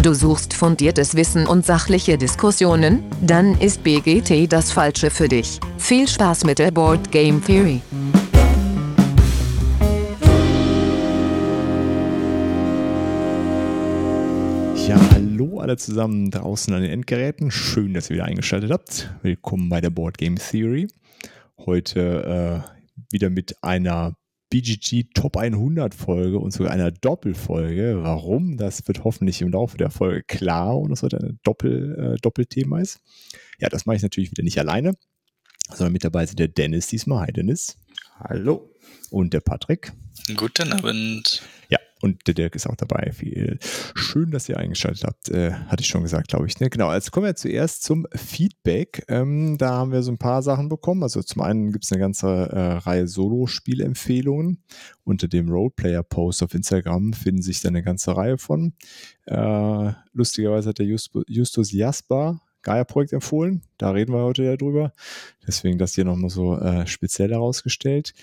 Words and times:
Du 0.00 0.14
suchst 0.14 0.54
fundiertes 0.54 1.16
Wissen 1.16 1.48
und 1.48 1.66
sachliche 1.66 2.16
Diskussionen? 2.16 3.02
Dann 3.20 3.60
ist 3.60 3.82
BGT 3.82 4.50
das 4.50 4.70
Falsche 4.70 5.10
für 5.10 5.26
dich. 5.26 5.58
Viel 5.76 6.06
Spaß 6.06 6.44
mit 6.44 6.60
der 6.60 6.70
Board 6.70 7.10
Game 7.10 7.44
Theory. 7.44 7.80
Ja, 14.86 15.00
hallo 15.10 15.58
alle 15.58 15.76
zusammen 15.76 16.30
draußen 16.30 16.72
an 16.72 16.82
den 16.82 16.92
Endgeräten. 16.92 17.50
Schön, 17.50 17.92
dass 17.92 18.08
ihr 18.08 18.14
wieder 18.14 18.26
eingeschaltet 18.26 18.70
habt. 18.70 19.12
Willkommen 19.22 19.68
bei 19.68 19.80
der 19.80 19.90
Board 19.90 20.16
Game 20.16 20.36
Theory. 20.36 20.86
Heute 21.66 22.64
äh, 22.64 23.12
wieder 23.12 23.30
mit 23.30 23.64
einer 23.64 24.14
BGG 24.50 25.10
Top 25.14 25.36
100 25.36 25.94
Folge 25.94 26.38
und 26.38 26.52
sogar 26.52 26.72
einer 26.72 26.90
Doppelfolge. 26.90 27.98
Warum? 28.02 28.56
Das 28.56 28.86
wird 28.88 29.04
hoffentlich 29.04 29.42
im 29.42 29.50
Laufe 29.50 29.76
der 29.76 29.90
Folge 29.90 30.22
klar 30.22 30.78
und 30.78 30.92
es 30.92 31.02
wird 31.02 31.14
ein 31.14 31.38
Doppel, 31.42 32.14
äh, 32.14 32.20
Doppelthema 32.20 32.80
ist. 32.80 33.00
Ja, 33.58 33.68
das 33.68 33.86
mache 33.86 33.96
ich 33.96 34.02
natürlich 34.02 34.30
wieder 34.30 34.42
nicht 34.42 34.58
alleine, 34.58 34.94
sondern 35.74 35.92
mit 35.92 36.04
dabei 36.04 36.24
sind 36.26 36.38
der 36.38 36.48
Dennis 36.48 36.86
diesmal. 36.86 37.26
Hi 37.26 37.32
Dennis. 37.32 37.76
Hallo. 38.18 38.74
Und 39.10 39.34
der 39.34 39.40
Patrick. 39.40 39.92
Guten 40.36 40.72
Abend. 40.72 41.42
Und 42.00 42.26
der 42.26 42.34
Dirk 42.34 42.54
ist 42.54 42.66
auch 42.68 42.76
dabei. 42.76 43.12
Viel 43.12 43.58
schön, 43.94 44.30
dass 44.30 44.48
ihr 44.48 44.58
eingeschaltet 44.58 45.04
habt. 45.04 45.28
Äh, 45.30 45.52
hatte 45.52 45.82
ich 45.82 45.88
schon 45.88 46.02
gesagt, 46.02 46.28
glaube 46.28 46.46
ich. 46.46 46.60
Ne? 46.60 46.70
Genau, 46.70 46.92
jetzt 46.92 47.10
kommen 47.10 47.26
wir 47.26 47.34
zuerst 47.34 47.82
zum 47.82 48.06
Feedback. 48.14 49.04
Ähm, 49.08 49.58
da 49.58 49.70
haben 49.70 49.92
wir 49.92 50.02
so 50.02 50.12
ein 50.12 50.18
paar 50.18 50.42
Sachen 50.42 50.68
bekommen. 50.68 51.02
Also 51.02 51.22
zum 51.22 51.42
einen 51.42 51.72
gibt 51.72 51.84
es 51.84 51.92
eine 51.92 52.00
ganze 52.00 52.28
äh, 52.28 52.72
Reihe 52.78 53.08
Solo-Spielempfehlungen. 53.08 54.62
Unter 55.04 55.28
dem 55.28 55.50
Roleplayer-Post 55.50 56.42
auf 56.42 56.54
Instagram 56.54 57.12
finden 57.12 57.42
sich 57.42 57.60
da 57.60 57.68
eine 57.68 57.82
ganze 57.82 58.16
Reihe 58.16 58.38
von. 58.38 58.74
Äh, 59.26 59.92
lustigerweise 60.12 60.70
hat 60.70 60.78
der 60.78 60.86
Just 60.86 61.10
Justus 61.26 61.72
Jasper 61.72 62.40
Gaia-Projekt 62.62 63.12
empfohlen. 63.12 63.62
Da 63.78 63.90
reden 63.90 64.12
wir 64.12 64.22
heute 64.22 64.42
ja 64.42 64.56
drüber. 64.56 64.92
Deswegen 65.46 65.78
das 65.78 65.94
hier 65.94 66.04
nochmal 66.04 66.30
so 66.30 66.58
äh, 66.58 66.86
speziell 66.86 67.30
herausgestellt. 67.30 68.14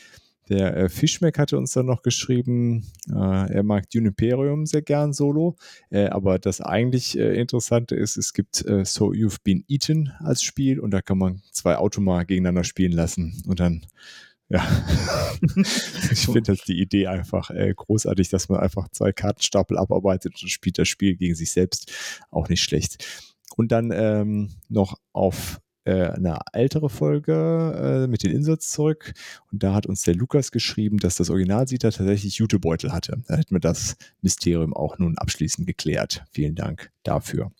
Der 0.49 0.77
äh, 0.77 0.89
Fischmeck 0.89 1.39
hatte 1.39 1.57
uns 1.57 1.71
dann 1.71 1.87
noch 1.87 2.03
geschrieben, 2.03 2.85
äh, 3.09 3.53
er 3.53 3.63
mag 3.63 3.85
Juniperium 3.91 4.65
sehr 4.65 4.83
gern 4.83 5.11
solo, 5.13 5.55
äh, 5.89 6.07
aber 6.07 6.37
das 6.37 6.61
eigentlich 6.61 7.17
äh, 7.17 7.39
Interessante 7.39 7.95
ist, 7.95 8.17
es 8.17 8.33
gibt 8.33 8.65
äh, 8.65 8.85
So 8.85 9.11
You've 9.11 9.39
Been 9.43 9.63
Eaten 9.67 10.11
als 10.19 10.43
Spiel 10.43 10.79
und 10.79 10.91
da 10.91 11.01
kann 11.01 11.17
man 11.17 11.41
zwei 11.51 11.77
Automa 11.77 12.23
gegeneinander 12.23 12.63
spielen 12.63 12.91
lassen 12.91 13.41
und 13.47 13.59
dann 13.59 13.85
ja, 14.47 14.63
ich 16.11 16.25
finde 16.25 16.43
das 16.43 16.59
die 16.59 16.79
Idee 16.79 17.07
einfach 17.07 17.49
äh, 17.49 17.73
großartig, 17.75 18.29
dass 18.29 18.47
man 18.47 18.59
einfach 18.59 18.89
zwei 18.89 19.11
Kartenstapel 19.11 19.77
abarbeitet 19.77 20.39
und 20.41 20.49
spielt 20.49 20.77
das 20.77 20.87
Spiel 20.87 21.15
gegen 21.15 21.33
sich 21.33 21.51
selbst. 21.51 21.91
Auch 22.29 22.47
nicht 22.47 22.61
schlecht. 22.61 23.33
Und 23.55 23.71
dann 23.71 23.91
ähm, 23.91 24.51
noch 24.69 24.99
auf 25.13 25.59
äh, 25.85 26.07
eine 26.07 26.39
ältere 26.51 26.89
Folge 26.89 28.03
äh, 28.03 28.07
mit 28.07 28.23
den 28.23 28.31
Inserts 28.31 28.71
zurück. 28.71 29.13
Und 29.51 29.63
da 29.63 29.73
hat 29.73 29.85
uns 29.85 30.01
der 30.01 30.15
Lukas 30.15 30.51
geschrieben, 30.51 30.97
dass 30.97 31.15
das 31.15 31.29
Originalsieter 31.29 31.91
tatsächlich 31.91 32.37
Jutebeutel 32.37 32.91
hatte. 32.91 33.21
Da 33.27 33.37
hätten 33.37 33.55
wir 33.55 33.59
das 33.59 33.95
Mysterium 34.21 34.73
auch 34.73 34.97
nun 34.97 35.17
abschließend 35.17 35.67
geklärt. 35.67 36.23
Vielen 36.31 36.55
Dank 36.55 36.91
dafür. 37.03 37.51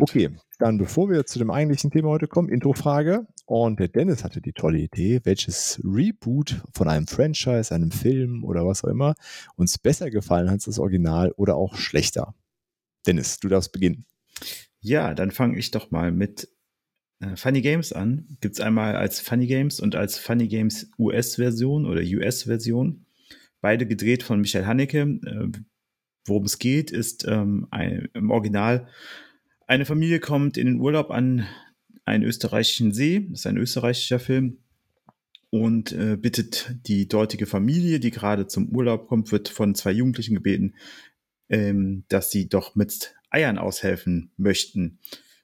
Okay, 0.00 0.30
dann 0.58 0.78
bevor 0.78 1.10
wir 1.10 1.26
zu 1.26 1.38
dem 1.38 1.50
eigentlichen 1.50 1.90
Thema 1.90 2.08
heute 2.08 2.26
kommen, 2.26 2.48
Introfrage. 2.48 3.26
Und 3.46 3.80
der 3.80 3.88
Dennis 3.88 4.24
hatte 4.24 4.40
die 4.40 4.52
tolle 4.52 4.78
Idee, 4.78 5.20
welches 5.24 5.80
Reboot 5.84 6.62
von 6.72 6.88
einem 6.88 7.06
Franchise, 7.06 7.74
einem 7.74 7.90
Film 7.90 8.44
oder 8.44 8.66
was 8.66 8.82
auch 8.84 8.88
immer 8.88 9.14
uns 9.56 9.78
besser 9.78 10.10
gefallen 10.10 10.46
hat 10.46 10.54
als 10.54 10.64
das 10.64 10.78
Original 10.78 11.32
oder 11.32 11.56
auch 11.56 11.76
schlechter. 11.76 12.34
Dennis, 13.06 13.40
du 13.40 13.48
darfst 13.48 13.72
beginnen. 13.72 14.06
Ja, 14.80 15.14
dann 15.14 15.30
fange 15.30 15.58
ich 15.58 15.70
doch 15.70 15.90
mal 15.90 16.12
mit 16.12 16.48
Funny 17.36 17.60
Games 17.60 17.92
an. 17.92 18.26
Gibt 18.40 18.54
es 18.54 18.60
einmal 18.60 18.96
als 18.96 19.20
Funny 19.20 19.46
Games 19.46 19.80
und 19.80 19.94
als 19.94 20.18
Funny 20.18 20.48
Games 20.48 20.90
US-Version 20.98 21.86
oder 21.86 22.02
US-Version. 22.02 23.06
Beide 23.60 23.86
gedreht 23.86 24.22
von 24.22 24.40
Michael 24.40 24.66
Haneke. 24.66 25.00
Äh, 25.00 25.58
worum 26.26 26.44
es 26.44 26.58
geht, 26.58 26.90
ist 26.90 27.26
ähm, 27.26 27.66
ein, 27.70 28.08
im 28.14 28.30
Original, 28.30 28.88
eine 29.66 29.86
Familie 29.86 30.20
kommt 30.20 30.56
in 30.56 30.66
den 30.66 30.80
Urlaub 30.80 31.10
an 31.10 31.46
einen 32.04 32.24
österreichischen 32.24 32.92
See. 32.92 33.26
Das 33.30 33.40
ist 33.40 33.46
ein 33.46 33.56
österreichischer 33.56 34.18
Film. 34.18 34.58
Und 35.50 35.92
äh, 35.92 36.16
bittet 36.16 36.76
die 36.86 37.08
dortige 37.08 37.46
Familie, 37.46 38.00
die 38.00 38.10
gerade 38.10 38.46
zum 38.46 38.68
Urlaub 38.74 39.06
kommt, 39.06 39.32
wird 39.32 39.48
von 39.48 39.74
zwei 39.74 39.92
Jugendlichen 39.92 40.34
gebeten, 40.34 40.74
ähm, 41.48 42.04
dass 42.08 42.30
sie 42.30 42.48
doch 42.48 42.74
mit 42.74 43.14
Eiern 43.30 43.58
aushelfen 43.58 44.32
möchten. 44.36 44.98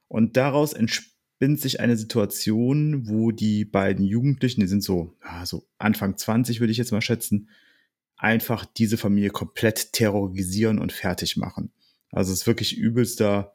Und 0.09 0.37
daraus 0.37 0.73
entspringt 0.73 1.18
entspinnt 1.39 1.61
sich 1.61 1.79
eine 1.79 1.97
Situation, 1.97 3.09
wo 3.09 3.31
die 3.31 3.65
beiden 3.65 4.05
Jugendlichen, 4.05 4.61
die 4.61 4.67
sind 4.67 4.83
so, 4.83 5.15
so 5.45 5.65
Anfang 5.79 6.17
20 6.17 6.59
würde 6.59 6.73
ich 6.73 6.79
jetzt 6.79 6.91
mal 6.91 7.01
schätzen, 7.01 7.49
einfach 8.17 8.65
diese 8.65 8.97
Familie 8.97 9.31
komplett 9.31 9.93
terrorisieren 9.93 10.81
und 10.81 10.93
fertig 10.93 11.37
machen. 11.37 11.71
Also 12.11 12.33
es 12.33 12.41
ist 12.41 12.47
wirklich 12.49 12.77
übelster 12.77 13.53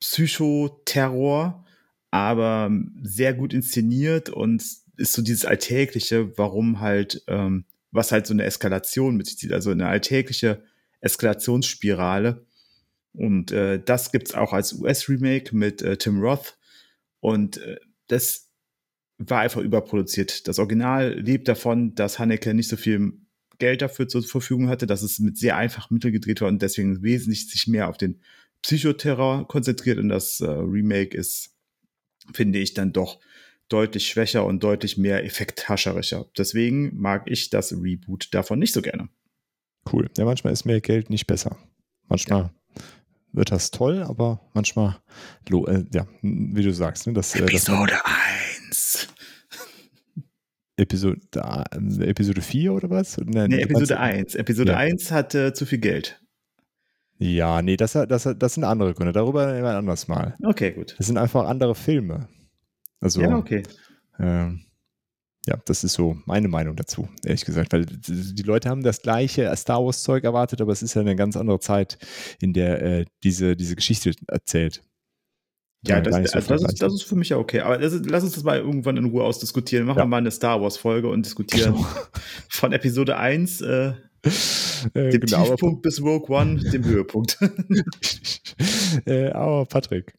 Psychoterror, 0.00 1.66
aber 2.10 2.70
sehr 3.02 3.34
gut 3.34 3.52
inszeniert 3.52 4.30
und 4.30 4.62
ist 4.96 5.12
so 5.12 5.20
dieses 5.20 5.44
Alltägliche, 5.44 6.38
warum 6.38 6.80
halt, 6.80 7.22
ähm, 7.26 7.66
was 7.90 8.12
halt 8.12 8.26
so 8.26 8.32
eine 8.32 8.44
Eskalation 8.44 9.16
mit 9.16 9.26
sich 9.26 9.36
zieht, 9.36 9.52
also 9.52 9.70
eine 9.70 9.88
alltägliche 9.88 10.62
Eskalationsspirale. 11.00 12.46
Und 13.12 13.52
äh, 13.52 13.78
das 13.84 14.10
gibt's 14.10 14.32
auch 14.32 14.54
als 14.54 14.72
US-Remake 14.72 15.54
mit 15.54 15.82
äh, 15.82 15.98
Tim 15.98 16.22
Roth, 16.22 16.56
und 17.24 17.56
äh, 17.56 17.76
das 18.06 18.50
war 19.16 19.40
einfach 19.40 19.62
überproduziert. 19.62 20.46
Das 20.46 20.58
Original 20.58 21.18
lebt 21.18 21.48
davon, 21.48 21.94
dass 21.94 22.18
Haneke 22.18 22.52
nicht 22.52 22.68
so 22.68 22.76
viel 22.76 23.14
Geld 23.56 23.80
dafür 23.80 24.08
zur 24.08 24.22
Verfügung 24.22 24.68
hatte, 24.68 24.86
dass 24.86 25.00
es 25.00 25.20
mit 25.20 25.38
sehr 25.38 25.56
einfachen 25.56 25.94
Mitteln 25.94 26.12
gedreht 26.12 26.42
war 26.42 26.48
und 26.48 26.60
deswegen 26.60 27.02
wesentlich 27.02 27.48
sich 27.48 27.66
mehr 27.66 27.88
auf 27.88 27.96
den 27.96 28.20
Psychoterror 28.60 29.48
konzentriert 29.48 29.98
und 29.98 30.10
das 30.10 30.40
äh, 30.40 30.50
Remake 30.50 31.16
ist, 31.16 31.56
finde 32.34 32.58
ich, 32.58 32.74
dann 32.74 32.92
doch 32.92 33.20
deutlich 33.70 34.06
schwächer 34.06 34.44
und 34.44 34.62
deutlich 34.62 34.98
mehr 34.98 35.24
effekthascherischer. 35.24 36.26
Deswegen 36.36 36.94
mag 36.94 37.30
ich 37.30 37.48
das 37.48 37.72
Reboot 37.72 38.34
davon 38.34 38.58
nicht 38.58 38.74
so 38.74 38.82
gerne. 38.82 39.08
Cool. 39.90 40.10
Ja, 40.18 40.26
manchmal 40.26 40.52
ist 40.52 40.66
mehr 40.66 40.82
Geld 40.82 41.08
nicht 41.08 41.26
besser. 41.26 41.56
Manchmal 42.06 42.42
ja 42.42 42.54
wird 43.34 43.50
das 43.50 43.70
toll, 43.70 44.02
aber 44.02 44.40
manchmal, 44.54 44.96
äh, 45.50 45.84
ja, 45.92 46.06
wie 46.22 46.62
du 46.62 46.72
sagst, 46.72 47.06
ne, 47.06 47.12
das, 47.12 47.34
Episode 47.34 47.94
äh, 47.94 47.98
1. 48.68 49.08
Episode, 50.76 51.20
äh, 51.34 52.04
Episode 52.04 52.40
4 52.40 52.72
oder 52.72 52.90
was? 52.90 53.18
Nein, 53.18 53.50
nee, 53.50 53.60
Episode 53.60 53.98
1. 53.98 54.34
Episode 54.34 54.72
ja. 54.72 54.78
1 54.78 55.10
hatte 55.12 55.52
zu 55.52 55.66
viel 55.66 55.78
Geld. 55.78 56.20
Ja, 57.18 57.62
nee, 57.62 57.76
das, 57.76 57.92
das, 57.92 58.28
das 58.36 58.54
sind 58.54 58.64
andere 58.64 58.92
Gründe. 58.94 59.12
Darüber 59.12 59.46
ein 59.46 59.64
anderes 59.64 60.08
Mal. 60.08 60.36
Okay, 60.42 60.72
gut. 60.72 60.94
Das 60.98 61.06
sind 61.06 61.16
einfach 61.16 61.46
andere 61.46 61.74
Filme. 61.74 62.28
Also, 63.00 63.20
ja, 63.20 63.36
okay. 63.36 63.62
Ähm, 64.18 64.64
ja, 65.46 65.58
das 65.66 65.84
ist 65.84 65.92
so 65.92 66.16
meine 66.24 66.48
Meinung 66.48 66.76
dazu, 66.76 67.08
ehrlich 67.24 67.44
gesagt. 67.44 67.72
Weil 67.72 67.84
die 67.86 68.42
Leute 68.42 68.70
haben 68.70 68.82
das 68.82 69.02
gleiche 69.02 69.54
Star 69.56 69.84
Wars-Zeug 69.84 70.24
erwartet, 70.24 70.60
aber 70.60 70.72
es 70.72 70.82
ist 70.82 70.94
ja 70.94 71.02
eine 71.02 71.16
ganz 71.16 71.36
andere 71.36 71.60
Zeit, 71.60 71.98
in 72.40 72.52
der 72.52 72.82
äh, 72.82 73.04
diese, 73.22 73.56
diese 73.56 73.76
Geschichte 73.76 74.12
erzählt. 74.28 74.82
Ja, 75.86 76.00
das, 76.00 76.14
so 76.14 76.38
also 76.38 76.48
das, 76.48 76.62
ist, 76.62 76.82
das, 76.82 76.94
ist, 76.94 77.02
für 77.02 77.14
mich 77.14 77.28
ja 77.28 77.36
okay. 77.36 77.60
Aber 77.60 77.76
das, 77.76 77.92
lass 78.06 78.24
uns 78.24 78.34
das 78.34 78.42
mal 78.42 78.58
irgendwann 78.58 78.96
in 78.96 79.04
Ruhe 79.04 79.22
ausdiskutieren. 79.22 79.86
Machen 79.86 79.98
ja. 79.98 80.04
wir 80.04 80.08
mal 80.08 80.16
eine 80.18 80.30
Star 80.30 80.62
Wars-Folge 80.62 81.08
und 81.08 81.26
diskutieren 81.26 81.74
genau. 81.74 81.86
von 82.48 82.72
Episode 82.72 83.18
1, 83.18 83.60
äh, 83.60 83.92
äh, 84.94 85.10
dem 85.10 85.20
genau, 85.20 85.44
Tiefpunkt 85.44 85.82
bis 85.82 86.00
Rogue 86.00 86.34
One, 86.34 86.58
dem 86.58 86.84
Höhepunkt. 86.84 87.38
äh, 89.04 89.28
aber 89.30 89.66
Patrick, 89.66 90.14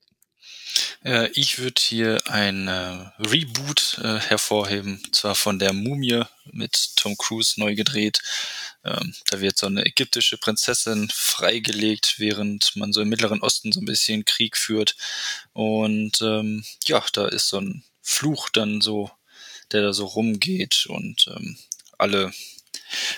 äh, 1.06 1.30
ich 1.34 1.60
würde 1.60 1.80
hier 1.80 2.22
ein 2.26 2.68
äh, 2.68 3.12
Reboot 3.20 4.00
äh, 4.04 4.20
hervorheben, 4.20 5.02
zwar 5.12 5.36
von 5.36 5.60
der 5.60 5.72
Mumie 5.72 6.24
mit 6.52 6.98
Tom 6.98 7.16
Cruise 7.18 7.60
neu 7.60 7.76
gedreht. 7.76 8.22
Ähm, 8.84 9.16
da 9.30 9.40
wird 9.40 9.58
so 9.58 9.68
eine 9.68 9.86
ägyptische 9.86 10.38
Prinzessin 10.38 11.10
freigelegt, 11.14 12.16
während 12.18 12.76
man 12.76 12.92
so 12.92 13.02
im 13.02 13.10
Mittleren 13.10 13.42
Osten 13.42 13.72
so 13.72 13.80
ein 13.80 13.86
bisschen 13.86 14.26
Krieg 14.26 14.58
führt. 14.58 14.96
Und 15.54 16.22
ähm, 16.22 16.66
ja, 16.86 17.04
da 17.14 17.28
ist 17.28 17.50
so 17.50 17.62
ein 17.62 17.84
Fluch 18.02 18.50
dann 18.50 18.82
so, 18.82 19.12
der 19.72 19.82
da 19.82 19.94
so 19.94 20.06
rumgeht 20.06 20.86
und 20.88 21.28
ähm, 21.36 21.58
alle 21.98 22.34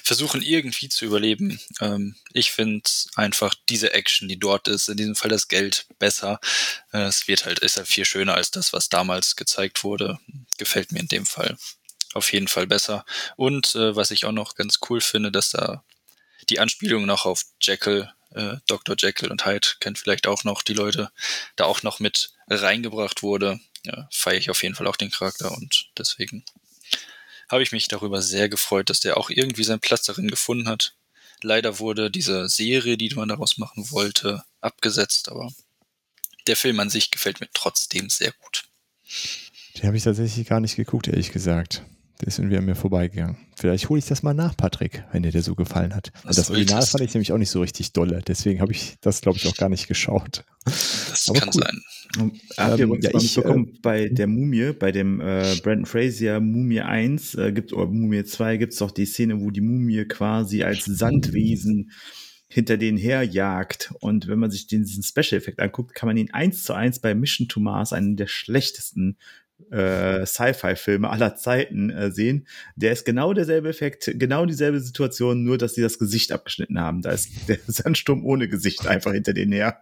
versuchen 0.04 0.42
irgendwie 0.42 0.90
zu 0.90 1.06
überleben. 1.06 1.60
Ähm, 1.80 2.16
ich 2.34 2.52
finde 2.52 2.90
einfach 3.16 3.54
diese 3.70 3.94
Action, 3.94 4.28
die 4.28 4.40
dort 4.40 4.68
ist, 4.68 4.90
in 4.90 4.98
diesem 4.98 5.16
Fall 5.16 5.30
das 5.30 5.48
Geld 5.48 5.88
besser. 6.00 6.40
Äh, 6.92 7.04
es 7.04 7.28
wird 7.28 7.46
halt, 7.46 7.60
ist 7.60 7.78
halt 7.78 7.88
viel 7.88 8.06
schöner 8.06 8.36
als 8.36 8.52
das, 8.52 8.74
was 8.74 8.90
damals 8.90 9.36
gezeigt 9.36 9.84
wurde. 9.84 10.20
Gefällt 10.58 10.92
mir 10.92 11.00
in 11.00 11.08
dem 11.08 11.26
Fall 11.26 11.58
auf 12.14 12.32
jeden 12.34 12.48
Fall 12.48 12.68
besser. 12.68 13.06
Und 13.36 13.76
äh, 13.76 13.96
was 13.96 14.12
ich 14.12 14.26
auch 14.26 14.32
noch 14.32 14.56
ganz 14.56 14.80
cool 14.90 15.02
finde, 15.02 15.32
dass 15.32 15.52
da 15.52 15.84
die 16.50 16.60
Anspielung 16.60 17.06
noch 17.06 17.26
auf 17.26 17.44
Jekyll 17.62 18.12
äh, 18.32 18.58
Dr. 18.68 18.96
Jekyll 18.98 19.32
und 19.32 19.46
Hyde 19.46 19.68
kennt 19.80 19.98
vielleicht 19.98 20.28
auch 20.28 20.44
noch 20.44 20.62
die 20.62 20.74
Leute, 20.74 21.12
da 21.56 21.66
auch 21.66 21.84
noch 21.84 22.00
mit 22.00 22.32
reingebracht 22.50 23.24
wurde, 23.24 23.60
ja, 23.84 24.08
feiere 24.12 24.38
ich 24.38 24.50
auf 24.50 24.64
jeden 24.64 24.76
Fall 24.76 24.88
auch 24.88 24.98
den 24.98 25.12
Charakter 25.12 25.52
und 25.52 25.90
deswegen 25.98 26.44
habe 27.48 27.64
ich 27.64 27.72
mich 27.72 27.88
darüber 27.88 28.22
sehr 28.22 28.50
gefreut, 28.50 28.90
dass 28.90 29.00
der 29.00 29.18
auch 29.18 29.30
irgendwie 29.30 29.64
seinen 29.64 29.80
Platz 29.80 30.04
darin 30.04 30.28
gefunden 30.28 30.68
hat. 30.68 30.96
Leider 31.42 31.80
wurde 31.80 32.10
diese 32.10 32.50
Serie, 32.50 32.98
die 32.98 33.14
man 33.14 33.30
daraus 33.30 33.58
machen 33.58 33.92
wollte, 33.92 34.44
abgesetzt, 34.62 35.30
aber 35.30 35.52
der 36.48 36.56
Film 36.56 36.80
an 36.80 36.90
sich 36.90 37.12
gefällt 37.12 37.40
mir 37.40 37.50
trotzdem 37.54 38.10
sehr 38.10 38.32
gut. 38.32 38.64
Den 39.76 39.88
habe 39.88 39.98
ich 39.98 40.04
tatsächlich 40.04 40.48
gar 40.48 40.60
nicht 40.60 40.76
geguckt, 40.76 41.08
ehrlich 41.08 41.32
gesagt. 41.32 41.84
Der 42.22 42.30
ist 42.30 42.40
irgendwie 42.40 42.58
an 42.58 42.66
mir 42.66 42.76
vorbeigegangen. 42.76 43.38
Vielleicht 43.56 43.90
hole 43.90 44.00
ich 44.00 44.06
das 44.06 44.24
mal 44.24 44.34
nach, 44.34 44.58
Patrick, 44.58 45.04
wenn 45.12 45.24
dir 45.24 45.32
der 45.32 45.44
so 45.44 45.54
gefallen 45.54 45.94
hat. 45.94 46.12
Das, 46.24 46.38
das 46.38 46.50
Original 46.50 46.86
fand 46.86 47.04
ich 47.04 47.14
nämlich 47.14 47.32
auch 47.32 47.38
nicht 47.38 47.52
so 47.52 47.62
richtig 47.62 47.94
dolle. 47.94 48.22
Deswegen 48.28 48.60
habe 48.62 48.72
ich 48.72 48.96
das, 49.02 49.22
glaube 49.22 49.38
ich, 49.38 49.48
auch 49.48 49.56
gar 49.56 49.70
nicht 49.70 49.88
geschaut. 49.88 50.44
Das 50.66 51.30
Aber 51.30 51.40
kann 51.40 51.50
cool. 51.54 51.62
sein. 51.62 51.82
Habt 52.58 52.80
ihr 52.80 52.86
ähm, 52.86 53.00
ja, 53.02 53.12
ich, 53.14 53.38
äh, 53.38 53.66
bei 53.82 54.10
der 54.10 54.28
Mumie, 54.28 54.74
bei 54.74 54.92
dem 54.92 55.22
äh, 55.22 55.56
Brandon 55.62 55.86
Frazier 55.86 56.40
Mumie 56.40 56.82
1 56.82 57.36
äh, 57.36 57.52
gibt 57.52 57.74
oder 57.74 57.88
Mumie 57.88 58.24
2 58.24 58.58
gibt 58.58 58.74
es 58.74 58.80
doch 58.80 58.92
die 58.92 59.06
Szene, 59.06 59.40
wo 59.40 59.52
die 59.52 59.62
Mumie 59.62 60.06
quasi 60.06 60.64
als 60.64 60.86
Sandwesen 60.86 61.92
hinter 62.48 62.78
denen 62.78 62.98
herjagt. 62.98 63.94
Und 64.00 64.28
wenn 64.28 64.40
man 64.40 64.52
sich 64.52 64.68
diesen 64.68 65.04
Special-Effekt 65.04 65.60
anguckt, 65.60 65.94
kann 65.94 66.08
man 66.08 66.18
ihn 66.18 66.32
eins 66.32 66.64
zu 66.64 66.74
eins 66.74 67.00
bei 67.00 67.14
Mission 67.14 67.48
to 67.48 67.60
Mars, 67.60 67.94
einem 67.94 68.16
der 68.16 68.28
schlechtesten 68.28 69.18
äh, 69.72 70.26
Sci-Fi-Filme 70.26 71.10
aller 71.10 71.36
Zeiten 71.36 71.90
äh, 71.90 72.12
sehen. 72.12 72.48
Der 72.76 72.92
ist 72.92 73.06
genau 73.06 73.34
derselbe 73.34 73.70
Effekt, 73.70 74.12
genau 74.16 74.46
dieselbe 74.46 74.80
Situation, 74.80 75.44
nur 75.44 75.58
dass 75.58 75.76
sie 75.76 75.82
das 75.82 76.00
Gesicht 76.00 76.32
abgeschnitten 76.32 76.80
haben. 76.80 77.02
Da 77.02 77.12
ist 77.12 77.30
der 77.48 77.60
Sandsturm 77.68 78.26
ohne 78.26 78.48
Gesicht 78.48 78.88
einfach 78.88 79.14
hinter 79.14 79.34
denen 79.34 79.52
her. 79.52 79.82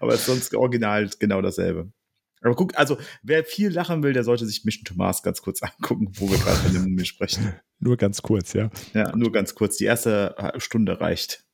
Aber 0.00 0.16
sonst 0.16 0.54
original 0.54 1.10
genau 1.18 1.42
dasselbe. 1.42 1.92
Aber 2.40 2.54
guck, 2.54 2.76
also 2.78 2.98
wer 3.22 3.42
viel 3.44 3.70
lachen 3.70 4.02
will, 4.02 4.12
der 4.12 4.22
sollte 4.22 4.46
sich 4.46 4.64
Mission 4.64 4.84
to 4.84 4.94
Mars 4.94 5.22
ganz 5.22 5.40
kurz 5.40 5.62
angucken, 5.62 6.10
wo 6.14 6.30
wir 6.30 6.38
gerade 6.38 6.56
von 6.56 6.72
dem 6.72 7.04
sprechen. 7.04 7.54
Nur 7.80 7.96
ganz 7.96 8.22
kurz, 8.22 8.52
ja. 8.52 8.70
Ja, 8.92 9.14
nur 9.16 9.32
ganz 9.32 9.54
kurz. 9.54 9.76
Die 9.76 9.84
erste 9.84 10.34
Stunde 10.58 11.00
reicht. 11.00 11.44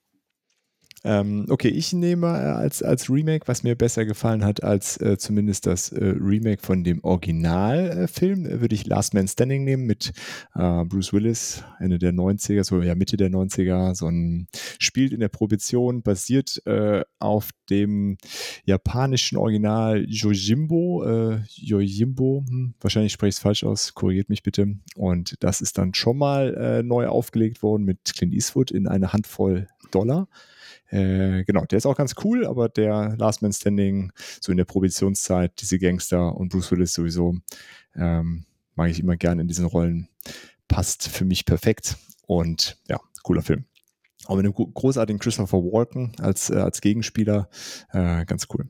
Ähm, 1.03 1.47
okay, 1.49 1.69
ich 1.69 1.95
nehme 1.95 2.27
äh, 2.27 2.31
als, 2.31 2.83
als 2.83 3.09
Remake, 3.09 3.49
was 3.49 3.63
mir 3.63 3.75
besser 3.75 4.05
gefallen 4.05 4.45
hat 4.45 4.63
als 4.63 5.01
äh, 5.01 5.17
zumindest 5.17 5.67
das 5.67 5.93
äh, 5.93 6.15
Remake 6.21 6.61
von 6.61 6.85
dem 6.85 7.03
Originalfilm, 7.03 8.45
äh, 8.45 8.61
würde 8.61 8.75
ich 8.75 8.87
Last 8.87 9.15
Man 9.15 9.27
Standing 9.27 9.65
nehmen 9.65 9.87
mit 9.87 10.13
äh, 10.55 10.85
Bruce 10.85 11.15
Willis, 11.15 11.65
Ende 11.79 11.99
der 11.99 12.13
90er, 12.13 12.65
so 12.65 12.83
ja 12.83 12.95
Mitte 12.95 13.17
der 13.17 13.31
90er, 13.31 13.95
so 13.95 14.09
ein 14.09 14.49
spielt 14.79 15.13
in 15.13 15.21
der 15.21 15.29
Prohibition, 15.29 16.03
basiert 16.03 16.61
äh, 16.67 17.03
auf 17.19 17.49
dem 17.71 18.19
japanischen 18.65 19.39
Original 19.39 20.05
Yojimbo, 20.07 21.05
äh, 21.05 21.41
Yojimbo, 21.49 22.45
hm, 22.47 22.75
wahrscheinlich 22.79 23.13
spreche 23.13 23.31
ich 23.31 23.37
es 23.37 23.41
falsch 23.41 23.65
aus, 23.65 23.95
korrigiert 23.95 24.29
mich 24.29 24.43
bitte. 24.43 24.77
Und 24.97 25.37
das 25.41 25.63
ist 25.63 25.79
dann 25.79 25.95
schon 25.95 26.19
mal 26.19 26.83
neu 26.83 27.07
aufgelegt 27.07 27.63
worden 27.63 27.85
mit 27.85 27.99
Clint 28.17 28.35
Eastwood 28.35 28.71
in 28.71 28.87
eine 28.87 29.13
Handvoll 29.13 29.67
Dollar. 29.91 30.29
Äh, 30.91 31.45
genau, 31.45 31.65
der 31.65 31.79
ist 31.79 31.87
auch 31.87 31.97
ganz 31.97 32.15
cool, 32.25 32.47
aber 32.47 32.69
der 32.69 33.15
Last 33.17 33.43
Man 33.43 33.53
Standing, 33.53 34.13
so 34.41 34.51
in 34.53 34.59
der 34.59 34.65
Prohibitionszeit, 34.65 35.53
diese 35.61 35.79
Gangster 35.79 36.37
und 36.37 36.51
Bruce 36.51 36.73
Willis 36.73 36.93
sowieso, 36.93 37.37
ähm, 37.95 38.45
mag 38.75 38.91
ich 38.91 39.01
immer 39.01 39.17
gerne 39.17 39.43
in 39.43 39.49
diesen 39.49 39.67
Rollen. 39.67 40.09
Passt 40.69 41.09
für 41.09 41.25
mich 41.25 41.47
perfekt 41.47 41.97
und 42.27 42.79
ja, 42.89 43.01
cooler 43.23 43.43
Film. 43.43 43.65
Auch 44.27 44.37
mit 44.37 44.45
einem 44.45 44.55
großartigen 44.55 45.19
Christopher 45.19 45.59
Walken 45.59 46.13
als, 46.19 46.51
äh, 46.51 46.57
als 46.57 46.81
Gegenspieler, 46.81 47.49
äh, 47.93 48.25
ganz 48.25 48.47
cool. 48.53 48.69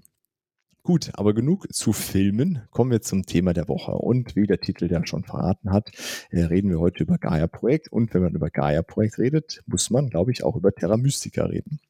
Gut, 0.82 1.10
aber 1.12 1.34
genug 1.34 1.72
zu 1.74 1.92
Filmen. 1.92 2.62
Kommen 2.70 2.90
wir 2.90 3.02
zum 3.02 3.26
Thema 3.26 3.52
der 3.52 3.68
Woche. 3.68 3.92
Und 3.92 4.34
wie 4.34 4.46
der 4.46 4.60
Titel 4.60 4.90
ja 4.90 5.04
schon 5.06 5.24
verraten 5.24 5.72
hat, 5.72 5.90
äh, 6.30 6.44
reden 6.44 6.70
wir 6.70 6.80
heute 6.80 7.02
über 7.02 7.18
Gaia-Projekt. 7.18 7.92
Und 7.92 8.14
wenn 8.14 8.22
man 8.22 8.34
über 8.34 8.48
Gaia-Projekt 8.48 9.18
redet, 9.18 9.62
muss 9.66 9.90
man, 9.90 10.08
glaube 10.08 10.32
ich, 10.32 10.42
auch 10.42 10.56
über 10.56 10.74
Terra 10.74 10.96
Mystica 10.96 11.44
reden. 11.44 11.80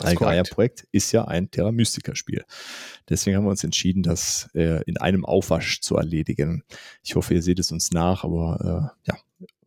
Weil 0.00 0.16
Gaia-Projekt 0.16 0.86
ist 0.92 1.12
ja 1.12 1.24
ein 1.26 1.50
Terra 1.50 1.72
Mystica-Spiel. 1.72 2.44
Deswegen 3.08 3.36
haben 3.36 3.44
wir 3.44 3.50
uns 3.50 3.64
entschieden, 3.64 4.02
das 4.02 4.48
äh, 4.54 4.82
in 4.84 4.96
einem 4.96 5.24
Aufwasch 5.24 5.80
zu 5.80 5.96
erledigen. 5.96 6.64
Ich 7.02 7.14
hoffe, 7.14 7.34
ihr 7.34 7.42
seht 7.42 7.58
es 7.58 7.72
uns 7.72 7.90
nach, 7.90 8.24
aber 8.24 8.92
äh, 9.06 9.10
ja, 9.10 9.18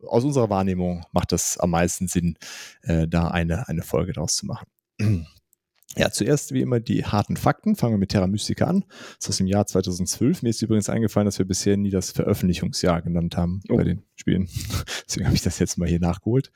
aus 0.06 0.24
unserer 0.24 0.50
Wahrnehmung 0.50 1.04
macht 1.12 1.32
das 1.32 1.58
am 1.58 1.70
meisten 1.70 2.08
Sinn, 2.08 2.36
äh, 2.82 3.08
da 3.08 3.28
eine, 3.28 3.68
eine 3.68 3.82
Folge 3.82 4.12
draus 4.12 4.36
zu 4.36 4.46
machen. 4.46 4.66
Ja, 5.96 6.10
zuerst 6.10 6.52
wie 6.52 6.60
immer 6.60 6.80
die 6.80 7.04
harten 7.04 7.36
Fakten. 7.36 7.76
Fangen 7.76 7.94
wir 7.94 7.98
mit 7.98 8.10
Terra 8.10 8.26
Mystica 8.26 8.66
an. 8.66 8.84
Das 8.88 9.26
ist 9.26 9.28
aus 9.28 9.36
dem 9.36 9.46
Jahr 9.46 9.64
2012. 9.64 10.42
Mir 10.42 10.48
ist 10.48 10.60
übrigens 10.60 10.88
eingefallen, 10.88 11.26
dass 11.26 11.38
wir 11.38 11.46
bisher 11.46 11.76
nie 11.76 11.90
das 11.90 12.10
Veröffentlichungsjahr 12.10 13.00
genannt 13.02 13.36
haben 13.36 13.60
oh. 13.68 13.76
bei 13.76 13.84
den 13.84 14.02
Spielen. 14.16 14.48
Deswegen 15.06 15.26
habe 15.26 15.36
ich 15.36 15.42
das 15.42 15.60
jetzt 15.60 15.78
mal 15.78 15.88
hier 15.88 16.00
nachgeholt. 16.00 16.50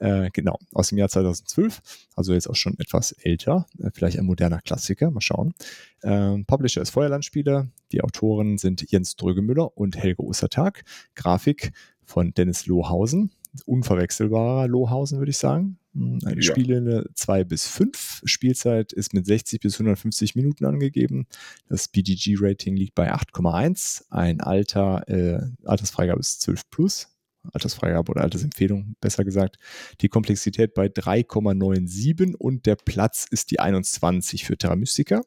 Äh, 0.00 0.28
genau, 0.34 0.58
aus 0.74 0.88
dem 0.88 0.98
Jahr 0.98 1.08
2012. 1.08 1.80
Also 2.14 2.34
jetzt 2.34 2.46
auch 2.46 2.56
schon 2.56 2.78
etwas 2.78 3.12
älter. 3.12 3.66
Äh, 3.78 3.90
vielleicht 3.94 4.18
ein 4.18 4.26
moderner 4.26 4.60
Klassiker. 4.60 5.10
Mal 5.10 5.22
schauen. 5.22 5.54
Ähm, 6.02 6.44
Publisher 6.44 6.82
ist 6.82 6.90
Feuerlandspieler. 6.90 7.68
Die 7.92 8.02
Autoren 8.02 8.58
sind 8.58 8.90
Jens 8.90 9.16
Drögemüller 9.16 9.74
und 9.78 9.96
Helge 9.96 10.22
Ostertag. 10.22 10.84
Grafik 11.14 11.72
von 12.04 12.34
Dennis 12.34 12.66
Lohausen 12.66 13.30
unverwechselbarer 13.66 14.66
Lohausen, 14.66 15.18
würde 15.18 15.30
ich 15.30 15.38
sagen. 15.38 15.78
Hm, 15.94 16.18
eine 16.24 16.36
ja. 16.36 16.42
Spielende 16.42 17.10
2 17.14 17.44
bis 17.44 17.66
5. 17.66 18.22
Spielzeit 18.24 18.92
ist 18.92 19.14
mit 19.14 19.26
60 19.26 19.60
bis 19.60 19.74
150 19.74 20.34
Minuten 20.34 20.64
angegeben. 20.64 21.26
Das 21.68 21.88
BGG-Rating 21.88 22.76
liegt 22.76 22.94
bei 22.94 23.12
8,1. 23.12 24.04
Ein 24.10 24.40
Alter, 24.40 25.08
äh, 25.08 25.40
Altersfreigabe 25.64 26.20
ist 26.20 26.42
12 26.42 26.70
plus. 26.70 27.08
Altersfreigabe 27.52 28.10
oder 28.10 28.22
Altersempfehlung, 28.22 28.96
besser 29.00 29.24
gesagt. 29.24 29.58
Die 30.00 30.08
Komplexität 30.08 30.74
bei 30.74 30.88
3,97 30.88 32.34
und 32.34 32.66
der 32.66 32.76
Platz 32.76 33.26
ist 33.30 33.50
die 33.50 33.60
21 33.60 34.44
für 34.44 34.56
Terra 34.56 34.76
Mystica. 34.76 35.22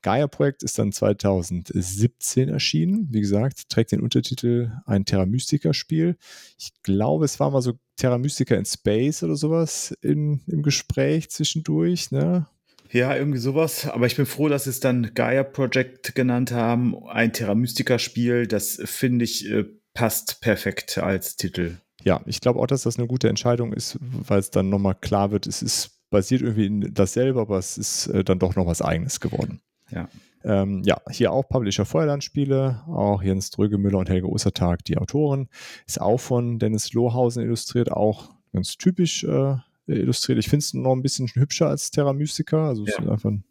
Gaia-Projekt 0.00 0.62
ist 0.62 0.78
dann 0.78 0.92
2017 0.92 2.48
erschienen. 2.48 3.08
Wie 3.10 3.20
gesagt, 3.20 3.68
trägt 3.68 3.92
den 3.92 4.00
Untertitel 4.00 4.72
ein 4.86 5.04
Terra 5.04 5.26
Mystica-Spiel. 5.26 6.16
Ich 6.58 6.72
glaube, 6.82 7.26
es 7.26 7.38
war 7.38 7.50
mal 7.50 7.62
so 7.62 7.74
Terra 8.02 8.18
Mystica 8.18 8.56
in 8.56 8.64
Space 8.64 9.22
oder 9.22 9.36
sowas 9.36 9.96
in, 10.00 10.40
im 10.48 10.64
Gespräch 10.64 11.30
zwischendurch. 11.30 12.10
Ne? 12.10 12.46
Ja, 12.90 13.14
irgendwie 13.14 13.38
sowas. 13.38 13.88
Aber 13.88 14.06
ich 14.06 14.16
bin 14.16 14.26
froh, 14.26 14.48
dass 14.48 14.64
sie 14.64 14.70
es 14.70 14.80
dann 14.80 15.14
Gaia 15.14 15.44
Project 15.44 16.16
genannt 16.16 16.50
haben. 16.50 16.96
Ein 17.06 17.32
Terra 17.32 17.54
Mystica-Spiel, 17.54 18.48
das 18.48 18.82
finde 18.86 19.24
ich 19.24 19.48
äh, 19.48 19.66
passt 19.94 20.40
perfekt 20.40 20.98
als 20.98 21.36
Titel. 21.36 21.76
Ja, 22.02 22.22
ich 22.26 22.40
glaube 22.40 22.58
auch, 22.58 22.66
dass 22.66 22.82
das 22.82 22.98
eine 22.98 23.06
gute 23.06 23.28
Entscheidung 23.28 23.72
ist, 23.72 23.98
weil 24.00 24.40
es 24.40 24.50
dann 24.50 24.68
nochmal 24.68 24.96
klar 24.96 25.30
wird, 25.30 25.46
es 25.46 25.62
ist 25.62 25.92
basiert 26.10 26.42
irgendwie 26.42 26.66
in 26.66 26.92
dasselbe, 26.92 27.40
aber 27.40 27.56
es 27.56 27.78
ist 27.78 28.08
äh, 28.08 28.24
dann 28.24 28.40
doch 28.40 28.56
noch 28.56 28.66
was 28.66 28.82
Eigenes 28.82 29.20
geworden. 29.20 29.60
Ja. 29.92 30.08
Ähm, 30.44 30.82
ja, 30.84 31.00
hier 31.10 31.32
auch 31.32 31.48
Publisher 31.48 31.84
Feuerlandspiele, 31.84 32.82
auch 32.86 33.22
Jens 33.22 33.50
Drögemüller 33.50 33.98
und 33.98 34.10
Helge 34.10 34.28
Ostertag, 34.28 34.84
die 34.84 34.98
Autoren. 34.98 35.48
Ist 35.86 36.00
auch 36.00 36.18
von 36.18 36.58
Dennis 36.58 36.92
Lohausen 36.92 37.42
illustriert, 37.42 37.90
auch 37.90 38.30
ganz 38.52 38.76
typisch 38.76 39.24
äh, 39.24 39.56
illustriert. 39.86 40.38
Ich 40.38 40.48
finde 40.48 40.64
es 40.64 40.74
noch 40.74 40.92
ein 40.92 41.02
bisschen 41.02 41.28
hübscher 41.28 41.68
als 41.68 41.90
Terra 41.90 42.12
Mystica, 42.12 42.68
also 42.68 42.84
ja. 42.84 42.92
ist 42.92 42.98
einfach 43.00 43.30
ein 43.30 43.44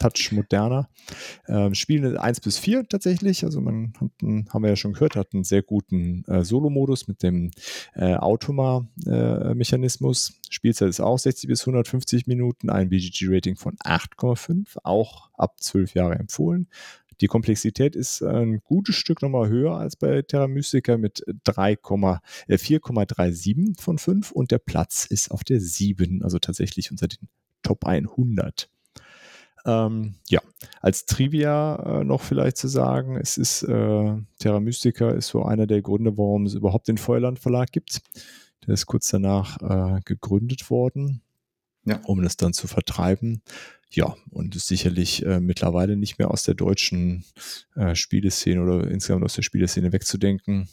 Touch 0.00 0.32
moderner. 0.32 0.88
Ähm, 1.46 1.74
Spielen 1.74 2.16
1 2.16 2.40
bis 2.40 2.58
4 2.58 2.88
tatsächlich. 2.88 3.44
Also 3.44 3.60
man 3.60 3.92
hat 4.00 4.10
haben 4.22 4.62
wir 4.62 4.70
ja 4.70 4.76
schon 4.76 4.94
gehört, 4.94 5.14
hat 5.14 5.34
einen 5.34 5.44
sehr 5.44 5.60
guten 5.62 6.24
äh, 6.24 6.42
Solo-Modus 6.42 7.06
mit 7.06 7.22
dem 7.22 7.50
äh, 7.94 8.14
Automa-Mechanismus. 8.14 10.30
Äh, 10.30 10.32
Spielzeit 10.50 10.88
ist 10.88 11.00
auch 11.00 11.18
60 11.18 11.48
bis 11.48 11.60
150 11.62 12.26
Minuten, 12.26 12.70
ein 12.70 12.88
BGG-Rating 12.88 13.56
von 13.56 13.76
8,5, 13.76 14.78
auch 14.82 15.28
ab 15.34 15.60
12 15.60 15.92
Jahre 15.94 16.14
empfohlen. 16.14 16.68
Die 17.20 17.26
Komplexität 17.26 17.96
ist 17.96 18.22
ein 18.22 18.62
gutes 18.64 18.94
Stück 18.94 19.20
nochmal 19.20 19.50
höher 19.50 19.76
als 19.76 19.96
bei 19.96 20.22
Terra 20.22 20.48
Mystica 20.48 20.96
mit 20.96 21.22
4,37 21.46 23.50
äh, 23.50 23.74
von 23.78 23.98
5 23.98 24.32
und 24.32 24.50
der 24.50 24.58
Platz 24.58 25.04
ist 25.04 25.30
auf 25.30 25.44
der 25.44 25.60
7, 25.60 26.22
also 26.22 26.38
tatsächlich 26.38 26.90
unter 26.90 27.08
den 27.08 27.28
Top 27.62 27.84
100. 27.84 28.70
Ähm, 29.66 30.14
ja, 30.28 30.40
als 30.80 31.06
Trivia 31.06 32.00
äh, 32.00 32.04
noch 32.04 32.22
vielleicht 32.22 32.56
zu 32.56 32.68
sagen, 32.68 33.16
es 33.16 33.36
ist 33.36 33.62
äh, 33.62 34.16
Terra 34.38 34.60
Mystica 34.60 35.10
ist 35.10 35.28
so 35.28 35.44
einer 35.44 35.66
der 35.66 35.82
Gründe, 35.82 36.16
warum 36.16 36.46
es 36.46 36.54
überhaupt 36.54 36.88
den 36.88 36.98
Feuerland 36.98 37.38
Verlag 37.38 37.72
gibt. 37.72 38.00
Der 38.66 38.74
ist 38.74 38.86
kurz 38.86 39.08
danach 39.08 39.60
äh, 39.60 40.00
gegründet 40.04 40.70
worden, 40.70 41.22
ja. 41.84 42.00
um 42.04 42.22
das 42.22 42.36
dann 42.36 42.52
zu 42.52 42.66
vertreiben. 42.66 43.42
Ja, 43.92 44.14
und 44.30 44.54
ist 44.54 44.68
sicherlich 44.68 45.26
äh, 45.26 45.40
mittlerweile 45.40 45.96
nicht 45.96 46.18
mehr 46.18 46.30
aus 46.30 46.44
der 46.44 46.54
deutschen 46.54 47.24
äh, 47.74 47.94
Spieleszene 47.96 48.62
oder 48.62 48.88
insgesamt 48.88 49.24
aus 49.24 49.34
der 49.34 49.42
Spieleszene 49.42 49.92
wegzudenken 49.92 50.68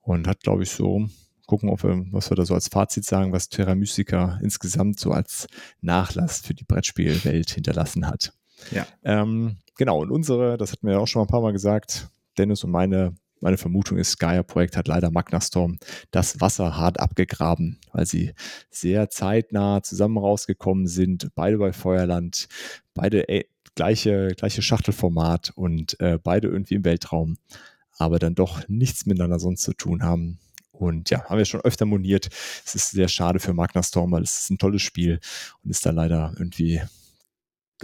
und 0.00 0.26
hat, 0.26 0.40
glaube 0.40 0.62
ich, 0.62 0.70
so 0.70 1.08
gucken, 1.48 1.68
ob 1.68 1.82
wir, 1.82 2.04
was 2.12 2.30
wir 2.30 2.36
da 2.36 2.44
so 2.44 2.54
als 2.54 2.68
Fazit 2.68 3.04
sagen, 3.04 3.32
was 3.32 3.48
Terra 3.48 3.74
Mystica 3.74 4.38
insgesamt 4.42 5.00
so 5.00 5.10
als 5.10 5.48
Nachlass 5.80 6.40
für 6.40 6.54
die 6.54 6.64
Brettspielwelt 6.64 7.50
hinterlassen 7.50 8.06
hat. 8.06 8.32
Ja. 8.70 8.86
Ähm, 9.02 9.56
genau, 9.76 10.00
und 10.02 10.10
unsere, 10.10 10.56
das 10.56 10.72
hatten 10.72 10.86
wir 10.86 10.94
ja 10.94 11.00
auch 11.00 11.08
schon 11.08 11.20
mal 11.20 11.24
ein 11.24 11.30
paar 11.30 11.40
Mal 11.40 11.52
gesagt, 11.52 12.08
Dennis 12.36 12.62
und 12.62 12.70
meine 12.70 13.14
meine 13.40 13.56
Vermutung 13.56 13.98
ist, 13.98 14.18
Gaia-Projekt 14.18 14.76
hat 14.76 14.88
leider 14.88 15.10
Magnastorm 15.10 15.78
das 16.10 16.40
Wasser 16.40 16.76
hart 16.76 16.98
abgegraben, 17.00 17.78
weil 17.92 18.06
sie 18.06 18.34
sehr 18.70 19.10
zeitnah 19.10 19.82
zusammen 19.82 20.18
rausgekommen 20.18 20.86
sind, 20.86 21.30
beide 21.34 21.58
bei 21.58 21.72
Feuerland, 21.72 22.48
beide 22.94 23.28
äh, 23.28 23.44
gleiche, 23.74 24.28
gleiche 24.36 24.62
Schachtelformat 24.62 25.52
und 25.54 26.00
äh, 26.00 26.18
beide 26.20 26.48
irgendwie 26.48 26.74
im 26.74 26.84
Weltraum, 26.84 27.36
aber 27.96 28.18
dann 28.18 28.34
doch 28.34 28.66
nichts 28.68 29.06
miteinander 29.06 29.38
sonst 29.38 29.62
zu 29.62 29.72
tun 29.72 30.02
haben. 30.02 30.40
Und 30.78 31.10
ja, 31.10 31.24
haben 31.24 31.38
wir 31.38 31.44
schon 31.44 31.60
öfter 31.60 31.86
moniert. 31.86 32.28
Es 32.64 32.74
ist 32.74 32.90
sehr 32.90 33.08
schade 33.08 33.40
für 33.40 33.52
Magnastorm, 33.52 34.12
weil 34.12 34.22
es 34.22 34.38
ist 34.38 34.50
ein 34.50 34.58
tolles 34.58 34.82
Spiel 34.82 35.20
und 35.64 35.70
ist 35.70 35.84
da 35.84 35.90
leider 35.90 36.34
irgendwie 36.38 36.80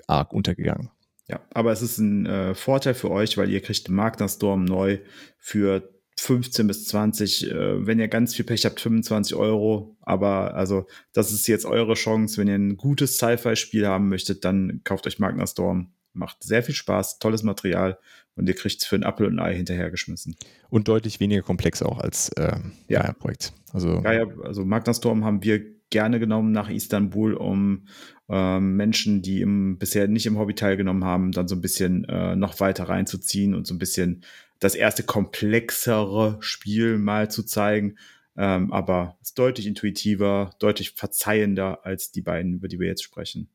arg 0.07 0.33
untergegangen. 0.33 0.91
Ja, 1.29 1.41
aber 1.51 1.73
es 1.73 1.83
ist 1.83 1.99
ein 1.99 2.27
äh, 2.27 2.55
Vorteil 2.55 2.95
für 2.95 3.11
euch, 3.11 3.39
weil 3.39 3.51
ihr 3.51 3.61
kriegt 3.63 3.89
Magna 3.89 4.29
Storm 4.29 4.65
neu 4.65 4.99
für 5.39 5.91
15 6.19 6.67
bis 6.67 6.87
20, 6.87 7.51
äh, 7.51 7.87
wenn 7.87 7.99
ihr 7.99 8.09
ganz 8.09 8.35
viel 8.35 8.45
Pech 8.45 8.65
habt, 8.65 8.81
25 8.81 9.35
Euro. 9.35 9.97
Aber 10.03 10.55
also, 10.55 10.87
das 11.13 11.33
ist 11.33 11.47
jetzt 11.47 11.65
eure 11.65 11.95
Chance. 11.95 12.39
Wenn 12.39 12.49
ihr 12.49 12.55
ein 12.55 12.77
gutes 12.77 13.17
Sci-Fi-Spiel 13.17 13.87
haben 13.87 14.09
möchtet, 14.09 14.45
dann 14.45 14.83
kauft 14.85 15.07
euch 15.07 15.19
Magna 15.19 15.47
Storm. 15.47 15.93
Macht 16.15 16.43
sehr 16.43 16.63
viel 16.63 16.75
Spaß, 16.75 17.19
tolles 17.19 17.43
Material 17.43 17.99
und 18.37 18.49
ihr 18.49 18.55
kriegt 18.55 18.83
es 18.83 18.87
für 18.87 18.97
ein 18.97 19.05
Apfel 19.05 19.27
und 19.27 19.39
ein 19.39 19.45
Ei 19.45 19.55
hinterhergeschmissen. 19.55 20.37
Und 20.71 20.89
deutlich 20.89 21.21
weniger 21.21 21.43
komplex 21.43 21.83
auch 21.83 21.99
als 21.99 22.31
äh, 22.31 22.57
Ja. 22.89 23.03
Gaia-Projekt. 23.03 23.53
Also, 23.73 24.01
Gaia, 24.03 24.27
also 24.43 24.65
Magna 24.65 24.95
Storm 24.95 25.25
haben 25.25 25.43
wir 25.43 25.75
gerne 25.91 26.19
genommen 26.19 26.53
nach 26.53 26.71
Istanbul, 26.71 27.35
um 27.35 27.87
ähm, 28.29 28.77
Menschen, 28.77 29.23
die 29.23 29.41
im, 29.43 29.79
bisher 29.79 30.09
nicht 30.09 30.27
im 30.27 30.39
Hobby 30.39 30.55
teilgenommen 30.55 31.05
haben, 31.05 31.31
dann 31.31 31.47
so 31.47 31.55
ein 31.55 31.61
bisschen 31.61 32.05
äh, 32.05 32.35
noch 32.35 32.59
weiter 32.59 32.89
reinzuziehen 32.89 33.55
und 33.55 33.67
so 33.67 33.75
ein 33.75 33.79
bisschen 33.79 34.25
das 34.59 34.75
erste 34.75 35.03
komplexere 35.03 36.39
Spiel 36.41 36.99
mal 36.99 37.31
zu 37.31 37.45
zeigen. 37.45 37.97
Ähm, 38.37 38.73
aber 38.73 39.17
es 39.21 39.29
ist 39.29 39.39
deutlich 39.39 39.67
intuitiver, 39.67 40.51
deutlich 40.59 40.93
verzeihender 40.93 41.85
als 41.85 42.11
die 42.11 42.23
beiden, 42.23 42.55
über 42.55 42.67
die 42.67 42.81
wir 42.81 42.89
jetzt 42.89 43.05
sprechen. 43.05 43.49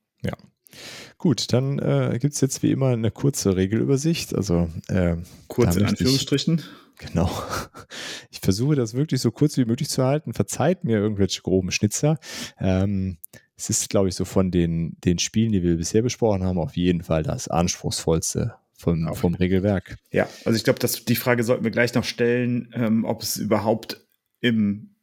Gut, 1.18 1.52
dann 1.54 1.80
äh, 1.80 2.18
gibt 2.20 2.34
es 2.36 2.42
jetzt 2.42 2.64
wie 2.64 2.72
immer 2.72 2.88
eine 2.90 3.12
kurze 3.12 3.56
Regelübersicht. 3.56 4.36
Also, 4.36 4.70
äh, 4.88 5.18
Kurz 5.48 5.76
in 5.76 5.84
ich- 5.84 5.90
Anführungsstrichen. 5.90 6.62
Genau. 6.98 7.30
Ich 8.32 8.42
versuche 8.42 8.76
das 8.76 8.94
wirklich 8.94 9.22
so 9.22 9.32
kurz 9.32 9.58
wie 9.58 9.66
möglich 9.66 9.90
zu 9.90 10.04
halten. 10.06 10.34
Verzeiht 10.34 10.84
mir 10.84 10.98
irgendwelche 10.98 11.42
groben 11.42 11.72
Schnitzer. 11.72 12.20
Ähm, 12.60 13.18
es 13.58 13.70
ist, 13.70 13.90
glaube 13.90 14.08
ich, 14.08 14.16
so 14.16 14.24
von 14.24 14.52
den, 14.52 14.96
den 15.04 15.18
Spielen, 15.20 15.52
die 15.52 15.64
wir 15.64 15.76
bisher 15.78 16.02
besprochen 16.04 16.44
haben, 16.44 16.60
auf 16.60 16.78
jeden 16.78 17.02
Fall 17.04 17.24
das 17.24 17.48
anspruchsvollste 17.48 18.54
vom, 18.78 19.08
Auf 19.08 19.18
vom 19.20 19.34
Regelwerk. 19.34 19.98
Ja, 20.12 20.30
also 20.46 20.56
ich 20.56 20.64
glaube, 20.64 20.80
die 20.88 21.16
Frage 21.16 21.44
sollten 21.44 21.64
wir 21.64 21.72
gleich 21.72 21.94
noch 21.96 22.04
stellen, 22.06 22.72
ähm, 22.74 23.04
ob 23.04 23.24
es 23.24 23.36
überhaupt 23.38 24.06
im 24.42 24.96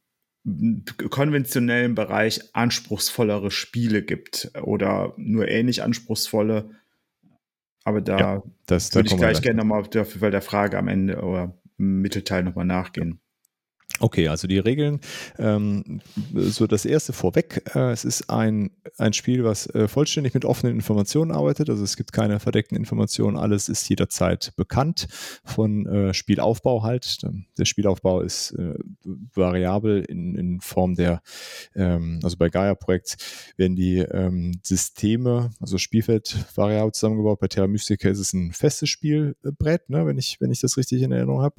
konventionellen 1.09 1.95
Bereich 1.95 2.55
anspruchsvollere 2.55 3.51
Spiele 3.51 4.01
gibt 4.01 4.51
oder 4.61 5.13
nur 5.17 5.47
ähnlich 5.47 5.83
anspruchsvolle. 5.83 6.69
Aber 7.83 8.01
da 8.01 8.19
Ja, 8.19 8.43
Das, 8.65 8.89
da 8.89 8.95
würde 8.95 9.07
ich 9.07 9.11
kommen 9.11 9.21
wir 9.21 9.29
gleich 9.29 9.41
gerne 9.41 9.57
nochmal 9.57 9.83
dafür 9.83 10.21
bei 10.21 10.29
der 10.29 10.41
Frage 10.41 10.77
am 10.77 10.87
Ende 10.87 11.21
oder 11.21 11.57
im 11.77 12.01
Mittelteil 12.01 12.43
nochmal 12.43 12.65
nachgehen. 12.65 13.19
Okay, 13.99 14.27
also 14.27 14.47
die 14.47 14.59
Regeln. 14.59 14.99
Ähm, 15.39 16.01
so 16.33 16.67
das 16.67 16.85
erste 16.85 17.13
vorweg. 17.13 17.63
Äh, 17.73 17.91
es 17.91 18.05
ist 18.05 18.29
ein, 18.29 18.69
ein 18.97 19.13
Spiel, 19.13 19.43
was 19.43 19.67
äh, 19.73 19.87
vollständig 19.87 20.35
mit 20.35 20.45
offenen 20.45 20.75
Informationen 20.75 21.31
arbeitet. 21.31 21.69
Also 21.69 21.83
es 21.83 21.97
gibt 21.97 22.13
keine 22.13 22.39
verdeckten 22.39 22.77
Informationen. 22.77 23.37
Alles 23.37 23.69
ist 23.69 23.89
jederzeit 23.89 24.53
bekannt 24.55 25.07
von 25.43 25.87
äh, 25.87 26.13
Spielaufbau 26.13 26.83
halt. 26.83 27.25
Der 27.57 27.65
Spielaufbau 27.65 28.21
ist 28.21 28.51
äh, 28.51 28.75
variabel 29.33 30.03
in, 30.03 30.35
in 30.35 30.61
Form 30.61 30.93
der, 30.93 31.23
ähm, 31.73 32.19
also 32.23 32.37
bei 32.37 32.49
Gaia-Projekt 32.49 33.17
werden 33.57 33.75
die 33.75 33.97
ähm, 33.97 34.59
Systeme, 34.61 35.49
also 35.59 35.79
Spielfeld 35.79 36.35
variabel 36.53 36.91
zusammengebaut. 36.91 37.39
Bei 37.39 37.47
Terra 37.47 37.67
Mystica 37.67 38.09
ist 38.09 38.19
es 38.19 38.33
ein 38.33 38.51
festes 38.51 38.89
Spielbrett, 38.89 39.89
ne, 39.89 40.05
wenn 40.05 40.19
ich, 40.19 40.39
wenn 40.39 40.51
ich 40.51 40.61
das 40.61 40.77
richtig 40.77 41.01
in 41.01 41.11
Erinnerung 41.11 41.41
habe. 41.41 41.55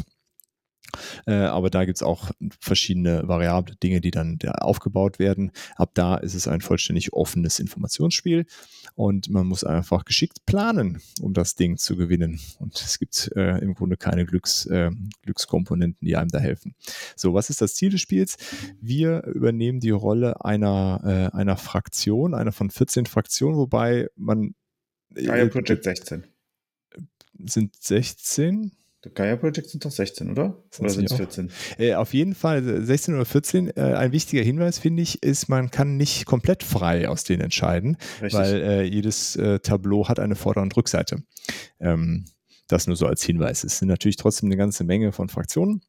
Äh, 1.26 1.35
aber 1.35 1.71
da 1.71 1.85
gibt 1.85 1.97
es 1.99 2.02
auch 2.02 2.30
verschiedene 2.61 3.26
variable 3.26 3.76
Dinge, 3.76 4.00
die 4.00 4.11
dann 4.11 4.38
da 4.38 4.52
aufgebaut 4.52 5.18
werden. 5.18 5.52
Ab 5.76 5.90
da 5.95 6.16
ist 6.16 6.35
es 6.35 6.49
ein 6.49 6.61
vollständig 6.61 7.12
offenes 7.12 7.59
Informationsspiel 7.59 8.47
und 8.95 9.30
man 9.30 9.47
muss 9.47 9.64
einfach 9.64 10.04
geschickt 10.04 10.45
planen, 10.47 11.00
um 11.21 11.35
das 11.35 11.54
Ding 11.54 11.76
zu 11.76 11.97
gewinnen. 11.97 12.40
Und 12.59 12.80
es 12.80 12.99
gibt 12.99 13.30
äh, 13.37 13.59
im 13.59 13.75
Grunde 13.75 13.97
keine 13.97 14.26
Glücks, 14.26 14.66
äh, 14.66 14.90
Glückskomponenten, 15.23 16.07
die 16.07 16.16
einem 16.16 16.30
da 16.30 16.38
helfen. 16.38 16.75
So, 17.16 17.35
was 17.35 17.50
ist 17.50 17.61
das 17.61 17.75
Ziel 17.75 17.90
des 17.90 18.00
Spiels? 18.00 18.37
Wir 18.80 19.25
übernehmen 19.25 19.80
die 19.80 19.90
Rolle 19.90 20.45
einer, 20.45 21.30
äh, 21.33 21.37
einer 21.37 21.57
Fraktion, 21.57 22.35
einer 22.35 22.52
von 22.52 22.71
14 22.71 23.07
Fraktionen, 23.07 23.57
wobei 23.57 24.09
man 24.16 24.54
Gaia 25.14 25.47
Project 25.47 25.85
16. 25.85 26.25
sind 27.47 27.75
16. 27.83 28.73
Gaia 29.14 29.37
Project 29.37 29.71
sind 29.71 29.85
doch 29.85 29.90
16, 29.90 30.31
oder? 30.31 30.62
Sind 30.71 30.85
oder 30.85 30.95
sind 30.95 31.05
es 31.05 31.12
auch? 31.12 31.17
14? 31.19 31.50
Äh, 31.78 31.95
auf 31.95 32.12
jeden 32.12 32.35
Fall 32.35 32.85
16 32.85 33.14
oder 33.14 33.25
14. 33.25 33.76
Äh, 33.76 33.81
ein 33.81 34.12
wichtiger 34.12 34.43
Hinweis, 34.43 34.78
finde 34.78 35.02
ich, 35.02 35.23
ist, 35.23 35.49
man 35.49 35.71
kann 35.71 35.97
nicht 35.97 36.26
komplett 36.26 36.62
frei 36.62 37.09
aus 37.09 37.25
denen 37.25 37.43
entscheiden, 37.43 37.97
Richtig. 38.21 38.35
weil 38.35 38.55
äh, 38.62 38.83
jedes 38.83 39.37
äh, 39.37 39.61
Tableau 39.61 40.09
hat 40.09 40.19
eine 40.19 40.35
Vorder- 40.35 40.62
und 40.62 40.76
Rückseite. 40.76 41.23
Ähm, 41.78 42.25
das 42.67 42.87
nur 42.87 42.97
so 42.97 43.07
als 43.07 43.23
Hinweis. 43.23 43.64
Es 43.64 43.78
sind 43.78 43.88
natürlich 43.88 44.17
trotzdem 44.17 44.49
eine 44.49 44.57
ganze 44.57 44.85
Menge 44.85 45.12
von 45.12 45.28
Fraktionen 45.28 45.81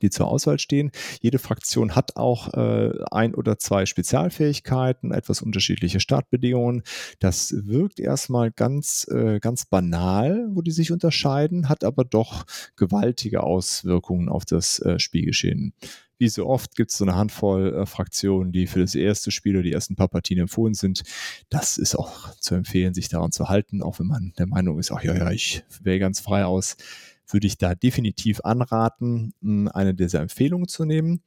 die 0.00 0.10
zur 0.10 0.28
Auswahl 0.28 0.58
stehen. 0.58 0.90
Jede 1.20 1.38
Fraktion 1.38 1.94
hat 1.94 2.16
auch 2.16 2.54
äh, 2.54 2.92
ein 3.10 3.34
oder 3.34 3.58
zwei 3.58 3.86
Spezialfähigkeiten, 3.86 5.12
etwas 5.12 5.42
unterschiedliche 5.42 6.00
Startbedingungen. 6.00 6.82
Das 7.18 7.54
wirkt 7.56 8.00
erstmal 8.00 8.50
ganz, 8.50 9.06
äh, 9.10 9.40
ganz 9.40 9.66
banal, 9.66 10.48
wo 10.50 10.62
die 10.62 10.70
sich 10.70 10.92
unterscheiden, 10.92 11.68
hat 11.68 11.84
aber 11.84 12.04
doch 12.04 12.44
gewaltige 12.76 13.42
Auswirkungen 13.42 14.28
auf 14.28 14.44
das 14.44 14.78
äh, 14.80 14.98
Spielgeschehen. 14.98 15.74
Wie 16.18 16.28
so 16.28 16.46
oft 16.46 16.76
gibt 16.76 16.92
es 16.92 16.98
so 16.98 17.04
eine 17.04 17.16
Handvoll 17.16 17.74
äh, 17.74 17.84
Fraktionen, 17.84 18.52
die 18.52 18.68
für 18.68 18.78
das 18.78 18.94
erste 18.94 19.32
Spiel 19.32 19.56
oder 19.56 19.64
die 19.64 19.72
ersten 19.72 19.96
paar 19.96 20.06
Partien 20.06 20.38
empfohlen 20.38 20.74
sind. 20.74 21.02
Das 21.48 21.78
ist 21.78 21.96
auch 21.96 22.30
zu 22.36 22.54
empfehlen, 22.54 22.94
sich 22.94 23.08
daran 23.08 23.32
zu 23.32 23.48
halten, 23.48 23.82
auch 23.82 23.98
wenn 23.98 24.06
man 24.06 24.32
der 24.38 24.46
Meinung 24.46 24.78
ist, 24.78 24.92
ach 24.92 25.02
ja, 25.02 25.16
ja, 25.16 25.32
ich 25.32 25.64
wähle 25.82 25.98
ganz 25.98 26.20
frei 26.20 26.44
aus 26.44 26.76
würde 27.32 27.46
ich 27.46 27.58
da 27.58 27.74
definitiv 27.74 28.40
anraten, 28.44 29.34
mh, 29.40 29.70
eine 29.72 29.94
dieser 29.94 30.20
Empfehlungen 30.20 30.68
zu 30.68 30.84
nehmen. 30.84 31.22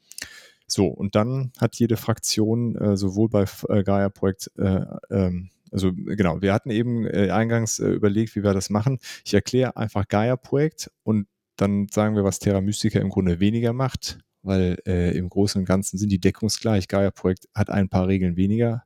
So, 0.68 0.88
und 0.88 1.16
dann 1.16 1.52
hat 1.60 1.76
jede 1.76 1.98
Fraktion 1.98 2.76
äh, 2.76 2.98
sowohl 2.98 3.30
bei 3.30 3.46
äh, 3.70 3.84
Gaia-Projekt, 3.84 4.52
äh, 4.58 4.82
ähm, 5.12 5.50
also 5.72 5.92
genau, 5.94 6.42
wir 6.42 6.54
hatten 6.54 6.72
eben 6.72 7.06
äh, 7.06 7.30
eingangs 7.30 7.80
äh, 7.80 7.90
überlegt, 7.90 8.36
wie 8.36 8.44
wir 8.44 8.54
das 8.54 8.70
machen. 8.70 9.00
Ich 9.26 9.34
erkläre 9.34 9.78
einfach 9.78 10.08
Gaia-Projekt 10.08 10.92
und 11.04 11.28
dann 11.56 11.88
sagen 11.90 12.16
wir, 12.16 12.24
was 12.24 12.40
Terra 12.40 12.62
Mystica 12.62 13.00
im 13.00 13.10
Grunde 13.10 13.40
weniger 13.40 13.74
macht, 13.74 14.20
weil 14.42 14.78
äh, 14.88 15.16
im 15.18 15.30
Großen 15.30 15.60
und 15.60 15.66
Ganzen 15.66 15.98
sind 15.98 16.12
die 16.12 16.20
deckungsgleich. 16.20 16.88
Gaia-Projekt 16.88 17.48
hat 17.54 17.70
ein 17.70 17.90
paar 17.90 18.08
Regeln 18.08 18.36
weniger. 18.36 18.84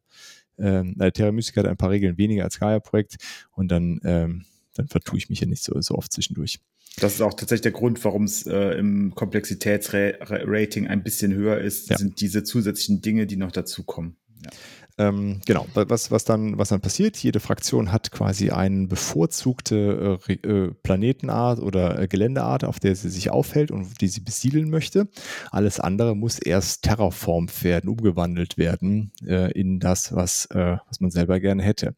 Ähm, 0.58 0.96
äh, 1.00 1.12
Terra 1.12 1.32
Mystica 1.32 1.62
hat 1.62 1.68
ein 1.68 1.78
paar 1.78 1.92
Regeln 1.92 2.18
weniger 2.18 2.44
als 2.44 2.60
Gaia-Projekt 2.60 3.18
und 3.52 3.70
dann, 3.70 4.02
ähm, 4.04 4.46
dann 4.74 4.88
vertue 4.88 5.18
ich 5.18 5.30
mich 5.30 5.40
ja 5.40 5.48
nicht 5.48 5.64
so, 5.64 5.80
so 5.80 5.96
oft 5.96 6.12
zwischendurch. 6.12 6.60
Das 7.00 7.14
ist 7.16 7.22
auch 7.22 7.34
tatsächlich 7.34 7.62
der 7.62 7.72
Grund, 7.72 8.04
warum 8.04 8.24
es 8.24 8.46
äh, 8.46 8.78
im 8.78 9.14
Komplexitätsrating 9.16 10.88
ein 10.88 11.04
bisschen 11.04 11.34
höher 11.34 11.58
ist, 11.60 11.90
Ja. 11.90 11.98
sind 11.98 12.22
diese 12.22 12.44
zusätzlichen 12.44 13.02
Dinge, 13.02 13.26
die 13.28 13.38
noch 13.38 13.52
dazukommen. 13.52 14.18
Ja. 14.44 14.52
Ähm, 15.00 15.40
genau, 15.46 15.66
was, 15.76 16.12
was, 16.12 16.26
dann, 16.26 16.58
was 16.58 16.70
dann 16.70 16.82
passiert, 16.82 17.16
jede 17.16 17.40
Fraktion 17.40 17.94
hat 17.94 18.12
quasi 18.12 18.50
eine 18.50 18.86
bevorzugte 18.88 20.20
äh, 20.28 20.34
äh, 20.34 20.74
Planetenart 20.84 21.60
oder 21.60 22.00
äh, 22.02 22.08
Geländeart, 22.10 22.66
auf 22.66 22.82
der 22.82 22.96
sie 22.96 23.10
sich 23.10 23.30
aufhält 23.32 23.72
und 23.72 24.02
die 24.02 24.10
sie 24.10 24.20
besiedeln 24.20 24.70
möchte. 24.70 25.08
Alles 25.52 25.80
andere 25.80 26.18
muss 26.18 26.38
erst 26.38 26.84
terraformt 26.84 27.64
werden, 27.64 27.90
umgewandelt 27.90 28.58
werden 28.58 29.14
äh, 29.26 29.50
in 29.54 29.80
das, 29.80 30.14
was, 30.14 30.48
äh, 30.48 30.76
was 30.90 31.00
man 31.00 31.12
selber 31.12 31.40
gerne 31.40 31.64
hätte. 31.64 31.96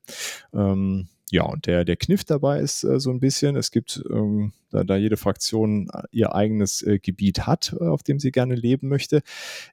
Ähm, 0.54 1.08
ja, 1.32 1.44
und 1.44 1.66
der, 1.66 1.86
der 1.86 1.96
Kniff 1.96 2.26
dabei 2.26 2.60
ist 2.60 2.84
äh, 2.84 3.00
so 3.00 3.10
ein 3.10 3.22
bisschen, 3.22 3.56
es 3.56 3.72
gibt, 3.72 4.04
ähm, 4.12 4.52
da, 4.70 4.84
da 4.84 4.98
jede 4.98 5.16
Fraktion 5.16 5.90
äh, 5.94 6.04
ihr 6.12 6.36
eigenes 6.36 6.82
äh, 6.82 7.00
Gebiet 7.00 7.48
hat, 7.48 7.74
äh, 7.80 7.86
auf 7.86 8.04
dem 8.04 8.20
sie 8.20 8.32
gerne 8.32 8.54
leben 8.54 8.90
möchte, 8.90 9.24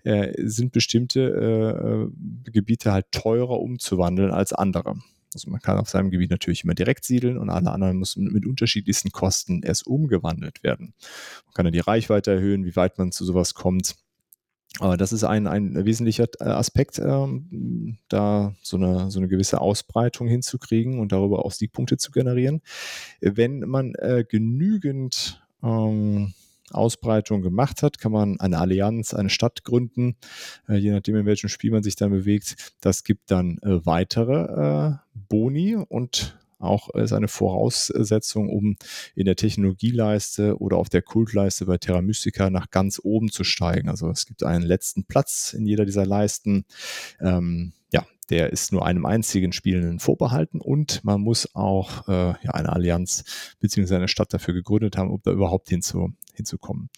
äh, 0.04 0.32
sind 0.38 0.70
bestimmte 0.70 1.20
äh, 1.20 2.50
äh, 2.50 2.52
Gebiete 2.52 2.92
halt 2.92 3.10
teurer 3.10 3.60
umzuwandeln 3.60 4.30
als 4.30 4.52
andere. 4.52 4.94
Also 5.34 5.50
man 5.50 5.60
kann 5.60 5.78
auf 5.78 5.88
seinem 5.88 6.10
Gebiet 6.10 6.30
natürlich 6.30 6.62
immer 6.62 6.74
direkt 6.74 7.04
siedeln 7.04 7.36
und 7.36 7.50
alle 7.50 7.72
anderen 7.72 7.98
müssen 7.98 8.32
mit 8.32 8.46
unterschiedlichsten 8.46 9.10
Kosten 9.10 9.62
erst 9.64 9.84
umgewandelt 9.84 10.62
werden. 10.62 10.94
Man 11.46 11.54
kann 11.54 11.64
dann 11.64 11.72
die 11.72 11.80
Reichweite 11.80 12.30
erhöhen, 12.30 12.64
wie 12.64 12.76
weit 12.76 12.98
man 12.98 13.10
zu 13.10 13.24
sowas 13.24 13.54
kommt. 13.54 13.96
Aber 14.80 14.96
das 14.96 15.12
ist 15.12 15.24
ein, 15.24 15.46
ein 15.46 15.84
wesentlicher 15.84 16.26
äh, 16.40 16.44
Aspekt, 16.44 16.98
ähm, 16.98 17.98
da 18.08 18.54
so 18.62 18.76
eine, 18.76 19.10
so 19.10 19.18
eine 19.18 19.28
gewisse 19.28 19.60
Ausbreitung 19.60 20.28
hinzukriegen 20.28 21.00
und 21.00 21.10
darüber 21.10 21.44
auch 21.44 21.52
Siegpunkte 21.52 21.96
zu 21.96 22.12
generieren. 22.12 22.60
Wenn 23.20 23.60
man 23.60 23.94
äh, 23.96 24.24
genügend 24.28 25.42
ähm, 25.62 26.34
Ausbreitung 26.70 27.42
gemacht 27.42 27.82
hat, 27.82 27.98
kann 27.98 28.12
man 28.12 28.40
eine 28.40 28.58
Allianz, 28.58 29.14
eine 29.14 29.30
Stadt 29.30 29.64
gründen, 29.64 30.16
äh, 30.68 30.76
je 30.76 30.90
nachdem, 30.90 31.16
in 31.16 31.26
welchem 31.26 31.48
Spiel 31.48 31.70
man 31.70 31.82
sich 31.82 31.96
dann 31.96 32.10
bewegt. 32.10 32.74
Das 32.80 33.04
gibt 33.04 33.30
dann 33.30 33.58
äh, 33.62 33.84
weitere 33.84 34.90
äh, 34.90 34.94
Boni 35.28 35.76
und 35.76 36.38
auch 36.58 36.90
ist 36.94 37.12
eine 37.12 37.28
Voraussetzung, 37.28 38.48
um 38.48 38.76
in 39.14 39.24
der 39.24 39.36
Technologieleiste 39.36 40.58
oder 40.58 40.76
auf 40.76 40.88
der 40.88 41.02
Kultleiste 41.02 41.66
bei 41.66 41.78
Terra 41.78 42.02
Mystica 42.02 42.50
nach 42.50 42.70
ganz 42.70 43.00
oben 43.02 43.30
zu 43.30 43.44
steigen. 43.44 43.88
Also 43.88 44.10
es 44.10 44.26
gibt 44.26 44.42
einen 44.42 44.64
letzten 44.64 45.04
Platz 45.04 45.52
in 45.52 45.66
jeder 45.66 45.84
dieser 45.84 46.06
Leisten. 46.06 46.64
Ähm, 47.20 47.72
ja, 47.92 48.04
der 48.30 48.52
ist 48.52 48.72
nur 48.72 48.84
einem 48.84 49.06
einzigen 49.06 49.52
Spielenden 49.52 50.00
vorbehalten 50.00 50.60
und 50.60 51.04
man 51.04 51.20
muss 51.20 51.54
auch 51.54 52.08
äh, 52.08 52.34
ja, 52.42 52.50
eine 52.52 52.72
Allianz 52.72 53.24
bzw. 53.60 53.94
eine 53.94 54.08
Stadt 54.08 54.32
dafür 54.32 54.54
gegründet 54.54 54.96
haben, 54.96 55.10
um 55.10 55.20
da 55.22 55.30
überhaupt 55.32 55.68
hinzu, 55.68 56.12
hinzukommen. 56.34 56.90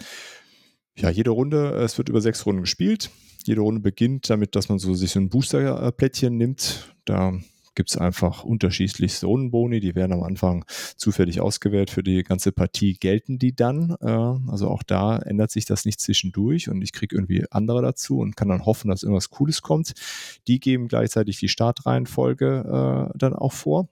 Ja, 0.97 1.11
jede 1.11 1.31
Runde, 1.31 1.71
es 1.77 1.97
wird 1.99 2.09
über 2.09 2.21
sechs 2.21 2.45
Runden 2.45 2.63
gespielt. 2.63 3.11
Jede 3.47 3.63
Runde 3.63 3.81
beginnt 3.81 4.29
damit, 4.29 4.55
dass 4.55 4.69
man 4.69 4.79
so 4.79 4.93
sich 4.95 5.13
so 5.13 5.21
ein 5.21 5.31
Booster-Plättchen 5.31 6.37
nimmt. 6.37 6.95
Da 7.07 7.33
gibt 7.75 7.91
es 7.91 7.97
einfach 7.97 8.45
unterschiedlichste 8.45 9.27
Rundenboni, 9.27 9.81
die 9.81 9.95
werden 9.95 10.13
am 10.13 10.23
Anfang 10.23 10.65
zufällig 10.97 11.41
ausgewählt 11.41 11.91
für 11.91 12.03
die 12.03 12.23
ganze 12.23 12.53
Partie, 12.53 12.95
gelten 12.95 13.39
die 13.39 13.55
dann. 13.55 13.97
Äh, 14.01 14.51
also 14.51 14.69
auch 14.69 14.83
da 14.83 15.19
ändert 15.19 15.51
sich 15.51 15.65
das 15.65 15.85
nicht 15.85 16.01
zwischendurch 16.01 16.69
und 16.69 16.83
ich 16.83 16.93
kriege 16.93 17.17
irgendwie 17.17 17.45
andere 17.51 17.83
dazu 17.83 18.19
und 18.19 18.37
kann 18.37 18.49
dann 18.49 18.67
hoffen, 18.67 18.89
dass 18.89 19.03
irgendwas 19.03 19.31
Cooles 19.31 19.63
kommt. 19.63 19.93
Die 20.47 20.61
geben 20.61 20.89
gleichzeitig 20.89 21.39
die 21.39 21.49
Startreihenfolge 21.49 23.11
äh, 23.13 23.19
dann 23.19 23.35
auch 23.35 23.53
vor. 23.53 23.89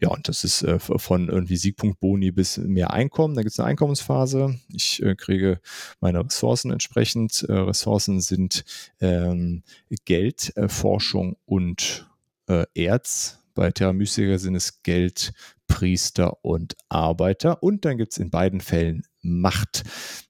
Ja, 0.00 0.08
und 0.08 0.28
das 0.28 0.42
ist 0.42 0.62
äh, 0.62 0.78
von 0.80 1.28
irgendwie 1.28 1.56
Siegpunkt-Boni 1.56 2.32
bis 2.32 2.58
mehr 2.58 2.92
Einkommen. 2.92 3.36
Da 3.36 3.42
gibt 3.42 3.52
es 3.52 3.60
eine 3.60 3.68
Einkommensphase. 3.68 4.58
Ich 4.68 5.00
äh, 5.02 5.14
kriege 5.14 5.60
meine 6.00 6.24
Ressourcen 6.24 6.72
entsprechend. 6.72 7.44
Äh, 7.48 7.52
Ressourcen 7.52 8.20
sind 8.20 8.64
ähm, 9.00 9.62
Geld, 10.04 10.52
Forschung 10.66 11.36
und 11.44 12.08
äh, 12.48 12.64
Erz. 12.74 13.38
Bei 13.54 13.70
Terra 13.70 13.92
Mystica 13.92 14.38
sind 14.38 14.54
es 14.54 14.82
Geld, 14.82 15.32
Priester 15.66 16.42
und 16.42 16.74
Arbeiter. 16.88 17.62
Und 17.62 17.84
dann 17.84 17.98
gibt 17.98 18.12
es 18.12 18.18
in 18.18 18.30
beiden 18.30 18.60
Fällen 18.60 19.04
Macht. 19.20 19.84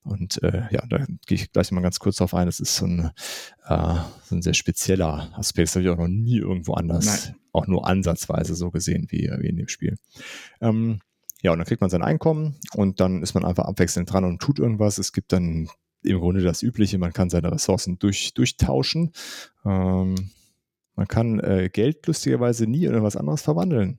Und 0.05 0.43
äh, 0.43 0.65
ja, 0.71 0.85
da 0.87 1.07
gehe 1.27 1.37
ich 1.37 1.53
gleich 1.53 1.71
mal 1.73 1.81
ganz 1.81 1.99
kurz 1.99 2.17
drauf 2.17 2.35
ein. 2.35 2.47
Das 2.47 2.61
ist 2.61 2.77
so 2.77 2.87
ein, 2.87 3.11
äh, 3.67 3.95
so 4.25 4.37
ein 4.37 4.43
sehr 4.43 4.55
spezieller 4.55 5.31
Aspekt. 5.35 5.69
Das 5.69 5.77
habe 5.77 5.85
ich 5.85 5.91
auch 5.91 5.97
noch 5.97 6.09
nie 6.09 6.39
irgendwo 6.39 6.75
anders, 6.75 7.07
Nein. 7.07 7.37
auch 7.53 7.67
nur 7.67 7.87
ansatzweise 7.87 8.55
so 8.55 8.71
gesehen 8.71 9.07
wie, 9.09 9.31
wie 9.39 9.49
in 9.49 9.57
dem 9.57 9.69
Spiel. 9.69 9.97
Ähm, 10.61 11.01
ja, 11.43 11.53
und 11.53 11.59
dann 11.59 11.67
kriegt 11.67 11.81
man 11.81 11.91
sein 11.91 12.03
Einkommen 12.03 12.57
und 12.75 13.01
dann 13.01 13.23
ist 13.23 13.35
man 13.35 13.45
einfach 13.45 13.65
abwechselnd 13.65 14.13
dran 14.13 14.25
und 14.25 14.41
tut 14.41 14.59
irgendwas. 14.59 14.99
Es 14.99 15.13
gibt 15.13 15.33
dann 15.33 15.69
im 16.05 16.21
Grunde 16.21 16.43
das 16.43 16.63
Übliche, 16.63 16.99
man 16.99 17.13
kann 17.13 17.31
seine 17.31 17.51
Ressourcen 17.51 17.99
durch, 17.99 18.35
durchtauschen. 18.35 19.13
Ähm, 19.65 20.31
man 20.95 21.09
kann 21.09 21.41
äh, 21.41 21.71
Geld 21.73 22.07
lustigerweise 22.07 22.67
nie 22.67 22.85
in 22.85 22.93
irgendwas 22.93 23.17
anderes 23.17 23.43
verwandeln. 23.43 23.99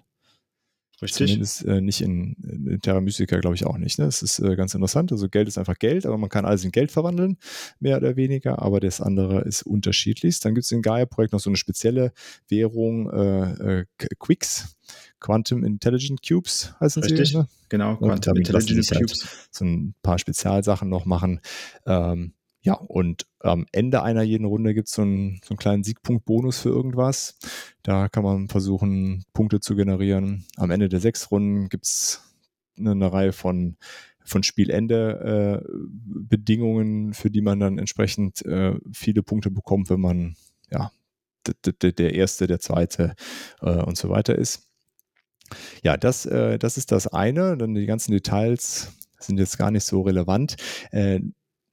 Richtig. 1.01 1.27
Zumindest 1.27 1.65
äh, 1.65 1.81
nicht 1.81 2.01
in, 2.01 2.35
in 2.43 2.79
Terra 2.81 3.01
Mystica, 3.01 3.37
glaube 3.39 3.55
ich 3.55 3.65
auch 3.65 3.77
nicht. 3.77 3.99
Ne? 3.99 4.05
Das 4.05 4.21
ist 4.21 4.39
äh, 4.39 4.55
ganz 4.55 4.73
interessant. 4.73 5.11
Also 5.11 5.27
Geld 5.27 5.47
ist 5.47 5.57
einfach 5.57 5.77
Geld, 5.77 6.05
aber 6.05 6.17
man 6.17 6.29
kann 6.29 6.45
alles 6.45 6.63
in 6.63 6.71
Geld 6.71 6.91
verwandeln, 6.91 7.37
mehr 7.79 7.97
oder 7.97 8.15
weniger, 8.15 8.61
aber 8.61 8.79
das 8.79 9.01
andere 9.01 9.41
ist 9.41 9.63
unterschiedlich. 9.63 10.39
Dann 10.39 10.55
gibt 10.55 10.65
es 10.65 10.71
im 10.71 10.81
Gaia-Projekt 10.81 11.33
noch 11.33 11.41
so 11.41 11.49
eine 11.49 11.57
spezielle 11.57 12.13
Währung, 12.47 13.09
äh, 13.11 13.79
äh 13.81 13.85
Quicks, 14.19 14.77
Quantum 15.19 15.63
Intelligent 15.63 16.21
Cubes 16.25 16.73
heißen 16.79 17.03
Richtig. 17.03 17.29
sie. 17.29 17.37
Ne? 17.37 17.47
Genau, 17.69 17.97
Quantum 17.97 18.37
Intelligent 18.37 18.89
halt 18.91 19.01
Cubes. 19.01 19.25
Halt 19.25 19.47
so 19.51 19.65
ein 19.65 19.95
paar 20.03 20.19
Spezialsachen 20.19 20.87
noch 20.89 21.05
machen. 21.05 21.41
Ähm, 21.85 22.33
ja, 22.63 22.75
und 22.75 23.27
am 23.39 23.65
Ende 23.73 24.03
einer 24.03 24.23
jeden 24.23 24.45
Runde 24.45 24.73
gibt 24.73 24.87
so 24.89 25.03
es 25.03 25.41
so 25.43 25.51
einen 25.51 25.57
kleinen 25.57 25.83
Siegpunkt-Bonus 25.83 26.59
für 26.59 26.69
irgendwas. 26.69 27.37
Da 27.83 28.07
kann 28.07 28.23
man 28.23 28.47
versuchen, 28.47 29.25
Punkte 29.33 29.59
zu 29.59 29.75
generieren. 29.75 30.45
Am 30.55 30.71
Ende 30.71 30.87
der 30.87 31.01
sechs 31.01 31.29
Runden 31.29 31.67
gibt 31.67 31.85
es 31.85 32.21
eine, 32.77 33.11
Reihe 33.11 33.33
von, 33.33 33.75
von 34.23 34.43
Spielende 34.43 35.61
äh, 35.61 37.13
für 37.13 37.29
die 37.29 37.41
man 37.41 37.59
dann 37.59 37.77
entsprechend 37.77 38.45
äh, 38.45 38.75
viele 38.93 39.23
Punkte 39.23 39.51
bekommt, 39.51 39.89
wenn 39.89 39.99
man 39.99 40.35
ja 40.71 40.91
der 41.81 42.13
erste, 42.13 42.47
der 42.47 42.61
zweite 42.61 43.15
äh, 43.61 43.83
und 43.83 43.97
so 43.97 44.09
weiter 44.09 44.35
ist. 44.35 44.69
Ja, 45.83 45.97
das, 45.97 46.25
äh, 46.25 46.57
das 46.57 46.77
ist 46.77 46.93
das 46.93 47.07
eine. 47.07 47.57
Dann 47.57 47.75
die 47.75 47.85
ganzen 47.85 48.13
Details 48.13 48.93
sind 49.19 49.37
jetzt 49.37 49.57
gar 49.57 49.69
nicht 49.69 49.83
so 49.83 50.01
relevant. 50.01 50.55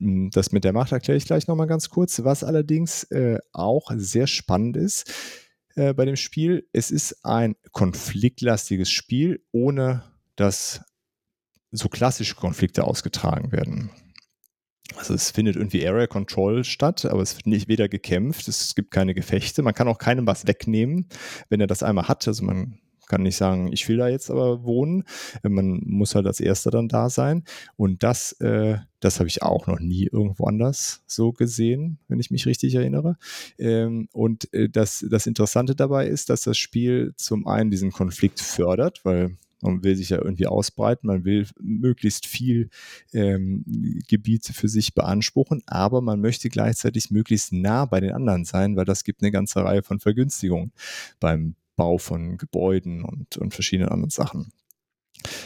Hm, 0.01 0.31
das 0.31 0.53
mit 0.53 0.65
der 0.65 0.73
Macht 0.73 0.93
erkläre 0.93 1.19
ich 1.19 1.27
gleich 1.27 1.47
nochmal 1.47 1.67
ganz 1.67 1.91
kurz. 1.91 2.25
Was 2.25 2.43
allerdings 2.43 3.05
äh, 3.05 3.39
auch 3.53 3.91
sehr 3.95 4.27
spannend 4.27 4.77
ist 4.77 5.13
äh, 5.77 5.95
bei 5.95 6.05
dem 6.05 6.17
Spiel, 6.17 6.69
es 6.73 6.91
ist 6.91 7.25
ein 7.25 7.57
konfliktlastiges 7.73 8.91
Spiel, 8.91 9.45
ohne 9.53 10.05
dass 10.37 10.83
so 11.71 11.89
klassische 11.89 12.35
Konflikte 12.35 12.85
ausgetragen 12.85 13.53
werden. 13.53 13.91
Also 14.97 15.15
es 15.15 15.31
findet 15.31 15.55
irgendwie 15.55 15.87
Area 15.87 16.09
Control 16.09 16.65
statt, 16.65 17.05
aber 17.05 17.23
es 17.23 17.37
wird 17.37 17.47
nicht 17.47 17.69
weder 17.69 17.89
gekämpft, 17.89 18.49
es 18.49 18.75
gibt 18.75 18.91
keine 18.91 19.15
Gefechte, 19.15 19.63
man 19.63 19.75
kann 19.75 19.87
auch 19.87 19.99
keinem 19.99 20.27
was 20.27 20.49
wegnehmen, 20.49 21.07
wenn 21.49 21.61
er 21.61 21.69
das 21.69 21.85
einmal 21.85 22.09
hat. 22.09 22.27
Also 22.27 22.45
man 22.45 22.81
kann 23.11 23.25
nicht 23.25 23.37
sagen, 23.37 23.73
ich 23.73 23.89
will 23.89 23.97
da 23.97 24.09
jetzt 24.09 24.31
aber 24.31 24.63
wohnen. 24.63 25.03
Man 25.43 25.83
muss 25.85 26.15
halt 26.15 26.27
als 26.27 26.39
Erster 26.39 26.71
dann 26.71 26.89
da 26.89 27.11
sein. 27.11 27.43
Und 27.77 28.05
das, 28.05 28.33
äh, 28.41 28.79
das 29.01 29.19
habe 29.19 29.29
ich 29.29 29.43
auch 29.43 29.67
noch 29.67 29.81
nie 29.81 30.09
irgendwo 30.11 30.45
anders 30.45 31.03
so 31.07 31.33
gesehen, 31.33 31.99
wenn 32.07 32.21
ich 32.21 32.31
mich 32.31 32.47
richtig 32.47 32.75
erinnere. 32.77 33.17
Ähm, 33.59 34.09
und 34.13 34.53
äh, 34.55 34.69
das, 34.69 35.05
das 35.11 35.27
Interessante 35.27 35.75
dabei 35.75 36.07
ist, 36.07 36.31
dass 36.31 36.43
das 36.43 36.57
Spiel 36.57 37.13
zum 37.17 37.49
einen 37.49 37.71
diesen 37.71 37.91
Konflikt 37.91 38.41
fördert, 38.41 39.01
weil 39.05 39.37
man 39.61 39.83
will 39.83 39.97
sich 39.97 40.11
ja 40.11 40.19
irgendwie 40.19 40.47
ausbreiten, 40.47 41.07
man 41.07 41.25
will 41.25 41.47
möglichst 41.61 42.27
viel 42.27 42.71
ähm, 43.13 43.65
Gebiete 44.09 44.53
für 44.55 44.69
sich 44.69 44.95
beanspruchen, 44.95 45.63
aber 45.67 46.01
man 46.01 46.21
möchte 46.21 46.49
gleichzeitig 46.49 47.11
möglichst 47.11 47.53
nah 47.53 47.85
bei 47.85 48.01
den 48.01 48.13
anderen 48.13 48.45
sein, 48.45 48.77
weil 48.77 48.87
das 48.87 49.05
gibt 49.05 49.23
eine 49.23 49.31
ganze 49.31 49.63
Reihe 49.63 49.83
von 49.83 50.01
Vergünstigungen 50.01 50.73
beim 51.19 51.57
Bau 51.81 51.97
von 51.97 52.37
Gebäuden 52.37 53.03
und, 53.03 53.39
und 53.39 53.55
verschiedenen 53.55 53.89
anderen 53.89 54.11
Sachen. 54.11 54.53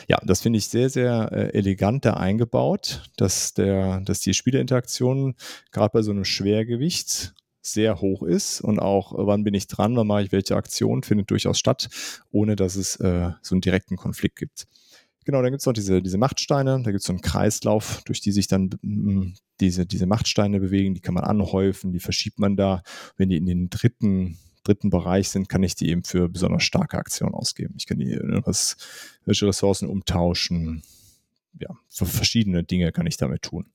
Ja, 0.09 0.19
das 0.25 0.41
finde 0.41 0.59
ich 0.59 0.67
sehr, 0.67 0.91
sehr 0.91 1.31
äh, 1.31 1.57
elegant 1.57 2.05
da 2.05 2.15
eingebaut, 2.15 3.09
dass, 3.17 3.55
der, 3.55 4.01
dass 4.01 4.19
die 4.19 4.35
Spielerinteraktion 4.35 5.37
gerade 5.71 5.93
bei 5.93 6.03
so 6.03 6.11
einem 6.11 6.25
Schwergewicht 6.25 7.35
sehr 7.63 8.01
hoch 8.01 8.25
ist 8.25 8.61
und 8.61 8.81
auch, 8.81 9.13
äh, 9.13 9.27
wann 9.29 9.45
bin 9.45 9.55
ich 9.55 9.69
dran, 9.69 9.95
wann 9.95 10.09
mache 10.09 10.25
ich 10.25 10.33
welche 10.33 10.57
Aktion, 10.57 11.05
findet 11.05 11.31
durchaus 11.31 11.57
statt, 11.57 11.89
ohne 12.33 12.57
dass 12.57 12.75
es 12.75 12.97
äh, 12.97 13.31
so 13.41 13.55
einen 13.55 13.61
direkten 13.61 13.97
Konflikt 13.97 14.35
gibt. 14.35 14.67
Genau, 15.25 15.41
dann 15.41 15.53
gibt 15.53 15.61
es 15.61 15.67
noch 15.67 15.73
diese, 15.73 16.03
diese 16.03 16.19
Machtsteine, 16.19 16.83
da 16.83 16.91
gibt 16.91 17.03
es 17.03 17.07
so 17.07 17.13
einen 17.13 17.23
Kreislauf, 17.23 18.03
durch 18.07 18.21
die 18.21 18.33
sich 18.33 18.49
dann 18.49 18.71
mm, 18.83 19.35
diese, 19.61 19.87
diese 19.87 20.07
Machtsteine 20.07 20.59
bewegen, 20.59 20.95
die 20.95 21.01
kann 21.01 21.15
man 21.15 21.23
anhäufen, 21.23 21.93
die 21.93 22.01
verschiebt 22.01 22.41
man 22.41 22.57
da. 22.57 22.83
Wenn 23.17 23.29
die 23.29 23.37
in 23.37 23.47
den 23.47 23.71
dritten 23.71 24.37
dritten 24.65 24.91
Bereich 24.91 25.29
sind, 25.29 25.49
kann 25.49 25.63
ich 25.63 25.75
die 25.75 25.89
eben 25.89 26.05
für 26.05 26.29
besonders 26.29 26.65
starke 26.65 26.99
Aktionen 26.99 27.35
ausgeben. 27.35 27.75
Ich 27.77 27.87
kann 27.87 27.99
die 27.99 28.11
irgendwas, 28.11 28.77
welche 29.25 29.47
Ressourcen 29.47 29.89
umtauschen. 29.89 30.83
Ja, 31.61 31.71
für 31.89 32.07
verschiedene 32.07 32.65
Dinge 32.65 32.91
kann 32.91 33.07
ich 33.07 33.17
damit 33.17 33.43
tun. 33.43 33.67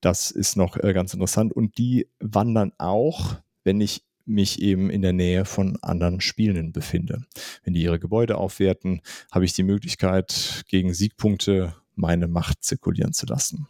Das 0.00 0.30
ist 0.30 0.56
noch 0.56 0.76
äh, 0.76 0.92
ganz 0.92 1.14
interessant. 1.14 1.52
Und 1.52 1.78
die 1.78 2.08
wandern 2.20 2.72
auch, 2.78 3.36
wenn 3.64 3.80
ich 3.80 4.02
mich 4.26 4.60
eben 4.60 4.90
in 4.90 5.02
der 5.02 5.12
Nähe 5.12 5.44
von 5.44 5.78
anderen 5.82 6.20
Spielenden 6.20 6.72
befinde. 6.72 7.24
Wenn 7.62 7.74
die 7.74 7.82
ihre 7.82 7.98
Gebäude 7.98 8.36
aufwerten, 8.36 9.00
habe 9.30 9.44
ich 9.44 9.52
die 9.52 9.62
Möglichkeit, 9.62 10.64
gegen 10.68 10.92
Siegpunkte 10.92 11.76
meine 11.94 12.28
Macht 12.28 12.64
zirkulieren 12.64 13.12
zu 13.12 13.26
lassen. 13.26 13.68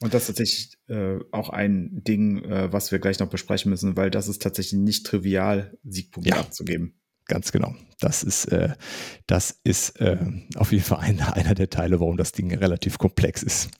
Und 0.00 0.14
das 0.14 0.22
ist 0.22 0.26
tatsächlich 0.28 0.78
äh, 0.88 1.18
auch 1.32 1.50
ein 1.50 2.02
Ding, 2.04 2.44
äh, 2.44 2.72
was 2.72 2.92
wir 2.92 2.98
gleich 2.98 3.18
noch 3.18 3.28
besprechen 3.28 3.70
müssen, 3.70 3.96
weil 3.96 4.10
das 4.10 4.28
ist 4.28 4.42
tatsächlich 4.42 4.80
nicht 4.80 5.06
trivial, 5.06 5.76
Siegpunkte 5.84 6.30
ja. 6.30 6.40
abzugeben. 6.40 6.94
Ganz 7.26 7.52
genau. 7.52 7.74
Das 8.00 8.22
ist, 8.22 8.46
äh, 8.46 8.74
das 9.26 9.60
ist 9.64 10.00
äh, 10.00 10.18
auf 10.56 10.72
jeden 10.72 10.84
Fall 10.84 10.98
einer, 11.00 11.34
einer 11.34 11.54
der 11.54 11.70
Teile, 11.70 12.00
warum 12.00 12.16
das 12.16 12.32
Ding 12.32 12.54
relativ 12.54 12.98
komplex 12.98 13.42
ist. 13.42 13.70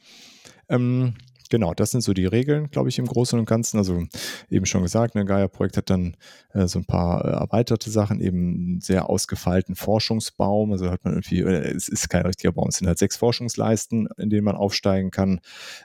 Ähm, 0.68 1.14
genau, 1.48 1.74
das 1.74 1.90
sind 1.90 2.02
so 2.02 2.12
die 2.12 2.26
Regeln, 2.26 2.70
glaube 2.70 2.88
ich, 2.88 2.98
im 2.98 3.06
Großen 3.06 3.38
und 3.38 3.46
Ganzen. 3.46 3.78
Also 3.78 4.04
eben 4.50 4.66
schon 4.66 4.82
gesagt, 4.82 5.14
ein 5.14 5.20
ne, 5.20 5.24
Gaia-Projekt 5.24 5.76
hat 5.76 5.90
dann 5.90 6.16
äh, 6.52 6.66
so 6.66 6.78
ein 6.78 6.84
paar 6.84 7.24
äh, 7.24 7.30
erweiterte 7.30 7.90
Sachen, 7.90 8.20
eben 8.20 8.38
einen 8.38 8.80
sehr 8.80 9.08
ausgefeilten 9.08 9.74
Forschungsbaum. 9.74 10.72
Also 10.72 10.90
hat 10.90 11.04
man 11.04 11.14
irgendwie, 11.14 11.40
äh, 11.40 11.74
es 11.74 11.88
ist 11.88 12.08
kein 12.08 12.26
richtiger 12.26 12.52
Baum, 12.52 12.68
es 12.68 12.76
sind 12.76 12.86
halt 12.86 12.98
sechs 12.98 13.16
Forschungsleisten, 13.16 14.08
in 14.16 14.30
denen 14.30 14.44
man 14.44 14.56
aufsteigen 14.56 15.10
kann. 15.10 15.40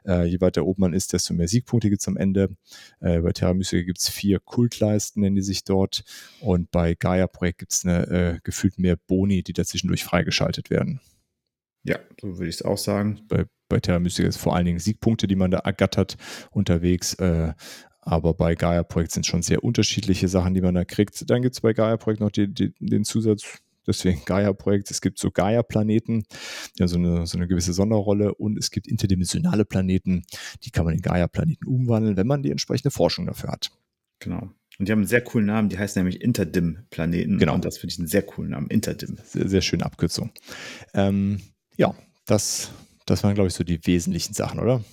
Äh, 0.05 0.25
je 0.25 0.41
weiter 0.41 0.65
oben 0.65 0.81
man 0.81 0.93
ist, 0.93 1.13
desto 1.13 1.33
mehr 1.33 1.47
Siegpunkte 1.47 1.89
gibt 1.89 2.01
es 2.01 2.07
am 2.07 2.17
Ende. 2.17 2.49
Äh, 2.99 3.19
bei 3.21 3.31
Terra 3.31 3.53
Mystica 3.53 3.83
gibt 3.83 3.99
es 3.99 4.09
vier 4.09 4.39
Kultleisten, 4.39 5.21
nennen 5.21 5.35
die 5.35 5.41
sich 5.41 5.63
dort. 5.63 6.03
Und 6.41 6.71
bei 6.71 6.95
Gaia-Projekt 6.95 7.59
gibt 7.59 7.73
es 7.73 7.85
eine 7.85 8.07
äh, 8.07 8.39
gefühlt 8.43 8.79
mehr 8.79 8.97
Boni, 9.07 9.43
die 9.43 9.53
dazwischendurch 9.53 10.03
freigeschaltet 10.03 10.69
werden. 10.69 10.99
Ja, 11.83 11.99
so 12.19 12.37
würde 12.37 12.49
ich 12.49 12.55
es 12.55 12.61
auch 12.61 12.77
sagen. 12.77 13.21
Bei, 13.27 13.45
bei 13.73 13.79
Terra 13.79 13.99
Mystica 13.99 14.29
ist 14.29 14.37
vor 14.37 14.55
allen 14.55 14.65
Dingen 14.65 14.77
Siegpunkte, 14.77 15.25
die 15.25 15.35
man 15.35 15.49
da 15.49 15.57
ergattert 15.57 16.15
unterwegs. 16.51 17.15
Äh, 17.15 17.53
aber 18.01 18.35
bei 18.35 18.53
Gaia-Projekt 18.53 19.13
sind 19.13 19.25
schon 19.25 19.41
sehr 19.41 19.63
unterschiedliche 19.63 20.27
Sachen, 20.27 20.53
die 20.53 20.61
man 20.61 20.75
da 20.75 20.85
kriegt. 20.85 21.27
Dann 21.27 21.41
gibt 21.41 21.55
es 21.55 21.61
bei 21.61 21.73
Gaia-Projekt 21.73 22.21
noch 22.21 22.29
die, 22.29 22.53
die, 22.53 22.71
den 22.79 23.03
Zusatz, 23.03 23.63
deswegen 23.87 24.21
Gaia-Projekt. 24.25 24.91
Es 24.91 25.01
gibt 25.01 25.17
so 25.17 25.31
Gaia-Planeten, 25.31 26.23
die 26.77 26.83
haben 26.83 26.87
so 26.87 26.97
eine, 26.97 27.25
so 27.25 27.35
eine 27.35 27.47
gewisse 27.47 27.73
Sonderrolle 27.73 28.35
und 28.35 28.59
es 28.59 28.69
gibt 28.69 28.87
interdimensionale 28.87 29.65
Planeten, 29.65 30.23
die 30.63 30.69
kann 30.69 30.85
man 30.85 30.93
in 30.93 31.01
Gaia-Planeten 31.01 31.65
umwandeln, 31.65 32.15
wenn 32.15 32.27
man 32.27 32.43
die 32.43 32.51
entsprechende 32.51 32.91
Forschung 32.91 33.25
dafür 33.25 33.51
hat. 33.51 33.71
Genau. 34.19 34.51
Und 34.77 34.87
die 34.87 34.91
haben 34.91 34.99
einen 34.99 35.07
sehr 35.07 35.23
coolen 35.23 35.47
Namen, 35.47 35.69
die 35.69 35.79
heißt 35.79 35.95
nämlich 35.95 36.21
Interdim-Planeten. 36.21 37.39
Genau. 37.39 37.55
Und 37.55 37.65
das 37.65 37.79
finde 37.79 37.93
ich 37.93 37.99
einen 37.99 38.07
sehr 38.07 38.23
coolen 38.23 38.51
Namen, 38.51 38.67
Interdim. 38.67 39.17
Sehr, 39.23 39.49
sehr 39.49 39.61
schöne 39.61 39.83
Abkürzung. 39.83 40.31
Ähm, 40.93 41.41
ja, 41.75 41.95
das, 42.25 42.71
das 43.05 43.23
waren, 43.23 43.35
glaube 43.35 43.47
ich, 43.47 43.53
so 43.53 43.63
die 43.63 43.85
wesentlichen 43.85 44.33
Sachen, 44.33 44.59
oder? 44.59 44.83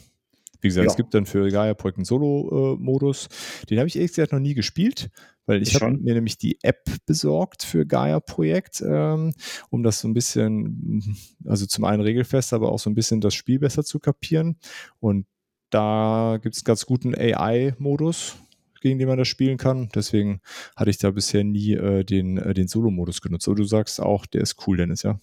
Wie 0.60 0.68
gesagt, 0.68 0.84
ja. 0.84 0.90
es 0.90 0.96
gibt 0.96 1.14
dann 1.14 1.26
für 1.26 1.50
Gaia-Projekt 1.50 1.98
einen 1.98 2.04
Solo-Modus. 2.04 3.28
Den 3.70 3.78
habe 3.78 3.88
ich 3.88 3.96
ehrlich 3.96 4.10
gesagt 4.10 4.32
noch 4.32 4.40
nie 4.40 4.54
gespielt, 4.54 5.10
weil 5.46 5.62
ich, 5.62 5.74
ich 5.74 5.80
habe 5.80 5.96
mir 5.96 6.14
nämlich 6.14 6.36
die 6.36 6.58
App 6.62 6.84
besorgt 7.06 7.62
für 7.62 7.86
Gaia-Projekt, 7.86 8.82
ähm, 8.86 9.32
um 9.70 9.82
das 9.82 10.00
so 10.00 10.08
ein 10.08 10.14
bisschen, 10.14 11.16
also 11.46 11.66
zum 11.66 11.84
einen 11.84 12.02
regelfest, 12.02 12.52
aber 12.52 12.72
auch 12.72 12.78
so 12.78 12.90
ein 12.90 12.94
bisschen 12.94 13.20
das 13.20 13.34
Spiel 13.34 13.58
besser 13.58 13.84
zu 13.84 14.00
kapieren. 14.00 14.58
Und 14.98 15.26
da 15.70 16.38
gibt 16.42 16.56
es 16.56 16.64
ganz 16.64 16.84
guten 16.84 17.14
AI-Modus, 17.14 18.36
gegen 18.82 18.98
den 18.98 19.08
man 19.08 19.18
das 19.18 19.28
spielen 19.28 19.56
kann. 19.56 19.88
Deswegen 19.94 20.40
hatte 20.76 20.90
ich 20.90 20.98
da 20.98 21.10
bisher 21.10 21.44
nie 21.44 21.72
äh, 21.72 22.04
den, 22.04 22.36
äh, 22.36 22.52
den 22.52 22.68
Solo-Modus 22.68 23.22
genutzt. 23.22 23.48
Aber 23.48 23.56
du 23.56 23.64
sagst 23.64 24.00
auch, 24.00 24.26
der 24.26 24.42
ist 24.42 24.56
cool, 24.66 24.76
Dennis, 24.76 25.04
ja? 25.04 25.18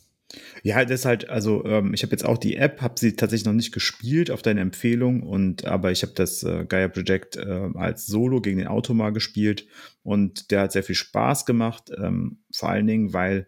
Ja, 0.61 0.83
das 0.83 1.01
ist 1.01 1.05
halt, 1.05 1.29
also 1.29 1.63
ähm, 1.65 1.93
ich 1.93 2.03
habe 2.03 2.11
jetzt 2.11 2.25
auch 2.25 2.37
die 2.37 2.57
App, 2.57 2.81
habe 2.81 2.99
sie 2.99 3.15
tatsächlich 3.15 3.45
noch 3.45 3.53
nicht 3.53 3.71
gespielt 3.71 4.29
auf 4.29 4.41
deine 4.41 4.59
Empfehlung 4.59 5.23
und 5.23 5.65
aber 5.65 5.91
ich 5.91 6.03
habe 6.03 6.13
das 6.15 6.43
äh, 6.43 6.65
Gaia 6.67 6.89
Project 6.89 7.37
äh, 7.37 7.69
als 7.75 8.07
Solo 8.07 8.41
gegen 8.41 8.57
den 8.57 8.67
Automa 8.67 9.11
gespielt 9.11 9.67
und 10.03 10.51
der 10.51 10.61
hat 10.61 10.73
sehr 10.73 10.83
viel 10.83 10.95
Spaß 10.95 11.45
gemacht, 11.45 11.91
ähm, 11.97 12.39
vor 12.51 12.69
allen 12.69 12.87
Dingen, 12.87 13.13
weil 13.13 13.47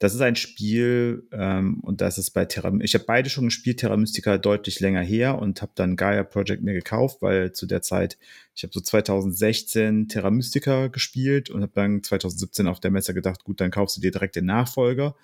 das 0.00 0.14
ist 0.14 0.20
ein 0.20 0.36
Spiel 0.36 1.26
ähm, 1.32 1.80
und 1.82 2.00
das 2.00 2.18
ist 2.18 2.30
bei 2.30 2.44
Terra. 2.44 2.72
Ich 2.80 2.94
habe 2.94 3.04
beide 3.04 3.30
schon 3.30 3.46
gespielt, 3.46 3.80
Terra 3.80 3.96
Mystica 3.96 4.38
deutlich 4.38 4.78
länger 4.78 5.02
her 5.02 5.38
und 5.38 5.60
habe 5.60 5.72
dann 5.74 5.96
Gaia 5.96 6.22
Project 6.22 6.62
mir 6.62 6.74
gekauft, 6.74 7.20
weil 7.20 7.52
zu 7.52 7.66
der 7.66 7.82
Zeit, 7.82 8.16
ich 8.54 8.62
habe 8.62 8.72
so 8.72 8.80
2016 8.80 10.08
Terra 10.08 10.30
Mystica 10.30 10.86
gespielt 10.86 11.50
und 11.50 11.62
habe 11.62 11.72
dann 11.74 12.02
2017 12.02 12.68
auf 12.68 12.80
der 12.80 12.92
Messe 12.92 13.12
gedacht, 13.12 13.42
gut, 13.42 13.60
dann 13.60 13.72
kaufst 13.72 13.96
du 13.96 14.00
dir 14.00 14.12
direkt 14.12 14.36
den 14.36 14.46
Nachfolger. 14.46 15.16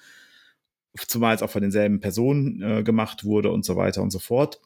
Zumal 0.96 1.34
es 1.34 1.42
auch 1.42 1.50
von 1.50 1.62
denselben 1.62 2.00
Personen 2.00 2.62
äh, 2.62 2.82
gemacht 2.82 3.24
wurde 3.24 3.50
und 3.50 3.64
so 3.64 3.76
weiter 3.76 4.02
und 4.02 4.10
so 4.10 4.18
fort. 4.18 4.60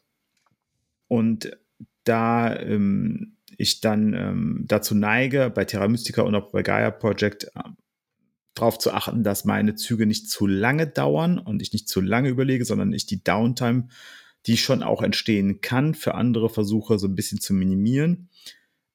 Und 1.07 1.57
da 2.03 2.55
ähm, 2.55 3.37
ich 3.57 3.81
dann 3.81 4.13
ähm, 4.13 4.63
dazu 4.67 4.95
neige, 4.95 5.49
bei 5.49 5.65
Terra 5.65 5.87
Mystica 5.87 6.21
und 6.21 6.35
auch 6.35 6.51
bei 6.51 6.61
Gaia 6.61 6.91
Project 6.91 7.51
darauf 8.53 8.77
zu 8.77 8.91
achten, 8.91 9.23
dass 9.23 9.45
meine 9.45 9.75
Züge 9.75 10.05
nicht 10.05 10.29
zu 10.29 10.47
lange 10.47 10.87
dauern 10.87 11.39
und 11.39 11.61
ich 11.61 11.73
nicht 11.73 11.87
zu 11.87 12.01
lange 12.01 12.29
überlege, 12.29 12.65
sondern 12.65 12.93
ich 12.93 13.05
die 13.05 13.23
Downtime, 13.23 13.87
die 14.45 14.57
schon 14.57 14.83
auch 14.83 15.01
entstehen 15.01 15.61
kann, 15.61 15.93
für 15.93 16.15
andere 16.15 16.49
Versuche 16.49 16.99
so 16.99 17.07
ein 17.07 17.15
bisschen 17.15 17.39
zu 17.39 17.53
minimieren. 17.53 18.29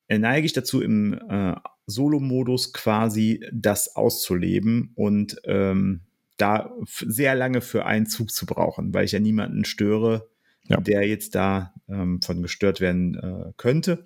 Neige 0.09 0.47
ich 0.47 0.53
dazu 0.53 0.81
im 0.81 1.15
äh, 1.29 1.55
Solo-Modus 1.87 2.73
quasi 2.73 3.45
das 3.53 3.97
auszuleben 3.97 4.93
und 4.95 5.37
ähm, 5.45 6.04
da 6.37 6.73
sehr 6.87 7.35
lange 7.35 7.61
für 7.61 7.87
einen 7.87 8.07
Zug 8.07 8.31
zu 8.31 8.47
brauchen, 8.47 8.93
weil 8.93 9.05
ich 9.05 9.13
ja 9.13 9.21
niemanden 9.21 9.65
störe, 9.65 10.29
ja. 10.65 10.81
der 10.81 11.07
jetzt 11.07 11.35
da 11.35 11.75
ähm, 11.89 12.21
von 12.23 12.43
gestört 12.43 12.81
werden 12.81 13.15
äh, 13.15 13.53
könnte. 13.57 14.05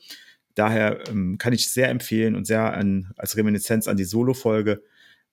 Daher 0.54 1.08
ähm, 1.08 1.38
kann 1.38 1.52
ich 1.52 1.68
sehr 1.68 1.88
empfehlen 1.88 2.34
und 2.34 2.46
sehr 2.46 2.74
an, 2.74 3.12
als 3.16 3.36
Reminiszenz 3.36 3.88
an 3.88 3.96
die 3.96 4.04
Solo-Folge 4.04 4.82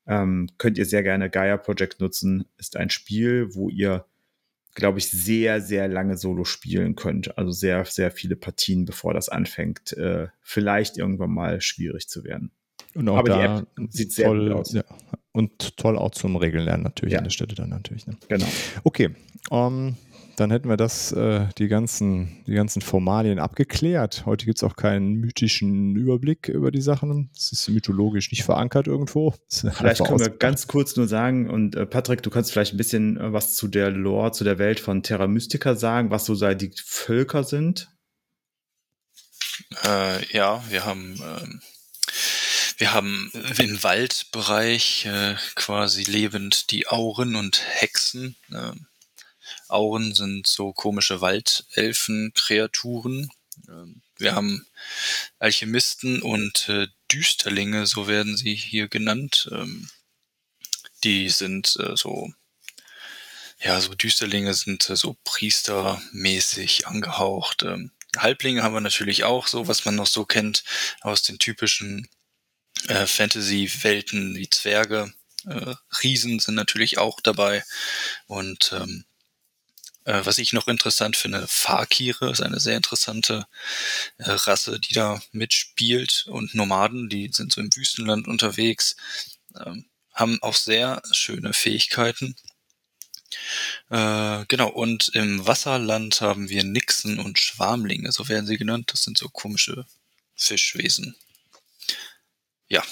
ähm, 0.07 0.47
könnt 0.57 0.77
ihr 0.77 0.85
sehr 0.85 1.03
gerne 1.03 1.29
Gaia 1.29 1.57
Project 1.57 1.99
nutzen. 1.99 2.45
Ist 2.57 2.77
ein 2.77 2.89
Spiel, 2.89 3.53
wo 3.55 3.69
ihr, 3.69 4.05
glaube 4.75 4.99
ich, 4.99 5.09
sehr, 5.09 5.61
sehr 5.61 5.87
lange 5.87 6.17
Solo 6.17 6.43
spielen 6.43 6.95
könnt. 6.95 7.37
Also 7.37 7.51
sehr, 7.51 7.85
sehr 7.85 8.11
viele 8.11 8.35
Partien, 8.35 8.85
bevor 8.85 9.13
das 9.13 9.29
anfängt, 9.29 9.93
äh, 9.93 10.27
vielleicht 10.41 10.97
irgendwann 10.97 11.31
mal 11.31 11.59
schwierig 11.61 12.07
zu 12.07 12.23
werden. 12.23 12.51
Und 12.93 13.09
auch 13.09 13.17
Aber 13.17 13.29
da 13.29 13.65
die 13.75 13.83
App 13.83 13.91
sieht 13.91 14.11
sehr 14.13 14.27
toll, 14.27 14.49
gut 14.49 14.57
aus. 14.57 14.73
Ja. 14.73 14.83
Und 15.35 15.75
toll 15.75 15.97
auch 15.97 16.11
zum 16.11 16.37
Regeln 16.37 16.63
lernen 16.63 16.83
natürlich 16.83 17.11
ja. 17.11 17.17
an 17.17 17.25
der 17.25 17.31
Stelle 17.31 17.55
dann 17.55 17.67
natürlich. 17.67 18.07
Ne? 18.07 18.15
Genau. 18.29 18.45
Okay. 18.85 19.09
Um, 19.49 19.89
ähm, 19.89 19.95
dann 20.37 20.49
hätten 20.49 20.69
wir 20.69 20.77
das, 20.77 21.11
äh, 21.11 21.47
die, 21.57 21.67
ganzen, 21.67 22.43
die 22.47 22.53
ganzen 22.53 22.81
Formalien 22.81 23.37
abgeklärt. 23.37 24.25
Heute 24.25 24.45
gibt 24.45 24.59
es 24.59 24.63
auch 24.63 24.77
keinen 24.77 25.15
mythischen 25.15 25.97
Überblick 25.97 26.47
über 26.47 26.71
die 26.71 26.79
Sachen. 26.79 27.29
Es 27.35 27.51
ist 27.51 27.67
mythologisch 27.67 28.31
nicht 28.31 28.43
verankert 28.43 28.87
irgendwo. 28.87 29.33
Vielleicht 29.49 30.05
können 30.05 30.19
wir 30.19 30.29
ganz 30.29 30.67
kurz 30.67 30.95
nur 30.95 31.07
sagen, 31.07 31.49
und 31.49 31.75
äh, 31.75 31.85
Patrick, 31.85 32.23
du 32.23 32.29
kannst 32.29 32.53
vielleicht 32.53 32.73
ein 32.73 32.77
bisschen 32.77 33.17
äh, 33.17 33.33
was 33.33 33.55
zu 33.55 33.67
der 33.67 33.91
Lore, 33.91 34.31
zu 34.31 34.45
der 34.45 34.57
Welt 34.57 34.79
von 34.79 35.03
Terra 35.03 35.27
Mystica 35.27 35.75
sagen, 35.75 36.11
was 36.11 36.25
so 36.25 36.35
die 36.53 36.71
Völker 36.81 37.43
sind. 37.43 37.89
Äh, 39.83 40.25
ja, 40.33 40.63
wir 40.69 40.85
haben. 40.85 41.19
Wir 42.77 42.93
haben 42.93 43.31
im 43.57 43.81
Waldbereich 43.83 45.05
äh, 45.05 45.35
quasi 45.55 46.03
lebend 46.03 46.71
die 46.71 46.87
Auren 46.87 47.37
und 47.37 47.63
Hexen. 47.65 48.35
Äh, 48.51 48.73
Auren 49.69 50.13
sind 50.13 50.45
so 50.47 50.73
komische 50.73 51.21
Waldelfen-Kreaturen. 51.21 53.29
Ähm, 53.69 54.01
wir 54.17 54.35
haben 54.35 54.67
Alchemisten 55.39 56.21
und 56.21 56.67
äh, 56.67 56.87
Düsterlinge, 57.11 57.85
so 57.85 58.07
werden 58.07 58.35
sie 58.35 58.55
hier 58.55 58.89
genannt. 58.89 59.47
Ähm, 59.51 59.89
die 61.05 61.29
sind 61.29 61.77
äh, 61.79 61.95
so, 61.95 62.33
ja, 63.59 63.79
so 63.79 63.95
Düsterlinge 63.95 64.53
sind 64.53 64.89
äh, 64.89 64.97
so 64.97 65.15
priestermäßig 65.23 66.87
angehaucht. 66.87 67.63
Ähm, 67.63 67.91
Halblinge 68.17 68.63
haben 68.63 68.73
wir 68.73 68.81
natürlich 68.81 69.23
auch, 69.23 69.47
so 69.47 69.69
was 69.69 69.85
man 69.85 69.95
noch 69.95 70.07
so 70.07 70.25
kennt 70.25 70.65
aus 71.01 71.23
den 71.23 71.39
typischen 71.39 72.09
äh, 72.87 73.07
Fantasy-Welten 73.07 74.35
wie 74.35 74.49
Zwerge. 74.49 75.13
Äh, 75.47 75.75
Riesen 76.03 76.39
sind 76.39 76.55
natürlich 76.55 76.97
auch 76.97 77.19
dabei 77.21 77.63
und 78.27 78.71
ähm, 78.73 79.05
äh, 80.05 80.21
was 80.23 80.37
ich 80.37 80.53
noch 80.53 80.67
interessant 80.67 81.17
finde, 81.17 81.45
Fakire 81.47 82.31
ist 82.31 82.41
eine 82.41 82.59
sehr 82.59 82.77
interessante 82.77 83.47
äh, 84.17 84.31
Rasse, 84.31 84.79
die 84.79 84.93
da 84.93 85.21
mitspielt 85.31 86.25
und 86.27 86.53
Nomaden, 86.55 87.09
die 87.09 87.29
sind 87.31 87.51
so 87.51 87.61
im 87.61 87.75
Wüstenland 87.75 88.27
unterwegs, 88.27 88.95
ähm, 89.65 89.85
haben 90.13 90.41
auch 90.41 90.55
sehr 90.55 91.01
schöne 91.11 91.53
Fähigkeiten. 91.53 92.35
Äh, 93.89 94.45
genau, 94.47 94.69
und 94.69 95.09
im 95.09 95.45
Wasserland 95.45 96.21
haben 96.21 96.49
wir 96.49 96.63
Nixen 96.63 97.19
und 97.19 97.39
Schwarmlinge, 97.39 98.11
so 98.11 98.27
werden 98.29 98.45
sie 98.45 98.57
genannt. 98.57 98.91
Das 98.93 99.03
sind 99.03 99.17
so 99.17 99.27
komische 99.29 99.85
Fischwesen. 100.35 101.15
Ja, 102.67 102.83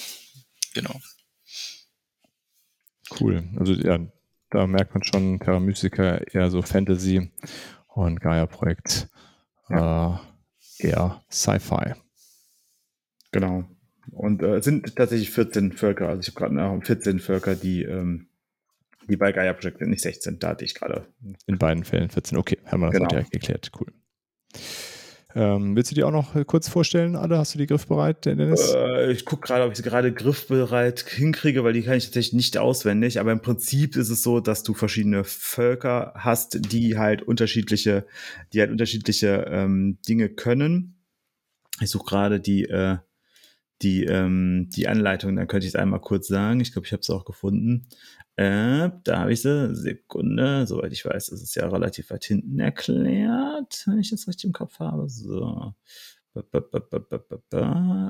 genau. 0.74 1.00
Cool. 3.20 3.44
Also 3.58 3.74
ja, 3.74 4.00
da 4.50 4.68
merkt 4.68 4.94
man 4.94 5.04
schon, 5.04 5.40
Terra 5.40 5.60
Mystica 5.60 6.18
eher 6.18 6.50
so 6.50 6.62
Fantasy 6.62 7.32
und 7.88 8.22
Gaia-Projekt 8.22 9.10
ja. 9.70 10.22
äh, 10.80 10.88
eher 10.88 11.24
Sci-Fi. 11.30 11.94
Genau. 13.32 13.66
Und 14.12 14.42
äh, 14.42 14.58
es 14.58 14.66
sind 14.66 14.96
tatsächlich 14.96 15.32
14 15.32 15.72
Völker, 15.72 16.10
also 16.10 16.22
ich 16.22 16.28
habe 16.28 16.40
gerade 16.40 16.56
noch 16.56 16.84
14 16.84 17.20
Völker, 17.20 17.56
die, 17.56 17.84
ähm, 17.84 18.28
die 19.08 19.18
bei 19.18 19.32
Gaia-Projekt 19.32 19.80
sind, 19.80 19.90
nicht 19.90 20.02
16, 20.02 20.40
da 20.40 20.50
hatte 20.50 20.66
ich 20.66 20.76
gerade. 20.76 21.08
In 21.48 21.58
beiden 21.58 21.84
Fällen 21.84 22.10
14, 22.10 22.38
okay, 22.38 22.60
haben 22.66 22.82
wir 22.82 22.88
das 22.88 22.98
genau. 22.98 23.10
direkt 23.10 23.32
geklärt, 23.32 23.72
cool. 23.80 23.92
Ähm, 25.36 25.76
willst 25.76 25.90
du 25.90 25.96
die 25.96 26.04
auch 26.04 26.12
noch 26.12 26.36
äh, 26.36 26.46
kurz 26.46 26.70
vorstellen, 26.70 27.16
alle? 27.16 27.38
Hast 27.38 27.56
du 27.56 27.58
die 27.58 27.66
griffbereit, 27.66 28.26
Dennis? 28.26 28.74
Äh, 28.76 29.12
ich 29.12 29.26
gucke 29.26 29.48
gerade, 29.48 29.66
ob 29.66 29.72
ich 29.72 29.78
sie 29.78 29.84
gerade 29.84 30.14
griffbereit 30.14 31.02
hinkriege, 31.02 31.64
weil 31.64 31.74
die 31.74 31.82
kann 31.82 31.98
ich 31.98 32.06
tatsächlich 32.06 32.34
nicht 32.34 32.58
auswendig. 32.58 33.20
Aber 33.20 33.32
im 33.32 33.42
Prinzip 33.42 33.96
ist 33.96 34.10
es 34.10 34.22
so, 34.22 34.40
dass 34.40 34.64
du 34.64 34.74
verschiedene 34.74 35.24
Völker 35.24 36.14
hast, 36.16 36.72
die 36.72 36.98
halt 36.98 37.24
unterschiedliche, 37.24 38.06
die 38.54 38.60
halt 38.60 38.70
unterschiedliche 38.70 39.46
ähm, 39.50 39.98
Dinge 40.08 40.30
können. 40.30 41.00
Ich 41.82 41.90
suche 41.90 42.06
gerade 42.06 42.40
die, 42.40 42.66
äh, 42.66 42.98
die, 43.82 44.06
ähm, 44.06 44.70
die 44.70 44.88
Anleitung, 44.88 45.36
dann 45.36 45.48
könnte 45.48 45.66
ich 45.66 45.74
es 45.74 45.80
einmal 45.80 46.00
kurz 46.00 46.28
sagen. 46.28 46.60
Ich 46.60 46.72
glaube, 46.72 46.86
ich 46.86 46.94
habe 46.94 47.02
es 47.02 47.10
auch 47.10 47.26
gefunden. 47.26 47.88
Äh, 48.36 48.90
da 49.04 49.20
habe 49.20 49.34
ich 49.34 49.42
sie. 49.42 49.76
Sekunde. 49.76 50.66
Soweit 50.66 50.92
ich 50.92 51.06
weiß, 51.06 51.30
ist 51.30 51.42
es 51.42 51.56
ja 51.56 51.68
relativ 51.68 52.10
weit 52.10 52.26
hinten 52.26 52.60
erklärt, 52.60 53.84
wenn 53.86 54.00
ich 54.00 54.10
das 54.10 54.28
richtig 54.28 54.46
im 54.46 54.54
Kopf 54.54 54.80
habe. 54.80 55.08
So. 55.08 55.74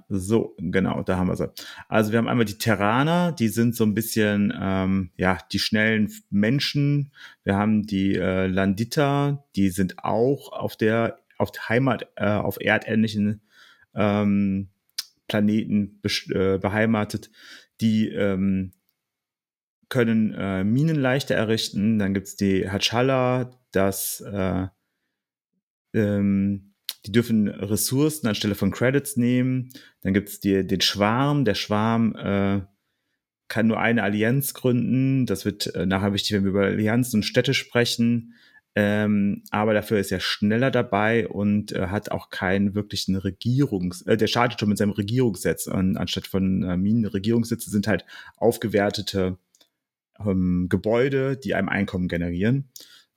So, 0.07 0.55
genau, 0.57 1.03
da 1.03 1.17
haben 1.17 1.27
wir 1.27 1.35
sie. 1.35 1.51
Also 1.89 2.11
wir 2.11 2.19
haben 2.19 2.29
einmal 2.29 2.45
die 2.45 2.57
Terraner, 2.57 3.33
die 3.33 3.49
sind 3.49 3.75
so 3.75 3.83
ein 3.83 3.93
bisschen, 3.93 4.53
ähm, 4.57 5.11
ja, 5.17 5.37
die 5.51 5.59
schnellen 5.59 6.09
Menschen. 6.29 7.11
Wir 7.43 7.55
haben 7.55 7.83
die 7.83 8.15
äh, 8.15 8.47
Landita, 8.47 9.45
die 9.57 9.69
sind 9.69 10.05
auch 10.05 10.53
auf 10.53 10.77
der, 10.77 11.19
auf 11.37 11.51
der 11.51 11.67
Heimat, 11.67 12.07
äh, 12.15 12.29
auf 12.29 12.61
erdähnlichen 12.61 13.41
ähm, 13.93 14.69
Planeten 15.27 15.99
äh, 16.29 16.57
beheimatet. 16.59 17.29
Die 17.81 18.07
ähm, 18.07 18.71
können 19.93 20.33
äh, 20.33 20.63
Minen 20.63 20.95
leichter 20.95 21.35
errichten. 21.35 21.99
Dann 21.99 22.15
gibt 22.15 22.25
es 22.25 22.35
die 22.35 22.67
Hachala, 22.67 23.51
das 23.71 24.21
äh, 24.21 24.65
ähm, 25.93 26.73
die 27.05 27.11
dürfen 27.11 27.47
Ressourcen 27.47 28.27
anstelle 28.27 28.55
von 28.55 28.71
Credits 28.71 29.17
nehmen. 29.17 29.69
Dann 30.01 30.15
gibt 30.15 30.29
es 30.29 30.39
den 30.39 30.81
Schwarm. 30.81 31.45
Der 31.45 31.53
Schwarm 31.53 32.15
äh, 32.15 32.61
kann 33.47 33.67
nur 33.67 33.79
eine 33.79 34.01
Allianz 34.01 34.55
gründen. 34.55 35.27
Das 35.27 35.45
wird 35.45 35.75
äh, 35.75 35.85
nachher 35.85 36.13
wichtig, 36.13 36.31
wenn 36.33 36.43
wir 36.43 36.49
über 36.49 36.63
Allianzen 36.63 37.19
und 37.19 37.23
Städte 37.23 37.53
sprechen. 37.53 38.33
Ähm, 38.73 39.43
aber 39.51 39.75
dafür 39.75 39.99
ist 39.99 40.11
er 40.11 40.21
schneller 40.21 40.71
dabei 40.71 41.27
und 41.27 41.71
äh, 41.73 41.87
hat 41.89 42.09
auch 42.09 42.31
keinen 42.31 42.73
wirklichen 42.73 43.15
Regierungs... 43.15 44.01
Äh, 44.07 44.17
der 44.17 44.25
startet 44.25 44.59
schon 44.59 44.69
mit 44.69 44.79
seinem 44.79 44.91
Regierungssitz. 44.91 45.67
Und 45.67 45.97
anstatt 45.97 46.25
von 46.25 46.63
äh, 46.63 46.77
Minen 46.77 47.05
Regierungssitze 47.05 47.69
sind 47.69 47.85
halt 47.85 48.05
aufgewertete 48.37 49.37
ähm, 50.19 50.67
Gebäude, 50.69 51.37
die 51.37 51.55
einem 51.55 51.69
Einkommen 51.69 52.07
generieren. 52.07 52.69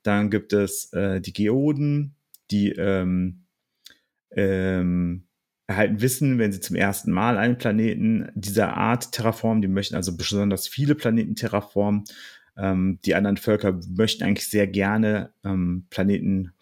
Dann 0.03 0.29
gibt 0.29 0.53
es 0.53 0.91
äh, 0.93 1.19
die 1.21 1.33
Geoden, 1.33 2.15
die 2.51 2.71
ähm, 2.71 3.45
ähm, 4.31 5.27
erhalten 5.67 6.01
Wissen, 6.01 6.39
wenn 6.39 6.51
sie 6.51 6.61
zum 6.61 6.75
ersten 6.75 7.11
Mal 7.11 7.37
einen 7.37 7.57
Planeten 7.57 8.29
dieser 8.35 8.75
Art 8.77 9.11
terraformen. 9.11 9.61
Die 9.61 9.67
möchten 9.67 9.95
also 9.95 10.15
besonders 10.15 10.67
viele 10.67 10.95
Planeten 10.95 11.35
terraformen. 11.35 12.05
Ähm, 12.57 12.99
die 13.05 13.15
anderen 13.15 13.37
Völker 13.37 13.79
möchten 13.89 14.23
eigentlich 14.23 14.49
sehr 14.49 14.67
gerne 14.67 15.33
ähm, 15.43 15.85
Planeten 15.89 16.53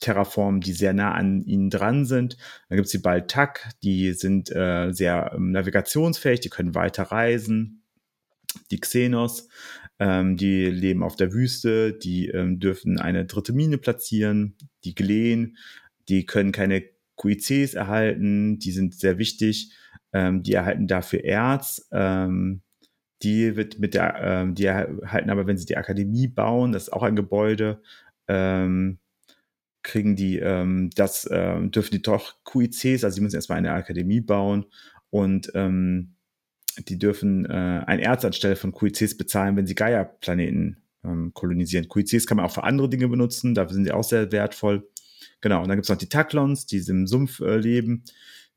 terraformen, 0.00 0.60
die 0.60 0.72
sehr 0.72 0.92
nah 0.92 1.12
an 1.12 1.42
ihnen 1.42 1.70
dran 1.70 2.04
sind. 2.04 2.36
Dann 2.68 2.76
gibt 2.76 2.86
es 2.86 2.92
die 2.92 2.98
Baltak, 2.98 3.70
die 3.82 4.12
sind 4.12 4.50
äh, 4.50 4.92
sehr 4.92 5.32
ähm, 5.34 5.52
navigationsfähig, 5.52 6.40
die 6.40 6.48
können 6.48 6.74
weiter 6.74 7.04
reisen. 7.04 7.82
Die 8.70 8.80
Xenos, 8.80 9.48
ähm, 10.00 10.38
die 10.38 10.64
leben 10.64 11.02
auf 11.02 11.14
der 11.14 11.34
Wüste, 11.34 11.92
die 11.92 12.28
ähm, 12.28 12.58
dürfen 12.58 12.98
eine 12.98 13.26
dritte 13.26 13.52
Mine 13.52 13.76
platzieren. 13.76 14.56
Die 14.82 14.94
Gleen, 14.94 15.58
die 16.08 16.24
können 16.24 16.52
keine 16.52 16.82
QICs 17.18 17.74
erhalten, 17.74 18.58
die 18.58 18.72
sind 18.72 18.94
sehr 18.94 19.18
wichtig. 19.18 19.72
Ähm, 20.14 20.42
die 20.42 20.54
erhalten 20.54 20.88
dafür 20.88 21.22
Erz. 21.22 21.86
Ähm, 21.92 22.62
die 23.22 23.56
wird 23.56 23.78
mit 23.78 23.92
der, 23.92 24.16
ähm, 24.22 24.54
die 24.54 24.64
erhalten 24.64 25.28
aber, 25.28 25.46
wenn 25.46 25.58
sie 25.58 25.66
die 25.66 25.76
Akademie 25.76 26.28
bauen, 26.28 26.72
das 26.72 26.84
ist 26.84 26.92
auch 26.94 27.02
ein 27.02 27.14
Gebäude, 27.14 27.82
ähm, 28.26 28.98
kriegen 29.82 30.16
die 30.16 30.38
das, 30.94 31.22
dürfen 31.22 31.90
die 31.90 32.02
doch 32.02 32.36
QICs, 32.44 33.02
also 33.02 33.14
sie 33.14 33.22
müssen 33.22 33.36
erstmal 33.36 33.58
eine 33.58 33.72
Akademie 33.72 34.20
bauen 34.20 34.66
und 35.08 35.50
ähm, 35.54 36.16
die 36.78 36.98
dürfen 36.98 37.46
äh, 37.46 37.82
ein 37.86 37.98
Erz 37.98 38.24
anstelle 38.24 38.56
von 38.56 38.72
QICs 38.72 39.16
bezahlen, 39.16 39.56
wenn 39.56 39.66
sie 39.66 39.74
Gaia-Planeten 39.74 40.78
ähm, 41.04 41.32
kolonisieren. 41.34 41.88
QICs 41.88 42.26
kann 42.26 42.36
man 42.36 42.46
auch 42.46 42.54
für 42.54 42.64
andere 42.64 42.88
Dinge 42.88 43.08
benutzen, 43.08 43.54
dafür 43.54 43.74
sind 43.74 43.84
sie 43.84 43.92
auch 43.92 44.04
sehr 44.04 44.30
wertvoll. 44.32 44.88
Genau, 45.40 45.62
und 45.62 45.68
dann 45.68 45.76
gibt 45.76 45.86
es 45.86 45.90
noch 45.90 45.96
die 45.96 46.08
Taklons, 46.08 46.66
die 46.66 46.78
im 46.88 47.06
Sumpf 47.06 47.40
äh, 47.40 47.56
leben, 47.56 48.04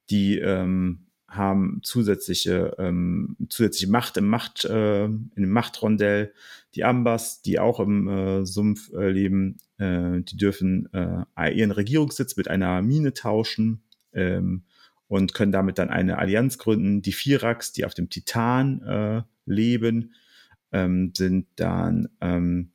die 0.10 0.38
ähm, 0.40 1.08
haben 1.28 1.80
zusätzliche, 1.84 2.76
ähm, 2.78 3.36
zusätzliche 3.50 3.92
Macht 3.92 4.18
im 4.18 4.28
Macht, 4.28 4.66
äh, 4.66 5.06
in 5.06 5.32
dem 5.36 5.50
Machtrondell. 5.50 6.34
Die 6.76 6.84
Ambas, 6.84 7.42
die 7.42 7.60
auch 7.60 7.80
im 7.80 8.08
äh, 8.08 8.46
Sumpf 8.46 8.92
äh, 8.94 9.10
leben, 9.10 9.58
äh, 9.78 10.22
die 10.22 10.38
dürfen 10.38 10.90
äh, 10.94 11.56
ihren 11.56 11.72
Regierungssitz 11.72 12.36
mit 12.36 12.48
einer 12.48 12.82
Mine 12.82 13.14
tauschen. 13.14 13.84
Ähm, 14.14 14.64
und 15.08 15.34
können 15.34 15.52
damit 15.52 15.78
dann 15.78 15.90
eine 15.90 16.18
Allianz 16.18 16.58
gründen. 16.58 17.02
Die 17.02 17.14
Virax, 17.14 17.72
die 17.74 17.86
auf 17.86 17.94
dem 17.94 18.10
Titan 18.10 18.82
äh, 18.82 19.22
leben, 19.46 20.14
ähm, 20.72 21.12
sind 21.16 21.48
dann, 21.56 22.10
ähm, 22.22 22.72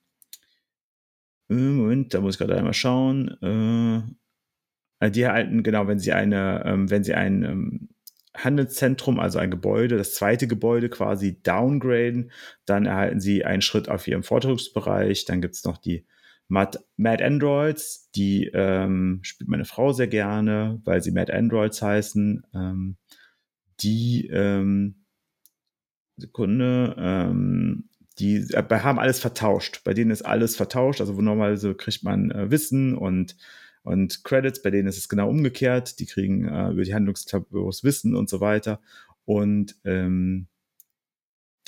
äh, 1.49 1.55
Moment, 1.55 2.15
da 2.15 2.21
muss 2.21 2.35
ich 2.35 2.39
gerade 2.39 2.57
einmal 2.57 2.75
schauen, 2.75 4.15
äh, 5.01 5.11
die 5.11 5.23
erhalten, 5.23 5.63
genau, 5.63 5.87
wenn 5.87 5.99
sie 5.99 6.13
eine, 6.13 6.63
ähm, 6.65 6.91
wenn 6.91 7.05
sie 7.05 7.15
ein 7.15 7.43
ähm, 7.43 7.89
Handelszentrum, 8.35 9.19
also 9.19 9.39
ein 9.39 9.51
Gebäude, 9.51 9.97
das 9.97 10.15
zweite 10.15 10.47
Gebäude 10.47 10.89
quasi 10.89 11.41
downgraden, 11.43 12.31
dann 12.65 12.87
erhalten 12.87 13.21
sie 13.21 13.45
einen 13.45 13.63
Schritt 13.63 13.89
auf 13.89 14.07
ihrem 14.07 14.23
Forderungsbereich. 14.23 15.25
Dann 15.25 15.41
gibt 15.41 15.55
es 15.55 15.65
noch 15.65 15.79
die 15.79 16.05
Mad, 16.49 16.79
Mad 16.97 17.23
Androids, 17.23 18.11
die 18.15 18.51
ähm, 18.55 19.21
spielt 19.23 19.51
meine 19.51 19.67
Frau 19.67 19.93
sehr 19.93 20.09
gerne, 20.09 20.81
weil 20.85 21.03
sie 21.03 21.11
Mad 21.11 21.33
Androids 21.33 21.83
heißen. 21.83 22.43
Ähm, 22.55 22.97
die 23.81 24.27
ähm, 24.29 25.05
Sekunde, 26.17 26.97
ähm, 26.99 27.89
die 28.19 28.39
äh, 28.53 28.65
haben 28.71 28.99
alles 28.99 29.21
vertauscht. 29.21 29.83
Bei 29.85 29.95
denen 29.95 30.11
ist 30.11 30.23
alles 30.23 30.57
vertauscht. 30.57 31.01
Also 31.01 31.17
wo 31.17 31.21
normalerweise 31.21 31.75
kriegt 31.75 32.03
man 32.03 32.31
äh, 32.31 32.51
Wissen 32.51 32.97
und 32.97 33.37
und 33.85 34.23
Credits, 34.23 34.61
bei 34.61 34.71
denen 34.71 34.87
ist 34.89 34.99
es 34.99 35.09
genau 35.09 35.31
umgekehrt. 35.31 35.99
Die 35.99 36.05
kriegen 36.05 36.47
äh, 36.47 36.71
über 36.71 36.83
die 36.83 36.95
Handlungstableaus 36.95 37.85
Wissen 37.85 38.15
und 38.15 38.29
so 38.29 38.41
weiter. 38.41 38.81
Und 39.25 39.77
ähm, 39.85 40.49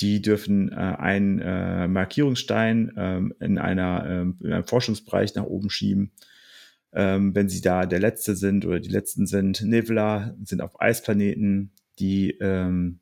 die 0.01 0.23
dürfen 0.23 0.73
äh, 0.73 0.75
einen 0.75 1.41
äh, 1.41 1.87
Markierungsstein 1.89 2.93
ähm, 2.97 3.35
in, 3.41 3.59
einer, 3.59 4.07
ähm, 4.09 4.39
in 4.43 4.53
einem 4.53 4.65
Forschungsbereich 4.65 5.35
nach 5.35 5.45
oben 5.45 5.71
schieben. 5.71 6.13
Ähm, 6.93 7.35
wenn 7.35 7.49
sie 7.49 7.61
da 7.61 7.87
der 7.87 8.01
Letzte 8.01 8.35
sind 8.35 8.67
oder 8.67 8.81
die 8.81 8.89
Letzten 8.89 9.27
sind. 9.27 9.63
Nivla 9.63 10.35
sind 10.43 10.61
auf 10.61 10.81
Eisplaneten, 10.81 11.73
die, 11.99 12.31
ähm, 12.41 13.01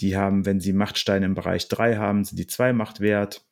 die 0.00 0.16
haben, 0.16 0.44
wenn 0.44 0.60
sie 0.60 0.72
Machtsteine 0.72 1.26
im 1.26 1.34
Bereich 1.34 1.68
3 1.68 1.96
haben, 1.96 2.24
sind 2.24 2.38
die 2.38 2.46
2 2.46 2.72
Macht 2.72 3.00
wert. 3.00 3.46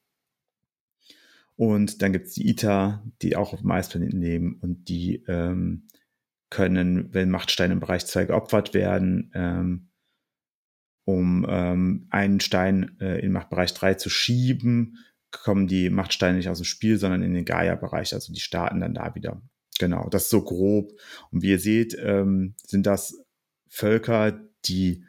Und 1.57 2.03
dann 2.03 2.13
gibt 2.13 2.27
es 2.27 2.35
die 2.35 2.49
Ita, 2.49 3.03
die 3.23 3.37
auch 3.37 3.55
auf 3.55 3.61
dem 3.61 3.71
Eisplaneten 3.71 4.21
leben 4.21 4.59
und 4.61 4.91
die 4.91 5.25
ähm, 5.27 5.89
können, 6.51 7.15
wenn 7.15 7.31
Machtsteine 7.31 7.73
im 7.73 7.81
Bereich 7.81 8.07
2 8.07 8.27
geopfert 8.27 8.75
werden, 8.75 9.31
ähm, 9.35 9.89
um 11.07 11.47
ähm, 11.49 12.09
einen 12.11 12.41
Stein 12.41 12.97
äh, 13.01 13.21
in 13.25 13.31
Machtbereich 13.33 13.73
3 13.73 13.95
zu 13.95 14.11
schieben, 14.11 14.99
kommen 15.31 15.69
die 15.69 15.89
Machtsteine 15.89 16.37
nicht 16.37 16.49
aus 16.49 16.59
dem 16.59 16.65
Spiel, 16.65 16.99
sondern 16.99 17.23
in 17.23 17.33
den 17.33 17.45
Gaia-Bereich. 17.45 18.13
Also 18.13 18.33
die 18.33 18.41
starten 18.41 18.81
dann 18.81 18.95
da 18.95 19.15
wieder. 19.15 19.41
Genau, 19.79 20.09
das 20.09 20.25
ist 20.25 20.31
so 20.31 20.43
grob. 20.43 20.93
Und 21.31 21.43
wie 21.43 21.51
ihr 21.51 21.61
seht, 21.61 21.97
ähm, 22.03 22.55
sind 22.67 22.87
das 22.87 23.25
Völker, 23.69 24.41
die 24.65 25.05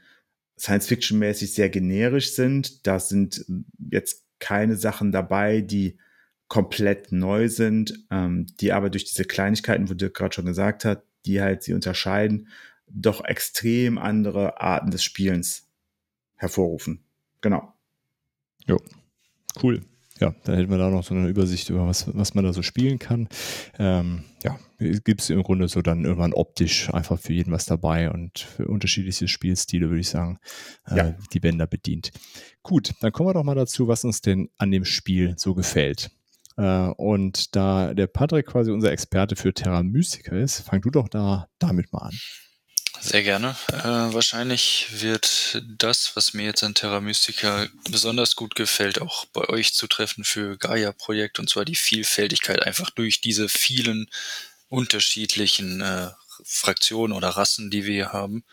Science-Fiction-mäßig 0.60 1.54
sehr 1.54 1.70
generisch 1.70 2.34
sind. 2.34 2.86
Da 2.86 3.00
sind 3.00 3.46
jetzt 3.90 4.24
keine 4.40 4.76
Sachen 4.76 5.12
dabei, 5.12 5.62
die 5.62 5.98
komplett 6.48 7.12
neu 7.12 7.50
sind, 7.50 8.06
ähm, 8.12 8.46
die 8.60 8.72
aber 8.72 8.92
durch 8.92 9.06
diese 9.06 9.26
Kleinigkeiten, 9.26 9.90
wo 9.90 9.96
Dirk 9.96 10.14
gerade 10.14 10.36
schon 10.36 10.46
gesagt 10.46 10.86
hat, 10.86 11.04
die 11.26 11.42
halt 11.42 11.64
sie 11.64 11.74
unterscheiden, 11.74 12.50
doch 12.88 13.24
extrem 13.26 13.98
andere 13.98 14.62
Arten 14.62 14.92
des 14.92 15.04
Spielens 15.04 15.67
hervorrufen. 16.38 17.04
Genau. 17.41 17.73
Jo, 18.65 18.80
cool. 19.62 19.82
Ja, 20.19 20.34
dann 20.45 20.56
hätten 20.56 20.71
wir 20.71 20.78
da 20.78 20.89
noch 20.89 21.04
so 21.04 21.13
eine 21.13 21.28
Übersicht 21.28 21.69
über 21.69 21.86
was, 21.86 22.13
was 22.15 22.34
man 22.34 22.43
da 22.43 22.52
so 22.52 22.63
spielen 22.63 22.97
kann. 22.97 23.28
Ähm, 23.78 24.23
ja, 24.43 24.60
gibt 24.80 25.21
es 25.21 25.30
im 25.30 25.43
Grunde 25.43 25.67
so 25.67 25.82
dann 25.82 26.06
irgendwann 26.06 26.34
optisch 26.34 26.91
einfach 26.93 27.19
für 27.19 27.34
jeden 27.34 27.52
was 27.52 27.65
dabei 27.65 28.10
und 28.10 28.39
für 28.39 28.67
unterschiedliche 28.67 29.28
Spielstile, 29.28 29.89
würde 29.89 30.02
ich 30.02 30.10
sagen, 30.10 30.39
äh, 30.88 30.97
ja. 30.97 31.15
die 31.34 31.39
da 31.39 31.65
bedient. 31.65 32.12
Gut, 32.63 32.93
dann 33.02 33.12
kommen 33.12 33.30
wir 33.30 33.34
doch 33.34 33.43
mal 33.43 33.56
dazu, 33.56 33.88
was 33.88 34.04
uns 34.04 34.21
denn 34.21 34.50
an 34.58 34.71
dem 34.71 34.86
Spiel 34.86 35.36
so 35.38 35.54
gefällt. 35.54 36.10
Äh, 36.58 36.88
und 36.97 37.56
da 37.56 37.93
der 37.93 38.08
Patrick 38.08 38.47
quasi 38.47 38.71
unser 38.71 38.91
Experte 38.91 39.36
für 39.36 39.54
Terra 39.54 39.84
Mystica 39.84 40.36
ist, 40.36 40.62
fang 40.62 40.82
du 40.82 40.89
doch 40.89 41.10
da 41.10 41.47
damit 41.60 41.93
mal 41.93 42.08
an. 42.08 42.15
Sehr 43.00 43.24
gerne. 43.24 43.56
Äh, 43.72 44.14
wahrscheinlich 44.14 44.88
wird 44.92 45.62
das, 45.66 46.16
was 46.16 46.34
mir 46.34 46.46
jetzt 46.46 46.64
an 46.64 46.74
Terra 46.74 47.00
Mystica 47.00 47.68
besonders 47.90 48.36
gut 48.36 48.56
gefällt, 48.56 49.02
auch 49.02 49.26
bei 49.26 49.48
euch 49.50 49.74
zutreffen 49.74 50.24
für 50.24 50.58
Gaia-Projekt, 50.58 51.40
und 51.40 51.50
zwar 51.50 51.66
die 51.66 51.76
Vielfältigkeit 51.76 52.62
einfach 52.64 52.90
durch 52.90 53.22
diese 53.22 53.50
vielen 53.50 54.10
unterschiedlichen 54.70 55.82
äh, 55.82 56.10
Fraktionen 56.44 57.16
oder 57.16 57.30
Rassen, 57.30 57.72
die 57.72 57.86
wir 57.86 57.94
hier 57.94 58.14
haben. 58.14 58.44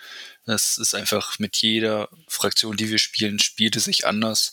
Das 0.47 0.79
ist 0.79 0.95
einfach 0.95 1.39
mit 1.39 1.57
jeder 1.57 2.09
Fraktion, 2.29 2.77
die 2.77 2.91
wir 2.91 2.99
spielen, 2.99 3.39
spielt 3.39 3.77
es 3.77 3.85
sich 3.85 4.07
anders. 4.07 4.53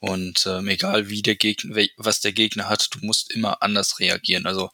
Und 0.00 0.46
ähm, 0.46 0.68
egal 0.68 1.10
wie 1.10 1.20
der 1.20 1.36
Gegner, 1.36 1.86
was 1.98 2.20
der 2.20 2.32
Gegner 2.32 2.70
hat, 2.70 2.88
du 2.92 3.00
musst 3.02 3.30
immer 3.32 3.62
anders 3.62 4.00
reagieren. 4.00 4.46
Also 4.46 4.70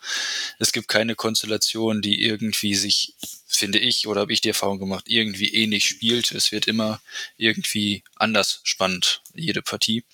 es 0.60 0.72
gibt 0.72 0.86
keine 0.86 1.16
Konstellation, 1.16 2.00
die 2.00 2.22
irgendwie 2.22 2.76
sich, 2.76 3.14
finde 3.46 3.80
ich, 3.80 4.06
oder 4.06 4.20
habe 4.22 4.32
ich 4.32 4.40
die 4.40 4.50
Erfahrung 4.50 4.78
gemacht, 4.78 5.06
irgendwie 5.08 5.52
ähnlich 5.52 5.88
spielt. 5.88 6.30
Es 6.30 6.52
wird 6.52 6.68
immer 6.68 7.00
irgendwie 7.36 8.04
anders 8.14 8.60
spannend, 8.62 9.22
jede 9.34 9.62
Partie. 9.62 10.04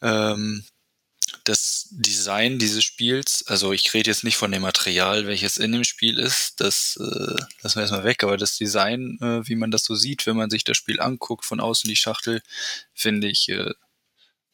Ähm, 0.00 0.64
das 1.44 1.88
Design 1.90 2.58
dieses 2.58 2.84
Spiels, 2.84 3.44
also 3.46 3.72
ich 3.72 3.92
rede 3.94 4.10
jetzt 4.10 4.24
nicht 4.24 4.36
von 4.36 4.52
dem 4.52 4.62
Material, 4.62 5.26
welches 5.26 5.58
in 5.58 5.72
dem 5.72 5.84
Spiel 5.84 6.18
ist, 6.18 6.60
das 6.60 6.96
äh, 7.00 7.36
lassen 7.62 7.76
wir 7.76 7.82
erstmal 7.82 8.04
weg, 8.04 8.22
aber 8.22 8.36
das 8.36 8.56
Design, 8.56 9.18
äh, 9.20 9.46
wie 9.48 9.56
man 9.56 9.70
das 9.70 9.84
so 9.84 9.94
sieht, 9.94 10.26
wenn 10.26 10.36
man 10.36 10.50
sich 10.50 10.64
das 10.64 10.76
Spiel 10.76 11.00
anguckt, 11.00 11.44
von 11.44 11.60
außen 11.60 11.88
die 11.88 11.96
Schachtel, 11.96 12.42
finde 12.94 13.28
ich 13.28 13.48
äh, 13.48 13.72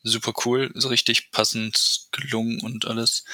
super 0.02 0.32
cool, 0.44 0.70
so 0.74 0.88
richtig 0.88 1.30
passend 1.30 2.08
gelungen 2.12 2.60
und 2.60 2.86
alles. 2.86 3.24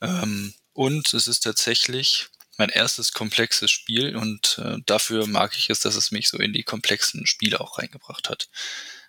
Ähm, 0.00 0.54
und 0.72 1.12
es 1.14 1.26
ist 1.26 1.40
tatsächlich 1.40 2.28
mein 2.56 2.68
erstes 2.70 3.12
komplexes 3.12 3.70
Spiel 3.70 4.16
und 4.16 4.58
äh, 4.58 4.78
dafür 4.84 5.26
mag 5.26 5.56
ich 5.56 5.70
es, 5.70 5.80
dass 5.80 5.94
es 5.94 6.10
mich 6.10 6.28
so 6.28 6.38
in 6.38 6.52
die 6.52 6.64
komplexen 6.64 7.26
Spiele 7.26 7.60
auch 7.60 7.78
reingebracht 7.78 8.28
hat. 8.28 8.48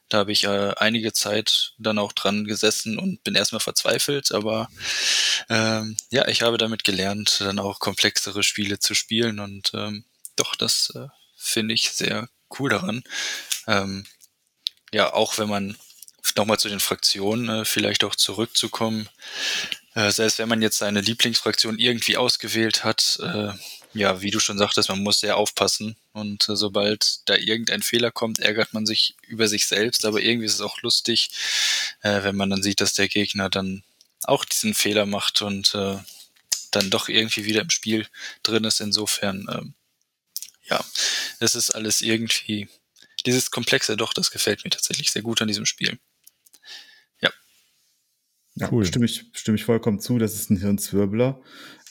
Da 0.07 0.19
habe 0.19 0.31
ich 0.31 0.43
äh, 0.43 0.73
einige 0.77 1.13
Zeit 1.13 1.73
dann 1.77 1.99
auch 1.99 2.13
dran 2.13 2.45
gesessen 2.45 2.97
und 2.97 3.23
bin 3.23 3.35
erstmal 3.35 3.59
verzweifelt, 3.59 4.31
aber 4.31 4.69
ähm, 5.49 5.97
ja, 6.09 6.27
ich 6.27 6.41
habe 6.41 6.57
damit 6.57 6.83
gelernt, 6.83 7.41
dann 7.41 7.59
auch 7.59 7.79
komplexere 7.79 8.43
Spiele 8.43 8.79
zu 8.79 8.95
spielen 8.95 9.39
und 9.39 9.71
ähm, 9.73 10.05
doch, 10.35 10.55
das 10.55 10.91
äh, 10.95 11.07
finde 11.35 11.73
ich 11.73 11.91
sehr 11.91 12.29
cool 12.57 12.69
daran. 12.69 13.03
Ähm, 13.67 14.05
ja, 14.91 15.13
auch 15.13 15.37
wenn 15.37 15.49
man 15.49 15.77
nochmal 16.39 16.59
zu 16.59 16.69
den 16.69 16.79
Fraktionen 16.79 17.49
äh, 17.49 17.65
vielleicht 17.65 18.03
auch 18.03 18.15
zurückzukommen, 18.15 19.09
äh, 19.93 20.11
selbst 20.11 20.39
wenn 20.39 20.49
man 20.49 20.61
jetzt 20.61 20.77
seine 20.77 21.01
Lieblingsfraktion 21.01 21.77
irgendwie 21.77 22.17
ausgewählt 22.17 22.83
hat, 22.83 23.19
äh, 23.21 23.51
ja, 23.93 24.21
wie 24.21 24.31
du 24.31 24.39
schon 24.39 24.57
sagtest, 24.57 24.89
man 24.89 25.03
muss 25.03 25.19
sehr 25.19 25.37
aufpassen. 25.37 25.95
Und 26.13 26.47
äh, 26.47 26.55
sobald 26.55 27.27
da 27.27 27.35
irgendein 27.35 27.81
Fehler 27.81 28.11
kommt, 28.11 28.39
ärgert 28.39 28.73
man 28.73 28.85
sich 28.85 29.15
über 29.27 29.47
sich 29.47 29.67
selbst. 29.67 30.05
Aber 30.05 30.21
irgendwie 30.21 30.45
ist 30.45 30.53
es 30.53 30.61
auch 30.61 30.81
lustig, 30.81 31.31
äh, 32.01 32.23
wenn 32.23 32.35
man 32.35 32.49
dann 32.49 32.63
sieht, 32.63 32.81
dass 32.81 32.93
der 32.93 33.07
Gegner 33.07 33.49
dann 33.49 33.83
auch 34.23 34.45
diesen 34.45 34.73
Fehler 34.73 35.05
macht 35.05 35.41
und 35.41 35.73
äh, 35.75 35.97
dann 36.71 36.89
doch 36.91 37.09
irgendwie 37.09 37.45
wieder 37.45 37.61
im 37.61 37.69
Spiel 37.71 38.07
drin 38.43 38.63
ist. 38.63 38.79
Insofern, 38.79 39.47
ähm, 39.51 39.73
ja, 40.65 40.83
es 41.39 41.55
ist 41.55 41.71
alles 41.71 42.01
irgendwie, 42.01 42.69
dieses 43.25 43.49
Komplexe 43.49 43.97
doch, 43.97 44.13
das 44.13 44.29
gefällt 44.29 44.63
mir 44.63 44.69
tatsächlich 44.69 45.11
sehr 45.11 45.23
gut 45.23 45.41
an 45.41 45.47
diesem 45.47 45.65
Spiel. 45.65 45.97
Ja. 48.59 48.69
Cool. 48.71 48.85
stimme, 48.85 49.05
ich, 49.05 49.29
stimme 49.33 49.55
ich 49.55 49.65
vollkommen 49.65 49.99
zu, 49.99 50.17
das 50.17 50.35
ist 50.35 50.49
ein 50.49 50.57
Hirnzwirbler. 50.57 51.41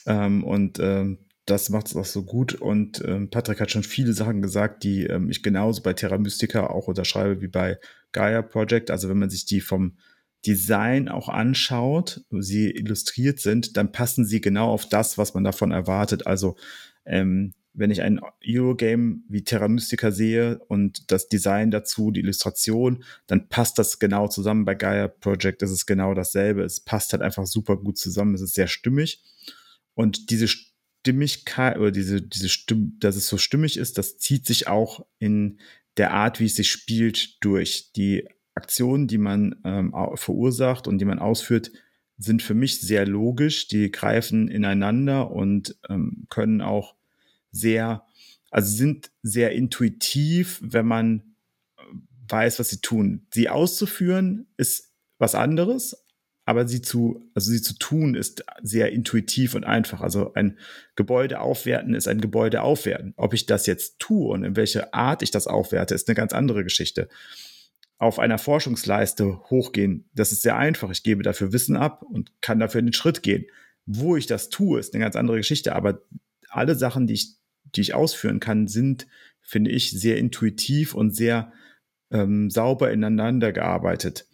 Ähm, 0.05 0.43
und 0.43 0.79
ähm, 0.79 1.19
das 1.45 1.69
macht 1.69 1.87
es 1.87 1.95
auch 1.95 2.05
so 2.05 2.23
gut. 2.23 2.53
Und 2.53 3.03
ähm, 3.05 3.29
Patrick 3.29 3.59
hat 3.59 3.71
schon 3.71 3.83
viele 3.83 4.13
Sachen 4.13 4.41
gesagt, 4.41 4.83
die 4.83 5.05
ähm, 5.05 5.29
ich 5.29 5.41
genauso 5.41 5.81
bei 5.81 5.93
Terra 5.93 6.17
Mystica 6.17 6.67
auch 6.67 6.87
unterschreibe 6.87 7.41
wie 7.41 7.47
bei 7.47 7.79
Gaia 8.11 8.41
Project. 8.41 8.91
Also 8.91 9.09
wenn 9.09 9.17
man 9.17 9.29
sich 9.29 9.45
die 9.45 9.61
vom 9.61 9.97
Design 10.45 11.09
auch 11.09 11.27
anschaut, 11.27 12.21
sie 12.31 12.69
illustriert 12.69 13.39
sind, 13.39 13.75
dann 13.75 13.91
passen 13.91 14.25
sie 14.25 14.39
genau 14.39 14.71
auf 14.71 14.87
das, 14.87 15.17
was 15.17 15.33
man 15.33 15.43
davon 15.43 15.71
erwartet. 15.71 16.27
Also 16.27 16.55
ähm, 17.05 17.53
wenn 17.73 17.91
ich 17.91 18.01
ein 18.01 18.19
Eurogame 18.45 19.21
wie 19.27 19.43
Terra 19.43 19.67
Mystica 19.67 20.11
sehe 20.11 20.59
und 20.67 21.11
das 21.11 21.27
Design 21.27 21.71
dazu, 21.71 22.11
die 22.11 22.21
Illustration, 22.21 23.03
dann 23.27 23.47
passt 23.47 23.77
das 23.79 23.99
genau 23.99 24.27
zusammen. 24.27 24.65
Bei 24.65 24.75
Gaia 24.75 25.07
Project 25.07 25.61
ist 25.61 25.71
es 25.71 25.85
genau 25.85 26.13
dasselbe. 26.13 26.63
Es 26.63 26.79
passt 26.79 27.13
halt 27.13 27.21
einfach 27.21 27.45
super 27.45 27.77
gut 27.77 27.97
zusammen. 27.97 28.35
Es 28.35 28.41
ist 28.41 28.55
sehr 28.55 28.67
stimmig. 28.67 29.21
Und 29.93 30.29
diese 30.29 30.47
Stimmigkeit 30.47 31.77
oder 31.77 31.91
diese, 31.91 32.21
diese 32.21 32.49
Stimme, 32.49 32.91
dass 32.99 33.15
es 33.15 33.27
so 33.27 33.37
stimmig 33.37 33.77
ist, 33.77 33.97
das 33.97 34.17
zieht 34.17 34.45
sich 34.45 34.67
auch 34.67 35.05
in 35.19 35.59
der 35.97 36.11
Art, 36.11 36.39
wie 36.39 36.45
es 36.45 36.55
sich 36.55 36.71
spielt, 36.71 37.43
durch. 37.43 37.91
Die 37.93 38.27
Aktionen, 38.55 39.07
die 39.07 39.17
man 39.17 39.55
ähm, 39.63 39.93
verursacht 40.15 40.87
und 40.87 40.99
die 40.99 41.05
man 41.05 41.19
ausführt, 41.19 41.71
sind 42.17 42.41
für 42.41 42.53
mich 42.53 42.81
sehr 42.81 43.05
logisch. 43.07 43.67
Die 43.67 43.91
greifen 43.91 44.49
ineinander 44.49 45.31
und 45.31 45.77
ähm, 45.89 46.25
können 46.29 46.61
auch 46.61 46.95
sehr, 47.51 48.05
also 48.51 48.75
sind 48.75 49.11
sehr 49.21 49.51
intuitiv, 49.51 50.59
wenn 50.61 50.85
man 50.85 51.35
äh, 51.77 51.81
weiß, 52.27 52.59
was 52.59 52.69
sie 52.69 52.81
tun. 52.81 53.27
Sie 53.33 53.49
auszuführen 53.49 54.47
ist 54.57 54.91
was 55.17 55.35
anderes, 55.35 56.05
aber 56.49 56.67
sie 56.67 56.81
zu, 56.81 57.29
also 57.35 57.51
sie 57.51 57.61
zu 57.61 57.77
tun 57.77 58.15
ist 58.15 58.43
sehr 58.63 58.91
intuitiv 58.91 59.53
und 59.53 59.65
einfach. 59.65 60.01
Also 60.01 60.33
ein 60.33 60.57
Gebäude 60.95 61.41
aufwerten 61.41 61.93
ist 61.93 62.07
ein 62.07 62.21
Gebäude 62.21 62.63
aufwerten. 62.63 63.13
Ob 63.17 63.35
ich 63.35 63.45
das 63.45 63.67
jetzt 63.67 63.99
tue 63.99 64.27
und 64.29 64.43
in 64.43 64.55
welche 64.55 64.91
Art 64.91 65.21
ich 65.21 65.29
das 65.29 65.45
aufwerte, 65.45 65.93
ist 65.93 66.07
eine 66.07 66.15
ganz 66.15 66.33
andere 66.33 66.63
Geschichte. 66.63 67.07
Auf 67.99 68.17
einer 68.17 68.39
Forschungsleiste 68.39 69.41
hochgehen, 69.51 70.09
das 70.15 70.31
ist 70.31 70.41
sehr 70.41 70.55
einfach. 70.55 70.89
Ich 70.89 71.03
gebe 71.03 71.21
dafür 71.21 71.53
Wissen 71.53 71.77
ab 71.77 72.01
und 72.01 72.31
kann 72.41 72.59
dafür 72.59 72.79
in 72.79 72.87
den 72.87 72.93
Schritt 72.93 73.21
gehen. 73.21 73.45
Wo 73.85 74.15
ich 74.15 74.25
das 74.25 74.49
tue, 74.49 74.79
ist 74.79 74.95
eine 74.95 75.03
ganz 75.03 75.15
andere 75.15 75.37
Geschichte. 75.37 75.75
Aber 75.75 76.01
alle 76.49 76.73
Sachen, 76.73 77.05
die 77.05 77.13
ich, 77.13 77.35
die 77.75 77.81
ich 77.81 77.93
ausführen 77.93 78.39
kann, 78.39 78.67
sind, 78.67 79.07
finde 79.41 79.71
ich, 79.71 79.91
sehr 79.91 80.17
intuitiv 80.17 80.93
und 80.93 81.15
sehr 81.15 81.51
ähm, 82.11 82.49
sauber 82.49 82.91
ineinander 82.91 83.51
gearbeitet 83.51 84.25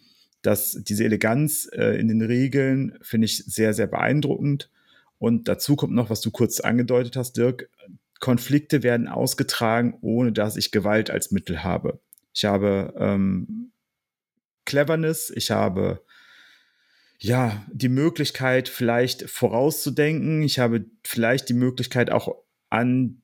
dass 0.46 0.78
diese 0.80 1.04
Eleganz 1.04 1.68
äh, 1.72 1.98
in 1.98 2.06
den 2.06 2.22
Regeln 2.22 2.96
finde 3.02 3.24
ich 3.24 3.38
sehr, 3.38 3.74
sehr 3.74 3.88
beeindruckend. 3.88 4.70
Und 5.18 5.48
dazu 5.48 5.74
kommt 5.74 5.92
noch, 5.92 6.08
was 6.08 6.20
du 6.20 6.30
kurz 6.30 6.60
angedeutet 6.60 7.16
hast, 7.16 7.36
Dirk. 7.36 7.68
Konflikte 8.20 8.82
werden 8.82 9.08
ausgetragen, 9.08 9.98
ohne 10.00 10.32
dass 10.32 10.56
ich 10.56 10.70
Gewalt 10.70 11.10
als 11.10 11.32
Mittel 11.32 11.64
habe. 11.64 12.00
Ich 12.32 12.44
habe 12.44 12.94
ähm, 12.96 13.72
Cleverness, 14.64 15.30
ich 15.34 15.50
habe 15.50 16.02
ja 17.18 17.66
die 17.72 17.88
Möglichkeit, 17.88 18.68
vielleicht 18.68 19.28
vorauszudenken. 19.28 20.42
Ich 20.42 20.60
habe 20.60 20.86
vielleicht 21.04 21.48
die 21.48 21.54
Möglichkeit, 21.54 22.10
auch 22.10 22.36
an 22.70 23.20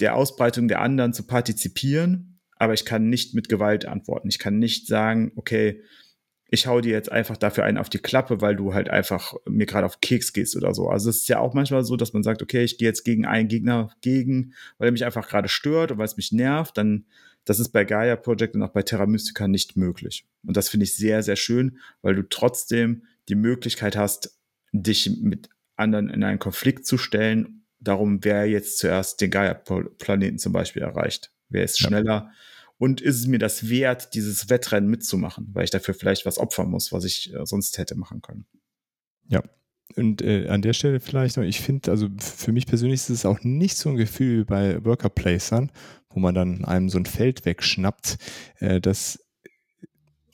der 0.00 0.14
Ausbreitung 0.14 0.68
der 0.68 0.80
anderen 0.80 1.12
zu 1.12 1.26
partizipieren, 1.26 2.40
aber 2.56 2.74
ich 2.74 2.84
kann 2.84 3.08
nicht 3.08 3.34
mit 3.34 3.48
Gewalt 3.48 3.86
antworten. 3.86 4.28
Ich 4.28 4.38
kann 4.38 4.58
nicht 4.58 4.86
sagen, 4.86 5.32
okay, 5.36 5.82
ich 6.48 6.66
hau 6.66 6.80
dir 6.80 6.92
jetzt 6.92 7.10
einfach 7.10 7.36
dafür 7.36 7.64
einen 7.64 7.78
auf 7.78 7.90
die 7.90 7.98
Klappe, 7.98 8.40
weil 8.40 8.54
du 8.54 8.72
halt 8.72 8.88
einfach 8.88 9.34
mir 9.48 9.66
gerade 9.66 9.86
auf 9.86 10.00
Keks 10.00 10.32
gehst 10.32 10.56
oder 10.56 10.74
so. 10.74 10.88
Also 10.88 11.10
es 11.10 11.18
ist 11.18 11.28
ja 11.28 11.40
auch 11.40 11.54
manchmal 11.54 11.84
so, 11.84 11.96
dass 11.96 12.12
man 12.12 12.22
sagt, 12.22 12.42
okay, 12.42 12.62
ich 12.62 12.78
gehe 12.78 12.88
jetzt 12.88 13.04
gegen 13.04 13.26
einen 13.26 13.48
Gegner 13.48 13.90
gegen, 14.00 14.54
weil 14.78 14.88
er 14.88 14.92
mich 14.92 15.04
einfach 15.04 15.28
gerade 15.28 15.48
stört 15.48 15.90
und 15.90 15.98
weil 15.98 16.06
es 16.06 16.16
mich 16.16 16.32
nervt, 16.32 16.78
dann 16.78 17.06
das 17.44 17.60
ist 17.60 17.68
bei 17.68 17.84
Gaia 17.84 18.16
Project 18.16 18.56
und 18.56 18.62
auch 18.62 18.72
bei 18.72 18.82
Terra 18.82 19.06
Mystica 19.06 19.46
nicht 19.46 19.76
möglich. 19.76 20.26
Und 20.44 20.56
das 20.56 20.68
finde 20.68 20.84
ich 20.84 20.96
sehr, 20.96 21.22
sehr 21.22 21.36
schön, 21.36 21.78
weil 22.02 22.16
du 22.16 22.28
trotzdem 22.28 23.04
die 23.28 23.36
Möglichkeit 23.36 23.96
hast, 23.96 24.36
dich 24.72 25.16
mit 25.20 25.48
anderen 25.76 26.08
in 26.08 26.24
einen 26.24 26.40
Konflikt 26.40 26.86
zu 26.86 26.98
stellen. 26.98 27.65
Darum, 27.86 28.24
wer 28.24 28.46
jetzt 28.46 28.78
zuerst 28.78 29.20
den 29.20 29.30
Gaia-Planeten 29.30 30.38
zum 30.38 30.52
Beispiel 30.52 30.82
erreicht. 30.82 31.32
Wer 31.48 31.64
ist 31.64 31.78
schneller? 31.78 32.30
Ja 32.30 32.30
und 32.78 33.00
ist 33.00 33.18
es 33.18 33.26
mir 33.26 33.38
das 33.38 33.68
wert, 33.68 34.14
dieses 34.14 34.50
Wettrennen 34.50 34.90
mitzumachen, 34.90 35.48
weil 35.52 35.64
ich 35.64 35.70
dafür 35.70 35.94
vielleicht 35.94 36.26
was 36.26 36.38
opfern 36.38 36.70
muss, 36.70 36.92
was 36.92 37.04
ich 37.04 37.32
äh, 37.34 37.44
sonst 37.44 37.78
hätte 37.78 37.94
machen 37.94 38.22
können. 38.22 38.46
Ja. 39.28 39.42
Und 39.94 40.20
äh, 40.20 40.48
an 40.48 40.62
der 40.62 40.72
Stelle 40.72 41.00
vielleicht 41.00 41.36
noch, 41.36 41.44
ich 41.44 41.60
finde, 41.60 41.90
also 41.90 42.08
für 42.18 42.52
mich 42.52 42.66
persönlich 42.66 43.00
ist 43.00 43.10
es 43.10 43.24
auch 43.24 43.42
nicht 43.42 43.76
so 43.76 43.88
ein 43.88 43.96
Gefühl 43.96 44.40
wie 44.40 44.44
bei 44.44 44.84
Worker 44.84 45.08
Placern, 45.08 45.70
wo 46.10 46.20
man 46.20 46.34
dann 46.34 46.64
einem 46.64 46.88
so 46.88 46.98
ein 46.98 47.06
Feld 47.06 47.44
wegschnappt, 47.44 48.18
äh, 48.58 48.80
das 48.80 49.25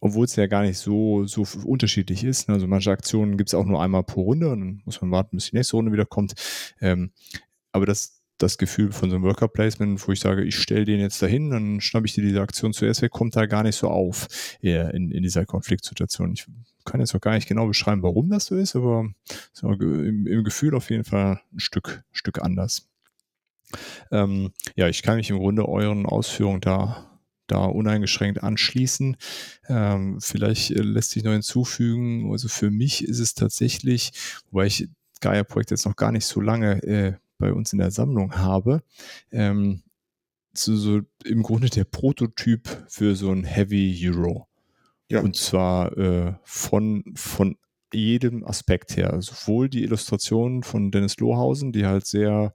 obwohl 0.03 0.25
es 0.25 0.35
ja 0.35 0.49
gar 0.49 0.63
nicht 0.63 0.79
so, 0.79 1.27
so 1.27 1.47
unterschiedlich 1.65 2.25
ist. 2.25 2.49
Ne? 2.49 2.55
Also 2.55 2.67
manche 2.67 2.91
Aktionen 2.91 3.37
gibt 3.37 3.51
es 3.51 3.55
auch 3.55 3.65
nur 3.65 3.81
einmal 3.81 4.03
pro 4.03 4.23
Runde 4.23 4.51
und 4.51 4.61
dann 4.61 4.83
muss 4.85 5.01
man 5.01 5.13
warten, 5.13 5.37
bis 5.37 5.51
die 5.51 5.57
nächste 5.57 5.77
Runde 5.77 5.93
wieder 5.93 6.05
kommt. 6.05 6.35
Ähm, 6.81 7.13
aber 7.71 7.87
das, 7.87 8.21
das 8.37 8.59
Gefühl 8.59 8.91
von 8.91 9.11
so 9.11 9.17
einem 9.17 9.25
Worker 9.25 9.47
Placement, 9.47 10.07
wo 10.07 10.11
ich 10.11 10.19
sage, 10.19 10.43
ich 10.43 10.57
stelle 10.57 10.85
den 10.85 10.99
jetzt 10.99 11.23
dahin, 11.23 11.51
dann 11.51 11.81
schnappe 11.81 12.07
ich 12.07 12.15
dir 12.15 12.25
diese 12.25 12.41
Aktion 12.41 12.73
zuerst 12.73 13.01
weg, 13.01 13.13
kommt 13.13 13.37
da 13.37 13.47
gar 13.47 13.63
nicht 13.63 13.77
so 13.77 13.89
auf 13.89 14.27
in, 14.61 15.13
in 15.13 15.23
dieser 15.23 15.47
Konfliktsituation. 15.47 16.33
Ich 16.33 16.47
kann 16.85 16.99
jetzt 16.99 17.15
noch 17.15 17.21
gar 17.21 17.35
nicht 17.35 17.47
genau 17.47 17.69
beschreiben, 17.69 18.03
warum 18.03 18.29
das 18.29 18.47
so 18.47 18.57
ist, 18.57 18.75
aber 18.75 19.09
so 19.53 19.71
im, 19.71 20.27
im, 20.27 20.43
Gefühl 20.43 20.75
auf 20.75 20.91
jeden 20.91 21.05
Fall 21.05 21.41
ein 21.53 21.61
Stück, 21.61 22.03
Stück 22.11 22.43
anders. 22.43 22.89
Ähm, 24.11 24.51
ja, 24.75 24.89
ich 24.89 25.03
kann 25.03 25.17
mich 25.17 25.31
im 25.31 25.39
Grunde 25.39 25.69
euren 25.69 26.07
Ausführungen 26.07 26.61
da 26.61 27.12
da 27.53 27.65
uneingeschränkt 27.65 28.43
anschließen. 28.43 29.17
Ähm, 29.69 30.21
vielleicht 30.21 30.71
äh, 30.71 30.83
lässt 30.83 31.11
sich 31.11 31.25
noch 31.25 31.33
hinzufügen, 31.33 32.31
also 32.33 32.49
für 32.49 32.71
mich 32.71 33.05
ist 33.05 33.19
es 33.19 33.35
tatsächlich, 33.35 34.13
wobei 34.51 34.67
ich 34.67 34.89
Gaia-Projekt 35.21 35.71
jetzt 35.71 35.87
noch 35.87 35.97
gar 35.97 36.13
nicht 36.13 36.27
so 36.27 36.41
lange 36.41 36.83
äh, 36.83 37.15
bei 37.39 37.53
uns 37.53 37.73
in 37.73 37.79
der 37.79 37.91
Sammlung 37.91 38.37
habe, 38.37 38.83
ähm, 39.31 39.83
so, 40.55 40.77
so 40.77 41.01
im 41.25 41.43
Grunde 41.43 41.71
der 41.71 41.85
Prototyp 41.85 42.69
für 42.89 43.17
so 43.17 43.31
ein 43.31 43.45
Heavy 43.45 44.09
Euro. 44.09 44.49
Ja. 45.09 45.21
Und 45.21 45.37
zwar 45.37 45.97
äh, 45.97 46.35
von, 46.45 47.05
von 47.15 47.57
jedem 47.93 48.45
Aspekt 48.45 48.97
her. 48.97 49.21
Sowohl 49.21 49.69
die 49.69 49.83
Illustrationen 49.83 50.63
von 50.63 50.91
Dennis 50.91 51.19
Lohausen, 51.19 51.73
die 51.73 51.87
halt 51.87 52.07
sehr 52.07 52.55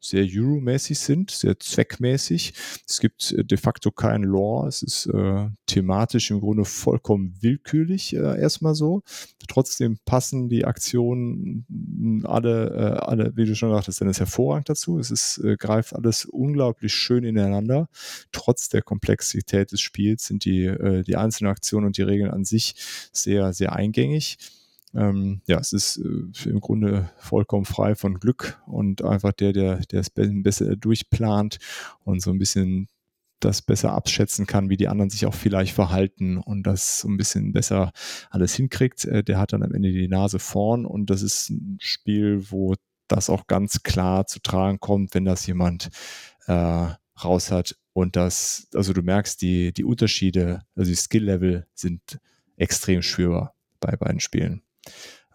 sehr 0.00 0.26
Euro-mäßig 0.30 0.98
sind, 0.98 1.30
sehr 1.30 1.58
zweckmäßig. 1.58 2.54
Es 2.88 3.00
gibt 3.00 3.32
äh, 3.32 3.44
de 3.44 3.58
facto 3.58 3.90
kein 3.90 4.22
Lore. 4.22 4.68
Es 4.68 4.82
ist 4.82 5.06
äh, 5.06 5.48
thematisch 5.66 6.30
im 6.30 6.40
Grunde 6.40 6.64
vollkommen 6.64 7.36
willkürlich 7.40 8.14
äh, 8.14 8.40
erstmal 8.40 8.74
so. 8.74 9.02
Trotzdem 9.48 9.98
passen 10.04 10.48
die 10.48 10.64
Aktionen 10.64 12.24
alle, 12.24 12.70
äh, 12.70 13.04
alle, 13.04 13.36
wie 13.36 13.44
du 13.44 13.54
schon 13.54 13.70
sagtest, 13.70 14.00
dann 14.00 14.08
ist 14.08 14.20
hervorragend 14.20 14.68
dazu. 14.68 14.98
Es 14.98 15.10
ist, 15.10 15.38
äh, 15.38 15.56
greift 15.56 15.94
alles 15.94 16.24
unglaublich 16.24 16.94
schön 16.94 17.24
ineinander. 17.24 17.88
Trotz 18.32 18.68
der 18.68 18.82
Komplexität 18.82 19.72
des 19.72 19.80
Spiels 19.80 20.26
sind 20.26 20.44
die, 20.44 20.64
äh, 20.64 21.02
die 21.02 21.16
einzelnen 21.16 21.50
Aktionen 21.50 21.86
und 21.86 21.98
die 21.98 22.02
Regeln 22.02 22.30
an 22.30 22.44
sich 22.44 22.74
sehr, 23.12 23.52
sehr 23.52 23.74
eingängig 23.74 24.38
ähm, 24.94 25.40
ja, 25.46 25.58
es 25.58 25.72
ist 25.72 25.98
äh, 25.98 26.48
im 26.48 26.60
Grunde 26.60 27.10
vollkommen 27.16 27.64
frei 27.64 27.94
von 27.94 28.18
Glück 28.18 28.60
und 28.66 29.04
einfach 29.04 29.32
der, 29.32 29.52
der, 29.52 29.80
es 29.90 30.10
besser 30.10 30.76
durchplant 30.76 31.58
und 32.04 32.20
so 32.22 32.30
ein 32.30 32.38
bisschen 32.38 32.88
das 33.40 33.62
besser 33.62 33.92
abschätzen 33.92 34.46
kann, 34.46 34.68
wie 34.68 34.76
die 34.76 34.88
anderen 34.88 35.10
sich 35.10 35.26
auch 35.26 35.34
vielleicht 35.34 35.74
verhalten 35.74 36.36
und 36.36 36.64
das 36.64 37.00
so 37.00 37.08
ein 37.08 37.16
bisschen 37.16 37.52
besser 37.52 37.92
alles 38.28 38.54
hinkriegt, 38.54 39.04
äh, 39.06 39.24
der 39.24 39.38
hat 39.38 39.52
dann 39.52 39.62
am 39.62 39.72
Ende 39.72 39.92
die 39.92 40.08
Nase 40.08 40.38
vorn 40.38 40.84
und 40.84 41.10
das 41.10 41.22
ist 41.22 41.50
ein 41.50 41.78
Spiel, 41.80 42.50
wo 42.50 42.74
das 43.08 43.30
auch 43.30 43.46
ganz 43.46 43.82
klar 43.82 44.26
zu 44.26 44.40
tragen 44.40 44.78
kommt, 44.78 45.14
wenn 45.14 45.24
das 45.24 45.46
jemand 45.46 45.88
äh, 46.46 46.88
raus 47.24 47.50
hat 47.50 47.76
und 47.92 48.16
das, 48.16 48.68
also 48.74 48.92
du 48.92 49.02
merkst, 49.02 49.40
die, 49.40 49.72
die 49.72 49.84
Unterschiede, 49.84 50.62
also 50.76 50.90
die 50.90 50.96
Skill-Level 50.96 51.66
sind 51.74 52.18
extrem 52.56 53.02
spürbar 53.02 53.54
bei 53.80 53.96
beiden 53.96 54.20
Spielen. 54.20 54.62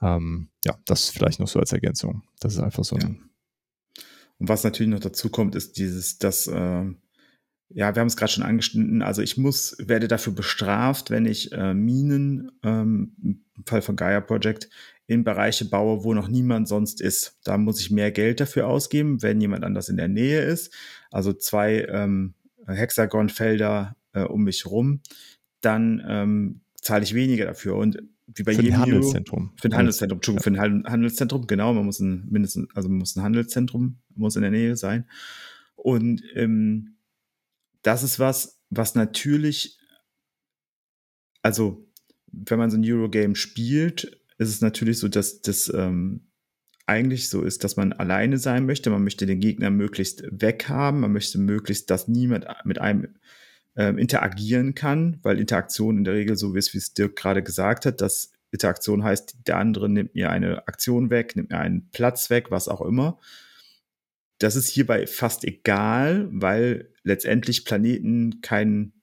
Ähm, 0.02 0.50
ja, 0.66 0.78
das 0.86 1.10
vielleicht 1.10 1.40
noch 1.40 1.48
so 1.48 1.60
als 1.60 1.72
Ergänzung. 1.72 2.24
Das 2.40 2.54
ist 2.54 2.60
einfach 2.60 2.84
so 2.84 2.96
ein. 2.96 3.02
Ja. 3.02 4.04
Und 4.38 4.50
was 4.50 4.64
natürlich 4.64 4.92
noch 4.92 5.00
dazu 5.00 5.30
kommt, 5.30 5.56
ist 5.56 5.78
dieses, 5.78 6.18
dass, 6.18 6.48
äh, 6.48 6.86
ja, 7.70 7.96
wir 7.96 8.00
haben 8.00 8.08
es 8.08 8.18
gerade 8.18 8.32
schon 8.32 8.44
angeschnitten, 8.44 9.02
also 9.02 9.22
ich 9.22 9.38
muss, 9.38 9.76
werde 9.80 10.08
dafür 10.08 10.34
bestraft, 10.34 11.10
wenn 11.10 11.26
ich 11.26 11.52
äh, 11.54 11.74
Minen, 11.74 12.52
ähm, 12.64 13.16
im 13.24 13.66
Fall 13.66 13.82
von 13.82 13.96
Gaia 13.96 14.22
Project, 14.22 14.70
in 15.08 15.24
Bereiche 15.24 15.66
baue, 15.66 16.04
wo 16.04 16.14
noch 16.14 16.28
niemand 16.28 16.68
sonst 16.68 17.00
ist. 17.00 17.38
Da 17.44 17.58
muss 17.58 17.80
ich 17.80 17.92
mehr 17.92 18.12
Geld 18.12 18.40
dafür 18.40 18.68
ausgeben, 18.68 19.22
wenn 19.22 19.40
jemand 19.40 19.64
anders 19.64 19.88
in 19.88 19.98
der 19.98 20.08
Nähe 20.08 20.42
ist. 20.42 20.74
Also 21.12 21.32
zwei 21.32 21.86
ähm, 21.90 22.34
Hexagonfelder 22.66 23.96
äh, 24.14 24.22
um 24.22 24.44
mich 24.44 24.66
rum, 24.66 25.02
dann 25.62 26.04
ähm, 26.08 26.62
zahle 26.82 27.04
ich 27.04 27.14
weniger 27.14 27.46
dafür. 27.46 27.76
Und 27.76 28.02
wie 28.28 28.44
bei 28.44 28.56
für 28.56 28.62
jedem 28.62 28.76
ein 28.76 28.82
Handelszentrum. 28.82 29.52
Für 29.60 29.68
ein 29.68 29.76
Handelszentrum, 29.76 30.18
Entschuldigung, 30.18 30.44
für 30.44 30.62
ein 30.62 30.84
Handelszentrum, 30.86 31.48
genau, 31.48 31.74
man 31.74 31.86
muss 31.86 32.00
ein 32.00 32.28
mindestens, 32.30 32.68
also 32.76 32.90
man 32.90 33.00
muss 33.00 33.16
ein 33.16 33.24
Handelszentrum, 33.24 34.00
muss 34.16 34.36
in 34.36 34.42
der 34.42 34.52
Nähe 34.52 34.76
sein. 34.76 35.08
Und 35.76 36.24
ähm, 36.34 36.98
das 37.82 38.04
ist 38.04 38.20
was, 38.20 38.60
was 38.70 38.96
natürlich, 38.96 39.78
also 41.42 41.88
wenn 42.32 42.58
man 42.58 42.72
so 42.72 42.78
ein 42.78 42.84
Eurogame 42.86 43.36
spielt, 43.36 44.20
ist 44.38 44.50
es 44.50 44.62
natürlich 44.62 45.00
so, 45.00 45.08
dass 45.08 45.42
das 45.42 45.72
ähm, 45.74 46.28
eigentlich 46.88 47.30
so 47.30 47.42
ist, 47.42 47.64
dass 47.64 47.78
man 47.78 47.94
alleine 47.94 48.38
sein 48.38 48.66
möchte. 48.66 48.90
Man 48.90 49.04
möchte 49.04 49.26
den 49.26 49.40
Gegner 49.40 49.70
möglichst 49.72 50.24
weghaben. 50.30 51.00
Man 51.00 51.14
möchte 51.14 51.38
möglichst, 51.40 51.90
dass 51.90 52.08
niemand 52.08 52.46
mit 52.64 52.80
einem 52.80 53.16
ähm, 53.76 53.98
interagieren 53.98 54.76
kann, 54.76 55.20
weil 55.22 55.40
Interaktion 55.40 55.98
in 55.98 56.04
der 56.04 56.14
Regel 56.14 56.38
so 56.38 56.54
ist, 56.56 56.74
wie 56.74 56.78
es 56.78 56.94
Dirk 56.94 57.16
gerade 57.16 57.44
gesagt 57.44 57.86
hat, 57.86 58.02
dass 58.02 58.32
Interaktion 58.52 59.04
heißt, 59.04 59.48
der 59.48 59.58
andere 59.58 59.90
nimmt 59.90 60.16
mir 60.16 60.30
eine 60.32 60.68
Aktion 60.68 61.10
weg, 61.10 61.36
nimmt 61.36 61.50
mir 61.50 61.60
einen 61.60 61.90
Platz 61.92 62.30
weg, 62.30 62.52
was 62.52 62.68
auch 62.68 62.82
immer. 62.82 63.20
Das 64.40 64.56
ist 64.56 64.70
hierbei 64.70 65.08
fast 65.08 65.44
egal, 65.44 66.28
weil 66.32 66.94
letztendlich 67.04 67.66
Planeten 67.66 68.42
keinen 68.42 68.94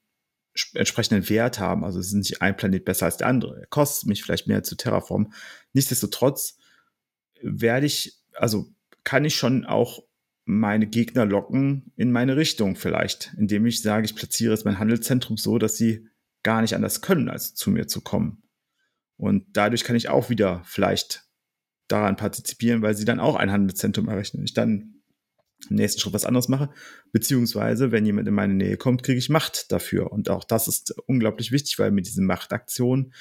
entsprechenden 0.74 1.28
Wert 1.28 1.58
haben. 1.58 1.84
Also 1.84 1.98
es 1.98 2.08
ist 2.08 2.14
nicht 2.14 2.42
ein 2.42 2.56
Planet 2.56 2.84
besser 2.84 3.06
als 3.06 3.16
der 3.16 3.28
andere. 3.28 3.60
Er 3.60 3.66
kostet 3.66 4.08
mich 4.08 4.22
vielleicht 4.22 4.46
mehr 4.46 4.62
zu 4.62 4.76
terraformen. 4.76 5.32
Nichtsdestotrotz 5.72 6.58
werde 7.40 7.86
ich, 7.86 8.20
also 8.34 8.68
kann 9.04 9.24
ich 9.24 9.34
schon 9.34 9.64
auch 9.64 10.02
meine 10.44 10.86
Gegner 10.86 11.24
locken 11.24 11.92
in 11.96 12.10
meine 12.10 12.36
Richtung 12.36 12.76
vielleicht, 12.76 13.34
indem 13.38 13.66
ich 13.66 13.82
sage, 13.82 14.04
ich 14.04 14.16
platziere 14.16 14.52
jetzt 14.52 14.64
mein 14.64 14.78
Handelszentrum 14.78 15.36
so, 15.36 15.58
dass 15.58 15.76
sie 15.76 16.08
gar 16.42 16.62
nicht 16.62 16.74
anders 16.74 17.00
können, 17.00 17.28
als 17.28 17.54
zu 17.54 17.70
mir 17.70 17.86
zu 17.86 18.00
kommen. 18.00 18.42
Und 19.16 19.46
dadurch 19.52 19.84
kann 19.84 19.96
ich 19.96 20.08
auch 20.08 20.30
wieder 20.30 20.62
vielleicht 20.64 21.24
daran 21.86 22.16
partizipieren, 22.16 22.82
weil 22.82 22.96
sie 22.96 23.04
dann 23.04 23.20
auch 23.20 23.36
ein 23.36 23.52
Handelszentrum 23.52 24.08
errechnen. 24.08 24.44
Ich 24.44 24.54
dann 24.54 25.02
im 25.70 25.76
nächsten 25.76 26.00
Schritt 26.00 26.14
was 26.14 26.24
anderes 26.24 26.48
mache, 26.48 26.70
beziehungsweise 27.12 27.92
wenn 27.92 28.04
jemand 28.04 28.26
in 28.26 28.34
meine 28.34 28.54
Nähe 28.54 28.76
kommt, 28.76 29.04
kriege 29.04 29.18
ich 29.18 29.28
Macht 29.28 29.70
dafür. 29.70 30.10
Und 30.10 30.28
auch 30.28 30.42
das 30.42 30.66
ist 30.66 30.92
unglaublich 31.06 31.52
wichtig, 31.52 31.78
weil 31.78 31.92
mit 31.92 32.06
diesen 32.06 32.26
Machtaktionen 32.26 33.12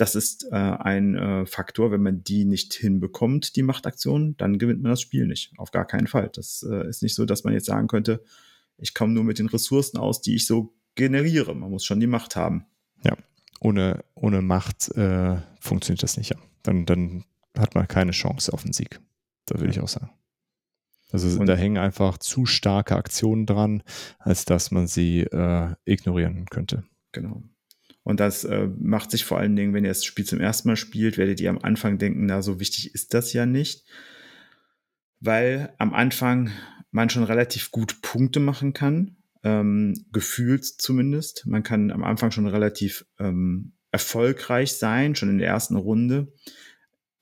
das 0.00 0.14
ist 0.14 0.46
äh, 0.50 0.54
ein 0.54 1.14
äh, 1.14 1.44
Faktor, 1.44 1.92
wenn 1.92 2.02
man 2.02 2.24
die 2.24 2.46
nicht 2.46 2.72
hinbekommt, 2.72 3.54
die 3.56 3.62
Machtaktion, 3.62 4.34
dann 4.38 4.58
gewinnt 4.58 4.82
man 4.82 4.92
das 4.92 5.02
Spiel 5.02 5.26
nicht. 5.26 5.52
Auf 5.58 5.72
gar 5.72 5.86
keinen 5.86 6.06
Fall. 6.06 6.30
Das 6.32 6.66
äh, 6.68 6.88
ist 6.88 7.02
nicht 7.02 7.14
so, 7.14 7.26
dass 7.26 7.44
man 7.44 7.52
jetzt 7.52 7.66
sagen 7.66 7.86
könnte, 7.86 8.24
ich 8.78 8.94
komme 8.94 9.12
nur 9.12 9.24
mit 9.24 9.38
den 9.38 9.48
Ressourcen 9.48 9.98
aus, 9.98 10.22
die 10.22 10.36
ich 10.36 10.46
so 10.46 10.72
generiere. 10.94 11.54
Man 11.54 11.70
muss 11.70 11.84
schon 11.84 12.00
die 12.00 12.06
Macht 12.06 12.34
haben. 12.34 12.64
Ja, 13.04 13.14
ohne, 13.60 14.02
ohne 14.14 14.40
Macht 14.40 14.88
äh, 14.96 15.36
funktioniert 15.60 16.02
das 16.02 16.16
nicht. 16.16 16.30
Ja. 16.30 16.36
Dann, 16.62 16.86
dann 16.86 17.24
hat 17.58 17.74
man 17.74 17.86
keine 17.86 18.12
Chance 18.12 18.54
auf 18.54 18.62
den 18.62 18.72
Sieg. 18.72 19.00
Da 19.44 19.60
würde 19.60 19.70
ich 19.70 19.80
auch 19.80 19.88
sagen. 19.88 20.10
Also 21.12 21.38
Und 21.38 21.46
da 21.46 21.56
hängen 21.56 21.76
einfach 21.76 22.16
zu 22.16 22.46
starke 22.46 22.96
Aktionen 22.96 23.44
dran, 23.44 23.82
als 24.18 24.46
dass 24.46 24.70
man 24.70 24.86
sie 24.86 25.22
äh, 25.24 25.74
ignorieren 25.84 26.46
könnte. 26.46 26.84
Genau. 27.12 27.42
Und 28.02 28.20
das 28.20 28.44
äh, 28.44 28.68
macht 28.78 29.10
sich 29.10 29.24
vor 29.24 29.38
allen 29.38 29.56
Dingen, 29.56 29.74
wenn 29.74 29.84
ihr 29.84 29.90
das 29.90 30.04
Spiel 30.04 30.24
zum 30.24 30.40
ersten 30.40 30.68
Mal 30.68 30.76
spielt, 30.76 31.18
werdet 31.18 31.40
ihr 31.40 31.50
am 31.50 31.58
Anfang 31.58 31.98
denken, 31.98 32.26
na, 32.26 32.42
so 32.42 32.58
wichtig 32.58 32.94
ist 32.94 33.14
das 33.14 33.32
ja 33.32 33.46
nicht. 33.46 33.84
Weil 35.20 35.74
am 35.78 35.92
Anfang 35.92 36.50
man 36.90 37.10
schon 37.10 37.24
relativ 37.24 37.70
gut 37.70 38.00
Punkte 38.02 38.40
machen 38.40 38.72
kann, 38.72 39.16
ähm, 39.42 40.06
gefühlt 40.12 40.64
zumindest. 40.64 41.46
Man 41.46 41.62
kann 41.62 41.90
am 41.90 42.04
Anfang 42.04 42.30
schon 42.30 42.46
relativ 42.46 43.06
ähm, 43.18 43.72
erfolgreich 43.92 44.74
sein, 44.74 45.14
schon 45.14 45.30
in 45.30 45.38
der 45.38 45.48
ersten 45.48 45.76
Runde. 45.76 46.32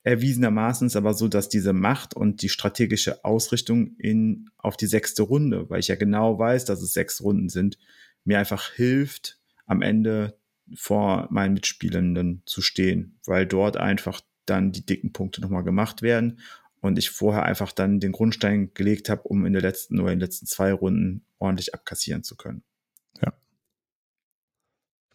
Erwiesenermaßen 0.05 0.87
ist 0.87 0.97
aber 0.97 1.13
so, 1.13 1.29
dass 1.29 1.49
diese 1.49 1.73
Macht 1.73 2.15
und 2.15 2.43
die 2.43 2.49
strategische 2.49 3.25
Ausrichtung 3.25 3.97
in, 3.99 4.49
auf 4.57 4.77
die 4.77 4.87
sechste 4.87 5.23
Runde, 5.23 5.69
weil 5.69 5.81
ich 5.81 5.89
ja 5.89 5.97
genau 5.97 6.39
weiß, 6.39 6.65
dass 6.65 6.81
es 6.83 6.93
sechs 6.93 7.21
Runden 7.21 7.49
sind, 7.49 7.79
mir 8.25 8.39
einfach 8.39 8.71
hilft, 8.71 9.39
am 9.67 9.83
Ende 9.83 10.38
vor 10.75 11.29
meinen 11.31 11.55
Mitspielenden 11.55 12.43
zu 12.47 12.63
stehen, 12.63 13.19
weil 13.27 13.47
dort 13.47 13.77
einfach 13.77 14.21
dann 14.47 14.73
die 14.73 14.85
dicken 14.85 15.13
Punkte 15.13 15.41
nochmal 15.41 15.65
gemacht 15.65 16.03
werden 16.03 16.41
und 16.81 16.99
ich 16.99 17.11
vorher 17.11 17.45
einfach 17.45 17.73
dann 17.73 18.01
den 18.01 18.13
Grundstein 18.13 18.73
gelegt 18.75 19.09
habe, 19.09 19.23
um 19.23 19.47
in 19.47 19.53
der 19.53 19.63
letzten 19.63 20.01
oder 20.01 20.13
in 20.13 20.19
den 20.19 20.27
letzten 20.27 20.47
zwei 20.47 20.73
Runden 20.73 21.25
ordentlich 21.39 21.75
abkassieren 21.75 22.23
zu 22.23 22.37
können. 22.37 22.63
Ja. 23.21 23.33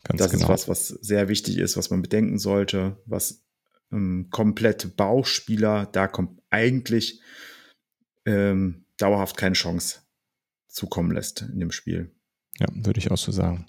Ganz 0.04 0.20
das 0.20 0.32
genau. 0.32 0.43
ist 0.43 0.49
was, 0.49 0.68
was 0.68 0.88
sehr 0.88 1.30
wichtig 1.30 1.58
ist, 1.58 1.78
was 1.78 1.89
man 1.89 2.01
bedenken 2.01 2.38
sollte, 2.38 2.97
was 3.06 3.43
ähm, 3.91 4.28
komplette 4.30 4.88
Bauchspieler, 4.88 5.86
da 5.86 6.08
kommt 6.08 6.41
eigentlich 6.49 7.22
ähm, 8.26 8.86
dauerhaft 8.97 9.38
keine 9.38 9.54
Chance 9.54 10.01
zukommen 10.68 11.12
lässt 11.12 11.41
in 11.41 11.60
dem 11.60 11.72
Spiel. 11.72 12.12
Ja, 12.60 12.68
würde 12.74 12.99
ich 12.99 13.12
auch 13.12 13.18
so 13.18 13.32
sagen. 13.32 13.68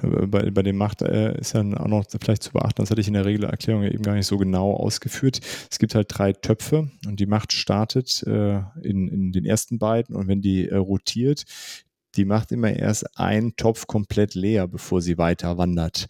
Bei, 0.00 0.50
bei 0.50 0.62
dem 0.62 0.76
Macht 0.76 1.02
äh, 1.02 1.38
ist 1.38 1.52
ja 1.52 1.60
auch 1.60 1.86
noch 1.86 2.04
vielleicht 2.18 2.42
zu 2.42 2.52
beachten, 2.52 2.80
das 2.80 2.90
hatte 2.90 3.02
ich 3.02 3.08
in 3.08 3.14
der 3.14 3.26
Regelerklärung 3.26 3.82
eben 3.84 4.02
gar 4.02 4.14
nicht 4.14 4.26
so 4.26 4.38
genau 4.38 4.72
ausgeführt. 4.72 5.40
Es 5.70 5.78
gibt 5.78 5.94
halt 5.94 6.06
drei 6.08 6.32
Töpfe 6.32 6.90
und 7.06 7.20
die 7.20 7.26
Macht 7.26 7.52
startet 7.52 8.22
äh, 8.26 8.62
in, 8.82 9.08
in 9.08 9.32
den 9.32 9.44
ersten 9.44 9.78
beiden 9.78 10.16
und 10.16 10.28
wenn 10.28 10.40
die 10.40 10.66
äh, 10.66 10.76
rotiert, 10.76 11.44
die 12.14 12.24
macht 12.24 12.52
immer 12.52 12.72
erst 12.72 13.18
einen 13.18 13.54
Topf 13.56 13.86
komplett 13.86 14.34
leer, 14.34 14.66
bevor 14.66 15.02
sie 15.02 15.18
weiter 15.18 15.58
wandert. 15.58 16.06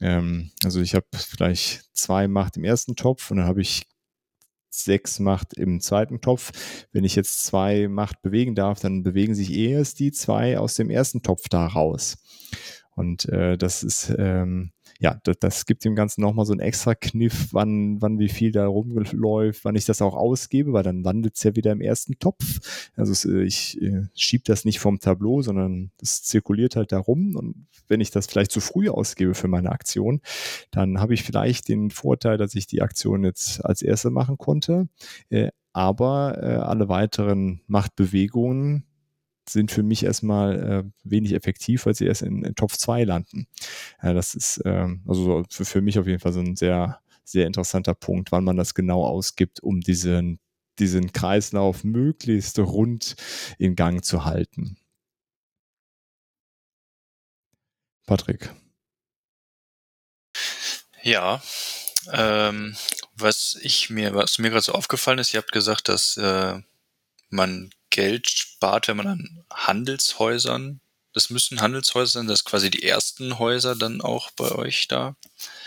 Ähm, 0.00 0.50
also 0.64 0.80
ich 0.80 0.94
habe 0.94 1.06
vielleicht 1.14 1.94
zwei 1.94 2.26
Macht 2.26 2.56
im 2.56 2.64
ersten 2.64 2.96
Topf 2.96 3.30
und 3.30 3.36
dann 3.36 3.46
habe 3.46 3.60
ich 3.60 3.86
sechs 4.70 5.18
Macht 5.18 5.54
im 5.54 5.80
zweiten 5.80 6.20
Topf. 6.20 6.52
Wenn 6.92 7.04
ich 7.04 7.16
jetzt 7.16 7.44
zwei 7.44 7.88
Macht 7.88 8.22
bewegen 8.22 8.54
darf, 8.54 8.80
dann 8.80 9.02
bewegen 9.02 9.34
sich 9.34 9.52
erst 9.52 9.98
die 9.98 10.12
zwei 10.12 10.58
aus 10.58 10.74
dem 10.74 10.90
ersten 10.90 11.22
Topf 11.22 11.48
da 11.48 11.66
raus. 11.66 12.18
Und 13.00 13.26
äh, 13.30 13.56
das 13.56 13.82
ist, 13.82 14.14
ähm, 14.18 14.72
ja, 14.98 15.18
das, 15.24 15.38
das 15.40 15.64
gibt 15.64 15.86
dem 15.86 15.94
Ganzen 15.94 16.20
nochmal 16.20 16.44
so 16.44 16.52
einen 16.52 16.60
extra 16.60 16.94
Kniff, 16.94 17.48
wann, 17.52 18.02
wann 18.02 18.18
wie 18.18 18.28
viel 18.28 18.52
da 18.52 18.66
rumläuft, 18.66 19.64
wann 19.64 19.74
ich 19.74 19.86
das 19.86 20.02
auch 20.02 20.14
ausgebe, 20.14 20.74
weil 20.74 20.82
dann 20.82 21.02
landet 21.02 21.36
es 21.36 21.42
ja 21.42 21.56
wieder 21.56 21.72
im 21.72 21.80
ersten 21.80 22.18
Topf. 22.18 22.90
Also 22.96 23.38
ich 23.40 23.80
äh, 23.80 24.02
schiebe 24.14 24.44
das 24.46 24.66
nicht 24.66 24.80
vom 24.80 25.00
Tableau, 25.00 25.40
sondern 25.40 25.92
es 26.02 26.22
zirkuliert 26.22 26.76
halt 26.76 26.92
da 26.92 26.98
rum. 26.98 27.36
Und 27.36 27.66
wenn 27.88 28.02
ich 28.02 28.10
das 28.10 28.26
vielleicht 28.26 28.52
zu 28.52 28.60
früh 28.60 28.90
ausgebe 28.90 29.32
für 29.32 29.48
meine 29.48 29.72
Aktion, 29.72 30.20
dann 30.70 31.00
habe 31.00 31.14
ich 31.14 31.22
vielleicht 31.22 31.68
den 31.68 31.90
Vorteil, 31.90 32.36
dass 32.36 32.54
ich 32.54 32.66
die 32.66 32.82
Aktion 32.82 33.24
jetzt 33.24 33.64
als 33.64 33.80
erste 33.80 34.10
machen 34.10 34.36
konnte. 34.36 34.88
Äh, 35.30 35.48
aber 35.72 36.38
äh, 36.42 36.56
alle 36.56 36.90
weiteren 36.90 37.62
Machtbewegungen 37.66 38.84
sind 39.52 39.70
für 39.70 39.82
mich 39.82 40.04
erstmal 40.04 40.84
äh, 40.84 40.84
wenig 41.04 41.32
effektiv, 41.32 41.86
weil 41.86 41.94
sie 41.94 42.06
erst 42.06 42.22
in, 42.22 42.44
in 42.44 42.54
Topf 42.54 42.76
2 42.76 43.04
landen. 43.04 43.46
Ja, 44.02 44.12
das 44.12 44.34
ist 44.34 44.60
ähm, 44.64 45.02
also 45.06 45.44
für, 45.50 45.64
für 45.64 45.80
mich 45.80 45.98
auf 45.98 46.06
jeden 46.06 46.20
Fall 46.20 46.32
so 46.32 46.40
ein 46.40 46.56
sehr, 46.56 47.00
sehr 47.24 47.46
interessanter 47.46 47.94
Punkt, 47.94 48.32
wann 48.32 48.44
man 48.44 48.56
das 48.56 48.74
genau 48.74 49.04
ausgibt, 49.04 49.60
um 49.60 49.80
diesen, 49.80 50.40
diesen 50.78 51.12
Kreislauf 51.12 51.84
möglichst 51.84 52.58
rund 52.58 53.16
in 53.58 53.76
Gang 53.76 54.04
zu 54.04 54.24
halten. 54.24 54.76
Patrick. 58.06 58.52
Ja, 61.02 61.42
ähm, 62.12 62.76
was 63.14 63.58
ich 63.62 63.90
mir, 63.90 64.14
was 64.14 64.38
mir 64.38 64.50
gerade 64.50 64.62
so 64.62 64.72
aufgefallen 64.72 65.18
ist, 65.18 65.32
ihr 65.32 65.38
habt 65.38 65.52
gesagt, 65.52 65.88
dass 65.88 66.16
äh, 66.16 66.60
man 67.28 67.70
Geld 67.90 68.28
spart, 68.28 68.88
wenn 68.88 68.96
man 68.96 69.06
an 69.06 69.44
Handelshäusern, 69.52 70.80
das 71.12 71.30
müssen 71.30 71.60
Handelshäuser 71.60 72.20
sein, 72.20 72.28
das 72.28 72.40
ist 72.40 72.44
quasi 72.44 72.70
die 72.70 72.84
ersten 72.84 73.38
Häuser 73.38 73.74
dann 73.74 74.00
auch 74.00 74.30
bei 74.30 74.52
euch 74.52 74.86
da. 74.88 75.16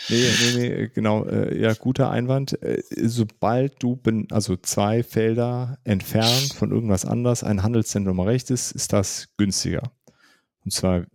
Nee, 0.07 0.32
nee, 0.41 0.57
nee, 0.57 0.88
genau, 0.88 1.26
äh, 1.26 1.59
ja, 1.59 1.74
guter 1.74 2.09
Einwand. 2.09 2.61
Äh, 2.61 2.82
sobald 2.89 3.82
du, 3.84 3.97
bin, 3.97 4.28
also 4.32 4.55
zwei 4.55 5.03
Felder 5.03 5.78
entfernt 5.84 6.53
von 6.53 6.71
irgendwas 6.71 7.05
anders 7.05 7.43
ein 7.43 7.61
Handelszentrum 7.61 8.19
erreicht 8.19 8.49
ist, 8.51 8.71
ist 8.71 8.93
das 8.93 9.28
günstiger. 9.38 9.91
Und 10.63 10.71
zwar 10.71 11.05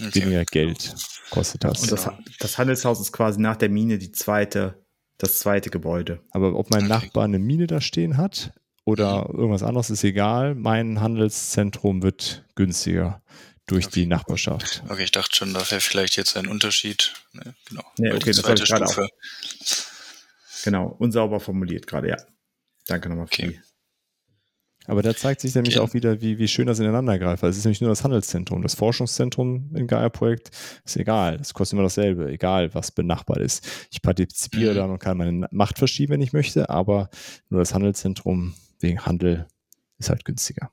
okay. 0.00 0.14
weniger 0.22 0.44
Geld 0.44 0.94
kostet 1.30 1.64
das. 1.64 1.82
Und 1.82 1.92
das, 1.92 2.08
das, 2.38 2.58
Handelshaus 2.58 3.00
ist 3.00 3.12
quasi 3.12 3.40
nach 3.40 3.56
der 3.56 3.68
Mine 3.68 3.98
die 3.98 4.12
zweite, 4.12 4.82
das 5.18 5.38
zweite 5.38 5.70
Gebäude. 5.70 6.20
Aber 6.30 6.54
ob 6.54 6.70
mein 6.70 6.84
okay. 6.84 6.88
Nachbar 6.88 7.24
eine 7.24 7.38
Mine 7.38 7.66
da 7.66 7.80
stehen 7.80 8.16
hat, 8.16 8.52
oder 8.84 9.28
mhm. 9.28 9.38
irgendwas 9.38 9.62
anderes 9.62 9.90
ist 9.90 10.04
egal. 10.04 10.54
Mein 10.54 11.00
Handelszentrum 11.00 12.02
wird 12.02 12.44
günstiger 12.54 13.22
durch 13.66 13.86
okay. 13.86 14.00
die 14.00 14.06
Nachbarschaft. 14.06 14.82
Okay, 14.88 15.04
ich 15.04 15.10
dachte 15.10 15.34
schon, 15.34 15.54
da 15.54 15.60
wäre 15.70 15.80
vielleicht 15.80 16.16
jetzt 16.16 16.36
ein 16.36 16.46
Unterschied. 16.46 17.14
Ne, 17.32 17.54
genau. 17.68 17.82
Nee, 17.98 18.12
okay, 18.12 18.32
das 18.32 18.36
zweite 18.36 18.66
Stufe. 18.66 19.04
Auch. 19.04 20.64
Genau, 20.64 20.94
unsauber 20.98 21.40
formuliert 21.40 21.86
gerade, 21.86 22.08
ja. 22.08 22.16
Danke 22.86 23.08
nochmal 23.08 23.26
für 23.26 23.42
okay. 23.42 23.60
Aber 24.86 25.02
da 25.02 25.16
zeigt 25.16 25.40
sich 25.40 25.54
nämlich 25.54 25.78
okay. 25.78 25.88
auch 25.88 25.94
wieder, 25.94 26.20
wie, 26.20 26.38
wie 26.38 26.48
schön 26.48 26.66
das 26.66 26.78
ineinander 26.78 27.18
greift. 27.18 27.42
Es 27.42 27.56
ist 27.56 27.64
nämlich 27.64 27.80
nur 27.80 27.88
das 27.88 28.04
Handelszentrum. 28.04 28.60
Das 28.60 28.74
Forschungszentrum 28.74 29.70
im 29.74 29.86
Gaia-Projekt 29.86 30.50
ist 30.84 30.96
egal. 30.96 31.38
Es 31.40 31.54
kostet 31.54 31.74
immer 31.74 31.84
dasselbe, 31.84 32.30
egal 32.30 32.74
was 32.74 32.90
benachbart 32.90 33.38
ist. 33.38 33.66
Ich 33.90 34.02
partizipiere 34.02 34.72
mhm. 34.72 34.76
dann 34.76 34.90
und 34.90 34.98
kann 34.98 35.16
meine 35.16 35.48
Macht 35.50 35.78
verschieben, 35.78 36.12
wenn 36.12 36.20
ich 36.20 36.34
möchte, 36.34 36.68
aber 36.68 37.08
nur 37.48 37.60
das 37.60 37.72
Handelszentrum 37.72 38.54
wegen 38.84 39.04
Handel 39.04 39.48
ist 39.98 40.08
halt 40.08 40.24
günstiger. 40.24 40.70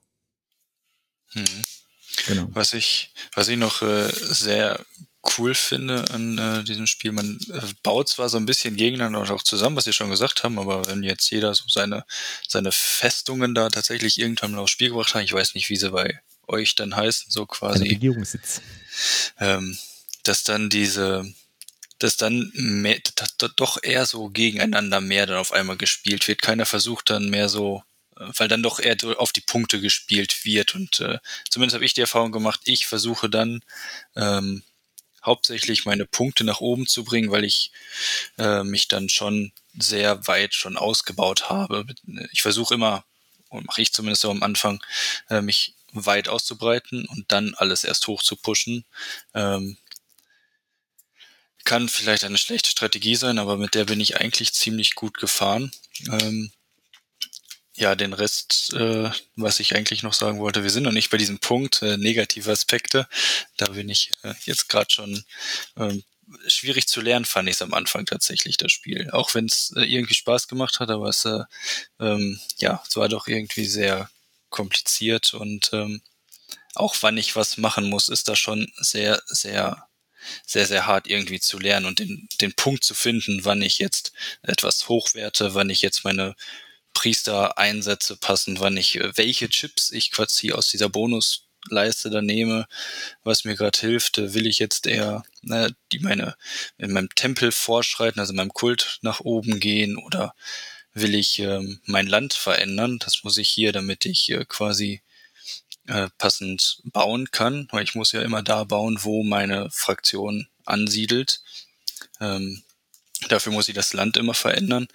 Hm. 1.33 1.45
Genau. 2.27 2.47
Was 2.51 2.73
ich, 2.73 3.13
was 3.33 3.47
ich 3.47 3.57
noch 3.57 3.81
äh, 3.81 4.09
sehr 4.11 4.85
cool 5.37 5.53
finde 5.53 6.09
an 6.11 6.37
äh, 6.37 6.63
diesem 6.63 6.87
Spiel, 6.87 7.11
man 7.11 7.39
äh, 7.51 7.61
baut 7.83 8.09
zwar 8.09 8.29
so 8.29 8.37
ein 8.37 8.45
bisschen 8.45 8.75
gegeneinander 8.75 9.33
auch 9.33 9.43
zusammen, 9.43 9.75
was 9.75 9.85
Sie 9.85 9.93
schon 9.93 10.09
gesagt 10.09 10.43
haben, 10.43 10.59
aber 10.59 10.87
wenn 10.87 11.03
jetzt 11.03 11.29
jeder 11.29 11.53
so 11.53 11.65
seine, 11.67 12.05
seine 12.47 12.71
Festungen 12.71 13.53
da 13.53 13.69
tatsächlich 13.69 14.19
irgendwann 14.19 14.51
mal 14.51 14.59
aufs 14.59 14.71
Spiel 14.71 14.89
gebracht 14.89 15.13
hat, 15.13 15.23
ich 15.23 15.33
weiß 15.33 15.53
nicht, 15.53 15.69
wie 15.69 15.77
sie 15.77 15.91
bei 15.91 16.19
euch 16.47 16.75
dann 16.75 16.95
heißen, 16.95 17.31
so 17.31 17.45
quasi. 17.45 17.85
Ein 17.85 17.91
Regierungssitz. 17.91 18.61
Ähm, 19.39 19.77
dass 20.23 20.43
dann 20.43 20.69
diese, 20.69 21.25
dass 21.99 22.17
dann 22.17 22.51
mehr, 22.53 22.99
doch 23.55 23.77
eher 23.81 24.05
so 24.05 24.29
gegeneinander 24.29 25.01
mehr 25.01 25.27
dann 25.27 25.37
auf 25.37 25.51
einmal 25.51 25.77
gespielt 25.77 26.27
wird. 26.27 26.41
Keiner 26.41 26.65
versucht 26.65 27.09
dann 27.09 27.29
mehr 27.29 27.47
so 27.47 27.83
weil 28.15 28.47
dann 28.47 28.63
doch 28.63 28.79
eher 28.79 28.97
auf 29.17 29.31
die 29.31 29.41
Punkte 29.41 29.79
gespielt 29.79 30.45
wird. 30.45 30.75
Und 30.75 30.99
äh, 30.99 31.19
zumindest 31.49 31.75
habe 31.75 31.85
ich 31.85 31.93
die 31.93 32.01
Erfahrung 32.01 32.31
gemacht, 32.31 32.61
ich 32.65 32.85
versuche 32.85 33.29
dann 33.29 33.61
ähm, 34.15 34.63
hauptsächlich 35.23 35.85
meine 35.85 36.05
Punkte 36.05 36.43
nach 36.43 36.61
oben 36.61 36.87
zu 36.87 37.03
bringen, 37.03 37.31
weil 37.31 37.43
ich 37.43 37.71
äh, 38.37 38.63
mich 38.63 38.87
dann 38.87 39.09
schon 39.09 39.51
sehr 39.77 40.27
weit 40.27 40.53
schon 40.53 40.77
ausgebaut 40.77 41.49
habe. 41.49 41.85
Ich 42.31 42.41
versuche 42.41 42.73
immer, 42.73 43.05
und 43.49 43.67
mache 43.67 43.81
ich 43.81 43.93
zumindest 43.93 44.21
so 44.21 44.31
am 44.31 44.43
Anfang, 44.43 44.83
äh, 45.29 45.41
mich 45.41 45.75
weit 45.93 46.29
auszubreiten 46.29 47.05
und 47.05 47.31
dann 47.31 47.53
alles 47.55 47.83
erst 47.83 48.07
hoch 48.07 48.23
zu 48.23 48.35
pushen. 48.35 48.85
Ähm, 49.33 49.77
kann 51.63 51.89
vielleicht 51.89 52.23
eine 52.23 52.37
schlechte 52.37 52.71
Strategie 52.71 53.15
sein, 53.15 53.37
aber 53.37 53.57
mit 53.57 53.75
der 53.75 53.85
bin 53.85 53.99
ich 53.99 54.17
eigentlich 54.17 54.53
ziemlich 54.53 54.95
gut 54.95 55.17
gefahren. 55.17 55.71
Ähm, 56.09 56.51
ja, 57.75 57.95
den 57.95 58.13
Rest, 58.13 58.73
äh, 58.73 59.09
was 59.35 59.59
ich 59.59 59.75
eigentlich 59.75 60.03
noch 60.03 60.13
sagen 60.13 60.39
wollte, 60.39 60.63
wir 60.63 60.69
sind 60.69 60.83
noch 60.83 60.91
nicht 60.91 61.09
bei 61.09 61.17
diesem 61.17 61.39
Punkt, 61.39 61.81
äh, 61.81 61.97
negative 61.97 62.51
Aspekte. 62.51 63.07
Da 63.57 63.67
bin 63.67 63.89
ich 63.89 64.11
äh, 64.23 64.33
jetzt 64.45 64.67
gerade 64.67 64.91
schon 64.91 65.23
ähm, 65.77 66.03
schwierig 66.47 66.87
zu 66.87 67.01
lernen, 67.01 67.25
fand 67.25 67.49
ich 67.49 67.55
es 67.55 67.61
am 67.61 67.73
Anfang 67.73 68.05
tatsächlich, 68.05 68.57
das 68.57 68.71
Spiel. 68.71 69.09
Auch 69.11 69.33
wenn 69.35 69.45
es 69.45 69.73
äh, 69.75 69.83
irgendwie 69.83 70.15
Spaß 70.15 70.47
gemacht 70.47 70.79
hat, 70.79 70.89
aber 70.89 71.07
es, 71.09 71.25
äh, 71.25 71.43
ähm, 71.99 72.39
ja, 72.57 72.83
es 72.87 72.95
war 72.97 73.09
doch 73.09 73.27
irgendwie 73.27 73.65
sehr 73.65 74.09
kompliziert 74.49 75.33
und 75.33 75.69
ähm, 75.73 76.01
auch 76.75 76.95
wann 77.01 77.17
ich 77.17 77.35
was 77.35 77.57
machen 77.57 77.89
muss, 77.89 78.09
ist 78.09 78.27
da 78.27 78.35
schon 78.35 78.71
sehr, 78.77 79.21
sehr 79.27 79.87
sehr, 80.45 80.67
sehr 80.67 80.85
hart 80.85 81.07
irgendwie 81.07 81.39
zu 81.39 81.57
lernen 81.57 81.87
und 81.87 81.99
den, 81.99 82.27
den 82.39 82.53
Punkt 82.53 82.83
zu 82.83 82.93
finden, 82.93 83.43
wann 83.43 83.61
ich 83.61 83.79
jetzt 83.79 84.11
etwas 84.43 84.87
hochwerte, 84.87 85.55
wann 85.55 85.71
ich 85.71 85.81
jetzt 85.81 86.03
meine 86.03 86.35
Priester-Einsätze 86.93 88.17
passen, 88.17 88.59
wann 88.59 88.77
ich, 88.77 88.95
äh, 88.99 89.11
welche 89.15 89.49
Chips 89.49 89.91
ich 89.91 90.11
quasi 90.11 90.51
aus 90.51 90.69
dieser 90.69 90.89
Bonusleiste 90.89 92.09
da 92.09 92.21
nehme, 92.21 92.67
was 93.23 93.43
mir 93.43 93.55
gerade 93.55 93.79
hilft, 93.79 94.17
äh, 94.17 94.33
will 94.33 94.47
ich 94.47 94.59
jetzt 94.59 94.87
eher 94.87 95.23
ne, 95.41 95.75
die 95.91 95.99
meine 95.99 96.35
in 96.77 96.93
meinem 96.93 97.09
Tempel 97.15 97.51
vorschreiten, 97.51 98.19
also 98.19 98.31
in 98.31 98.37
meinem 98.37 98.53
Kult 98.53 98.99
nach 99.01 99.19
oben 99.21 99.59
gehen 99.59 99.97
oder 99.97 100.33
will 100.93 101.15
ich 101.15 101.39
ähm, 101.39 101.79
mein 101.85 102.07
Land 102.07 102.33
verändern? 102.33 102.99
Das 102.99 103.23
muss 103.23 103.37
ich 103.37 103.49
hier, 103.49 103.71
damit 103.71 104.05
ich 104.05 104.29
äh, 104.29 104.45
quasi 104.45 105.01
äh, 105.87 106.09
passend 106.17 106.81
bauen 106.85 107.31
kann, 107.31 107.67
weil 107.71 107.83
ich 107.83 107.95
muss 107.95 108.11
ja 108.11 108.21
immer 108.21 108.43
da 108.43 108.63
bauen, 108.63 108.99
wo 109.01 109.23
meine 109.23 109.69
Fraktion 109.71 110.47
ansiedelt. 110.65 111.41
Ähm, 112.19 112.63
Dafür 113.27 113.53
muss 113.53 113.69
ich 113.69 113.75
das 113.75 113.93
Land 113.93 114.17
immer 114.17 114.33
verändern. 114.33 114.87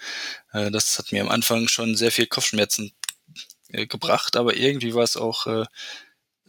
Äh, 0.52 0.70
das 0.70 0.98
hat 0.98 1.12
mir 1.12 1.22
am 1.22 1.28
Anfang 1.28 1.68
schon 1.68 1.96
sehr 1.96 2.12
viel 2.12 2.26
Kopfschmerzen 2.26 2.92
äh, 3.68 3.86
gebracht, 3.86 4.36
aber 4.36 4.56
irgendwie 4.56 4.94
war 4.94 5.04
es 5.04 5.16
auch 5.16 5.46
äh, 5.46 5.64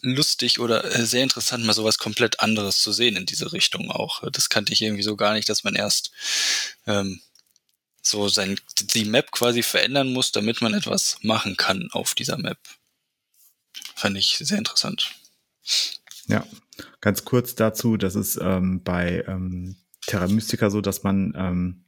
lustig 0.02 0.60
oder 0.60 0.90
sehr 1.06 1.24
interessant, 1.24 1.66
mal 1.66 1.74
sowas 1.74 1.98
komplett 1.98 2.40
anderes 2.40 2.82
zu 2.82 2.92
sehen 2.92 3.16
in 3.16 3.26
diese 3.26 3.52
Richtung 3.54 3.92
auch. 3.92 4.24
Das 4.32 4.50
kannte 4.50 4.74
ich 4.74 4.82
irgendwie 4.82 5.04
so 5.04 5.16
gar 5.16 5.34
nicht, 5.34 5.50
dass 5.50 5.64
man 5.64 5.76
erst 5.76 6.12
ähm, 6.86 7.22
so 8.02 8.30
sein, 8.30 8.60
die 8.94 9.06
Map 9.06 9.32
quasi 9.32 9.64
verändern 9.64 10.14
muss, 10.14 10.32
damit 10.32 10.62
man 10.62 10.74
etwas 10.74 11.18
machen 11.22 11.58
kann 11.58 11.90
auf 11.92 12.14
dieser 12.14 12.38
Map. 12.38 12.60
Fand 13.96 14.18
ich 14.18 14.38
sehr 14.38 14.58
interessant. 14.58 15.16
Ja, 16.28 16.46
ganz 17.02 17.26
kurz 17.26 17.56
dazu, 17.56 17.98
das 17.98 18.16
ist 18.16 18.38
ähm, 18.42 18.84
bei 18.84 19.24
ähm, 19.28 19.78
Terra 20.08 20.28
Mystica 20.28 20.72
so, 20.72 20.82
dass 20.82 21.04
man 21.04 21.34
ähm, 21.38 21.84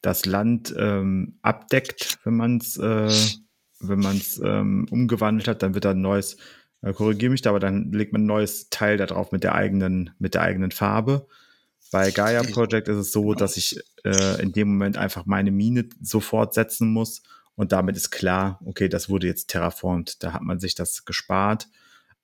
das 0.00 0.24
Land 0.24 0.74
ähm, 0.78 1.38
abdeckt, 1.42 2.18
wenn 2.24 2.36
man 2.36 2.56
es 2.56 2.78
äh, 2.78 3.10
wenn 3.80 3.98
man 3.98 4.16
es 4.16 4.40
ähm, 4.42 4.86
umgewandelt 4.90 5.48
hat, 5.48 5.62
dann 5.62 5.74
wird 5.74 5.84
da 5.84 5.90
ein 5.90 6.00
neues, 6.00 6.36
äh, 6.82 6.92
korrigiere 6.92 7.30
mich 7.30 7.42
da, 7.42 7.50
aber 7.50 7.60
dann 7.60 7.92
legt 7.92 8.12
man 8.12 8.22
ein 8.22 8.26
neues 8.26 8.70
Teil 8.70 8.96
da 8.96 9.06
drauf 9.06 9.32
mit 9.32 9.44
der 9.44 9.54
eigenen, 9.54 10.10
mit 10.18 10.34
der 10.34 10.42
eigenen 10.42 10.70
Farbe. 10.70 11.26
Bei 11.92 12.10
Gaia 12.10 12.42
Project 12.42 12.88
ist 12.88 12.96
es 12.96 13.12
so, 13.12 13.34
dass 13.34 13.56
ich 13.56 13.78
äh, 14.04 14.42
in 14.42 14.52
dem 14.52 14.68
Moment 14.68 14.96
einfach 14.96 15.26
meine 15.26 15.50
Mine 15.50 15.88
sofort 16.00 16.54
setzen 16.54 16.92
muss 16.92 17.22
und 17.54 17.72
damit 17.72 17.96
ist 17.96 18.10
klar, 18.10 18.60
okay, 18.64 18.88
das 18.88 19.08
wurde 19.08 19.26
jetzt 19.26 19.48
terraformt. 19.48 20.22
Da 20.22 20.32
hat 20.32 20.42
man 20.42 20.58
sich 20.58 20.74
das 20.74 21.04
gespart. 21.04 21.68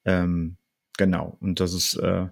Ähm, 0.05 0.57
genau. 0.99 1.37
Und 1.41 1.61
das 1.61 1.73
ist, 1.73 1.95
äh, 1.95 2.27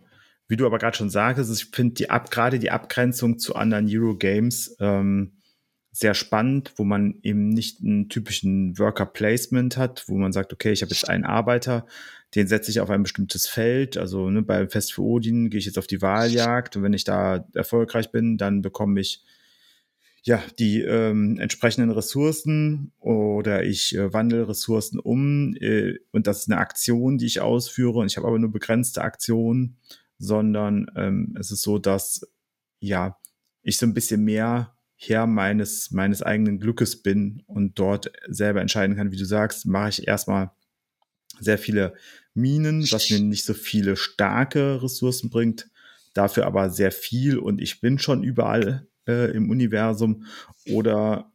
wie 0.51 0.57
du 0.57 0.67
aber 0.67 0.79
gerade 0.79 0.97
schon 0.97 1.11
sagtest, 1.11 1.53
ich 1.53 1.71
finde 1.71 1.95
die 1.95 2.11
ab, 2.11 2.33
gerade 2.33 2.59
die 2.59 2.73
Abgrenzung 2.73 3.39
zu 3.39 3.55
anderen 3.55 3.87
Eurogames 3.89 4.77
ähm, 4.81 5.35
sehr 5.93 6.15
spannend, 6.15 6.73
wo 6.75 6.83
man 6.83 7.21
eben 7.23 7.51
nicht 7.51 7.81
einen 7.81 8.09
typischen 8.09 8.77
Worker 8.77 9.07
Placement 9.07 9.77
hat, 9.77 10.05
wo 10.09 10.17
man 10.17 10.33
sagt, 10.33 10.53
okay, 10.53 10.73
ich 10.73 10.83
habe 10.83 10.91
jetzt 10.91 11.09
einen 11.09 11.25
Arbeiter, 11.25 11.87
den 12.35 12.49
setze 12.49 12.73
ich 12.73 12.81
auf 12.81 12.91
ein 12.91 13.05
bestimmtes 13.05 13.47
Feld. 13.47 13.97
Also 13.97 14.29
ne, 14.29 14.43
beim 14.43 14.69
Fest 14.69 14.93
für 14.93 15.03
Odin 15.03 15.51
gehe 15.51 15.59
ich 15.59 15.67
jetzt 15.67 15.79
auf 15.79 15.87
die 15.87 16.03
Wahljagd 16.03 16.77
und 16.77 16.83
wenn 16.83 16.95
ich 16.95 17.05
da 17.05 17.47
erfolgreich 17.55 18.11
bin, 18.11 18.37
dann 18.37 18.61
bekomme 18.61 19.01
ich 19.01 19.23
ja 20.25 20.43
die 20.59 20.81
ähm, 20.81 21.39
entsprechenden 21.39 21.91
Ressourcen 21.91 22.91
oder 22.99 23.63
ich 23.63 23.95
äh, 23.95 24.13
wandle 24.13 24.49
Ressourcen 24.49 24.99
um 24.99 25.55
äh, 25.61 25.95
und 26.11 26.27
das 26.27 26.41
ist 26.41 26.51
eine 26.51 26.61
Aktion, 26.61 27.19
die 27.19 27.27
ich 27.27 27.41
ausführe 27.41 28.01
und 28.01 28.07
ich 28.07 28.17
habe 28.17 28.27
aber 28.27 28.39
nur 28.41 28.51
begrenzte 28.51 29.03
Aktionen, 29.03 29.77
sondern 30.21 30.87
ähm, 30.97 31.35
es 31.41 31.51
ist 31.51 31.63
so, 31.63 31.79
dass 31.79 32.21
ja 32.79 33.19
ich 33.63 33.79
so 33.79 33.87
ein 33.87 33.95
bisschen 33.95 34.23
mehr 34.23 34.77
Herr 34.97 35.27
meines, 35.27 35.91
meines 35.91 36.23
eigenen 36.23 36.61
Glückes 36.61 37.03
bin 37.03 37.43
und 37.47 37.79
dort 37.79 38.13
selber 38.29 38.61
entscheiden 38.61 38.97
kann, 38.97 39.13
wie 39.13 39.17
du 39.17 39.25
sagst, 39.25 39.67
mache 39.67 39.89
ich 39.89 40.07
erstmal 40.07 40.51
sehr 41.41 41.57
viele 41.57 41.95
Minen, 42.35 42.83
was 42.83 43.09
mir 43.11 43.19
nicht 43.19 43.45
so 43.45 43.55
viele 43.55 43.97
starke 43.97 44.83
Ressourcen 44.83 45.31
bringt, 45.31 45.71
dafür 46.13 46.47
aber 46.47 46.69
sehr 46.69 46.93
viel 46.93 47.39
und 47.39 47.63
ich 47.63 47.81
bin 47.81 47.99
schon 47.99 48.23
überall 48.23 48.87
äh, 49.09 49.35
im 49.35 49.49
Universum 49.49 50.27
oder 50.67 51.33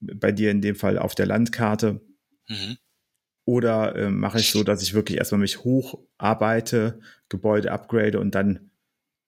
bei 0.00 0.30
dir 0.30 0.52
in 0.52 0.60
dem 0.60 0.76
Fall 0.76 0.96
auf 0.96 1.16
der 1.16 1.26
Landkarte. 1.26 2.00
Mhm. 2.48 2.76
Oder 3.44 3.96
äh, 3.96 4.10
mache 4.10 4.38
ich 4.38 4.50
so, 4.50 4.62
dass 4.62 4.82
ich 4.82 4.94
wirklich 4.94 5.18
erstmal 5.18 5.40
mich 5.40 5.64
hocharbeite, 5.64 7.00
Gebäude 7.28 7.72
upgrade 7.72 8.20
und 8.20 8.34
dann 8.34 8.70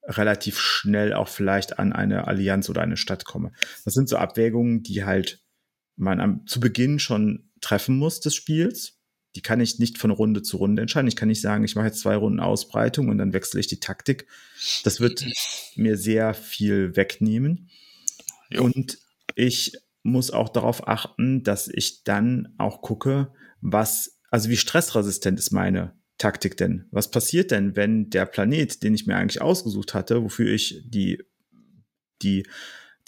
relativ 0.07 0.59
schnell 0.59 1.15
auch 1.15 1.29
vielleicht 1.29 1.79
an 1.79 1.93
eine 1.93 2.27
Allianz 2.27 2.69
oder 2.69 2.83
eine 2.83 2.97
Stadt 2.97 3.25
komme. 3.25 3.53
Das 3.85 3.95
sind 3.95 4.09
so 4.09 4.17
Abwägungen, 4.17 4.83
die 4.83 5.05
halt 5.05 5.43
man 5.97 6.21
am, 6.21 6.47
zu 6.47 6.61
Beginn 6.61 6.99
schon 6.99 7.51
treffen 7.61 7.97
muss 7.97 8.21
des 8.21 8.35
Spiels. 8.35 8.99
Die 9.35 9.43
kann 9.43 9.61
ich 9.61 9.79
nicht 9.79 9.99
von 9.99 10.11
Runde 10.11 10.43
zu 10.43 10.59
Runde 10.59 10.83
entscheiden. 10.83 11.09
Ich 11.09 11.17
kann 11.17 11.29
nicht 11.29 11.41
sagen, 11.41 11.65
ich 11.65 11.75
mache 11.75 11.87
jetzt 11.87 12.01
zwei 12.01 12.15
Runden 12.15 12.41
Ausbreitung 12.41 13.09
und 13.09 13.19
dann 13.19 13.33
wechsle 13.33 13.59
ich 13.59 13.67
die 13.67 13.81
Taktik. 13.81 14.29
Das 14.85 15.01
wird 15.01 15.25
mir 15.75 15.97
sehr 15.97 16.35
viel 16.35 16.95
wegnehmen. 16.95 17.71
Und 18.57 18.99
ich 19.35 19.73
muss 20.05 20.31
auch 20.31 20.51
darauf 20.51 20.87
achten, 20.87 21.43
dass 21.43 21.67
ich 21.67 22.05
dann 22.05 22.55
auch 22.59 22.83
gucke, 22.83 23.33
was, 23.65 24.21
also 24.31 24.51
wie 24.51 24.57
stressresistent 24.57 25.39
ist 25.39 25.51
meine 25.51 25.95
Taktik 26.19 26.57
denn? 26.57 26.87
Was 26.91 27.11
passiert 27.11 27.51
denn, 27.51 27.77
wenn 27.77 28.11
der 28.11 28.27
Planet, 28.27 28.83
den 28.83 28.95
ich 28.95 29.07
mir 29.07 29.17
eigentlich 29.17 29.41
ausgesucht 29.41 29.95
hatte, 29.95 30.23
wofür 30.23 30.53
ich 30.53 30.83
die, 30.85 31.23
die, 32.23 32.47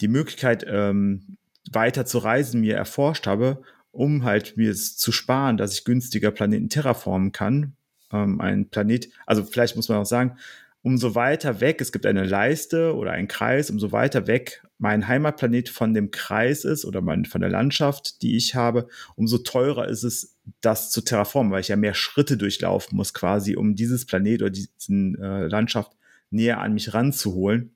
die 0.01 0.07
Möglichkeit, 0.07 0.65
ähm, 0.67 1.37
weiter 1.71 2.05
zu 2.05 2.17
reisen, 2.17 2.61
mir 2.61 2.75
erforscht 2.75 3.27
habe, 3.27 3.61
um 3.91 4.23
halt 4.23 4.57
mir 4.57 4.71
es 4.71 4.97
zu 4.97 5.11
sparen, 5.11 5.57
dass 5.57 5.73
ich 5.73 5.85
günstiger 5.85 6.31
Planeten 6.31 6.69
terraformen 6.69 7.31
kann. 7.31 7.75
Ähm, 8.11 8.41
ein 8.41 8.69
Planet, 8.69 9.09
also 9.27 9.43
vielleicht 9.43 9.75
muss 9.75 9.89
man 9.89 9.99
auch 9.99 10.05
sagen, 10.05 10.37
umso 10.81 11.13
weiter 11.13 11.59
weg, 11.59 11.81
es 11.81 11.91
gibt 11.91 12.05
eine 12.05 12.23
Leiste 12.23 12.95
oder 12.95 13.11
einen 13.11 13.27
Kreis, 13.27 13.69
umso 13.69 13.91
weiter 13.91 14.25
weg 14.25 14.63
mein 14.79 15.07
Heimatplanet 15.07 15.69
von 15.69 15.93
dem 15.93 16.11
Kreis 16.11 16.63
ist 16.63 16.85
oder 16.85 17.01
mein, 17.01 17.25
von 17.25 17.41
der 17.41 17.49
Landschaft, 17.49 18.21
die 18.21 18.37
ich 18.37 18.55
habe, 18.55 18.87
umso 19.15 19.39
teurer 19.39 19.87
ist 19.87 20.03
es, 20.03 20.36
das 20.61 20.91
zu 20.91 21.01
terraformen, 21.01 21.51
weil 21.51 21.61
ich 21.61 21.67
ja 21.67 21.75
mehr 21.75 21.93
Schritte 21.93 22.37
durchlaufen 22.37 22.95
muss, 22.95 23.13
quasi, 23.13 23.55
um 23.55 23.75
dieses 23.75 24.05
Planet 24.05 24.41
oder 24.41 24.51
diesen 24.51 25.21
äh, 25.21 25.47
Landschaft 25.47 25.93
näher 26.29 26.59
an 26.59 26.73
mich 26.73 26.93
ranzuholen. 26.93 27.75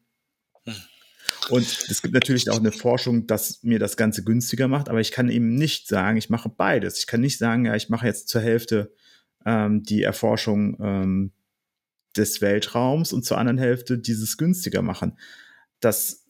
Hm. 0.64 0.76
Und 1.50 1.66
es 1.90 2.02
gibt 2.02 2.14
natürlich 2.14 2.50
auch 2.50 2.60
eine 2.60 2.72
Forschung, 2.72 3.28
dass 3.28 3.64
mir 3.64 3.80
das 3.80 3.98
Ganze 3.98 4.24
günstiger 4.24 4.68
macht, 4.68 4.90
aber 4.90 5.00
ich 5.00 5.12
kann 5.12 5.30
eben 5.30 5.56
nicht 5.56 5.88
sagen, 5.88 6.18
ich 6.18 6.30
mache 6.30 6.50
beides. 6.50 7.00
Ich 7.00 7.08
kann 7.08 7.22
nicht 7.22 7.38
sagen, 7.38 7.66
ja, 7.66 7.76
ich 7.76 7.90
mache 7.90 8.06
jetzt 8.06 8.30
zur 8.30 8.42
Hälfte 8.42 8.94
ähm, 9.46 9.84
die 9.84 10.04
Erforschung 10.04 10.78
ähm, 10.82 11.32
des 12.16 12.42
Weltraums 12.42 13.14
und 13.14 13.26
zur 13.26 13.38
anderen 13.38 13.58
Hälfte 13.58 13.98
dieses 13.98 14.38
günstiger 14.38 14.82
machen. 14.82 15.18
Das 15.80 16.21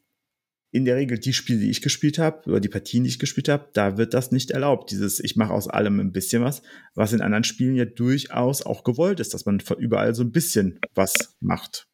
in 0.71 0.85
der 0.85 0.95
Regel 0.95 1.19
die 1.19 1.33
Spiele, 1.33 1.59
die 1.59 1.69
ich 1.69 1.81
gespielt 1.81 2.17
habe, 2.17 2.49
oder 2.49 2.59
die 2.59 2.69
Partien, 2.69 3.03
die 3.03 3.09
ich 3.09 3.19
gespielt 3.19 3.49
habe, 3.49 3.69
da 3.73 3.97
wird 3.97 4.13
das 4.13 4.31
nicht 4.31 4.51
erlaubt. 4.51 4.91
Dieses, 4.91 5.19
ich 5.19 5.35
mache 5.35 5.53
aus 5.53 5.67
allem 5.67 5.99
ein 5.99 6.13
bisschen 6.13 6.43
was, 6.43 6.61
was 6.95 7.13
in 7.13 7.21
anderen 7.21 7.43
Spielen 7.43 7.75
ja 7.75 7.85
durchaus 7.85 8.61
auch 8.61 8.83
gewollt 8.83 9.19
ist, 9.19 9.33
dass 9.33 9.45
man 9.45 9.61
überall 9.77 10.15
so 10.15 10.23
ein 10.23 10.31
bisschen 10.31 10.79
was 10.95 11.35
macht. 11.41 11.87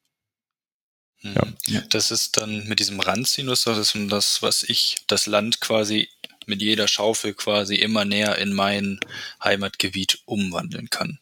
Hm. 1.22 1.34
Ja. 1.68 1.82
Das 1.90 2.12
ist 2.12 2.38
dann 2.38 2.68
mit 2.68 2.80
diesem 2.80 3.00
Randsinus, 3.00 3.64
das 3.64 3.80
ist 3.80 3.96
das, 4.12 4.44
was 4.44 4.64
ich, 4.64 4.98
das 5.08 5.26
Land 5.26 5.60
quasi 5.60 6.10
mit 6.46 6.62
jeder 6.62 6.88
Schaufel 6.88 7.34
quasi 7.34 7.76
immer 7.76 8.06
näher 8.06 8.38
in 8.38 8.54
mein 8.54 9.00
Heimatgebiet 9.44 10.20
umwandeln 10.26 10.90
kann. 10.90 11.20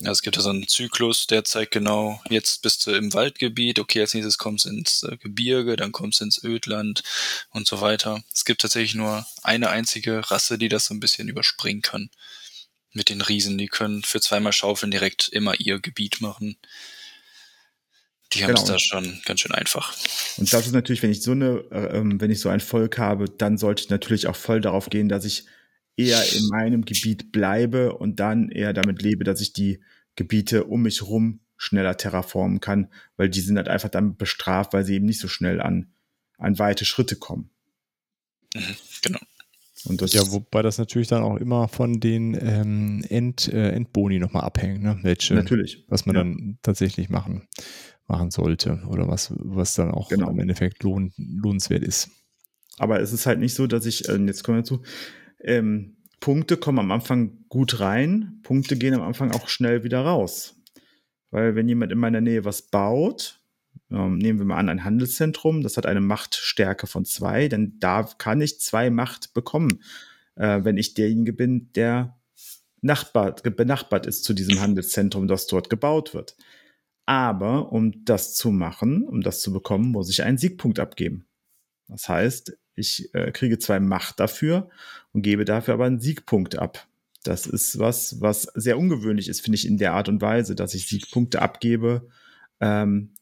Ja, 0.00 0.12
es 0.12 0.22
gibt 0.22 0.36
ja 0.36 0.42
so 0.42 0.50
einen 0.50 0.68
Zyklus, 0.68 1.26
der 1.26 1.44
zeigt 1.44 1.72
genau, 1.72 2.20
jetzt 2.30 2.62
bist 2.62 2.86
du 2.86 2.92
im 2.92 3.12
Waldgebiet, 3.14 3.80
okay, 3.80 4.00
als 4.00 4.14
nächstes 4.14 4.38
kommst 4.38 4.64
du 4.64 4.70
ins 4.70 5.02
äh, 5.02 5.16
Gebirge, 5.16 5.76
dann 5.76 5.90
kommst 5.90 6.20
du 6.20 6.24
ins 6.24 6.42
Ödland 6.44 7.02
und 7.50 7.66
so 7.66 7.80
weiter. 7.80 8.22
Es 8.32 8.44
gibt 8.44 8.60
tatsächlich 8.60 8.94
nur 8.94 9.26
eine 9.42 9.70
einzige 9.70 10.30
Rasse, 10.30 10.56
die 10.56 10.68
das 10.68 10.86
so 10.86 10.94
ein 10.94 11.00
bisschen 11.00 11.28
überspringen 11.28 11.82
kann. 11.82 12.10
Mit 12.92 13.08
den 13.08 13.20
Riesen, 13.20 13.58
die 13.58 13.66
können 13.66 14.02
für 14.02 14.20
zweimal 14.20 14.52
Schaufeln 14.52 14.90
direkt 14.90 15.28
immer 15.28 15.58
ihr 15.58 15.80
Gebiet 15.80 16.20
machen. 16.20 16.56
Die 18.32 18.44
haben 18.44 18.54
es 18.54 18.60
genau. 18.60 18.72
da 18.72 18.78
schon 18.78 19.20
ganz 19.24 19.40
schön 19.40 19.52
einfach. 19.52 19.94
Und 20.36 20.52
das 20.52 20.66
ist 20.66 20.72
natürlich, 20.72 21.02
wenn 21.02 21.10
ich 21.10 21.22
so 21.22 21.32
eine, 21.32 21.64
äh, 21.70 21.98
ähm, 21.98 22.20
wenn 22.20 22.30
ich 22.30 22.40
so 22.40 22.50
ein 22.50 22.60
Volk 22.60 22.98
habe, 22.98 23.28
dann 23.28 23.58
sollte 23.58 23.82
ich 23.82 23.88
natürlich 23.88 24.26
auch 24.26 24.36
voll 24.36 24.60
darauf 24.60 24.90
gehen, 24.90 25.08
dass 25.08 25.24
ich 25.24 25.46
eher 25.98 26.22
in 26.32 26.46
meinem 26.48 26.84
Gebiet 26.84 27.32
bleibe 27.32 27.94
und 27.94 28.20
dann 28.20 28.50
eher 28.50 28.72
damit 28.72 29.02
lebe, 29.02 29.24
dass 29.24 29.40
ich 29.40 29.52
die 29.52 29.80
Gebiete 30.14 30.64
um 30.64 30.82
mich 30.82 31.02
rum 31.02 31.40
schneller 31.56 31.96
terraformen 31.96 32.60
kann, 32.60 32.88
weil 33.16 33.28
die 33.28 33.40
sind 33.40 33.56
halt 33.56 33.68
einfach 33.68 33.88
dann 33.88 34.16
bestraft, 34.16 34.72
weil 34.72 34.84
sie 34.84 34.94
eben 34.94 35.06
nicht 35.06 35.18
so 35.18 35.26
schnell 35.26 35.60
an, 35.60 35.92
an 36.38 36.58
weite 36.58 36.84
Schritte 36.84 37.16
kommen. 37.16 37.50
Mhm, 38.54 38.76
genau. 39.02 39.18
Und 39.84 40.02
das 40.02 40.12
ja, 40.12 40.22
wobei 40.30 40.62
das 40.62 40.78
natürlich 40.78 41.08
dann 41.08 41.22
auch 41.22 41.36
immer 41.36 41.68
von 41.68 42.00
den 42.00 42.36
ähm, 42.40 43.04
End, 43.08 43.48
äh, 43.48 43.70
Endboni 43.70 44.18
nochmal 44.18 44.44
abhängt, 44.44 44.82
ne? 44.82 44.98
welche, 45.02 45.34
natürlich. 45.34 45.84
was 45.88 46.06
man 46.06 46.16
ja. 46.16 46.22
dann 46.22 46.58
tatsächlich 46.62 47.08
machen, 47.08 47.48
machen 48.06 48.30
sollte 48.30 48.82
oder 48.88 49.08
was, 49.08 49.32
was 49.36 49.74
dann 49.74 49.90
auch 49.90 50.08
genau. 50.08 50.30
im 50.30 50.38
Endeffekt 50.38 50.82
lohn, 50.82 51.12
lohnenswert 51.16 51.82
ist. 51.82 52.10
Aber 52.78 53.00
es 53.00 53.12
ist 53.12 53.26
halt 53.26 53.40
nicht 53.40 53.54
so, 53.54 53.66
dass 53.66 53.86
ich, 53.86 54.08
äh, 54.08 54.16
jetzt 54.16 54.44
kommen 54.44 54.58
wir 54.58 54.64
zu, 54.64 54.82
ähm, 55.40 55.96
Punkte 56.20 56.56
kommen 56.56 56.78
am 56.78 56.90
Anfang 56.90 57.44
gut 57.48 57.80
rein, 57.80 58.40
Punkte 58.42 58.76
gehen 58.76 58.94
am 58.94 59.02
Anfang 59.02 59.32
auch 59.32 59.48
schnell 59.48 59.84
wieder 59.84 60.00
raus. 60.00 60.56
Weil 61.30 61.54
wenn 61.54 61.68
jemand 61.68 61.92
in 61.92 61.98
meiner 61.98 62.20
Nähe 62.20 62.44
was 62.44 62.62
baut, 62.62 63.40
ähm, 63.90 64.18
nehmen 64.18 64.38
wir 64.38 64.46
mal 64.46 64.56
an, 64.56 64.68
ein 64.68 64.84
Handelszentrum, 64.84 65.62
das 65.62 65.76
hat 65.76 65.86
eine 65.86 66.00
Machtstärke 66.00 66.86
von 66.86 67.04
zwei, 67.04 67.48
dann 67.48 67.78
da 67.78 68.08
kann 68.18 68.40
ich 68.40 68.60
zwei 68.60 68.90
Macht 68.90 69.34
bekommen, 69.34 69.82
äh, 70.34 70.64
wenn 70.64 70.76
ich 70.76 70.94
derjenige 70.94 71.32
bin, 71.32 71.70
der 71.74 72.14
Nachbar, 72.80 73.32
benachbart 73.32 74.06
ist 74.06 74.22
zu 74.22 74.34
diesem 74.34 74.60
Handelszentrum, 74.60 75.26
das 75.26 75.48
dort 75.48 75.68
gebaut 75.68 76.14
wird. 76.14 76.36
Aber 77.06 77.72
um 77.72 78.04
das 78.04 78.34
zu 78.34 78.50
machen, 78.52 79.02
um 79.02 79.20
das 79.20 79.40
zu 79.40 79.52
bekommen, 79.52 79.90
muss 79.90 80.10
ich 80.10 80.22
einen 80.22 80.38
Siegpunkt 80.38 80.78
abgeben. 80.78 81.26
Das 81.88 82.08
heißt, 82.08 82.56
ich 82.78 83.14
äh, 83.14 83.30
kriege 83.32 83.58
zwei 83.58 83.80
Macht 83.80 84.20
dafür 84.20 84.70
und 85.12 85.22
gebe 85.22 85.44
dafür 85.44 85.74
aber 85.74 85.86
einen 85.86 86.00
Siegpunkt 86.00 86.58
ab. 86.58 86.86
Das 87.24 87.46
ist 87.46 87.78
was, 87.78 88.20
was 88.20 88.42
sehr 88.54 88.78
ungewöhnlich 88.78 89.28
ist, 89.28 89.40
finde 89.40 89.56
ich, 89.56 89.66
in 89.66 89.78
der 89.78 89.92
Art 89.92 90.08
und 90.08 90.22
Weise, 90.22 90.54
dass 90.54 90.74
ich 90.74 90.88
Siegpunkte 90.88 91.42
abgebe, 91.42 92.08
ähm, 92.60 93.14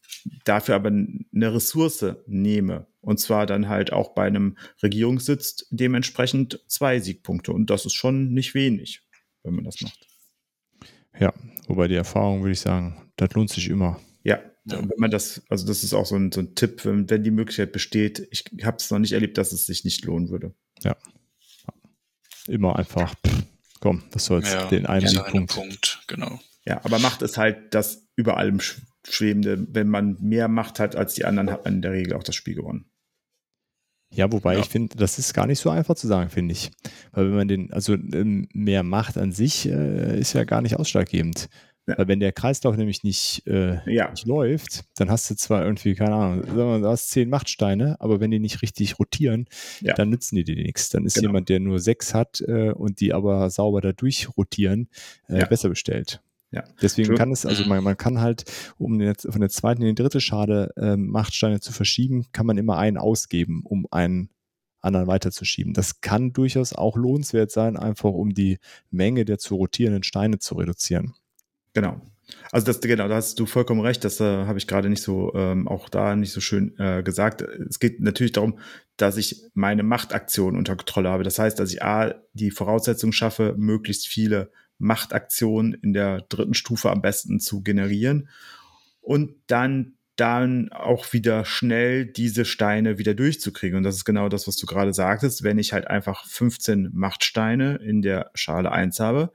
dafür 0.44 0.74
aber 0.74 0.88
eine 0.88 1.54
Ressource 1.54 2.04
nehme. 2.26 2.86
Und 3.00 3.20
zwar 3.20 3.46
dann 3.46 3.68
halt 3.68 3.92
auch 3.92 4.14
bei 4.14 4.26
einem 4.26 4.56
Regierungssitz 4.82 5.66
dementsprechend 5.70 6.60
zwei 6.66 7.00
Siegpunkte. 7.00 7.52
Und 7.52 7.70
das 7.70 7.86
ist 7.86 7.94
schon 7.94 8.32
nicht 8.32 8.54
wenig, 8.54 9.02
wenn 9.42 9.54
man 9.54 9.64
das 9.64 9.80
macht. 9.80 10.06
Ja, 11.18 11.32
wobei 11.66 11.88
die 11.88 11.94
Erfahrung, 11.94 12.42
würde 12.42 12.52
ich 12.52 12.60
sagen, 12.60 13.10
das 13.16 13.32
lohnt 13.32 13.50
sich 13.50 13.68
immer. 13.70 14.00
Ja, 14.22 14.40
ja. 14.66 14.80
Wenn 14.80 14.98
man 14.98 15.10
das, 15.10 15.42
also 15.48 15.66
das 15.66 15.84
ist 15.84 15.94
auch 15.94 16.06
so 16.06 16.16
ein, 16.16 16.32
so 16.32 16.40
ein 16.40 16.54
Tipp, 16.54 16.84
wenn, 16.84 17.08
wenn 17.08 17.22
die 17.22 17.30
Möglichkeit 17.30 17.72
besteht. 17.72 18.26
Ich 18.30 18.44
habe 18.64 18.78
es 18.78 18.90
noch 18.90 18.98
nicht 18.98 19.12
erlebt, 19.12 19.38
dass 19.38 19.52
es 19.52 19.66
sich 19.66 19.84
nicht 19.84 20.04
lohnen 20.04 20.28
würde. 20.28 20.54
Ja. 20.82 20.96
Immer 22.48 22.76
einfach, 22.76 23.14
pff, 23.26 23.44
komm, 23.80 24.02
das 24.10 24.26
soll 24.26 24.40
jetzt 24.40 24.54
ja, 24.54 24.66
den 24.66 24.86
einen 24.86 25.14
Punkt. 25.30 25.54
Punkt. 25.54 26.04
Genau. 26.08 26.40
Ja, 26.64 26.84
aber 26.84 26.98
Macht 26.98 27.22
ist 27.22 27.38
halt 27.38 27.74
das 27.74 28.08
über 28.16 28.36
allem 28.36 28.60
Schwebende. 29.08 29.66
Wenn 29.70 29.88
man 29.88 30.16
mehr 30.20 30.48
Macht 30.48 30.80
hat 30.80 30.96
als 30.96 31.14
die 31.14 31.24
anderen, 31.24 31.50
hat 31.50 31.64
man 31.64 31.74
in 31.74 31.82
der 31.82 31.92
Regel 31.92 32.14
auch 32.14 32.24
das 32.24 32.34
Spiel 32.34 32.56
gewonnen. 32.56 32.90
Ja, 34.12 34.30
wobei 34.32 34.54
ja. 34.54 34.60
ich 34.60 34.66
finde, 34.66 34.96
das 34.96 35.18
ist 35.18 35.34
gar 35.34 35.46
nicht 35.46 35.60
so 35.60 35.70
einfach 35.70 35.94
zu 35.94 36.06
sagen, 36.06 36.30
finde 36.30 36.52
ich. 36.52 36.70
Weil 37.12 37.26
wenn 37.26 37.36
man 37.36 37.48
den, 37.48 37.72
also 37.72 37.94
ähm, 37.94 38.48
mehr 38.52 38.82
Macht 38.82 39.16
an 39.16 39.32
sich 39.32 39.66
äh, 39.66 40.18
ist 40.18 40.32
ja 40.32 40.44
gar 40.44 40.62
nicht 40.62 40.76
ausschlaggebend. 40.76 41.48
Ja. 41.86 41.98
Weil 41.98 42.08
wenn 42.08 42.18
der 42.20 42.32
Kreislauf 42.32 42.76
nämlich 42.76 43.04
nicht, 43.04 43.46
äh, 43.46 43.78
Ja. 43.90 44.10
nicht 44.10 44.26
läuft, 44.26 44.84
dann 44.96 45.08
hast 45.10 45.30
du 45.30 45.36
zwar 45.36 45.64
irgendwie, 45.64 45.94
keine 45.94 46.14
Ahnung, 46.16 46.42
du 46.82 46.88
hast 46.88 47.10
zehn 47.10 47.28
Machtsteine, 47.28 47.96
aber 48.00 48.18
wenn 48.18 48.32
die 48.32 48.40
nicht 48.40 48.60
richtig 48.62 48.98
rotieren, 48.98 49.46
Ja. 49.80 49.94
dann 49.94 50.10
nützen 50.10 50.34
die 50.36 50.42
dir 50.44 50.56
nichts. 50.56 50.88
Dann 50.88 51.06
ist 51.06 51.14
Genau. 51.14 51.28
jemand, 51.28 51.48
der 51.48 51.60
nur 51.60 51.78
sechs 51.78 52.12
hat 52.12 52.40
äh, 52.40 52.70
und 52.72 53.00
die 53.00 53.12
aber 53.14 53.48
sauber 53.50 53.80
da 53.80 53.92
durchrotieren, 53.92 54.88
äh, 55.28 55.46
besser 55.46 55.68
bestellt. 55.68 56.20
Ja. 56.50 56.64
Deswegen 56.82 57.08
True. 57.08 57.18
kann 57.18 57.30
es, 57.32 57.44
also 57.46 57.64
man, 57.66 57.82
man 57.84 57.96
kann 57.96 58.20
halt, 58.20 58.44
um 58.78 59.00
jetzt 59.00 59.26
von 59.30 59.40
der 59.40 59.50
zweiten 59.50 59.82
in 59.82 59.88
die 59.94 60.02
dritte 60.02 60.20
Schade 60.20 60.72
ähm, 60.76 61.06
Machtsteine 61.08 61.60
zu 61.60 61.72
verschieben, 61.72 62.26
kann 62.32 62.46
man 62.46 62.56
immer 62.58 62.78
einen 62.78 62.98
ausgeben, 62.98 63.62
um 63.64 63.86
einen 63.90 64.30
anderen 64.80 65.06
weiterzuschieben. 65.08 65.72
Das 65.72 66.00
kann 66.00 66.32
durchaus 66.32 66.72
auch 66.72 66.96
lohnenswert 66.96 67.50
sein, 67.50 67.76
einfach 67.76 68.10
um 68.10 68.32
die 68.34 68.58
Menge 68.90 69.24
der 69.24 69.38
zu 69.38 69.56
rotierenden 69.56 70.02
Steine 70.04 70.38
zu 70.38 70.54
reduzieren. 70.54 71.14
Genau. 71.76 72.00
Also 72.52 72.64
das, 72.64 72.80
genau, 72.80 73.06
da 73.06 73.16
hast 73.16 73.38
du 73.38 73.44
vollkommen 73.44 73.82
recht, 73.82 74.02
das 74.02 74.18
äh, 74.18 74.46
habe 74.46 74.56
ich 74.56 74.66
gerade 74.66 74.88
nicht 74.88 75.02
so, 75.02 75.34
ähm, 75.34 75.68
auch 75.68 75.90
da 75.90 76.16
nicht 76.16 76.32
so 76.32 76.40
schön 76.40 76.74
äh, 76.78 77.02
gesagt. 77.02 77.42
Es 77.42 77.80
geht 77.80 78.00
natürlich 78.00 78.32
darum, 78.32 78.58
dass 78.96 79.18
ich 79.18 79.42
meine 79.52 79.82
Machtaktion 79.82 80.56
unter 80.56 80.74
Kontrolle 80.74 81.10
habe. 81.10 81.22
Das 81.22 81.38
heißt, 81.38 81.60
dass 81.60 81.70
ich 81.70 81.82
A, 81.82 82.14
die 82.32 82.50
Voraussetzung 82.50 83.12
schaffe, 83.12 83.54
möglichst 83.58 84.06
viele 84.06 84.50
Machtaktionen 84.78 85.74
in 85.74 85.92
der 85.92 86.22
dritten 86.22 86.54
Stufe 86.54 86.90
am 86.90 87.02
besten 87.02 87.40
zu 87.40 87.62
generieren 87.62 88.30
und 89.02 89.34
dann 89.48 89.92
dann 90.16 90.72
auch 90.72 91.12
wieder 91.12 91.44
schnell 91.44 92.06
diese 92.06 92.46
Steine 92.46 92.96
wieder 92.96 93.12
durchzukriegen. 93.12 93.76
Und 93.76 93.82
das 93.82 93.96
ist 93.96 94.06
genau 94.06 94.30
das, 94.30 94.48
was 94.48 94.56
du 94.56 94.64
gerade 94.64 94.94
sagtest. 94.94 95.42
Wenn 95.42 95.58
ich 95.58 95.74
halt 95.74 95.88
einfach 95.88 96.24
15 96.24 96.88
Machtsteine 96.94 97.76
in 97.76 98.00
der 98.00 98.30
Schale 98.32 98.72
1 98.72 98.98
habe, 98.98 99.30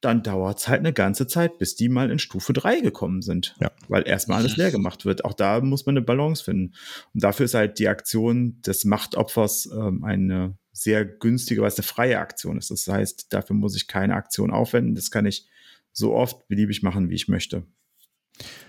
dann 0.00 0.22
dauert 0.22 0.58
es 0.58 0.68
halt 0.68 0.80
eine 0.80 0.92
ganze 0.92 1.26
Zeit, 1.26 1.58
bis 1.58 1.76
die 1.76 1.88
mal 1.88 2.10
in 2.10 2.18
Stufe 2.18 2.52
3 2.52 2.80
gekommen 2.80 3.22
sind. 3.22 3.54
Ja. 3.60 3.70
Weil 3.88 4.06
erstmal 4.08 4.38
alles 4.38 4.56
leer 4.56 4.70
gemacht 4.70 5.04
wird. 5.04 5.24
Auch 5.24 5.34
da 5.34 5.60
muss 5.60 5.84
man 5.84 5.96
eine 5.96 6.04
Balance 6.04 6.44
finden. 6.44 6.74
Und 7.12 7.22
dafür 7.22 7.44
ist 7.44 7.54
halt 7.54 7.78
die 7.78 7.88
Aktion 7.88 8.60
des 8.62 8.84
Machtopfers 8.84 9.68
ähm, 9.72 10.04
eine 10.04 10.56
sehr 10.72 11.04
günstige, 11.04 11.60
weil 11.60 11.68
es 11.68 11.76
eine 11.76 11.86
freie 11.86 12.18
Aktion 12.18 12.56
ist. 12.56 12.70
Das 12.70 12.86
heißt, 12.86 13.32
dafür 13.32 13.56
muss 13.56 13.76
ich 13.76 13.88
keine 13.88 14.14
Aktion 14.14 14.50
aufwenden. 14.50 14.94
Das 14.94 15.10
kann 15.10 15.26
ich 15.26 15.46
so 15.92 16.14
oft 16.14 16.48
beliebig 16.48 16.82
machen, 16.82 17.10
wie 17.10 17.16
ich 17.16 17.28
möchte. 17.28 17.64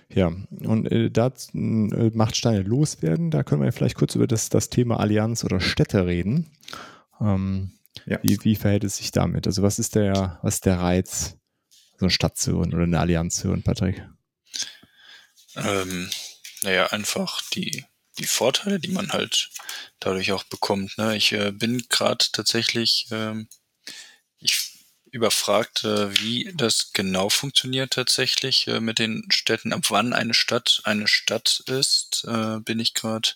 Ja, 0.10 0.34
und 0.66 0.92
äh, 0.92 1.10
da 1.10 1.32
äh, 1.54 2.12
Machtsteine 2.14 2.64
loswerden, 2.64 3.32
da 3.32 3.44
können 3.44 3.62
wir 3.62 3.72
vielleicht 3.72 3.96
kurz 3.96 4.16
über 4.16 4.28
das, 4.28 4.50
das 4.50 4.70
Thema 4.70 5.00
Allianz 5.00 5.46
oder 5.46 5.62
Städte 5.62 6.06
reden. 6.06 6.52
Ähm, 7.22 7.72
Ja. 8.06 8.20
wie, 8.24 8.38
wie 8.44 8.56
verhält 8.56 8.84
es 8.84 8.98
sich 8.98 9.12
damit? 9.12 9.48
Also 9.48 9.64
was 9.64 9.80
ist 9.80 9.96
der, 9.96 10.40
was 10.42 10.56
ist 10.56 10.66
der 10.66 10.80
Reiz, 10.80 11.38
so 11.98 12.06
eine 12.06 12.10
Stadt 12.10 12.38
zu 12.38 12.54
hören 12.54 12.74
oder 12.74 12.84
eine 12.84 13.00
Allianz 13.00 13.36
zu 13.36 13.50
hören, 13.50 13.64
Patrick? 13.64 14.04
Ähm, 15.56 16.10
naja, 16.64 16.88
einfach 16.88 17.42
die, 17.52 17.86
die 18.18 18.26
Vorteile, 18.26 18.80
die 18.80 18.92
man 18.92 19.12
halt 19.12 19.50
dadurch 20.00 20.32
auch 20.32 20.44
bekommt. 20.46 20.98
Ne? 20.98 21.16
Ich 21.16 21.32
äh, 21.34 21.52
bin 21.52 21.86
gerade 21.90 22.26
tatsächlich 22.32 23.08
ähm, 23.12 23.48
ich 24.40 24.72
überfragt, 25.12 25.84
äh, 25.84 26.18
wie 26.20 26.52
das 26.56 26.94
genau 26.94 27.30
funktioniert 27.30 27.94
tatsächlich 27.94 28.68
äh, 28.68 28.80
mit 28.80 28.98
den 29.00 29.28
Städten. 29.30 29.74
Ab 29.74 29.86
wann 29.90 30.14
eine 30.14 30.34
Stadt 30.34 30.82
eine 30.86 31.08
Stadt 31.08 31.64
ist, 31.68 32.26
äh, 32.28 32.60
bin 32.60 32.80
ich 32.80 32.94
gerade 32.94 33.30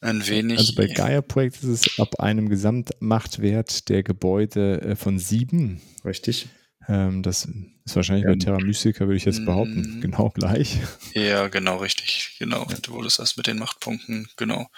ein 0.00 0.26
wenig. 0.26 0.58
Also 0.58 0.74
bei 0.74 0.86
Gaia-Projekt 0.86 1.56
ist 1.56 1.64
es 1.86 1.98
ab 1.98 2.20
einem 2.20 2.48
Gesamtmachtwert 2.48 3.88
der 3.88 4.02
Gebäude 4.02 4.80
äh, 4.82 4.96
von 4.96 5.18
sieben. 5.18 5.80
Richtig? 6.04 6.48
Ähm, 6.88 7.22
das 7.22 7.48
ist 7.84 7.96
wahrscheinlich 7.96 8.24
Ja. 8.24 8.32
bei 8.32 8.38
Terra 8.38 8.58
Mystica, 8.58 9.00
würde 9.06 9.16
ich 9.16 9.24
jetzt 9.24 9.44
behaupten, 9.44 9.96
Mhm. 9.96 10.00
genau 10.00 10.30
gleich. 10.30 10.76
Ja, 11.14 11.48
genau, 11.48 11.78
richtig. 11.78 12.36
Genau. 12.38 12.64
Du 12.82 12.92
wolltest 12.92 13.18
das 13.18 13.36
mit 13.36 13.46
den 13.48 13.58
Machtpunkten, 13.58 14.28
genau. 14.36 14.68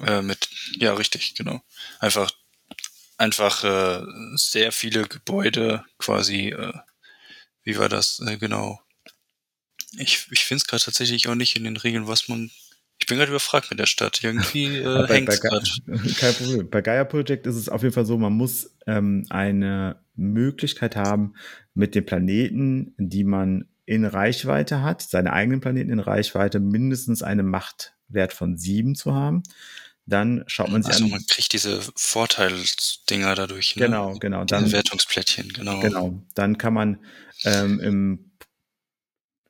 Äh, 0.00 0.22
mit, 0.22 0.48
ja, 0.78 0.94
richtig, 0.94 1.34
genau. 1.34 1.60
Einfach, 2.00 2.30
einfach 3.18 3.64
äh, 3.64 4.02
sehr 4.36 4.72
viele 4.72 5.06
Gebäude 5.06 5.84
quasi, 5.98 6.48
äh, 6.48 6.72
wie 7.64 7.78
war 7.78 7.88
das, 7.88 8.20
äh, 8.26 8.38
genau. 8.38 8.80
Ich, 9.98 10.26
ich 10.32 10.44
finde 10.44 10.62
es 10.62 10.66
gerade 10.66 10.82
tatsächlich 10.82 11.28
auch 11.28 11.34
nicht 11.36 11.54
in 11.56 11.64
den 11.64 11.76
Regeln, 11.76 12.06
was 12.08 12.28
man. 12.28 12.50
Ich 12.98 13.06
bin 13.06 13.18
gerade 13.18 13.30
überfragt 13.30 13.70
mit 13.70 13.78
der 13.78 13.86
Stadt. 13.86 14.22
Irgendwie 14.22 14.66
äh, 14.76 15.06
bei, 15.06 15.16
hängt 15.16 15.28
es 15.28 15.40
gerade. 15.40 15.66
kein 16.18 16.34
Problem. 16.34 16.70
Bei 16.70 16.80
Gaia 16.80 17.04
Project 17.04 17.46
ist 17.46 17.56
es 17.56 17.68
auf 17.68 17.82
jeden 17.82 17.94
Fall 17.94 18.06
so, 18.06 18.16
man 18.16 18.32
muss 18.32 18.74
ähm, 18.86 19.26
eine 19.30 20.00
Möglichkeit 20.14 20.96
haben, 20.96 21.34
mit 21.74 21.94
den 21.94 22.06
Planeten, 22.06 22.94
die 22.98 23.24
man 23.24 23.68
in 23.86 24.04
Reichweite 24.04 24.82
hat, 24.82 25.02
seine 25.02 25.32
eigenen 25.32 25.60
Planeten 25.60 25.90
in 25.90 26.00
Reichweite, 26.00 26.60
mindestens 26.60 27.22
einen 27.22 27.46
Machtwert 27.46 28.32
von 28.32 28.56
sieben 28.56 28.94
zu 28.94 29.14
haben. 29.14 29.42
Dann 30.06 30.44
schaut 30.46 30.70
man 30.70 30.82
sich 30.82 30.92
Also 30.92 31.04
an. 31.04 31.10
man 31.10 31.26
kriegt 31.26 31.52
diese 31.52 31.80
Vorteilsdinger 31.96 33.34
dadurch. 33.34 33.76
Ne? 33.76 33.86
Genau, 33.86 34.14
genau. 34.18 34.44
Diese 34.44 34.60
Dann, 34.60 34.72
Wertungsplättchen, 34.72 35.52
genau. 35.52 35.80
Genau. 35.80 36.22
Dann 36.34 36.58
kann 36.58 36.74
man 36.74 36.98
ähm, 37.44 37.80
im, 37.80 38.30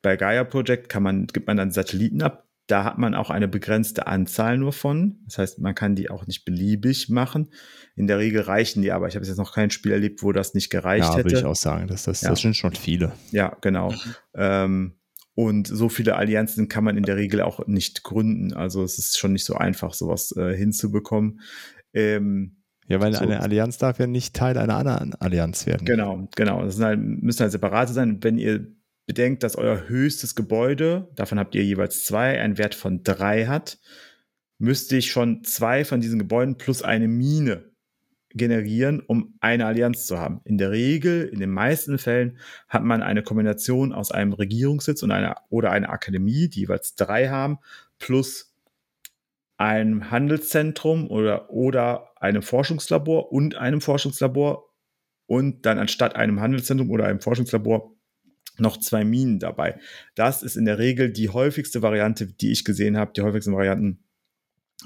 bei 0.01 0.15
Gaia 0.15 0.43
Project 0.45 0.87
kann 0.87 1.03
man, 1.03 1.27
gibt 1.27 1.47
man 1.47 1.57
dann 1.57 1.71
Satelliten 1.71 2.21
ab. 2.21 2.44
Da 2.67 2.83
hat 2.83 2.97
man 2.97 3.13
auch 3.13 3.29
eine 3.29 3.47
begrenzte 3.47 4.07
Anzahl 4.07 4.57
nur 4.57 4.73
von. 4.73 5.19
Das 5.25 5.37
heißt, 5.37 5.59
man 5.59 5.75
kann 5.75 5.95
die 5.95 6.09
auch 6.09 6.25
nicht 6.25 6.45
beliebig 6.45 7.09
machen. 7.09 7.49
In 7.95 8.07
der 8.07 8.17
Regel 8.17 8.41
reichen 8.41 8.81
die 8.81 8.91
aber. 8.91 9.07
Ich 9.07 9.15
habe 9.15 9.25
jetzt 9.25 9.37
noch 9.37 9.53
kein 9.53 9.69
Spiel 9.69 9.91
erlebt, 9.91 10.23
wo 10.23 10.31
das 10.31 10.53
nicht 10.55 10.69
gereicht 10.71 11.09
Ja, 11.09 11.15
würde 11.17 11.29
ich 11.29 11.35
hätte. 11.35 11.47
auch 11.47 11.55
sagen, 11.55 11.87
das, 11.87 12.03
das, 12.03 12.21
Ja. 12.21 12.29
das 12.31 12.41
sind 12.41 12.55
schon 12.55 12.73
viele. 12.73 13.11
Ja, 13.31 13.55
genau. 13.61 13.91
Mhm. 13.91 13.97
Ähm, 14.33 14.93
und 15.35 15.67
so 15.67 15.89
viele 15.89 16.15
Allianzen 16.15 16.67
kann 16.67 16.83
man 16.83 16.97
in 16.97 17.03
der 17.03 17.17
Regel 17.17 17.41
auch 17.41 17.67
nicht 17.67 18.03
gründen. 18.03 18.53
Also 18.53 18.83
es 18.83 18.97
ist 18.97 19.19
schon 19.19 19.33
nicht 19.33 19.45
so 19.45 19.55
einfach, 19.55 19.93
sowas 19.93 20.33
äh, 20.35 20.55
hinzubekommen. 20.55 21.41
Ähm, 21.93 22.57
Ja, 22.87 22.99
weil 22.99 23.13
So. 23.13 23.19
eine 23.19 23.41
Allianz 23.41 23.77
darf 23.77 23.99
ja 23.99 24.07
nicht 24.07 24.35
Teil 24.35 24.57
einer 24.57 24.77
anderen 24.77 25.13
Allianz 25.15 25.65
werden. 25.65 25.85
Genau, 25.85 26.27
genau. 26.35 26.63
Das 26.63 26.75
sind 26.77 26.85
halt, 26.85 26.99
müssen 26.99 27.41
halt 27.41 27.51
separate 27.51 27.93
sein. 27.93 28.23
Wenn 28.23 28.37
ihr 28.37 28.67
bedenkt, 29.05 29.43
dass 29.43 29.55
euer 29.55 29.87
höchstes 29.87 30.35
Gebäude, 30.35 31.09
davon 31.15 31.39
habt 31.39 31.55
ihr 31.55 31.63
jeweils 31.63 32.03
zwei, 32.03 32.39
einen 32.39 32.57
Wert 32.57 32.75
von 32.75 33.03
drei 33.03 33.45
hat, 33.45 33.79
müsste 34.57 34.97
ich 34.97 35.11
schon 35.11 35.43
zwei 35.43 35.85
von 35.85 36.01
diesen 36.01 36.19
Gebäuden 36.19 36.57
plus 36.57 36.81
eine 36.81 37.07
Mine 37.07 37.69
generieren, 38.29 39.01
um 39.01 39.35
eine 39.39 39.65
Allianz 39.65 40.07
zu 40.07 40.19
haben. 40.19 40.41
In 40.43 40.57
der 40.57 40.71
Regel, 40.71 41.23
in 41.23 41.39
den 41.39 41.51
meisten 41.51 41.97
Fällen, 41.97 42.37
hat 42.67 42.83
man 42.83 43.01
eine 43.01 43.23
Kombination 43.23 43.93
aus 43.93 44.11
einem 44.11 44.33
Regierungssitz 44.33 45.03
und 45.03 45.11
einer 45.11 45.37
oder 45.49 45.71
einer 45.71 45.89
Akademie, 45.89 46.49
die 46.49 46.61
jeweils 46.61 46.95
drei 46.95 47.29
haben, 47.29 47.59
plus 47.97 48.53
einem 49.57 50.11
Handelszentrum 50.11 51.09
oder, 51.09 51.49
oder 51.49 52.09
einem 52.17 52.41
Forschungslabor 52.41 53.31
und 53.31 53.55
einem 53.55 53.79
Forschungslabor 53.79 54.69
und 55.27 55.65
dann 55.65 55.79
anstatt 55.79 56.15
einem 56.17 56.41
Handelszentrum 56.41 56.91
oder 56.91 57.05
einem 57.05 57.21
Forschungslabor 57.21 57.94
noch 58.57 58.77
zwei 58.77 59.03
Minen 59.03 59.39
dabei. 59.39 59.79
Das 60.15 60.43
ist 60.43 60.55
in 60.55 60.65
der 60.65 60.79
Regel 60.79 61.11
die 61.11 61.29
häufigste 61.29 61.81
Variante, 61.81 62.27
die 62.27 62.51
ich 62.51 62.65
gesehen 62.65 62.97
habe, 62.97 63.13
die 63.15 63.21
häufigsten 63.21 63.53
Varianten, 63.53 63.99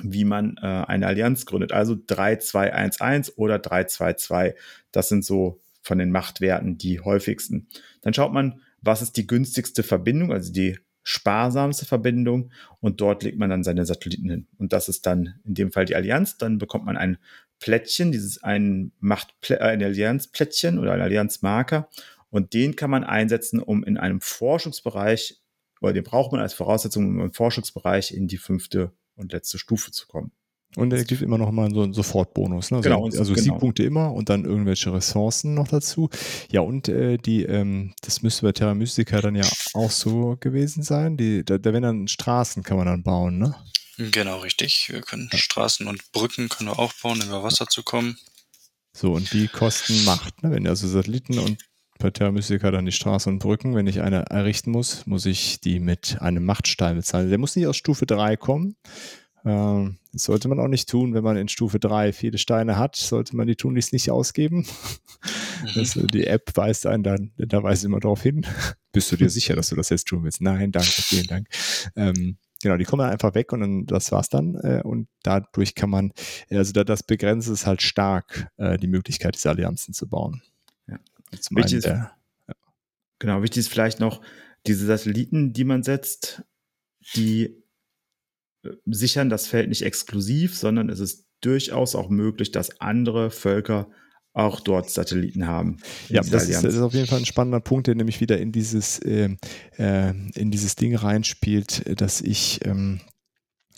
wie 0.01 0.25
man 0.25 0.57
äh, 0.57 0.65
eine 0.65 1.07
Allianz 1.07 1.45
gründet. 1.45 1.71
Also 1.71 1.93
3-2-1-1 1.93 3.33
oder 3.35 3.57
3-2-2. 3.57 4.55
Das 4.91 5.09
sind 5.09 5.25
so 5.25 5.61
von 5.81 5.97
den 5.97 6.11
Machtwerten 6.11 6.77
die 6.77 6.99
häufigsten. 6.99 7.67
Dann 8.01 8.13
schaut 8.13 8.33
man, 8.33 8.61
was 8.81 9.01
ist 9.01 9.17
die 9.17 9.27
günstigste 9.27 9.83
Verbindung, 9.83 10.31
also 10.31 10.51
die 10.51 10.77
sparsamste 11.03 11.85
Verbindung 11.85 12.51
und 12.81 13.01
dort 13.01 13.23
legt 13.23 13.39
man 13.39 13.49
dann 13.49 13.63
seine 13.63 13.85
Satelliten 13.85 14.29
hin. 14.29 14.47
Und 14.57 14.73
das 14.73 14.89
ist 14.89 15.05
dann 15.05 15.39
in 15.43 15.55
dem 15.55 15.71
Fall 15.71 15.85
die 15.85 15.95
Allianz. 15.95 16.37
Dann 16.37 16.59
bekommt 16.59 16.85
man 16.85 16.97
ein 16.97 17.17
Plättchen, 17.59 18.11
dieses 18.11 18.43
ein 18.43 18.91
Macht 18.99 19.33
äh, 19.49 19.57
ein 19.57 19.83
Allianzplättchen 19.83 20.77
oder 20.77 20.93
ein 20.93 21.01
Allianzmarker 21.01 21.89
und 22.29 22.53
den 22.53 22.75
kann 22.75 22.89
man 22.89 23.03
einsetzen, 23.03 23.59
um 23.59 23.83
in 23.83 23.97
einem 23.97 24.21
Forschungsbereich 24.21 25.41
oder 25.81 25.93
den 25.93 26.03
braucht 26.03 26.31
man 26.31 26.41
als 26.41 26.53
Voraussetzung, 26.53 27.07
um 27.07 27.21
im 27.21 27.33
Forschungsbereich 27.33 28.13
in 28.13 28.27
die 28.27 28.37
fünfte 28.37 28.91
und 29.15 29.31
letzte 29.31 29.57
Stufe 29.57 29.91
zu 29.91 30.07
kommen. 30.07 30.31
Und 30.75 30.93
er 30.93 31.03
gibt 31.03 31.23
immer 31.23 31.39
noch 31.39 31.51
mal 31.51 31.73
so 31.73 31.81
einen 31.81 31.93
Sofortbonus. 31.93 32.69
Ne? 32.69 32.77
Also, 32.77 32.89
Genau, 32.89 33.05
also 33.05 33.33
genau. 33.33 33.43
Siegpunkte 33.43 33.83
immer 33.83 34.13
und 34.13 34.29
dann 34.29 34.45
irgendwelche 34.45 34.93
Ressourcen 34.93 35.55
noch 35.55 35.67
dazu. 35.67 36.09
Ja, 36.51 36.61
und 36.61 36.87
äh, 36.87 37.17
die, 37.17 37.43
ähm, 37.43 37.93
das 38.01 38.21
müsste 38.21 38.43
bei 38.45 38.51
Terra 38.51 38.75
Mystica 38.75 39.19
dann 39.19 39.35
ja 39.35 39.45
auch 39.73 39.89
so 39.89 40.37
gewesen 40.39 40.83
sein. 40.83 41.17
Die, 41.17 41.43
da, 41.43 41.57
da 41.57 41.73
werden 41.73 41.83
dann 41.83 42.07
Straßen 42.07 42.61
kann 42.61 42.77
man 42.77 42.85
dann 42.85 43.01
bauen, 43.01 43.39
ne? 43.39 43.55
Genau, 43.97 44.39
richtig. 44.39 44.89
Wir 44.89 45.01
können 45.01 45.29
Straßen 45.33 45.87
und 45.87 46.11
Brücken 46.11 46.49
können 46.49 46.69
wir 46.69 46.79
auch 46.79 46.93
bauen, 46.93 47.21
über 47.21 47.43
Wasser 47.43 47.65
zu 47.65 47.81
kommen. 47.81 48.17
So, 48.93 49.13
und 49.13 49.33
die 49.33 49.47
kosten 49.47 50.05
Macht, 50.05 50.43
ne? 50.43 50.51
Wenn 50.51 50.67
also 50.67 50.87
Satelliten 50.87 51.39
und 51.39 51.57
bei 51.99 52.09
Terra 52.09 52.31
Mystica 52.31 52.71
dann 52.71 52.85
die 52.85 52.91
Straßen 52.91 53.31
und 53.31 53.39
Brücken, 53.39 53.75
wenn 53.75 53.85
ich 53.85 54.01
eine 54.01 54.25
errichten 54.29 54.71
muss, 54.71 55.05
muss 55.05 55.25
ich 55.25 55.61
die 55.61 55.79
mit 55.79 56.17
einem 56.21 56.45
Machtstein 56.45 56.95
bezahlen. 56.95 57.29
Der 57.29 57.37
muss 57.37 57.55
nicht 57.55 57.67
aus 57.67 57.77
Stufe 57.77 58.05
3 58.05 58.37
kommen, 58.37 58.75
Ähm, 59.45 59.97
das 60.11 60.23
sollte 60.23 60.47
man 60.47 60.59
auch 60.59 60.67
nicht 60.67 60.89
tun, 60.89 61.13
wenn 61.13 61.23
man 61.23 61.37
in 61.37 61.47
Stufe 61.47 61.79
3 61.79 62.13
viele 62.13 62.37
Steine 62.37 62.77
hat, 62.77 62.95
sollte 62.95 63.35
man 63.35 63.47
die 63.47 63.55
tunlichst 63.55 63.93
nicht 63.93 64.11
ausgeben. 64.11 64.65
Mhm. 65.61 65.69
Das, 65.75 65.93
die 65.93 66.25
App 66.25 66.51
weist 66.55 66.85
einen 66.85 67.03
dann, 67.03 67.31
da 67.37 67.63
weist 67.63 67.85
immer 67.85 67.99
darauf 67.99 68.21
hin. 68.21 68.45
Bist 68.91 69.11
du 69.11 69.15
dir 69.15 69.29
sicher, 69.29 69.55
dass 69.55 69.69
du 69.69 69.75
das 69.75 69.89
jetzt 69.89 70.07
tun 70.07 70.23
willst? 70.23 70.41
Nein, 70.41 70.71
danke, 70.71 70.89
vielen 70.89 71.27
Dank. 71.27 71.47
Ähm, 71.95 72.37
genau, 72.61 72.77
die 72.77 72.85
kommen 72.85 73.01
dann 73.01 73.11
einfach 73.11 73.35
weg 73.35 73.53
und 73.53 73.61
dann, 73.61 73.85
das 73.85 74.11
war's 74.11 74.29
dann. 74.29 74.55
Äh, 74.55 74.81
und 74.83 75.07
dadurch 75.23 75.75
kann 75.75 75.89
man, 75.89 76.11
also 76.49 76.73
da, 76.73 76.83
das 76.83 77.03
begrenzt 77.03 77.49
es 77.49 77.65
halt 77.65 77.81
stark, 77.81 78.47
äh, 78.57 78.77
die 78.77 78.87
Möglichkeit, 78.87 79.35
diese 79.35 79.49
Allianzen 79.49 79.93
zu 79.93 80.07
bauen. 80.07 80.41
Zum 81.39 81.57
wichtig 81.57 81.79
ist, 81.79 81.87
der, 81.87 82.11
ja. 82.47 82.55
Genau, 83.19 83.41
wichtig 83.41 83.59
ist 83.61 83.69
vielleicht 83.69 83.99
noch, 83.99 84.21
diese 84.67 84.85
Satelliten, 84.85 85.53
die 85.53 85.63
man 85.63 85.83
setzt, 85.83 86.43
die 87.15 87.63
äh, 88.63 88.69
sichern 88.85 89.29
das 89.29 89.47
Feld 89.47 89.69
nicht 89.69 89.83
exklusiv, 89.83 90.57
sondern 90.57 90.89
es 90.89 90.99
ist 90.99 91.25
durchaus 91.41 91.95
auch 91.95 92.09
möglich, 92.09 92.51
dass 92.51 92.81
andere 92.81 93.31
Völker 93.31 93.89
auch 94.33 94.59
dort 94.59 94.89
Satelliten 94.89 95.47
haben. 95.47 95.77
Ja, 96.07 96.21
das 96.21 96.47
ist, 96.47 96.63
das 96.63 96.75
ist, 96.75 96.81
auf 96.81 96.93
jeden 96.93 97.07
Fall 97.07 97.19
ein 97.19 97.25
spannender 97.25 97.59
Punkt, 97.59 97.87
der 97.87 97.95
nämlich 97.95 98.21
wieder 98.21 98.37
in 98.37 98.51
dieses, 98.51 98.99
äh, 98.99 99.35
äh, 99.77 100.13
in 100.35 100.51
dieses 100.51 100.75
Ding 100.75 100.95
reinspielt, 100.95 101.99
dass 101.99 102.21
ich 102.21 102.59
ähm, 102.65 103.01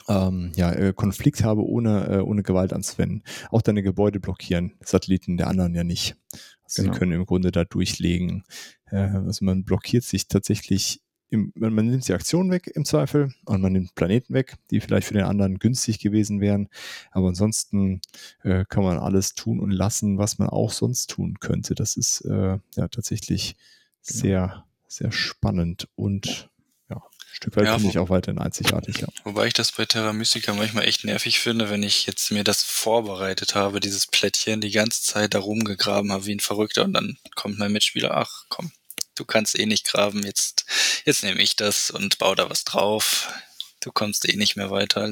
ähm, 0.07 0.51
ja, 0.55 0.71
äh, 0.73 0.93
Konflikt 0.93 1.43
habe, 1.43 1.63
ohne, 1.63 2.07
äh, 2.07 2.19
ohne 2.19 2.43
Gewalt 2.43 2.73
anzuwenden. 2.73 3.23
Auch 3.49 3.61
deine 3.61 3.83
Gebäude 3.83 4.19
blockieren, 4.19 4.73
Satelliten 4.83 5.37
der 5.37 5.47
anderen 5.47 5.73
ja 5.73 5.83
nicht. 5.83 6.15
Also 6.71 6.83
genau. 6.83 6.93
Sie 6.93 6.99
können 6.99 7.11
im 7.13 7.25
Grunde 7.25 7.51
da 7.51 7.65
durchlegen. 7.65 8.43
Äh, 8.85 8.97
also 8.97 9.45
man 9.45 9.63
blockiert 9.63 10.03
sich 10.03 10.27
tatsächlich 10.27 11.01
im, 11.31 11.51
man, 11.55 11.73
man 11.73 11.87
nimmt 11.87 12.07
die 12.07 12.13
Aktion 12.13 12.51
weg 12.51 12.67
im 12.75 12.85
Zweifel 12.85 13.33
und 13.45 13.61
man 13.61 13.71
nimmt 13.71 13.95
Planeten 13.95 14.33
weg, 14.33 14.57
die 14.69 14.81
vielleicht 14.81 15.07
für 15.07 15.13
den 15.13 15.23
anderen 15.23 15.59
günstig 15.59 15.99
gewesen 15.99 16.41
wären. 16.41 16.67
Aber 17.11 17.29
ansonsten 17.29 18.01
äh, 18.43 18.65
kann 18.67 18.83
man 18.83 18.97
alles 18.97 19.33
tun 19.33 19.59
und 19.59 19.71
lassen, 19.71 20.17
was 20.17 20.37
man 20.39 20.49
auch 20.49 20.71
sonst 20.71 21.09
tun 21.09 21.39
könnte. 21.39 21.73
Das 21.73 21.95
ist 21.95 22.21
äh, 22.21 22.57
ja 22.75 22.87
tatsächlich 22.89 23.55
genau. 24.05 24.19
sehr, 24.19 24.65
sehr 24.87 25.11
spannend 25.11 25.87
und 25.95 26.50
Stück 27.31 27.55
weit 27.55 27.65
ja, 27.65 27.75
finde 27.75 27.89
ich 27.89 27.97
auch 27.97 28.09
weiterhin 28.09 28.39
einzigartig. 28.39 28.99
Ja. 28.99 29.07
Wobei 29.23 29.47
ich 29.47 29.53
das 29.53 29.71
bei 29.71 29.85
Terra 29.85 30.13
Mystica 30.13 30.53
manchmal 30.53 30.85
echt 30.85 31.03
nervig 31.03 31.39
finde, 31.39 31.69
wenn 31.69 31.83
ich 31.83 32.05
jetzt 32.05 32.31
mir 32.31 32.43
das 32.43 32.63
vorbereitet 32.63 33.55
habe, 33.55 33.79
dieses 33.79 34.07
Plättchen, 34.07 34.61
die 34.61 34.71
ganze 34.71 35.01
Zeit 35.03 35.33
da 35.33 35.39
rumgegraben 35.39 36.11
habe 36.11 36.25
wie 36.25 36.35
ein 36.35 36.39
Verrückter 36.39 36.83
und 36.83 36.93
dann 36.93 37.17
kommt 37.35 37.57
mein 37.57 37.71
Mitspieler, 37.71 38.15
ach 38.15 38.45
komm, 38.49 38.71
du 39.15 39.25
kannst 39.25 39.57
eh 39.57 39.65
nicht 39.65 39.85
graben, 39.85 40.23
jetzt, 40.23 40.65
jetzt 41.05 41.23
nehme 41.23 41.41
ich 41.41 41.55
das 41.55 41.91
und 41.91 42.17
baue 42.17 42.35
da 42.35 42.49
was 42.49 42.63
drauf. 42.63 43.33
Du 43.79 43.91
kommst 43.91 44.29
eh 44.29 44.35
nicht 44.35 44.55
mehr 44.55 44.69
weiter. 44.69 45.11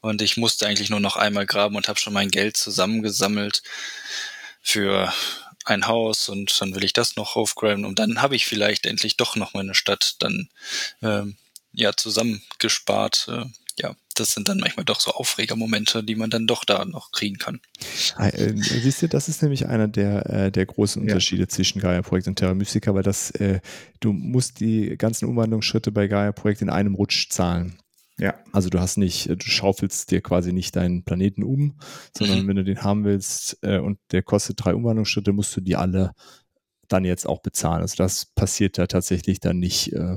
Und 0.00 0.20
ich 0.20 0.36
musste 0.36 0.66
eigentlich 0.66 0.90
nur 0.90 1.00
noch 1.00 1.16
einmal 1.16 1.46
graben 1.46 1.76
und 1.76 1.88
habe 1.88 1.98
schon 1.98 2.12
mein 2.12 2.30
Geld 2.30 2.56
zusammengesammelt 2.58 3.62
für 4.60 5.12
ein 5.66 5.86
Haus 5.86 6.28
und 6.28 6.60
dann 6.60 6.74
will 6.74 6.84
ich 6.84 6.92
das 6.92 7.16
noch 7.16 7.36
aufgraben 7.36 7.84
und 7.84 7.98
dann 7.98 8.22
habe 8.22 8.36
ich 8.36 8.46
vielleicht 8.46 8.86
endlich 8.86 9.16
doch 9.16 9.36
noch 9.36 9.52
meine 9.52 9.74
Stadt 9.74 10.16
dann 10.20 10.48
ähm, 11.02 11.36
ja 11.72 11.92
zusammengespart. 11.94 13.26
Äh, 13.28 13.44
ja, 13.78 13.94
das 14.14 14.32
sind 14.32 14.48
dann 14.48 14.58
manchmal 14.58 14.86
doch 14.86 15.00
so 15.00 15.10
Aufregermomente, 15.10 16.02
die 16.02 16.14
man 16.14 16.30
dann 16.30 16.46
doch 16.46 16.64
da 16.64 16.84
noch 16.86 17.12
kriegen 17.12 17.36
kann. 17.36 17.60
Äh, 18.18 18.54
siehst 18.56 19.02
du, 19.02 19.08
das 19.08 19.28
ist 19.28 19.42
nämlich 19.42 19.66
einer 19.66 19.86
der, 19.86 20.24
äh, 20.30 20.50
der 20.50 20.64
großen 20.64 21.02
Unterschiede 21.02 21.42
ja. 21.42 21.48
zwischen 21.48 21.80
Gaia-Projekt 21.80 22.26
und 22.26 22.36
Terra 22.36 22.54
Mystica, 22.54 22.94
weil 22.94 23.02
das, 23.02 23.30
äh, 23.32 23.60
du 24.00 24.12
musst 24.12 24.60
die 24.60 24.96
ganzen 24.96 25.26
Umwandlungsschritte 25.26 25.92
bei 25.92 26.06
Gaia-Projekt 26.06 26.62
in 26.62 26.70
einem 26.70 26.94
Rutsch 26.94 27.28
zahlen. 27.28 27.78
Ja. 28.18 28.34
Also 28.52 28.70
du 28.70 28.80
hast 28.80 28.96
nicht, 28.96 29.28
du 29.28 29.36
schaufelst 29.40 30.10
dir 30.10 30.22
quasi 30.22 30.52
nicht 30.52 30.74
deinen 30.74 31.04
Planeten 31.04 31.42
um, 31.42 31.78
sondern 32.16 32.42
mhm. 32.42 32.48
wenn 32.48 32.56
du 32.56 32.64
den 32.64 32.82
haben 32.82 33.04
willst 33.04 33.58
äh, 33.62 33.78
und 33.78 33.98
der 34.10 34.22
kostet 34.22 34.64
drei 34.64 34.74
Umwandlungsschritte, 34.74 35.32
musst 35.32 35.54
du 35.56 35.60
die 35.60 35.76
alle 35.76 36.12
dann 36.88 37.04
jetzt 37.04 37.26
auch 37.26 37.40
bezahlen. 37.40 37.82
Also 37.82 37.96
das 37.96 38.24
passiert 38.24 38.78
da 38.78 38.86
tatsächlich 38.86 39.40
dann 39.40 39.58
nicht, 39.58 39.92
äh, 39.92 40.16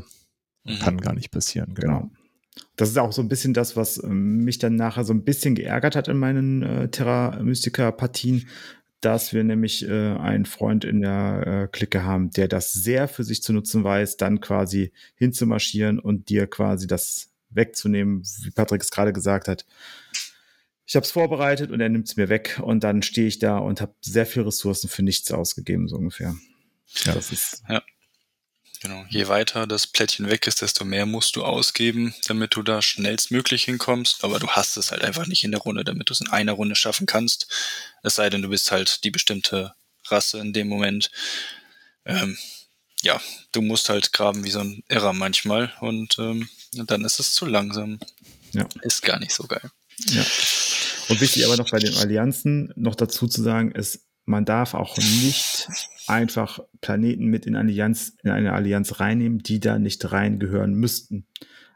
mhm. 0.64 0.80
kann 0.80 0.98
gar 0.98 1.14
nicht 1.14 1.32
passieren, 1.32 1.74
genau. 1.74 2.00
genau. 2.00 2.12
Das 2.76 2.90
ist 2.90 2.98
auch 2.98 3.12
so 3.12 3.22
ein 3.22 3.30
bisschen 3.30 3.54
das, 3.54 3.76
was 3.76 4.02
ähm, 4.04 4.44
mich 4.44 4.58
dann 4.58 4.76
nachher 4.76 5.04
so 5.04 5.14
ein 5.14 5.24
bisschen 5.24 5.56
geärgert 5.56 5.96
hat 5.96 6.08
in 6.08 6.18
meinen 6.18 6.64
äh, 6.64 6.90
Terra 6.90 7.40
Mystica 7.42 7.92
Partien, 7.92 8.48
dass 9.02 9.34
wir 9.34 9.44
nämlich 9.44 9.88
äh, 9.88 10.16
einen 10.16 10.46
Freund 10.46 10.84
in 10.84 11.02
der 11.02 11.44
äh, 11.46 11.68
Clique 11.68 12.04
haben, 12.04 12.32
der 12.32 12.48
das 12.48 12.74
sehr 12.74 13.08
für 13.08 13.24
sich 13.24 13.42
zu 13.42 13.54
nutzen 13.54 13.84
weiß, 13.84 14.18
dann 14.18 14.42
quasi 14.42 14.92
hinzumarschieren 15.16 16.00
und 16.00 16.30
dir 16.30 16.48
quasi 16.48 16.88
das 16.88 17.30
wegzunehmen, 17.50 18.24
wie 18.44 18.52
Patrick 18.52 18.82
es 18.82 18.92
gerade 18.92 19.14
gesagt 19.14 19.48
hat. 19.48 19.66
Ich 20.86 20.96
habe 20.96 21.06
es 21.06 21.12
vorbereitet 21.12 21.72
und 21.72 21.82
er 21.82 21.90
nimmt 21.90 22.08
es 22.08 22.16
mir 22.16 22.30
weg 22.30 22.60
und 22.64 22.84
dann 22.84 23.04
stehe 23.04 23.28
ich 23.28 23.40
da 23.40 23.58
und 23.58 23.82
habe 23.82 23.94
sehr 24.02 24.26
viele 24.26 24.48
Ressourcen 24.48 24.90
für 24.90 25.04
nichts 25.04 25.32
ausgegeben, 25.32 25.88
so 25.88 25.98
ungefähr. 25.98 26.36
Ja, 27.06 27.14
das 27.14 27.32
ist 27.32 27.64
ja. 27.70 27.84
Genau. 28.82 29.06
Je 29.10 29.28
weiter 29.28 29.68
das 29.68 29.88
Plättchen 29.88 30.30
weg 30.30 30.48
ist, 30.48 30.62
desto 30.62 30.86
mehr 30.86 31.06
musst 31.06 31.36
du 31.36 31.44
ausgeben, 31.44 32.16
damit 32.28 32.56
du 32.56 32.64
da 32.64 32.82
schnellstmöglich 32.82 33.66
hinkommst. 33.66 34.24
Aber 34.24 34.40
du 34.40 34.48
hast 34.48 34.78
es 34.78 34.92
halt 34.92 35.04
einfach 35.04 35.28
nicht 35.28 35.44
in 35.44 35.52
der 35.52 35.60
Runde, 35.60 35.84
damit 35.84 36.10
du 36.10 36.14
es 36.14 36.22
in 36.22 36.30
einer 36.30 36.54
Runde 36.54 36.76
schaffen 36.76 37.06
kannst. 37.06 37.54
Es 38.04 38.16
sei 38.16 38.30
denn, 38.30 38.42
du 38.42 38.48
bist 38.48 38.72
halt 38.72 39.04
die 39.04 39.12
bestimmte 39.12 39.74
Rasse 40.06 40.40
in 40.40 40.54
dem 40.54 40.70
Moment. 40.70 41.12
Ähm, 42.06 42.38
ja, 43.02 43.22
du 43.52 43.62
musst 43.62 43.90
halt 43.90 44.14
graben 44.14 44.46
wie 44.46 44.50
so 44.50 44.60
ein 44.60 44.84
Irrer 44.88 45.14
manchmal 45.14 45.74
und 45.82 46.18
ähm, 46.18 46.48
dann 46.74 47.04
ist 47.04 47.20
es 47.20 47.34
zu 47.34 47.46
langsam. 47.46 48.00
Ja. 48.54 48.68
Ist 48.82 49.04
gar 49.04 49.20
nicht 49.20 49.34
so 49.34 49.44
geil. 49.44 49.70
Ja. 50.08 50.24
Und 51.10 51.22
wichtig 51.22 51.46
aber 51.46 51.58
noch 51.58 51.70
bei 51.70 51.80
den 51.80 51.96
Allianzen 51.96 52.72
noch 52.76 52.96
dazu 52.96 53.28
zu 53.28 53.42
sagen, 53.42 53.72
ist, 53.72 54.06
man 54.26 54.46
darf 54.46 54.76
auch 54.76 54.96
nicht 54.98 55.68
einfach 56.08 56.60
Planeten 56.82 57.26
mit 57.26 57.48
in, 57.48 57.56
Allianz, 57.56 58.14
in 58.24 58.30
eine 58.30 58.54
Allianz 58.54 59.00
reinnehmen, 59.00 59.40
die 59.40 59.60
da 59.60 59.80
nicht 59.80 60.12
reingehören 60.12 60.74
müssten. 60.74 61.26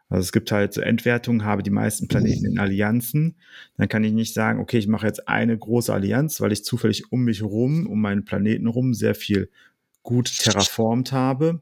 Also 0.07 0.21
es 0.21 0.31
gibt 0.31 0.51
halt 0.51 0.73
so 0.73 0.81
Endwertungen, 0.81 1.43
habe 1.43 1.63
die 1.63 1.71
meisten 1.71 2.07
Planeten 2.07 2.45
in 2.45 2.59
Allianzen. 2.59 3.37
Dann 3.77 3.89
kann 3.89 4.03
ich 4.03 4.13
nicht 4.13 4.35
sagen, 4.35 4.59
okay, 4.59 4.77
ich 4.77 4.87
mache 4.87 5.07
jetzt 5.07 5.27
eine 5.27 5.57
große 5.57 5.91
Allianz, 5.91 6.39
weil 6.39 6.51
ich 6.51 6.63
zufällig 6.63 7.11
um 7.11 7.23
mich 7.23 7.41
rum, 7.41 7.87
um 7.87 7.99
meinen 7.99 8.23
Planeten 8.23 8.67
rum 8.67 8.93
sehr 8.93 9.15
viel 9.15 9.49
gut 10.03 10.37
terraformt 10.37 11.11
habe, 11.11 11.61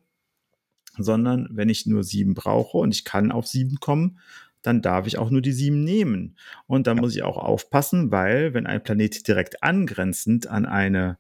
sondern 1.04 1.48
wenn 1.52 1.70
ich 1.70 1.86
nur 1.86 2.04
sieben 2.04 2.34
brauche 2.34 2.78
und 2.78 2.94
ich 2.94 3.06
kann 3.06 3.32
auf 3.32 3.48
sieben 3.48 3.80
kommen, 3.80 4.20
dann 4.62 4.82
darf 4.82 5.08
ich 5.08 5.18
auch 5.18 5.30
nur 5.30 5.42
die 5.42 5.54
sieben 5.54 5.84
nehmen. 5.84 6.36
Und 6.68 6.88
da 6.88 6.94
ja. 6.94 7.02
muss 7.02 7.16
ich 7.16 7.24
auch 7.24 7.38
aufpassen, 7.38 8.12
weil 8.12 8.54
wenn 8.54 8.68
ein 8.68 8.84
Planet 8.84 9.28
direkt 9.28 9.64
angrenzend 9.64 10.48
an 10.48 10.66
eine, 10.66 11.18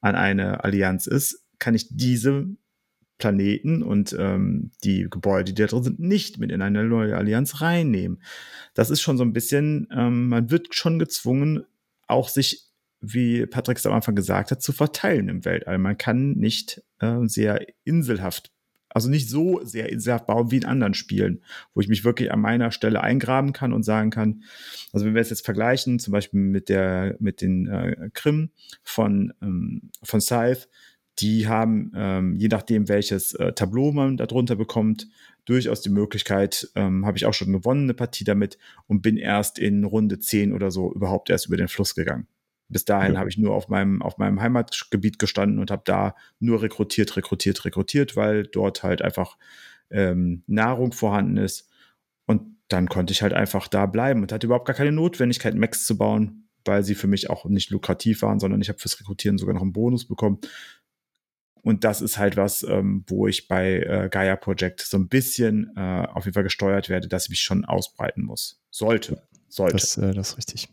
an 0.00 0.14
eine 0.14 0.64
Allianz 0.64 1.06
ist, 1.06 1.44
kann 1.58 1.74
ich 1.74 1.88
diese 1.90 2.46
Planeten 3.18 3.82
und 3.82 4.14
ähm, 4.18 4.72
die 4.84 5.08
Gebäude, 5.08 5.52
die 5.52 5.62
da 5.62 5.66
drin 5.66 5.82
sind, 5.82 6.00
nicht 6.00 6.38
mit 6.38 6.52
in 6.52 6.62
eine 6.62 6.84
neue 6.84 7.16
Allianz 7.16 7.60
reinnehmen. 7.60 8.22
Das 8.74 8.90
ist 8.90 9.00
schon 9.00 9.16
so 9.16 9.24
ein 9.24 9.32
bisschen, 9.32 9.88
ähm, 9.90 10.28
man 10.28 10.50
wird 10.50 10.74
schon 10.74 10.98
gezwungen, 10.98 11.64
auch 12.06 12.28
sich, 12.28 12.66
wie 13.00 13.46
Patrick 13.46 13.78
es 13.78 13.86
am 13.86 13.94
Anfang 13.94 14.14
gesagt 14.14 14.50
hat, 14.50 14.62
zu 14.62 14.72
verteilen 14.72 15.28
im 15.28 15.44
Weltall. 15.44 15.78
Man 15.78 15.96
kann 15.96 16.32
nicht 16.32 16.82
äh, 17.00 17.26
sehr 17.26 17.66
inselhaft 17.84 18.52
also 18.88 19.10
nicht 19.10 19.28
so 19.28 19.60
sehr 19.64 19.90
inselhaft 19.90 20.26
bauen 20.26 20.50
wie 20.50 20.56
in 20.56 20.64
anderen 20.64 20.94
Spielen, 20.94 21.42
wo 21.74 21.80
ich 21.80 21.88
mich 21.88 22.04
wirklich 22.04 22.32
an 22.32 22.40
meiner 22.40 22.70
Stelle 22.70 23.02
eingraben 23.02 23.52
kann 23.52 23.72
und 23.72 23.82
sagen 23.82 24.10
kann, 24.10 24.42
also 24.92 25.04
wenn 25.06 25.14
wir 25.14 25.22
es 25.22 25.30
jetzt 25.30 25.44
vergleichen, 25.44 25.98
zum 25.98 26.12
Beispiel 26.12 26.40
mit 26.40 26.68
der, 26.68 27.16
mit 27.18 27.40
den 27.40 27.66
äh, 27.66 28.10
Krim 28.14 28.50
von, 28.82 29.32
ähm, 29.42 29.90
von 30.02 30.20
Scythe, 30.20 30.68
die 31.18 31.48
haben, 31.48 31.92
ähm, 31.94 32.36
je 32.36 32.48
nachdem, 32.48 32.88
welches 32.88 33.34
äh, 33.34 33.52
Tableau 33.52 33.92
man 33.92 34.16
darunter 34.16 34.56
bekommt, 34.56 35.08
durchaus 35.46 35.80
die 35.80 35.90
Möglichkeit, 35.90 36.68
ähm, 36.74 37.06
habe 37.06 37.16
ich 37.16 37.24
auch 37.24 37.34
schon 37.34 37.52
gewonnen, 37.52 37.84
eine 37.84 37.94
Partie 37.94 38.24
damit 38.24 38.58
und 38.86 39.00
bin 39.00 39.16
erst 39.16 39.58
in 39.58 39.84
Runde 39.84 40.18
10 40.18 40.52
oder 40.52 40.70
so 40.70 40.92
überhaupt 40.92 41.30
erst 41.30 41.46
über 41.46 41.56
den 41.56 41.68
Fluss 41.68 41.94
gegangen. 41.94 42.26
Bis 42.68 42.84
dahin 42.84 43.14
ja. 43.14 43.20
habe 43.20 43.28
ich 43.28 43.38
nur 43.38 43.54
auf 43.54 43.68
meinem, 43.68 44.02
auf 44.02 44.18
meinem 44.18 44.40
Heimatgebiet 44.40 45.18
gestanden 45.18 45.58
und 45.58 45.70
habe 45.70 45.82
da 45.84 46.14
nur 46.40 46.62
rekrutiert, 46.62 47.16
rekrutiert, 47.16 47.64
rekrutiert, 47.64 48.16
weil 48.16 48.44
dort 48.44 48.82
halt 48.82 49.02
einfach 49.02 49.36
ähm, 49.90 50.42
Nahrung 50.46 50.92
vorhanden 50.92 51.36
ist. 51.36 51.70
Und 52.26 52.56
dann 52.68 52.88
konnte 52.88 53.12
ich 53.12 53.22
halt 53.22 53.32
einfach 53.32 53.68
da 53.68 53.86
bleiben 53.86 54.22
und 54.22 54.32
hatte 54.32 54.46
überhaupt 54.46 54.66
gar 54.66 54.74
keine 54.74 54.92
Notwendigkeit, 54.92 55.54
Max 55.54 55.86
zu 55.86 55.96
bauen, 55.96 56.48
weil 56.64 56.82
sie 56.82 56.96
für 56.96 57.06
mich 57.06 57.30
auch 57.30 57.44
nicht 57.44 57.70
lukrativ 57.70 58.22
waren, 58.22 58.40
sondern 58.40 58.60
ich 58.60 58.68
habe 58.68 58.80
fürs 58.80 58.98
Rekrutieren 58.98 59.38
sogar 59.38 59.54
noch 59.54 59.62
einen 59.62 59.72
Bonus 59.72 60.08
bekommen. 60.08 60.40
Und 61.62 61.82
das 61.82 62.00
ist 62.00 62.18
halt 62.18 62.36
was, 62.36 62.62
ähm, 62.62 63.04
wo 63.08 63.26
ich 63.26 63.48
bei 63.48 63.80
äh, 63.80 64.08
Gaia 64.08 64.36
Project 64.36 64.80
so 64.80 64.96
ein 64.98 65.08
bisschen 65.08 65.72
äh, 65.76 66.06
auf 66.06 66.24
jeden 66.24 66.34
Fall 66.34 66.44
gesteuert 66.44 66.88
werde, 66.88 67.08
dass 67.08 67.24
ich 67.24 67.30
mich 67.30 67.40
schon 67.40 67.64
ausbreiten 67.64 68.24
muss. 68.24 68.60
Sollte. 68.70 69.22
Sollte. 69.48 69.76
Das, 69.76 69.96
äh, 69.96 70.12
das 70.12 70.30
ist 70.30 70.38
richtig. 70.38 70.68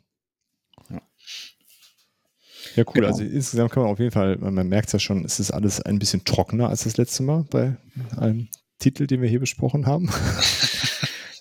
Ja, 2.76 2.84
cool. 2.88 2.93
Genau. 2.95 3.07
Also 3.07 3.24
insgesamt 3.24 3.71
kann 3.71 3.84
man 3.84 3.91
auf 3.91 3.99
jeden 3.99 4.11
Fall, 4.11 4.38
man 4.38 4.67
merkt 4.67 4.88
es 4.88 4.93
ja 4.93 4.99
schon, 4.99 5.24
es 5.26 5.39
ist 5.39 5.51
alles 5.51 5.80
ein 5.82 5.99
bisschen 5.99 6.24
trockener 6.24 6.69
als 6.69 6.84
das 6.84 6.97
letzte 6.97 7.24
Mal 7.24 7.45
bei 7.49 7.78
einem 8.17 8.49
Titel, 8.80 9.05
den 9.07 9.21
wir 9.21 9.30
hier 9.30 9.39
besprochen 9.39 9.86
haben. 9.86 10.09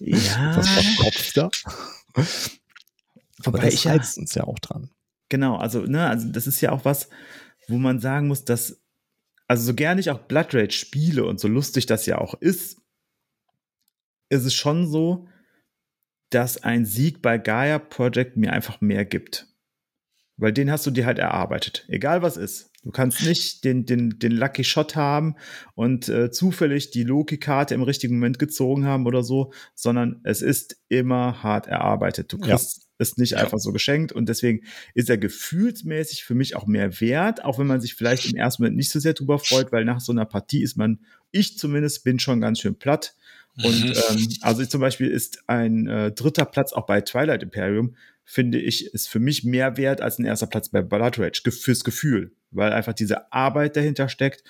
Ja. 0.04 0.56
Was 0.56 0.68
verkopft 0.68 1.36
da? 1.36 1.48
Aber 2.14 2.26
Wobei 3.44 3.66
das 3.66 3.74
ich 3.74 3.84
ja- 3.84 3.92
reizt 3.92 4.18
uns 4.18 4.34
ja 4.34 4.42
auch 4.42 4.58
dran. 4.58 4.90
Genau, 5.28 5.54
also, 5.56 5.82
ne, 5.82 6.08
also 6.08 6.28
das 6.28 6.48
ist 6.48 6.60
ja 6.60 6.72
auch 6.72 6.84
was, 6.84 7.08
wo 7.68 7.78
man 7.78 8.00
sagen 8.00 8.26
muss, 8.26 8.44
dass, 8.44 8.82
also 9.46 9.62
so 9.64 9.74
gerne 9.74 10.00
ich 10.00 10.10
auch 10.10 10.18
Blood 10.18 10.54
Rage 10.56 10.72
spiele 10.72 11.24
und 11.24 11.38
so 11.38 11.46
lustig 11.46 11.86
das 11.86 12.04
ja 12.06 12.18
auch 12.18 12.34
ist, 12.34 12.78
ist 14.28 14.44
es 14.44 14.54
schon 14.54 14.88
so, 14.90 15.28
dass 16.30 16.60
ein 16.64 16.84
Sieg 16.84 17.22
bei 17.22 17.38
Gaia 17.38 17.78
Project 17.78 18.36
mir 18.36 18.52
einfach 18.52 18.80
mehr 18.80 19.04
gibt. 19.04 19.46
Weil 20.42 20.52
den 20.52 20.70
hast 20.72 20.84
du 20.86 20.90
dir 20.90 21.06
halt 21.06 21.18
erarbeitet. 21.20 21.84
Egal 21.88 22.20
was 22.22 22.36
ist. 22.36 22.70
Du 22.82 22.90
kannst 22.90 23.22
nicht 23.22 23.62
den, 23.62 23.86
den, 23.86 24.18
den 24.18 24.32
Lucky 24.32 24.64
Shot 24.64 24.96
haben 24.96 25.36
und 25.76 26.08
äh, 26.08 26.32
zufällig 26.32 26.90
die 26.90 27.04
Loki-Karte 27.04 27.74
im 27.74 27.82
richtigen 27.82 28.16
Moment 28.16 28.40
gezogen 28.40 28.84
haben 28.84 29.06
oder 29.06 29.22
so, 29.22 29.52
sondern 29.76 30.20
es 30.24 30.42
ist 30.42 30.78
immer 30.88 31.44
hart 31.44 31.68
erarbeitet. 31.68 32.32
Du 32.32 32.38
Ja. 32.38 32.56
kriegst 32.56 32.88
es 32.98 33.16
nicht 33.18 33.32
Ja. 33.32 33.38
einfach 33.38 33.58
so 33.58 33.70
geschenkt 33.72 34.10
und 34.10 34.28
deswegen 34.28 34.64
ist 34.94 35.08
er 35.08 35.16
gefühlsmäßig 35.16 36.24
für 36.24 36.34
mich 36.34 36.56
auch 36.56 36.66
mehr 36.66 37.00
wert, 37.00 37.44
auch 37.44 37.60
wenn 37.60 37.68
man 37.68 37.80
sich 37.80 37.94
vielleicht 37.94 38.26
im 38.26 38.34
ersten 38.34 38.62
Moment 38.62 38.76
nicht 38.76 38.90
so 38.90 38.98
sehr 38.98 39.14
drüber 39.14 39.38
freut, 39.38 39.70
weil 39.70 39.84
nach 39.84 40.00
so 40.00 40.10
einer 40.10 40.24
Partie 40.24 40.62
ist 40.64 40.76
man, 40.76 40.98
ich 41.30 41.56
zumindest 41.58 42.02
bin 42.02 42.18
schon 42.18 42.40
ganz 42.40 42.58
schön 42.58 42.74
platt. 42.76 43.14
Und 43.60 43.84
Mhm. 43.84 43.92
ähm, 44.08 44.28
also 44.40 44.64
zum 44.64 44.80
Beispiel 44.80 45.08
ist 45.08 45.48
ein 45.48 45.86
äh, 45.86 46.10
dritter 46.10 46.46
Platz 46.46 46.72
auch 46.72 46.86
bei 46.86 47.00
Twilight 47.02 47.42
Imperium, 47.42 47.94
finde 48.24 48.58
ich, 48.58 48.92
ist 48.94 49.08
für 49.08 49.18
mich 49.18 49.44
mehr 49.44 49.76
wert 49.76 50.00
als 50.00 50.18
ein 50.18 50.24
erster 50.24 50.46
Platz 50.46 50.68
bei 50.68 50.82
Blood 50.82 51.18
Rage, 51.18 51.42
ge- 51.44 51.52
fürs 51.52 51.84
Gefühl, 51.84 52.34
weil 52.50 52.72
einfach 52.72 52.92
diese 52.92 53.32
Arbeit 53.32 53.76
dahinter 53.76 54.08
steckt 54.08 54.44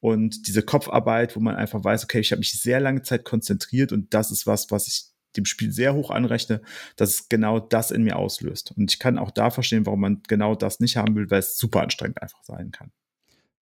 und 0.00 0.46
diese 0.46 0.62
Kopfarbeit, 0.62 1.36
wo 1.36 1.40
man 1.40 1.56
einfach 1.56 1.82
weiß, 1.82 2.04
okay, 2.04 2.20
ich 2.20 2.32
habe 2.32 2.38
mich 2.38 2.60
sehr 2.60 2.80
lange 2.80 3.02
Zeit 3.02 3.24
konzentriert 3.24 3.92
und 3.92 4.14
das 4.14 4.30
ist 4.30 4.46
was, 4.46 4.70
was 4.70 4.86
ich 4.86 5.04
dem 5.36 5.44
Spiel 5.44 5.70
sehr 5.72 5.94
hoch 5.94 6.10
anrechne, 6.10 6.62
dass 6.96 7.10
es 7.10 7.28
genau 7.28 7.60
das 7.60 7.90
in 7.90 8.02
mir 8.02 8.16
auslöst. 8.16 8.72
Und 8.76 8.90
ich 8.90 8.98
kann 8.98 9.18
auch 9.18 9.30
da 9.30 9.50
verstehen, 9.50 9.84
warum 9.86 10.00
man 10.00 10.22
genau 10.26 10.54
das 10.54 10.80
nicht 10.80 10.96
haben 10.96 11.14
will, 11.14 11.30
weil 11.30 11.40
es 11.40 11.58
super 11.58 11.82
anstrengend 11.82 12.22
einfach 12.22 12.42
sein 12.44 12.70
kann. 12.70 12.90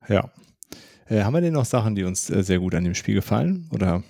Ja. 0.09 0.31
Äh, 1.09 1.23
haben 1.23 1.35
wir 1.35 1.41
denn 1.41 1.53
noch 1.53 1.64
Sachen, 1.64 1.95
die 1.95 2.05
uns 2.05 2.31
äh, 2.31 2.43
sehr 2.43 2.61
gut 2.61 2.75
an 2.75 2.85
dem 2.85 2.95
Spiel 2.95 3.14
gefallen? 3.14 3.69
Oder 3.73 4.05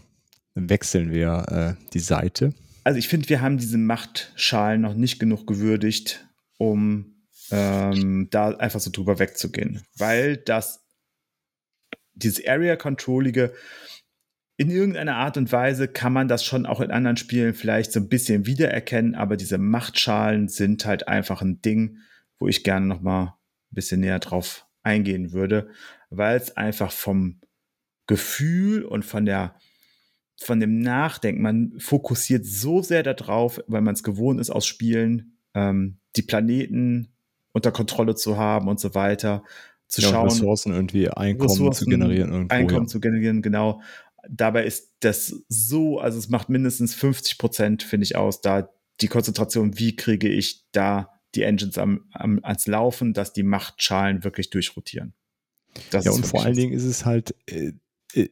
wechseln 0.54 1.10
wir 1.10 1.76
äh, 1.78 1.90
die 1.92 2.00
Seite? 2.00 2.52
Also 2.86 3.00
ich 3.00 3.08
finde, 3.08 3.28
wir 3.28 3.40
haben 3.40 3.58
diese 3.58 3.78
Machtschalen 3.78 4.80
noch 4.80 4.94
nicht 4.94 5.18
genug 5.18 5.44
gewürdigt, 5.48 6.24
um 6.56 7.16
ähm, 7.50 8.28
da 8.30 8.50
einfach 8.50 8.78
so 8.78 8.92
drüber 8.92 9.18
wegzugehen. 9.18 9.82
Weil 9.96 10.36
das, 10.36 10.86
dieses 12.14 12.46
Area 12.46 12.76
Controllige, 12.76 13.52
in 14.56 14.70
irgendeiner 14.70 15.16
Art 15.16 15.36
und 15.36 15.50
Weise 15.50 15.88
kann 15.88 16.12
man 16.12 16.28
das 16.28 16.44
schon 16.44 16.64
auch 16.64 16.80
in 16.80 16.92
anderen 16.92 17.16
Spielen 17.16 17.54
vielleicht 17.54 17.90
so 17.90 17.98
ein 17.98 18.08
bisschen 18.08 18.46
wiedererkennen, 18.46 19.16
aber 19.16 19.36
diese 19.36 19.58
Machtschalen 19.58 20.46
sind 20.46 20.86
halt 20.86 21.08
einfach 21.08 21.42
ein 21.42 21.60
Ding, 21.62 21.98
wo 22.38 22.46
ich 22.46 22.62
gerne 22.62 22.86
noch 22.86 23.00
mal 23.00 23.24
ein 23.24 23.74
bisschen 23.74 23.98
näher 23.98 24.20
drauf 24.20 24.64
eingehen 24.84 25.32
würde, 25.32 25.70
weil 26.10 26.36
es 26.36 26.56
einfach 26.56 26.92
vom 26.92 27.40
Gefühl 28.06 28.84
und 28.84 29.04
von 29.04 29.26
der 29.26 29.56
von 30.38 30.60
dem 30.60 30.80
Nachdenken, 30.80 31.42
man 31.42 31.72
fokussiert 31.78 32.44
so 32.44 32.82
sehr 32.82 33.02
darauf, 33.02 33.60
weil 33.66 33.80
man 33.80 33.94
es 33.94 34.02
gewohnt 34.02 34.40
ist 34.40 34.50
aus 34.50 34.66
Spielen, 34.66 35.38
ähm, 35.54 35.98
die 36.16 36.22
Planeten 36.22 37.08
unter 37.52 37.72
Kontrolle 37.72 38.14
zu 38.14 38.36
haben 38.36 38.68
und 38.68 38.78
so 38.78 38.94
weiter, 38.94 39.42
zu 39.88 40.02
Ja, 40.02 40.08
und 40.08 40.14
schauen, 40.14 40.28
Ressourcen 40.28 40.72
irgendwie 40.72 41.08
Einkommen 41.08 41.48
zu 41.48 41.66
Ressourcen, 41.66 41.90
generieren 41.90 42.32
irgendwo. 42.32 42.54
Einkommen 42.54 42.84
ja. 42.84 42.88
zu 42.88 43.00
generieren, 43.00 43.40
genau. 43.40 43.80
Dabei 44.28 44.64
ist 44.64 44.92
das 45.00 45.44
so, 45.48 45.98
also 45.98 46.18
es 46.18 46.28
macht 46.28 46.48
mindestens 46.48 46.94
50 46.94 47.38
Prozent, 47.38 47.82
finde 47.82 48.04
ich, 48.04 48.16
aus, 48.16 48.40
da 48.40 48.68
die 49.00 49.08
Konzentration, 49.08 49.78
wie 49.78 49.96
kriege 49.96 50.28
ich 50.28 50.64
da 50.72 51.10
die 51.34 51.42
Engines 51.42 51.78
am, 51.78 52.06
am, 52.12 52.40
ans 52.42 52.66
Laufen, 52.66 53.12
dass 53.12 53.32
die 53.32 53.42
Machtschalen 53.42 54.24
wirklich 54.24 54.50
durchrotieren. 54.50 55.14
Das 55.90 56.04
Ja, 56.04 56.12
und 56.12 56.26
vor 56.26 56.44
allen. 56.44 56.56
Dingen 56.56 56.72
ist 56.72 56.84
es 56.84 57.04
halt, 57.04 57.34
äh, 57.46 57.72
äh, 58.14 58.28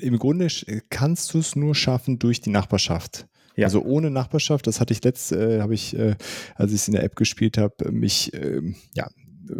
im 0.00 0.18
Grunde 0.18 0.46
sch- 0.46 0.82
kannst 0.90 1.34
du 1.34 1.38
es 1.38 1.56
nur 1.56 1.74
schaffen 1.74 2.18
durch 2.18 2.40
die 2.40 2.50
Nachbarschaft. 2.50 3.26
Ja. 3.56 3.66
Also 3.66 3.82
ohne 3.82 4.10
Nachbarschaft, 4.10 4.66
das 4.66 4.80
hatte 4.80 4.92
ich 4.92 5.02
letzt, 5.02 5.32
äh, 5.32 5.60
habe 5.60 5.74
ich, 5.74 5.96
äh, 5.96 6.14
als 6.54 6.72
ich 6.72 6.80
es 6.82 6.88
in 6.88 6.92
der 6.94 7.04
App 7.04 7.16
gespielt 7.16 7.56
habe, 7.56 7.90
mich, 7.90 8.32
ähm, 8.34 8.76
ja, 8.94 9.08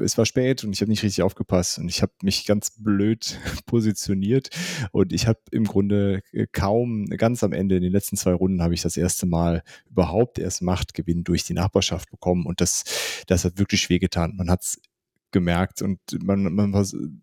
es 0.03 0.19
war 0.19 0.27
spät 0.27 0.65
und 0.65 0.73
ich 0.73 0.81
habe 0.81 0.91
nicht 0.91 1.03
richtig 1.03 1.23
aufgepasst 1.23 1.79
und 1.79 1.89
ich 1.89 2.03
habe 2.03 2.13
mich 2.23 2.45
ganz 2.45 2.73
blöd 2.77 3.39
positioniert 3.67 4.51
und 4.91 5.13
ich 5.13 5.27
habe 5.27 5.39
im 5.51 5.65
Grunde 5.65 6.23
äh, 6.33 6.47
kaum, 6.51 7.07
ganz 7.07 7.43
am 7.43 7.53
Ende, 7.53 7.77
in 7.77 7.83
den 7.83 7.93
letzten 7.93 8.17
zwei 8.17 8.33
Runden, 8.33 8.63
habe 8.63 8.75
ich 8.75 8.83
das 8.83 8.97
erste 8.97 9.27
Mal 9.27 9.63
überhaupt 9.89 10.39
erst 10.39 10.61
Machtgewinn 10.61 11.25
durch 11.25 11.45
die 11.45 11.55
Nachbarschaft 11.55 12.11
bekommen 12.11 12.47
und 12.47 12.61
das, 12.61 12.85
das 13.29 13.45
hat 13.45 13.59
wirklich 13.59 13.89
wehgetan. 13.89 14.35
Man 14.37 14.51
hat 14.51 14.63
es 14.63 14.81
gemerkt 15.37 15.83
und 15.83 15.99
man, 16.25 16.55
man, 16.55 16.73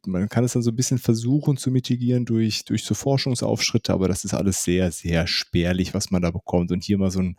man 0.06 0.30
kann 0.30 0.44
es 0.44 0.54
dann 0.54 0.62
so 0.62 0.70
ein 0.70 0.76
bisschen 0.76 1.00
versuchen 1.00 1.58
zu 1.58 1.72
mitigieren 1.72 2.26
durch, 2.26 2.64
durch 2.64 2.84
so 2.84 2.94
Forschungsaufschritte, 2.94 3.92
aber 3.92 4.08
das 4.08 4.24
ist 4.24 4.36
alles 4.36 4.64
sehr, 4.64 4.92
sehr 4.92 5.26
spärlich, 5.26 5.96
was 5.96 6.12
man 6.12 6.22
da 6.22 6.30
bekommt. 6.30 6.72
Und 6.72 6.84
hier 6.84 7.00
mal 7.00 7.10
so 7.10 7.22
ein 7.22 7.38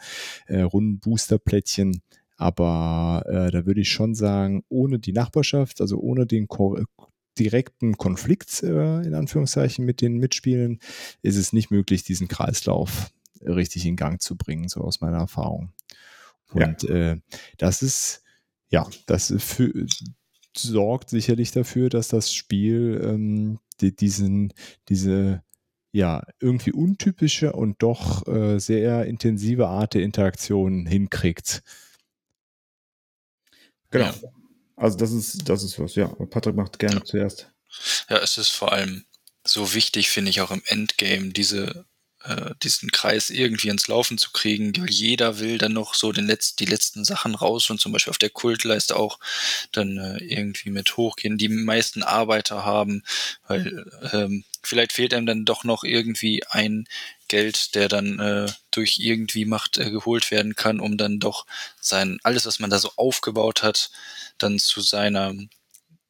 äh, 0.48 0.62
runden 0.62 0.98
Boosterplättchen. 0.98 2.02
Aber 2.36 3.22
äh, 3.28 3.52
da 3.52 3.66
würde 3.66 3.82
ich 3.82 3.90
schon 3.90 4.16
sagen, 4.16 4.64
ohne 4.68 4.98
die 4.98 5.12
Nachbarschaft, 5.12 5.80
also 5.80 6.00
ohne 6.00 6.26
den 6.26 6.48
Ko 6.48 6.76
direkten 7.38 7.96
Konflikt, 7.96 8.64
äh, 8.64 9.02
in 9.02 9.14
Anführungszeichen, 9.14 9.84
mit 9.84 10.00
den 10.00 10.18
Mitspielen, 10.18 10.80
ist 11.22 11.36
es 11.36 11.52
nicht 11.52 11.70
möglich, 11.70 12.02
diesen 12.02 12.26
Kreislauf 12.26 13.12
richtig 13.40 13.86
in 13.86 13.94
Gang 13.94 14.20
zu 14.20 14.36
bringen, 14.36 14.68
so 14.68 14.80
aus 14.80 15.00
meiner 15.00 15.18
Erfahrung. 15.18 15.72
Ja. 16.52 16.66
Und 16.66 16.82
äh, 16.90 17.20
das 17.58 17.80
ist, 17.82 18.24
ja, 18.70 18.88
das 19.06 19.32
für, 19.38 19.86
sorgt 20.56 21.10
sicherlich 21.10 21.50
dafür, 21.50 21.88
dass 21.88 22.08
das 22.08 22.32
Spiel 22.32 23.00
ähm, 23.02 23.58
die, 23.80 23.94
diesen, 23.94 24.52
diese 24.88 25.42
ja, 25.92 26.24
irgendwie 26.40 26.72
untypische 26.72 27.52
und 27.52 27.80
doch 27.80 28.26
äh, 28.26 28.58
sehr 28.58 29.06
intensive 29.06 29.68
Art 29.68 29.94
der 29.94 30.02
Interaktion 30.02 30.86
hinkriegt. 30.86 31.62
Genau. 33.90 34.06
Ja. 34.06 34.14
Also 34.76 34.98
das 34.98 35.12
ist, 35.12 35.48
das 35.48 35.62
ist 35.62 35.78
was, 35.78 35.94
ja. 35.94 36.08
Patrick 36.08 36.56
macht 36.56 36.80
gerne 36.80 37.04
zuerst. 37.04 37.52
Ja, 38.08 38.18
es 38.18 38.38
ist 38.38 38.48
vor 38.48 38.72
allem 38.72 39.04
so 39.44 39.72
wichtig, 39.74 40.10
finde 40.10 40.30
ich, 40.30 40.40
auch 40.40 40.50
im 40.50 40.62
Endgame, 40.66 41.28
diese, 41.28 41.86
äh, 42.24 42.54
diesen 42.62 42.90
Kreis 42.90 43.30
irgendwie 43.30 43.68
ins 43.68 43.88
Laufen 43.88 44.18
zu 44.18 44.30
kriegen, 44.32 44.72
weil 44.78 44.90
jeder 44.90 45.38
will 45.38 45.58
dann 45.58 45.72
noch 45.72 45.94
so 45.94 46.12
den 46.12 46.26
Letz 46.26 46.56
die 46.56 46.64
letzten 46.64 47.04
Sachen 47.04 47.34
raus 47.34 47.68
und 47.70 47.80
zum 47.80 47.92
Beispiel 47.92 48.10
auf 48.10 48.18
der 48.18 48.30
Kultleiste 48.30 48.96
auch 48.96 49.18
dann 49.72 49.98
äh, 49.98 50.24
irgendwie 50.24 50.70
mit 50.70 50.96
hochgehen, 50.96 51.38
die 51.38 51.48
meisten 51.48 52.02
Arbeiter 52.02 52.64
haben, 52.64 53.02
weil 53.46 53.84
ähm, 54.12 54.44
vielleicht 54.62 54.92
fehlt 54.92 55.12
einem 55.14 55.26
dann 55.26 55.44
doch 55.44 55.64
noch 55.64 55.84
irgendwie 55.84 56.42
ein 56.48 56.86
Geld, 57.28 57.74
der 57.74 57.88
dann 57.88 58.18
äh, 58.18 58.50
durch 58.70 58.98
irgendwie 58.98 59.44
Macht 59.44 59.78
äh, 59.78 59.90
geholt 59.90 60.30
werden 60.30 60.56
kann, 60.56 60.80
um 60.80 60.96
dann 60.96 61.20
doch 61.20 61.46
sein, 61.80 62.18
alles, 62.22 62.46
was 62.46 62.58
man 62.58 62.70
da 62.70 62.78
so 62.78 62.90
aufgebaut 62.96 63.62
hat, 63.62 63.90
dann 64.38 64.58
zu 64.58 64.80
seiner 64.80 65.34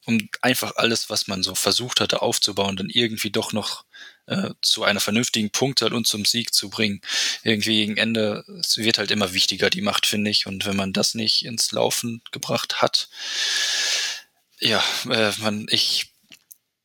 um 0.06 0.28
einfach 0.42 0.76
alles, 0.76 1.08
was 1.10 1.28
man 1.28 1.42
so 1.42 1.54
versucht 1.54 2.00
hatte 2.00 2.22
aufzubauen, 2.22 2.76
dann 2.76 2.90
irgendwie 2.90 3.30
doch 3.30 3.52
noch 3.52 3.84
äh, 4.26 4.50
zu 4.62 4.84
einer 4.84 5.00
vernünftigen 5.00 5.50
Punktzahl 5.50 5.92
und 5.92 6.06
zum 6.06 6.24
Sieg 6.24 6.54
zu 6.54 6.70
bringen. 6.70 7.00
Irgendwie 7.42 7.76
gegen 7.76 7.96
Ende, 7.96 8.44
es 8.58 8.76
wird 8.76 8.98
halt 8.98 9.10
immer 9.10 9.32
wichtiger, 9.32 9.70
die 9.70 9.82
Macht, 9.82 10.06
finde 10.06 10.30
ich. 10.30 10.46
Und 10.46 10.66
wenn 10.66 10.76
man 10.76 10.92
das 10.92 11.14
nicht 11.14 11.44
ins 11.44 11.72
Laufen 11.72 12.22
gebracht 12.32 12.80
hat, 12.82 13.08
ja, 14.60 14.82
äh, 15.10 15.32
man, 15.38 15.66
ich, 15.68 16.12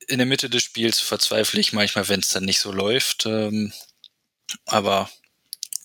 in 0.07 0.17
der 0.17 0.27
Mitte 0.27 0.49
des 0.49 0.63
Spiels 0.63 0.99
verzweifle 0.99 1.59
ich 1.59 1.71
manchmal, 1.71 2.07
wenn 2.09 2.19
es 2.19 2.29
dann 2.29 2.45
nicht 2.45 2.59
so 2.59 2.71
läuft. 2.71 3.25
Ähm, 3.25 3.71
aber 4.65 5.09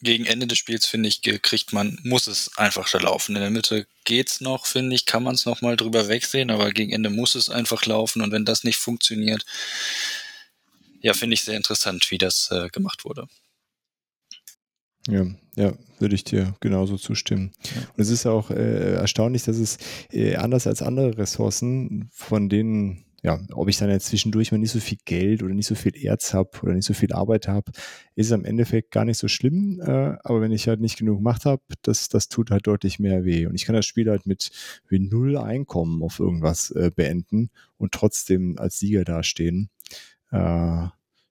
gegen 0.01 0.27
Ende 0.27 0.47
des 0.47 0.59
Spiels, 0.59 0.87
finde 0.87 1.09
ich, 1.09 1.23
kriegt 1.23 1.73
man, 1.73 1.99
muss 2.03 2.27
es 2.27 2.57
einfach 2.59 2.89
da 2.91 2.99
laufen. 2.99 3.37
In 3.37 3.43
der 3.43 3.51
Mitte 3.51 3.87
geht's 4.05 4.41
noch, 4.41 4.67
finde 4.67 4.95
ich, 4.95 5.07
kann 5.07 5.23
man 5.23 5.35
es 5.35 5.47
noch 5.47 5.63
mal 5.63 5.77
drüber 5.77 6.09
wegsehen, 6.09 6.51
aber 6.51 6.73
gegen 6.73 6.93
Ende 6.93 7.11
muss 7.11 7.35
es 7.35 7.49
einfach 7.49 7.87
laufen 7.87 8.23
und 8.23 8.31
wenn 8.31 8.45
das 8.45 8.65
nicht 8.65 8.77
funktioniert, 8.77 9.45
ja, 11.05 11.13
finde 11.13 11.35
ich 11.35 11.43
sehr 11.43 11.57
interessant, 11.57 12.11
wie 12.11 12.17
das 12.17 12.49
äh, 12.51 12.69
gemacht 12.71 13.05
wurde. 13.05 13.27
Ja, 15.07 15.27
ja, 15.55 15.75
würde 15.99 16.15
ich 16.15 16.25
dir 16.25 16.55
genauso 16.61 16.97
zustimmen. 16.97 17.53
Und 17.95 18.03
es 18.03 18.09
ist 18.09 18.25
auch 18.25 18.51
äh, 18.51 18.95
erstaunlich, 18.95 19.45
dass 19.45 19.59
es 19.59 19.77
äh, 20.11 20.37
anders 20.37 20.67
als 20.67 20.81
andere 20.81 21.19
Ressourcen, 21.19 22.09
von 22.11 22.49
denen, 22.49 23.05
ja, 23.23 23.39
ob 23.53 23.69
ich 23.69 23.77
dann 23.77 23.91
jetzt 23.91 24.07
zwischendurch 24.07 24.51
mal 24.51 24.57
nicht 24.57 24.71
so 24.71 24.81
viel 24.81 24.97
Geld 25.05 25.43
oder 25.43 25.53
nicht 25.53 25.67
so 25.67 25.75
viel 25.75 25.95
Erz 25.95 26.33
habe 26.33 26.49
oder 26.63 26.73
nicht 26.73 26.87
so 26.87 26.95
viel 26.95 27.13
Arbeit 27.13 27.49
habe, 27.49 27.73
ist 28.15 28.29
es 28.29 28.33
am 28.33 28.47
Endeffekt 28.47 28.91
gar 28.91 29.05
nicht 29.05 29.19
so 29.19 29.29
schlimm. 29.29 29.83
Äh, 29.85 30.17
aber 30.25 30.41
wenn 30.41 30.53
ich 30.53 30.69
halt 30.69 30.81
nicht 30.81 30.97
genug 30.97 31.21
Macht 31.21 31.45
habe, 31.45 31.63
das, 31.83 32.09
das 32.09 32.29
tut 32.29 32.51
halt 32.51 32.67
deutlich 32.67 32.99
mehr 32.99 33.27
weh. 33.27 33.45
Und 33.45 33.57
ich 33.57 33.67
kann 33.67 33.75
das 33.75 33.85
Spiel 33.85 34.09
halt 34.09 34.25
mit 34.25 34.53
wie 34.89 35.01
null 35.01 35.37
Einkommen 35.37 36.03
auf 36.03 36.19
irgendwas 36.19 36.71
äh, 36.71 36.91
beenden 36.95 37.51
und 37.77 37.93
trotzdem 37.93 38.59
als 38.59 38.79
Sieger 38.79 39.05
dastehen. 39.05 39.69
Äh, 40.35 40.89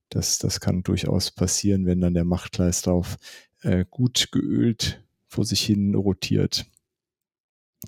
das, 0.10 0.38
das 0.39 0.60
kann 0.60 0.84
durchaus 0.84 1.32
passieren, 1.32 1.86
wenn 1.86 1.99
dann 1.99 2.14
der 2.14 2.24
Machtkreislauf 2.24 3.18
äh, 3.62 3.86
gut 3.89 4.30
geölt 4.32 5.04
vor 5.28 5.45
sich 5.45 5.62
hin 5.62 5.95
rotiert. 5.95 6.66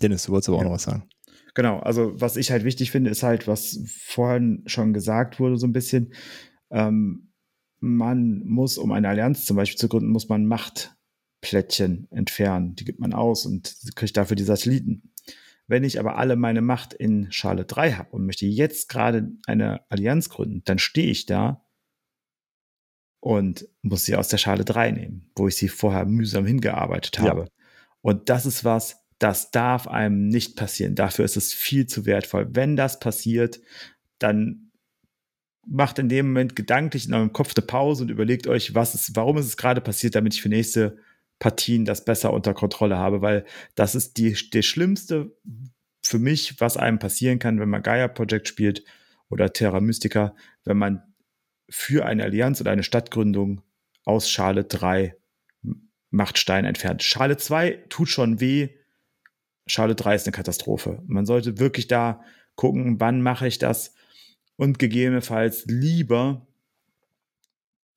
Dennis, 0.00 0.24
du 0.24 0.32
wolltest 0.32 0.48
aber 0.48 0.58
auch 0.58 0.64
noch 0.64 0.72
was 0.72 0.82
sagen. 0.82 1.08
Genau, 1.54 1.78
also 1.78 2.20
was 2.20 2.36
ich 2.36 2.50
halt 2.50 2.64
wichtig 2.64 2.90
finde, 2.90 3.10
ist 3.10 3.22
halt, 3.22 3.48
was 3.48 3.80
vorhin 3.86 4.62
schon 4.66 4.92
gesagt 4.92 5.40
wurde, 5.40 5.56
so 5.56 5.66
ein 5.66 5.72
bisschen, 5.72 6.12
ähm, 6.70 7.28
man 7.80 8.42
muss, 8.44 8.76
um 8.76 8.92
eine 8.92 9.08
Allianz 9.08 9.46
zum 9.46 9.56
Beispiel 9.56 9.78
zu 9.78 9.88
gründen, 9.88 10.10
muss 10.10 10.28
man 10.28 10.44
Machtplättchen 10.44 12.08
entfernen. 12.10 12.74
Die 12.74 12.84
gibt 12.84 12.98
man 12.98 13.14
aus 13.14 13.46
und 13.46 13.74
kriegt 13.94 14.16
dafür 14.16 14.36
die 14.36 14.44
Satelliten. 14.44 15.12
Wenn 15.68 15.84
ich 15.84 15.98
aber 15.98 16.16
alle 16.16 16.36
meine 16.36 16.60
Macht 16.62 16.94
in 16.94 17.30
Schale 17.32 17.64
3 17.64 17.92
habe 17.92 18.10
und 18.10 18.26
möchte 18.26 18.46
jetzt 18.46 18.88
gerade 18.88 19.30
eine 19.46 19.80
Allianz 19.90 20.28
gründen, 20.28 20.62
dann 20.64 20.78
stehe 20.78 21.10
ich 21.10 21.26
da 21.26 21.66
und 23.20 23.68
muss 23.82 24.04
sie 24.04 24.14
aus 24.14 24.28
der 24.28 24.38
Schale 24.38 24.64
3 24.64 24.92
nehmen, 24.92 25.30
wo 25.34 25.48
ich 25.48 25.56
sie 25.56 25.68
vorher 25.68 26.04
mühsam 26.04 26.46
hingearbeitet 26.46 27.18
habe. 27.18 27.40
Ja. 27.40 27.48
Und 28.00 28.28
das 28.28 28.46
ist 28.46 28.64
was, 28.64 29.04
das 29.18 29.50
darf 29.50 29.88
einem 29.88 30.28
nicht 30.28 30.56
passieren. 30.56 30.94
Dafür 30.94 31.24
ist 31.24 31.36
es 31.36 31.52
viel 31.52 31.86
zu 31.86 32.06
wertvoll. 32.06 32.48
Wenn 32.50 32.76
das 32.76 33.00
passiert, 33.00 33.60
dann 34.18 34.70
macht 35.66 35.98
in 35.98 36.08
dem 36.08 36.28
Moment 36.28 36.54
gedanklich 36.54 37.08
in 37.08 37.14
eurem 37.14 37.32
Kopf 37.32 37.54
eine 37.56 37.66
Pause 37.66 38.04
und 38.04 38.10
überlegt 38.10 38.46
euch, 38.46 38.74
was 38.74 38.94
ist, 38.94 39.16
warum 39.16 39.38
ist 39.38 39.46
es 39.46 39.56
gerade 39.56 39.80
passiert, 39.80 40.14
damit 40.14 40.34
ich 40.34 40.42
für 40.42 40.48
nächste 40.48 40.98
Partien 41.38 41.84
das 41.84 42.04
besser 42.04 42.32
unter 42.32 42.54
Kontrolle 42.54 42.96
habe, 42.96 43.20
weil 43.20 43.44
das 43.74 43.94
ist 43.94 44.16
die, 44.16 44.32
der 44.52 44.62
schlimmste 44.62 45.36
für 46.02 46.18
mich, 46.18 46.60
was 46.60 46.76
einem 46.76 46.98
passieren 46.98 47.38
kann, 47.38 47.60
wenn 47.60 47.68
man 47.68 47.82
Gaia 47.82 48.08
Project 48.08 48.48
spielt 48.48 48.84
oder 49.28 49.52
Terra 49.52 49.80
Mystica, 49.80 50.34
wenn 50.64 50.78
man 50.78 51.02
für 51.68 52.06
eine 52.06 52.24
Allianz 52.24 52.60
oder 52.60 52.70
eine 52.70 52.84
Stadtgründung 52.84 53.62
aus 54.04 54.30
Schale 54.30 54.64
3 54.64 55.16
Machtstein 56.10 56.64
entfernt. 56.64 57.02
Schale 57.02 57.36
2 57.36 57.84
tut 57.88 58.08
schon 58.08 58.40
weh, 58.40 58.68
Schale 59.66 59.96
3 59.96 60.14
ist 60.14 60.26
eine 60.26 60.32
Katastrophe. 60.32 61.02
Man 61.06 61.26
sollte 61.26 61.58
wirklich 61.58 61.88
da 61.88 62.22
gucken, 62.54 63.00
wann 63.00 63.20
mache 63.20 63.48
ich 63.48 63.58
das 63.58 63.94
und 64.56 64.78
gegebenenfalls 64.78 65.64
lieber 65.66 66.46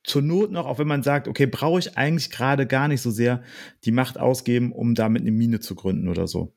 zur 0.09 0.23
Not 0.23 0.51
noch, 0.51 0.65
auch 0.65 0.79
wenn 0.79 0.87
man 0.87 1.03
sagt, 1.03 1.27
okay, 1.27 1.45
brauche 1.45 1.79
ich 1.79 1.97
eigentlich 1.97 2.31
gerade 2.31 2.65
gar 2.65 2.87
nicht 2.87 3.01
so 3.01 3.11
sehr 3.11 3.43
die 3.85 3.91
Macht 3.91 4.17
ausgeben, 4.17 4.71
um 4.71 4.95
damit 4.95 5.21
eine 5.21 5.31
Mine 5.31 5.59
zu 5.59 5.75
gründen 5.75 6.07
oder 6.07 6.27
so. 6.27 6.55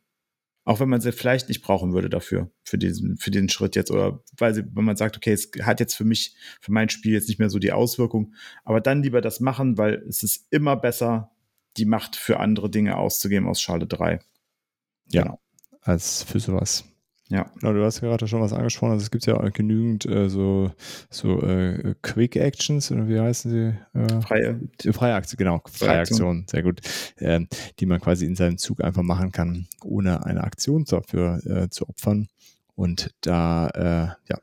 Auch 0.65 0.81
wenn 0.81 0.89
man 0.89 1.01
sie 1.01 1.13
vielleicht 1.13 1.49
nicht 1.49 1.61
brauchen 1.61 1.93
würde 1.93 2.09
dafür, 2.09 2.51
für 2.65 2.79
diesen, 2.79 3.19
für 3.19 3.31
den 3.31 3.49
Schritt 3.49 3.77
jetzt 3.77 3.91
oder 3.91 4.23
weil 4.39 4.55
sie, 4.55 4.63
wenn 4.73 4.85
man 4.85 4.97
sagt, 4.97 5.17
okay, 5.17 5.33
es 5.33 5.51
hat 5.63 5.81
jetzt 5.81 5.95
für 5.95 6.05
mich, 6.05 6.35
für 6.61 6.73
mein 6.73 6.89
Spiel 6.89 7.13
jetzt 7.13 7.29
nicht 7.29 7.39
mehr 7.39 7.51
so 7.51 7.59
die 7.59 7.73
Auswirkung, 7.73 8.33
aber 8.65 8.81
dann 8.81 9.03
lieber 9.03 9.21
das 9.21 9.41
machen, 9.41 9.77
weil 9.77 10.03
es 10.09 10.23
ist 10.23 10.47
immer 10.51 10.77
besser, 10.77 11.33
die 11.77 11.85
Macht 11.85 12.17
für 12.17 12.41
andere 12.41 12.71
Dinge 12.71 12.97
auszugeben 12.97 13.49
aus 13.49 13.61
Schale 13.61 13.87
3. 13.87 14.21
Ja, 15.11 15.23
genau. 15.23 15.41
als 15.81 16.23
für 16.23 16.41
sowas. 16.41 16.85
Ja. 17.33 17.51
Genau, 17.61 17.73
du 17.73 17.83
hast 17.83 18.01
gerade 18.01 18.29
schon 18.29 18.43
was 18.43 18.53
angesprochen. 18.53 18.93
Also 18.93 19.05
es 19.05 19.11
gibt 19.11 19.25
ja 19.25 19.39
genügend 19.49 20.05
äh, 20.05 20.29
so, 20.29 20.71
so 21.09 21.41
äh, 21.41 21.95
Quick 22.03 22.37
Actions, 22.37 22.93
oder 22.93 23.09
wie 23.09 23.19
heißen 23.19 23.51
sie? 23.51 23.99
Äh, 23.99 24.21
freie. 24.21 24.61
Freie 24.93 25.15
Aktion, 25.15 25.39
genau. 25.39 25.63
Freie, 25.73 26.01
Aktion, 26.01 26.45
sehr 26.47 26.63
gut. 26.63 26.83
Ähm, 27.19 27.49
die 27.81 27.87
man 27.87 28.01
quasi 28.03 28.27
in 28.27 28.37
seinem 28.37 28.59
Zug 28.59 28.85
einfach 28.85 29.03
machen 29.03 29.33
kann, 29.33 29.67
ohne 29.83 30.27
eine 30.27 30.45
Aktion 30.45 30.85
dafür 30.85 31.41
äh, 31.47 31.71
zu 31.71 31.89
opfern. 31.89 32.29
Und 32.75 33.15
da, 33.23 33.69
äh, 33.69 34.31
ja, 34.31 34.39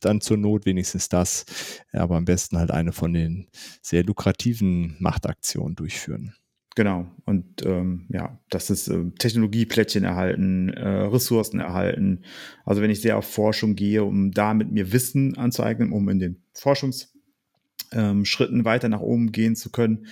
dann 0.00 0.22
zur 0.22 0.38
Not 0.38 0.64
wenigstens 0.64 1.10
das, 1.10 1.44
aber 1.92 2.16
am 2.16 2.24
besten 2.24 2.56
halt 2.56 2.70
eine 2.70 2.92
von 2.92 3.12
den 3.12 3.48
sehr 3.82 4.02
lukrativen 4.02 4.96
Machtaktionen 4.98 5.76
durchführen. 5.76 6.32
Genau. 6.80 7.06
Und 7.26 7.62
ähm, 7.66 8.06
ja, 8.08 8.40
das 8.48 8.70
ist 8.70 8.88
äh, 8.88 9.10
Technologieplättchen 9.18 10.02
erhalten, 10.02 10.70
äh, 10.70 10.88
Ressourcen 10.88 11.60
erhalten. 11.60 12.22
Also 12.64 12.80
wenn 12.80 12.88
ich 12.88 13.02
sehr 13.02 13.18
auf 13.18 13.26
Forschung 13.26 13.74
gehe, 13.74 14.02
um 14.02 14.30
damit 14.30 14.72
mir 14.72 14.90
Wissen 14.90 15.36
anzueignen, 15.36 15.92
um 15.92 16.08
in 16.08 16.20
den 16.20 16.42
Forschungsschritten 16.54 18.60
ähm, 18.60 18.64
weiter 18.64 18.88
nach 18.88 19.02
oben 19.02 19.30
gehen 19.30 19.56
zu 19.56 19.70
können, 19.70 20.06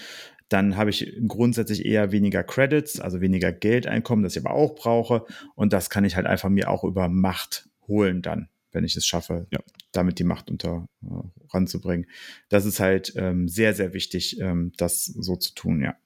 dann 0.50 0.76
habe 0.76 0.90
ich 0.90 1.16
grundsätzlich 1.26 1.86
eher 1.86 2.12
weniger 2.12 2.44
Credits, 2.44 3.00
also 3.00 3.22
weniger 3.22 3.50
Geldeinkommen, 3.50 4.22
das 4.22 4.36
ich 4.36 4.44
aber 4.44 4.54
auch 4.54 4.74
brauche. 4.74 5.24
Und 5.54 5.72
das 5.72 5.88
kann 5.88 6.04
ich 6.04 6.16
halt 6.16 6.26
einfach 6.26 6.50
mir 6.50 6.68
auch 6.68 6.84
über 6.84 7.08
Macht 7.08 7.70
holen 7.86 8.20
dann, 8.20 8.50
wenn 8.72 8.84
ich 8.84 8.94
es 8.94 9.06
schaffe, 9.06 9.46
ja. 9.50 9.60
damit 9.92 10.18
die 10.18 10.24
Macht 10.24 10.50
unter 10.50 10.86
äh, 11.02 11.14
ranzubringen. 11.48 12.10
Das 12.50 12.66
ist 12.66 12.78
halt 12.78 13.14
ähm, 13.16 13.48
sehr, 13.48 13.72
sehr 13.72 13.94
wichtig, 13.94 14.38
ähm, 14.38 14.72
das 14.76 15.06
so 15.06 15.34
zu 15.34 15.54
tun, 15.54 15.80
ja. 15.80 15.96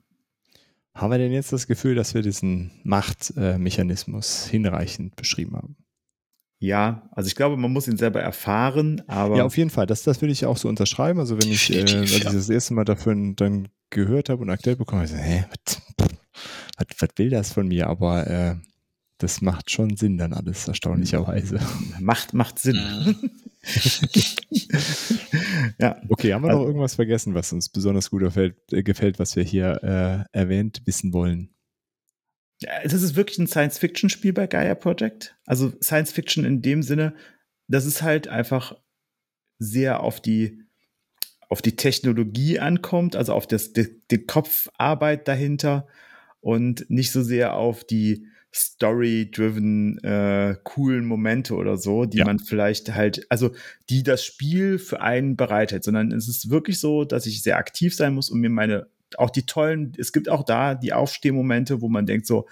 Haben 0.94 1.10
wir 1.10 1.18
denn 1.18 1.32
jetzt 1.32 1.52
das 1.52 1.66
Gefühl, 1.66 1.94
dass 1.94 2.14
wir 2.14 2.22
diesen 2.22 2.70
Machtmechanismus 2.84 4.46
hinreichend 4.46 5.16
beschrieben 5.16 5.56
haben? 5.56 5.76
Ja, 6.58 7.08
also 7.10 7.26
ich 7.26 7.34
glaube, 7.34 7.56
man 7.56 7.72
muss 7.72 7.88
ihn 7.88 7.96
selber 7.96 8.20
erfahren, 8.20 9.02
aber. 9.08 9.36
Ja, 9.36 9.44
auf 9.44 9.56
jeden 9.56 9.70
Fall. 9.70 9.86
Das, 9.86 10.04
das 10.04 10.20
würde 10.20 10.30
ich 10.30 10.46
auch 10.46 10.56
so 10.56 10.68
unterschreiben. 10.68 11.18
Also 11.18 11.42
wenn 11.42 11.50
ich, 11.50 11.74
äh, 11.74 11.80
als 11.80 12.12
ich 12.12 12.22
das 12.22 12.48
erste 12.48 12.74
Mal 12.74 12.84
davon 12.84 13.34
dann 13.34 13.68
gehört 13.90 14.28
habe 14.28 14.42
und 14.42 14.48
erklärt 14.48 14.78
bekommen, 14.78 15.02
ich 15.02 15.10
so, 15.10 15.16
hä, 15.16 15.44
was, 15.50 15.82
was, 16.76 16.86
was 17.00 17.08
will 17.16 17.30
das 17.30 17.52
von 17.52 17.66
mir? 17.66 17.88
Aber 17.88 18.26
äh, 18.28 18.54
das 19.18 19.40
macht 19.40 19.72
schon 19.72 19.96
Sinn 19.96 20.18
dann 20.18 20.32
alles, 20.32 20.68
erstaunlicherweise. 20.68 21.58
Macht, 22.00 22.32
macht 22.32 22.58
Sinn. 22.60 22.78
Ja. 25.78 26.00
Okay, 26.08 26.32
haben 26.32 26.42
wir 26.42 26.48
also, 26.48 26.60
noch 26.60 26.66
irgendwas 26.66 26.96
vergessen, 26.96 27.34
was 27.34 27.52
uns 27.52 27.68
besonders 27.68 28.10
gut 28.10 28.22
gefällt, 28.22 28.56
äh, 28.72 28.82
gefällt 28.82 29.18
was 29.18 29.36
wir 29.36 29.44
hier 29.44 30.26
äh, 30.32 30.38
erwähnt 30.38 30.82
wissen 30.84 31.12
wollen? 31.12 31.54
Das 32.84 32.92
ist 32.92 33.16
wirklich 33.16 33.38
ein 33.38 33.46
Science-Fiction-Spiel 33.46 34.32
bei 34.32 34.46
Gaia 34.46 34.74
Project. 34.74 35.36
Also 35.46 35.72
Science-Fiction 35.82 36.44
in 36.44 36.62
dem 36.62 36.82
Sinne, 36.82 37.14
das 37.68 37.86
ist 37.86 38.02
halt 38.02 38.28
einfach 38.28 38.76
sehr 39.58 40.00
auf 40.00 40.20
die, 40.20 40.62
auf 41.48 41.62
die 41.62 41.76
Technologie 41.76 42.58
ankommt, 42.58 43.16
also 43.16 43.32
auf 43.32 43.46
das, 43.46 43.72
die, 43.72 44.02
die 44.10 44.26
Kopfarbeit 44.26 45.28
dahinter 45.28 45.86
und 46.40 46.88
nicht 46.88 47.12
so 47.12 47.22
sehr 47.22 47.54
auf 47.54 47.84
die 47.84 48.26
story-driven 48.54 49.98
äh, 50.04 50.56
coolen 50.62 51.06
Momente 51.06 51.54
oder 51.54 51.76
so, 51.76 52.04
die 52.04 52.18
ja. 52.18 52.24
man 52.24 52.38
vielleicht 52.38 52.94
halt, 52.94 53.26
also 53.30 53.50
die 53.88 54.02
das 54.02 54.24
Spiel 54.24 54.78
für 54.78 55.00
einen 55.00 55.36
bereitet, 55.36 55.84
sondern 55.84 56.12
es 56.12 56.28
ist 56.28 56.50
wirklich 56.50 56.78
so, 56.78 57.04
dass 57.04 57.26
ich 57.26 57.42
sehr 57.42 57.56
aktiv 57.56 57.94
sein 57.94 58.14
muss 58.14 58.30
und 58.30 58.40
mir 58.40 58.50
meine, 58.50 58.86
auch 59.16 59.30
die 59.30 59.46
tollen, 59.46 59.92
es 59.98 60.12
gibt 60.12 60.28
auch 60.28 60.44
da 60.44 60.74
die 60.74 60.92
Aufstehmomente, 60.92 61.80
wo 61.80 61.88
man 61.88 62.06
denkt 62.06 62.26
so, 62.26 62.46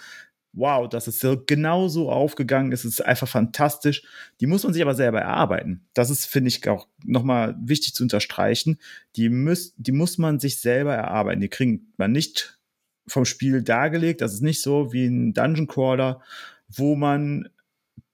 wow, 0.52 0.88
das 0.88 1.06
ist 1.06 1.20
so 1.20 1.40
genau 1.46 1.88
so 1.88 2.10
aufgegangen, 2.10 2.72
es 2.72 2.84
ist 2.84 3.04
einfach 3.04 3.28
fantastisch. 3.28 4.02
Die 4.40 4.46
muss 4.46 4.64
man 4.64 4.72
sich 4.72 4.82
aber 4.82 4.94
selber 4.94 5.20
erarbeiten. 5.20 5.86
Das 5.94 6.10
ist, 6.10 6.26
finde 6.26 6.48
ich, 6.48 6.66
auch 6.68 6.88
nochmal 7.04 7.56
wichtig 7.60 7.94
zu 7.94 8.02
unterstreichen. 8.02 8.78
Die, 9.16 9.28
muss, 9.28 9.74
die 9.76 9.92
muss 9.92 10.18
man 10.18 10.40
sich 10.40 10.60
selber 10.60 10.94
erarbeiten. 10.94 11.40
Die 11.40 11.48
kriegt 11.48 11.82
man 11.98 12.12
nicht 12.12 12.59
vom 13.06 13.24
Spiel 13.24 13.62
dargelegt. 13.62 14.20
Das 14.20 14.34
ist 14.34 14.42
nicht 14.42 14.62
so 14.62 14.92
wie 14.92 15.06
ein 15.06 15.32
Dungeon 15.32 15.66
Crawler, 15.66 16.20
wo 16.68 16.96
man 16.96 17.48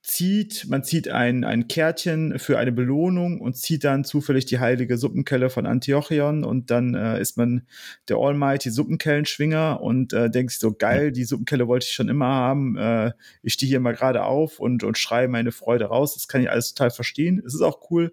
zieht, 0.07 0.67
man 0.69 0.85
zieht 0.85 1.09
ein, 1.09 1.43
ein 1.43 1.67
Kärtchen 1.67 2.39
für 2.39 2.59
eine 2.59 2.71
Belohnung 2.71 3.41
und 3.41 3.57
zieht 3.57 3.83
dann 3.83 4.05
zufällig 4.05 4.47
die 4.47 4.61
heilige 4.61 4.99
Suppenkelle 4.99 5.51
von 5.51 5.67
Antiochion 5.67 6.45
und 6.45 6.71
dann 6.71 6.95
äh, 6.95 7.21
ist 7.21 7.37
man 7.37 7.67
der 8.09 8.19
Almighty 8.19 8.71
Suppenkellenschwinger 8.71 9.81
und 9.81 10.13
äh, 10.13 10.31
denkt 10.31 10.53
sich 10.53 10.61
so, 10.61 10.73
geil, 10.73 11.11
die 11.11 11.25
Suppenkelle 11.25 11.67
wollte 11.67 11.87
ich 11.89 11.93
schon 11.93 12.09
immer 12.09 12.27
haben, 12.27 12.77
äh, 12.77 13.13
ich 13.43 13.55
stehe 13.55 13.69
hier 13.69 13.81
mal 13.81 13.95
gerade 13.95 14.23
auf 14.23 14.61
und, 14.61 14.85
und 14.85 14.97
schreie 14.97 15.27
meine 15.27 15.51
Freude 15.51 15.87
raus, 15.87 16.15
das 16.15 16.29
kann 16.29 16.41
ich 16.41 16.51
alles 16.51 16.73
total 16.73 16.93
verstehen, 16.93 17.43
es 17.45 17.55
ist 17.55 17.63
auch 17.63 17.91
cool, 17.91 18.13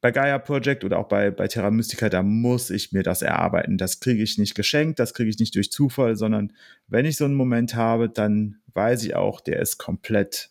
bei 0.00 0.12
Gaia 0.12 0.38
Project 0.38 0.84
oder 0.84 0.98
auch 0.98 1.08
bei, 1.08 1.30
bei 1.30 1.48
Terra 1.48 1.70
Mystica, 1.70 2.08
da 2.08 2.22
muss 2.22 2.70
ich 2.70 2.92
mir 2.92 3.02
das 3.02 3.22
erarbeiten. 3.22 3.78
Das 3.78 4.00
kriege 4.00 4.22
ich 4.22 4.38
nicht 4.38 4.54
geschenkt, 4.54 4.98
das 4.98 5.14
kriege 5.14 5.30
ich 5.30 5.38
nicht 5.38 5.54
durch 5.54 5.70
Zufall, 5.70 6.16
sondern 6.16 6.52
wenn 6.86 7.06
ich 7.06 7.16
so 7.16 7.24
einen 7.24 7.34
Moment 7.34 7.74
habe, 7.74 8.08
dann 8.08 8.60
weiß 8.74 9.04
ich 9.04 9.14
auch, 9.14 9.40
der 9.40 9.60
ist 9.60 9.78
komplett 9.78 10.50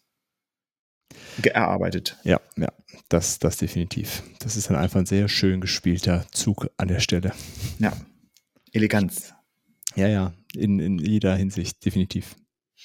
erarbeitet. 1.43 2.17
Ja, 2.23 2.41
ja, 2.57 2.69
das, 3.09 3.39
das 3.39 3.57
definitiv. 3.57 4.23
Das 4.39 4.55
ist 4.55 4.69
dann 4.69 4.77
einfach 4.77 4.99
ein 4.99 5.05
sehr 5.05 5.27
schön 5.27 5.61
gespielter 5.61 6.25
Zug 6.31 6.69
an 6.77 6.87
der 6.87 6.99
Stelle. 6.99 7.31
Ja, 7.79 7.93
Eleganz. 8.73 9.33
Ja, 9.95 10.07
ja, 10.07 10.33
in, 10.55 10.79
in 10.79 10.97
jeder 10.97 11.35
Hinsicht, 11.35 11.85
definitiv. 11.85 12.35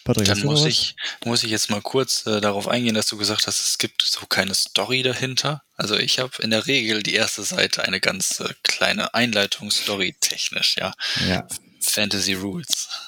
Patrick, 0.04 0.26
Dann 0.26 0.42
muss 0.44 0.64
ich, 0.64 0.96
muss 1.24 1.44
ich 1.44 1.50
jetzt 1.50 1.70
mal 1.70 1.82
kurz 1.82 2.26
äh, 2.26 2.40
darauf 2.40 2.68
eingehen, 2.68 2.94
dass 2.94 3.06
du 3.06 3.16
gesagt 3.16 3.46
hast, 3.46 3.64
es 3.64 3.78
gibt 3.78 4.02
so 4.02 4.26
keine 4.26 4.54
Story 4.54 5.02
dahinter. 5.02 5.62
Also 5.76 5.96
ich 5.96 6.18
habe 6.18 6.42
in 6.42 6.50
der 6.50 6.66
Regel 6.66 7.02
die 7.02 7.14
erste 7.14 7.42
Seite 7.42 7.84
eine 7.84 8.00
ganz 8.00 8.40
äh, 8.40 8.52
kleine 8.62 9.14
Einleitungsstory 9.14 10.16
technisch, 10.20 10.76
ja. 10.78 10.92
ja. 11.28 11.46
Fantasy 11.80 12.34
Rules. 12.34 12.88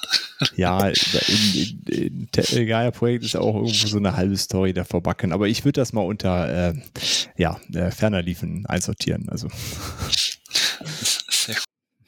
Ja, 0.56 0.88
in, 0.88 0.96
in, 1.86 2.28
in 2.32 2.66
Gaia-Projekt 2.66 3.24
ist 3.24 3.36
auch 3.36 3.54
irgendwo 3.54 3.86
so 3.86 3.96
eine 3.96 4.16
halbe 4.16 4.36
Story 4.36 4.72
da 4.72 4.82
verbacken. 4.82 5.32
Aber 5.32 5.46
ich 5.46 5.64
würde 5.64 5.80
das 5.80 5.92
mal 5.92 6.00
unter 6.00 6.70
äh, 6.70 6.74
ja, 7.36 7.60
äh, 7.72 7.92
ferner 7.92 8.22
liefen 8.22 8.66
einsortieren. 8.66 9.28
Also. 9.28 9.46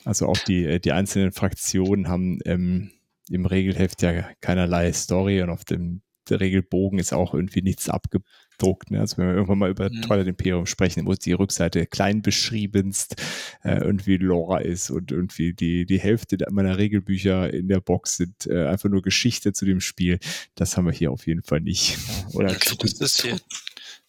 also 0.05 0.27
auch 0.27 0.39
die, 0.39 0.65
äh, 0.65 0.81
die 0.81 0.91
einzelnen 0.91 1.31
Fraktionen 1.31 2.09
haben 2.09 2.41
ähm, 2.45 2.91
im 3.31 3.47
Regelheft 3.47 4.03
ja 4.03 4.29
keinerlei 4.41 4.93
Story 4.93 5.43
und 5.43 5.51
auf 5.51 5.65
dem 5.65 6.03
Regelbogen 6.31 6.99
ist 6.99 7.13
auch 7.13 7.35
irgendwie 7.35 7.63
nichts 7.63 7.89
abgedruckt. 7.89 8.91
Ne? 8.91 9.01
Also 9.01 9.19
wenn 9.19 9.27
wir 9.27 9.35
irgendwann 9.35 9.59
mal 9.59 9.71
über 9.71 9.91
mhm. 9.91 10.03
Twilight 10.03 10.27
Imperium 10.27 10.67
sprechen, 10.67 11.07
wo 11.07 11.13
die 11.15 11.33
Rückseite 11.33 11.87
klein 11.87 12.23
beschriebenst 12.23 13.17
äh, 13.63 13.79
irgendwie 13.79 14.17
Lore 14.17 14.63
ist 14.63 14.91
und 14.91 15.13
irgendwie 15.13 15.53
die, 15.53 15.87
die 15.87 16.01
Hälfte 16.01 16.39
meiner 16.51 16.79
Regelbücher 16.79 17.53
in 17.53 17.69
der 17.69 17.81
Box 17.81 18.17
sind 18.17 18.47
äh, 18.47 18.67
einfach 18.67 18.89
nur 18.89 19.03
Geschichte 19.03 19.53
zu 19.53 19.65
dem 19.65 19.81
Spiel. 19.81 20.19
Das 20.55 20.77
haben 20.77 20.87
wir 20.87 20.93
hier 20.93 21.11
auf 21.11 21.27
jeden 21.27 21.43
Fall 21.43 21.61
nicht. 21.61 21.99
Oder 22.33 22.55
das 22.55 23.01
ist 23.01 23.23
hier 23.23 23.39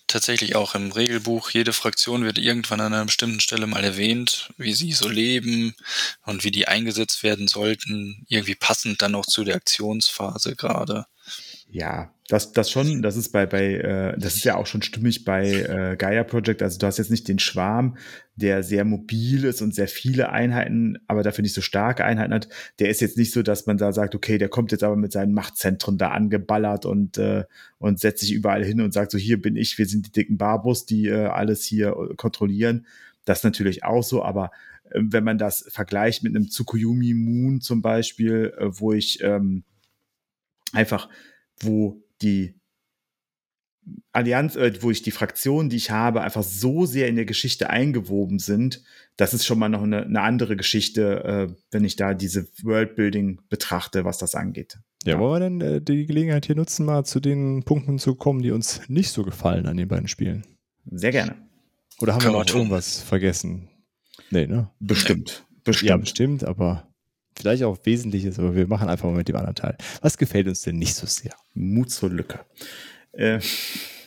tatsächlich 0.07 0.55
auch 0.55 0.75
im 0.75 0.91
Regelbuch. 0.91 1.49
Jede 1.49 1.73
Fraktion 1.73 2.23
wird 2.23 2.37
irgendwann 2.37 2.81
an 2.81 2.93
einer 2.93 3.05
bestimmten 3.05 3.39
Stelle 3.39 3.67
mal 3.67 3.83
erwähnt, 3.83 4.49
wie 4.57 4.73
sie 4.73 4.93
so 4.93 5.07
leben 5.07 5.75
und 6.25 6.43
wie 6.43 6.51
die 6.51 6.67
eingesetzt 6.67 7.23
werden 7.23 7.47
sollten. 7.47 8.25
Irgendwie 8.27 8.55
passend 8.55 9.01
dann 9.01 9.15
auch 9.15 9.25
zu 9.25 9.43
der 9.43 9.55
Aktionsphase 9.55 10.55
gerade. 10.55 11.05
Ja, 11.69 12.14
das, 12.27 12.53
das 12.53 12.71
schon, 12.71 13.03
das 13.03 13.17
ist 13.17 13.29
bei, 13.29 13.45
bei, 13.45 13.75
äh, 13.75 14.17
das 14.17 14.35
ist 14.35 14.45
ja 14.45 14.55
auch 14.55 14.65
schon 14.65 14.81
stimmig 14.81 15.25
bei 15.25 15.47
äh, 15.51 15.95
Gaia 15.95 16.23
Project. 16.23 16.63
Also 16.63 16.79
du 16.79 16.87
hast 16.87 16.97
jetzt 16.97 17.11
nicht 17.11 17.27
den 17.27 17.37
Schwarm, 17.37 17.97
der 18.35 18.63
sehr 18.63 18.83
mobil 18.83 19.45
ist 19.45 19.61
und 19.61 19.75
sehr 19.75 19.87
viele 19.87 20.29
Einheiten, 20.29 20.97
aber 21.07 21.21
dafür 21.21 21.43
nicht 21.43 21.53
so 21.53 21.61
starke 21.61 22.03
Einheiten 22.03 22.33
hat. 22.33 22.49
Der 22.79 22.89
ist 22.89 22.99
jetzt 22.99 23.17
nicht 23.17 23.31
so, 23.31 23.43
dass 23.43 23.67
man 23.67 23.77
da 23.77 23.93
sagt, 23.93 24.15
okay, 24.15 24.39
der 24.39 24.49
kommt 24.49 24.71
jetzt 24.71 24.83
aber 24.83 24.95
mit 24.95 25.11
seinen 25.11 25.33
Machtzentren 25.33 25.99
da 25.99 26.09
angeballert 26.09 26.85
und, 26.87 27.19
äh, 27.19 27.43
und 27.77 27.99
setzt 27.99 28.21
sich 28.21 28.33
überall 28.33 28.65
hin 28.65 28.81
und 28.81 28.91
sagt 28.91 29.11
so, 29.11 29.19
hier 29.19 29.39
bin 29.39 29.55
ich, 29.55 29.77
wir 29.77 29.85
sind 29.85 30.07
die 30.07 30.11
dicken 30.11 30.37
Barbus, 30.37 30.87
die 30.87 31.07
äh, 31.07 31.27
alles 31.27 31.63
hier 31.63 31.89
äh, 31.89 32.15
kontrollieren. 32.15 32.87
Das 33.25 33.39
ist 33.39 33.43
natürlich 33.43 33.83
auch 33.83 34.03
so, 34.03 34.23
aber 34.23 34.49
äh, 34.89 34.99
wenn 34.99 35.23
man 35.23 35.37
das 35.37 35.67
vergleicht 35.69 36.23
mit 36.23 36.35
einem 36.35 36.49
Tsukuyomi 36.49 37.13
Moon 37.13 37.61
zum 37.61 37.83
Beispiel, 37.83 38.51
äh, 38.57 38.65
wo 38.71 38.93
ich 38.93 39.19
ähm, 39.21 39.63
einfach 40.73 41.07
wo 41.59 42.01
die 42.25 42.59
Allianz, 44.11 44.55
äh, 44.55 44.73
wo 44.81 44.89
ich 44.89 45.03
die 45.03 45.11
Fraktionen, 45.11 45.69
die 45.69 45.75
ich 45.75 45.91
habe, 45.91 46.21
einfach 46.21 46.43
so 46.43 46.85
sehr 46.85 47.07
in 47.07 47.15
der 47.15 47.25
Geschichte 47.25 47.69
eingewoben 47.69 48.39
sind, 48.39 48.83
das 49.15 49.33
ist 49.33 49.45
schon 49.45 49.59
mal 49.59 49.69
noch 49.69 49.83
eine, 49.83 50.03
eine 50.03 50.21
andere 50.21 50.55
Geschichte, 50.57 51.23
äh, 51.23 51.55
wenn 51.71 51.83
ich 51.83 51.95
da 51.95 52.13
diese 52.13 52.47
Worldbuilding 52.63 53.41
betrachte, 53.49 54.03
was 54.03 54.17
das 54.17 54.33
angeht. 54.33 54.79
Ja, 55.03 55.13
ja. 55.13 55.19
wollen 55.19 55.61
wir 55.61 55.67
denn 55.67 55.75
äh, 55.75 55.81
die 55.81 56.05
Gelegenheit 56.07 56.47
hier 56.47 56.55
nutzen, 56.55 56.85
mal 56.85 57.05
zu 57.05 57.19
den 57.19 57.63
Punkten 57.63 57.99
zu 57.99 58.15
kommen, 58.15 58.41
die 58.41 58.51
uns 58.51 58.81
nicht 58.87 59.11
so 59.11 59.23
gefallen 59.23 59.67
an 59.67 59.77
den 59.77 59.87
beiden 59.87 60.07
Spielen? 60.07 60.45
Sehr 60.85 61.11
gerne. 61.11 61.35
Oder 61.99 62.13
haben 62.13 62.21
Können 62.21 62.33
wir 62.33 62.39
noch 62.39 62.55
irgendwas 62.55 63.01
vergessen? 63.01 63.69
Nee, 64.31 64.47
ne? 64.47 64.71
Bestimmt. 64.79 65.45
Bestimmt. 65.63 65.89
Ja, 65.89 65.97
bestimmt, 65.97 66.43
aber 66.43 66.87
vielleicht 67.37 67.63
auch 67.63 67.77
Wesentliches, 67.83 68.39
aber 68.39 68.55
wir 68.55 68.67
machen 68.67 68.89
einfach 68.89 69.05
mal 69.05 69.17
mit 69.17 69.27
dem 69.27 69.35
anderen 69.35 69.55
Teil. 69.55 69.77
Was 70.01 70.17
gefällt 70.17 70.47
uns 70.47 70.61
denn 70.61 70.77
nicht 70.77 70.95
so 70.95 71.05
sehr? 71.07 71.33
Mut 71.53 71.91
zur 71.91 72.09
Lücke. 72.09 72.39
Äh, 73.11 73.39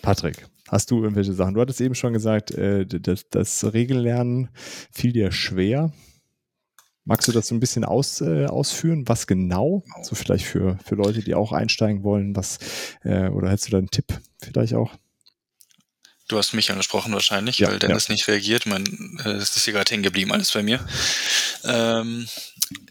Patrick, 0.03 0.47
hast 0.69 0.91
du 0.91 1.03
irgendwelche 1.03 1.33
Sachen? 1.33 1.55
Du 1.55 1.61
hattest 1.61 1.81
eben 1.81 1.95
schon 1.95 2.13
gesagt, 2.13 2.51
äh, 2.53 2.87
das, 2.87 3.29
das 3.31 3.73
Regellernen 3.73 4.49
fiel 4.93 5.13
dir 5.13 5.33
schwer. 5.33 5.93
Magst 7.05 7.27
du 7.27 7.33
das 7.33 7.49
so 7.49 7.55
ein 7.55 7.61
bisschen 7.61 7.85
aus, 7.85 8.21
äh, 8.21 8.47
ausführen? 8.47 9.05
Was 9.07 9.27
genau? 9.27 9.83
So 10.03 10.15
vielleicht 10.15 10.45
für, 10.45 10.77
für 10.85 10.95
Leute, 10.95 11.23
die 11.23 11.35
auch 11.35 11.53
einsteigen 11.53 12.03
wollen, 12.03 12.37
was, 12.37 12.59
äh, 13.03 13.29
oder 13.31 13.51
hättest 13.51 13.69
du 13.69 13.71
da 13.73 13.79
einen 13.79 13.91
Tipp 13.91 14.07
vielleicht 14.43 14.75
auch? 14.75 14.95
Du 16.29 16.37
hast 16.37 16.53
mich 16.53 16.71
angesprochen 16.71 17.15
wahrscheinlich, 17.15 17.59
ja, 17.59 17.69
weil 17.69 17.79
Dennis 17.79 18.09
ja. 18.09 18.13
nicht 18.13 18.29
reagiert. 18.29 18.67
Mein, 18.67 19.19
äh, 19.25 19.31
es 19.31 19.57
ist 19.57 19.65
hier 19.65 19.73
gerade 19.73 19.91
hängen 19.91 20.03
geblieben, 20.03 20.31
alles 20.31 20.53
bei 20.53 20.63
mir. 20.63 20.87
Ähm, 21.65 22.29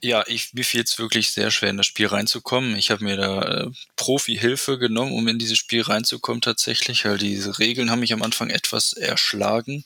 ja, 0.01 0.23
ich, 0.27 0.53
mir 0.53 0.63
fiel 0.63 0.81
es 0.81 0.97
wirklich 0.97 1.31
sehr 1.31 1.51
schwer, 1.51 1.69
in 1.69 1.77
das 1.77 1.85
Spiel 1.85 2.07
reinzukommen. 2.07 2.75
Ich 2.75 2.89
habe 2.89 3.03
mir 3.03 3.15
da 3.15 3.41
äh, 3.41 3.71
Profi-Hilfe 3.95 4.79
genommen, 4.79 5.11
um 5.11 5.27
in 5.27 5.37
dieses 5.37 5.59
Spiel 5.59 5.83
reinzukommen 5.83 6.41
tatsächlich, 6.41 7.05
weil 7.05 7.19
diese 7.19 7.59
Regeln 7.59 7.91
haben 7.91 7.99
mich 7.99 8.13
am 8.13 8.23
Anfang 8.23 8.49
etwas 8.49 8.93
erschlagen. 8.93 9.85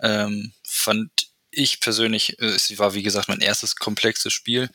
Ähm, 0.00 0.52
fand 0.62 1.10
ich 1.50 1.80
persönlich, 1.80 2.38
äh, 2.40 2.46
es 2.46 2.78
war 2.78 2.94
wie 2.94 3.02
gesagt 3.02 3.28
mein 3.28 3.40
erstes 3.40 3.74
komplexes 3.74 4.32
Spiel. 4.32 4.70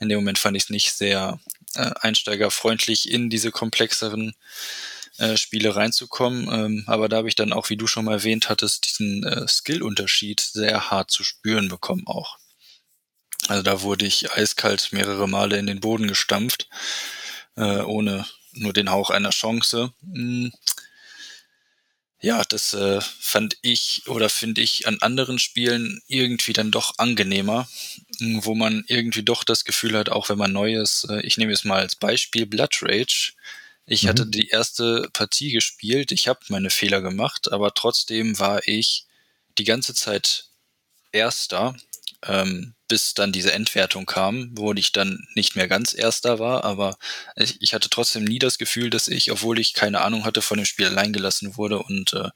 In 0.00 0.10
dem 0.10 0.18
Moment 0.18 0.38
fand 0.38 0.56
ich 0.56 0.64
es 0.64 0.70
nicht 0.70 0.92
sehr 0.92 1.40
äh, 1.74 1.90
einsteigerfreundlich 2.00 3.10
in 3.10 3.30
diese 3.30 3.50
komplexeren 3.50 4.34
äh, 5.20 5.36
Spiele 5.36 5.76
reinzukommen. 5.76 6.48
Ähm, 6.50 6.84
aber 6.86 7.08
da 7.08 7.18
habe 7.18 7.28
ich 7.28 7.34
dann 7.34 7.52
auch, 7.52 7.68
wie 7.68 7.76
du 7.76 7.86
schon 7.86 8.06
mal 8.06 8.14
erwähnt 8.14 8.48
hattest, 8.48 8.86
diesen 8.86 9.22
äh, 9.24 9.46
Skill-Unterschied 9.46 10.40
sehr 10.40 10.90
hart 10.90 11.10
zu 11.10 11.24
spüren 11.24 11.68
bekommen 11.68 12.06
auch. 12.06 12.38
Also 13.48 13.62
da 13.62 13.82
wurde 13.82 14.06
ich 14.06 14.32
eiskalt 14.32 14.92
mehrere 14.92 15.28
Male 15.28 15.58
in 15.58 15.66
den 15.66 15.80
Boden 15.80 16.08
gestampft, 16.08 16.68
äh, 17.56 17.80
ohne 17.80 18.26
nur 18.52 18.72
den 18.72 18.90
Hauch 18.90 19.10
einer 19.10 19.30
Chance. 19.30 19.92
Hm. 20.02 20.52
Ja, 22.22 22.42
das 22.44 22.74
äh, 22.74 23.00
fand 23.00 23.56
ich 23.62 24.06
oder 24.06 24.28
finde 24.28 24.60
ich 24.60 24.86
an 24.86 24.98
anderen 25.00 25.38
Spielen 25.38 26.02
irgendwie 26.06 26.52
dann 26.52 26.70
doch 26.70 26.94
angenehmer, 26.98 27.66
hm, 28.18 28.44
wo 28.44 28.54
man 28.54 28.84
irgendwie 28.88 29.22
doch 29.22 29.42
das 29.42 29.64
Gefühl 29.64 29.96
hat, 29.96 30.10
auch 30.10 30.28
wenn 30.28 30.36
man 30.36 30.52
Neues, 30.52 31.06
äh, 31.08 31.20
ich 31.22 31.38
nehme 31.38 31.52
es 31.52 31.64
mal 31.64 31.80
als 31.80 31.96
Beispiel 31.96 32.44
Blood 32.44 32.78
Rage, 32.82 33.32
ich 33.86 34.04
mhm. 34.04 34.08
hatte 34.08 34.26
die 34.26 34.48
erste 34.48 35.08
Partie 35.12 35.52
gespielt, 35.52 36.12
ich 36.12 36.28
habe 36.28 36.40
meine 36.48 36.70
Fehler 36.70 37.00
gemacht, 37.00 37.52
aber 37.52 37.74
trotzdem 37.74 38.38
war 38.38 38.66
ich 38.66 39.06
die 39.58 39.64
ganze 39.64 39.94
Zeit 39.94 40.46
Erster, 41.12 41.76
ähm, 42.24 42.74
bis 42.86 43.14
dann 43.14 43.32
diese 43.32 43.52
Endwertung 43.52 44.06
kam, 44.06 44.50
wo 44.52 44.72
ich 44.74 44.92
dann 44.92 45.26
nicht 45.34 45.56
mehr 45.56 45.68
ganz 45.68 45.94
Erster 45.94 46.38
war, 46.38 46.64
aber 46.64 46.98
ich, 47.36 47.60
ich, 47.62 47.74
hatte 47.74 47.90
trotzdem 47.90 48.24
nie 48.24 48.38
das 48.38 48.58
Gefühl, 48.58 48.90
dass 48.90 49.08
ich, 49.08 49.32
obwohl 49.32 49.58
ich 49.58 49.74
keine 49.74 50.02
Ahnung 50.02 50.24
hatte, 50.24 50.42
von 50.42 50.58
dem 50.58 50.66
Spiel 50.66 50.86
allein 50.86 51.12
gelassen 51.12 51.56
wurde 51.56 51.80
und 51.80 52.12
äh, 52.12 52.30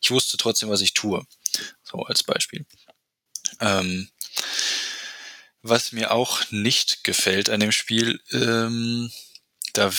ich 0.00 0.10
wusste 0.10 0.36
trotzdem, 0.36 0.70
was 0.70 0.80
ich 0.80 0.94
tue. 0.94 1.24
So 1.82 2.02
als 2.02 2.22
Beispiel. 2.22 2.64
Ähm, 3.60 4.08
was 5.62 5.92
mir 5.92 6.12
auch 6.12 6.50
nicht 6.50 7.04
gefällt 7.04 7.50
an 7.50 7.60
dem 7.60 7.72
Spiel, 7.72 8.20
ähm, 8.32 9.10
da 9.74 9.92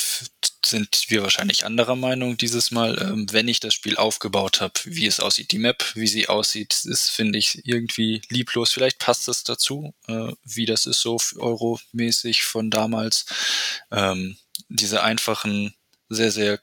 sind 0.71 1.05
wir 1.09 1.21
wahrscheinlich 1.21 1.65
anderer 1.65 1.95
Meinung 1.95 2.37
dieses 2.37 2.71
Mal. 2.71 2.99
Ähm, 3.01 3.27
wenn 3.31 3.47
ich 3.47 3.59
das 3.59 3.73
Spiel 3.73 3.97
aufgebaut 3.97 4.61
habe, 4.61 4.73
wie 4.85 5.05
es 5.05 5.19
aussieht, 5.19 5.51
die 5.51 5.59
Map, 5.59 5.91
wie 5.95 6.07
sie 6.07 6.27
aussieht, 6.27 6.85
ist, 6.85 7.09
finde 7.09 7.37
ich, 7.37 7.65
irgendwie 7.65 8.21
lieblos. 8.29 8.71
Vielleicht 8.71 8.99
passt 8.99 9.27
es 9.27 9.43
dazu, 9.43 9.93
äh, 10.07 10.33
wie 10.43 10.65
das 10.65 10.85
ist 10.87 11.01
so 11.01 11.17
euromäßig 11.37 12.43
von 12.43 12.71
damals. 12.71 13.25
Ähm, 13.91 14.37
diese 14.69 15.03
einfachen, 15.03 15.75
sehr, 16.09 16.31
sehr 16.31 16.59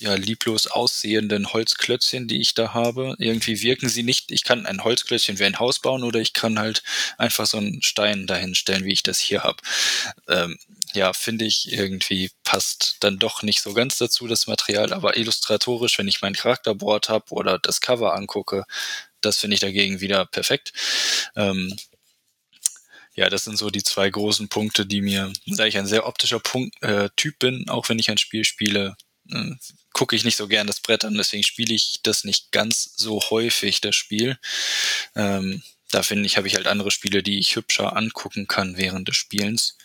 ja, 0.00 0.14
lieblos 0.14 0.66
aussehenden 0.66 1.52
Holzklötzchen, 1.52 2.26
die 2.26 2.40
ich 2.40 2.54
da 2.54 2.74
habe. 2.74 3.14
Irgendwie 3.18 3.62
wirken 3.62 3.88
sie 3.88 4.02
nicht. 4.02 4.32
Ich 4.32 4.44
kann 4.44 4.66
ein 4.66 4.82
Holzklötzchen 4.82 5.38
wie 5.38 5.44
ein 5.44 5.58
Haus 5.58 5.78
bauen 5.78 6.02
oder 6.02 6.20
ich 6.20 6.32
kann 6.32 6.58
halt 6.58 6.82
einfach 7.16 7.46
so 7.46 7.58
einen 7.58 7.80
Stein 7.82 8.26
dahin 8.26 8.54
stellen, 8.54 8.84
wie 8.84 8.92
ich 8.92 9.02
das 9.02 9.20
hier 9.20 9.44
habe. 9.44 9.62
Ähm, 10.28 10.58
ja, 10.94 11.12
finde 11.12 11.44
ich 11.44 11.72
irgendwie 11.72 12.30
passt 12.44 12.96
dann 13.00 13.18
doch 13.18 13.42
nicht 13.42 13.60
so 13.60 13.74
ganz 13.74 13.98
dazu, 13.98 14.26
das 14.26 14.46
Material, 14.46 14.92
aber 14.92 15.16
illustratorisch, 15.16 15.98
wenn 15.98 16.08
ich 16.08 16.22
mein 16.22 16.34
Charakterboard 16.34 17.08
habe 17.08 17.32
oder 17.32 17.58
das 17.58 17.80
Cover 17.80 18.14
angucke, 18.14 18.64
das 19.20 19.38
finde 19.38 19.54
ich 19.54 19.60
dagegen 19.60 20.00
wieder 20.00 20.24
perfekt. 20.26 20.72
Ähm, 21.36 21.76
ja, 23.14 23.28
das 23.30 23.44
sind 23.44 23.56
so 23.58 23.70
die 23.70 23.82
zwei 23.82 24.10
großen 24.10 24.48
Punkte, 24.48 24.86
die 24.86 25.00
mir, 25.00 25.32
da 25.46 25.66
ich 25.66 25.78
ein 25.78 25.86
sehr 25.86 26.06
optischer 26.06 26.40
Punkt, 26.40 26.82
äh, 26.82 27.08
Typ 27.16 27.38
bin, 27.38 27.68
auch 27.68 27.88
wenn 27.88 27.98
ich 27.98 28.10
ein 28.10 28.18
Spiel 28.18 28.44
spiele, 28.44 28.96
äh, 29.30 29.52
gucke 29.92 30.16
ich 30.16 30.24
nicht 30.24 30.36
so 30.36 30.48
gern 30.48 30.66
das 30.66 30.80
Brett 30.80 31.04
an, 31.04 31.14
deswegen 31.14 31.44
spiele 31.44 31.74
ich 31.74 32.00
das 32.02 32.24
nicht 32.24 32.50
ganz 32.52 32.94
so 32.96 33.20
häufig, 33.30 33.80
das 33.80 33.94
Spiel. 33.94 34.38
Ähm, 35.14 35.62
da 35.90 36.02
finde 36.02 36.26
ich, 36.26 36.36
habe 36.36 36.48
ich 36.48 36.56
halt 36.56 36.66
andere 36.66 36.90
Spiele, 36.90 37.22
die 37.22 37.38
ich 37.38 37.54
hübscher 37.54 37.96
angucken 37.96 38.48
kann 38.48 38.76
während 38.76 39.06
des 39.06 39.16
Spielens. 39.16 39.76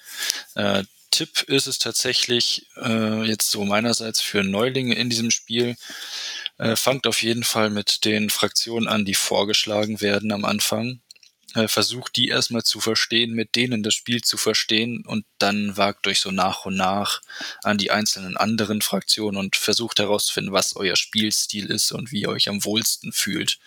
Äh, 0.56 0.84
Tipp 1.12 1.44
ist 1.44 1.68
es 1.68 1.80
tatsächlich 1.80 2.68
äh, 2.78 3.24
jetzt 3.24 3.52
so 3.52 3.66
meinerseits 3.66 4.22
für 4.22 4.44
Neulinge 4.44 4.96
in 4.96 5.10
diesem 5.10 5.32
Spiel. 5.32 5.76
Äh, 6.58 6.76
fangt 6.76 7.08
auf 7.08 7.24
jeden 7.24 7.44
Fall 7.44 7.70
mit 7.70 8.06
den 8.06 8.30
Fraktionen 8.30 8.88
an, 8.88 9.06
die 9.06 9.14
vorgeschlagen 9.14 10.02
werden 10.02 10.32
am 10.32 10.46
Anfang. 10.46 11.02
Äh, 11.56 11.68
versucht 11.68 12.16
die 12.16 12.28
erstmal 12.28 12.64
zu 12.64 12.80
verstehen, 12.80 13.34
mit 13.34 13.56
denen 13.56 13.82
das 13.82 13.96
Spiel 13.96 14.22
zu 14.22 14.38
verstehen 14.38 15.04
und 15.06 15.26
dann 15.40 15.78
wagt 15.78 16.06
euch 16.06 16.20
so 16.20 16.30
nach 16.30 16.66
und 16.66 16.76
nach 16.76 17.22
an 17.64 17.80
die 17.80 17.90
einzelnen 17.90 18.38
anderen 18.38 18.82
Fraktionen 18.82 19.38
und 19.38 19.56
versucht 19.56 20.00
herauszufinden, 20.00 20.54
was 20.54 20.76
euer 20.76 20.96
Spielstil 20.96 21.66
ist 21.66 21.92
und 21.92 22.12
wie 22.12 22.22
ihr 22.22 22.30
euch 22.30 22.50
am 22.50 22.64
wohlsten 22.66 23.12
fühlt. 23.12 23.58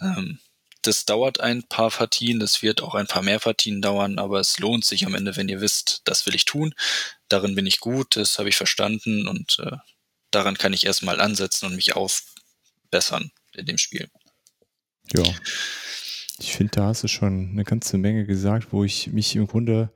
Ähm, 0.00 0.40
das 0.82 1.04
dauert 1.04 1.40
ein 1.40 1.62
paar 1.64 1.90
Partien, 1.90 2.40
das 2.40 2.62
wird 2.62 2.82
auch 2.82 2.94
ein 2.94 3.06
paar 3.06 3.22
mehr 3.22 3.38
Partien 3.38 3.82
dauern, 3.82 4.18
aber 4.18 4.40
es 4.40 4.58
lohnt 4.58 4.84
sich 4.84 5.06
am 5.06 5.14
Ende, 5.14 5.36
wenn 5.36 5.48
ihr 5.48 5.60
wisst, 5.60 6.02
das 6.04 6.26
will 6.26 6.34
ich 6.34 6.44
tun, 6.44 6.74
darin 7.28 7.54
bin 7.54 7.66
ich 7.66 7.80
gut, 7.80 8.16
das 8.16 8.38
habe 8.38 8.48
ich 8.48 8.56
verstanden 8.56 9.26
und 9.26 9.58
äh, 9.60 9.76
daran 10.30 10.56
kann 10.56 10.72
ich 10.72 10.86
erstmal 10.86 11.20
ansetzen 11.20 11.66
und 11.66 11.76
mich 11.76 11.96
aufbessern 11.96 13.30
in 13.54 13.66
dem 13.66 13.78
Spiel. 13.78 14.08
Ja. 15.12 15.24
Ich 16.38 16.54
finde, 16.54 16.72
da 16.76 16.86
hast 16.86 17.02
du 17.02 17.08
schon 17.08 17.50
eine 17.52 17.64
ganze 17.64 17.98
Menge 17.98 18.24
gesagt, 18.24 18.68
wo 18.72 18.84
ich 18.84 19.08
mich 19.08 19.36
im 19.36 19.46
Grunde 19.46 19.92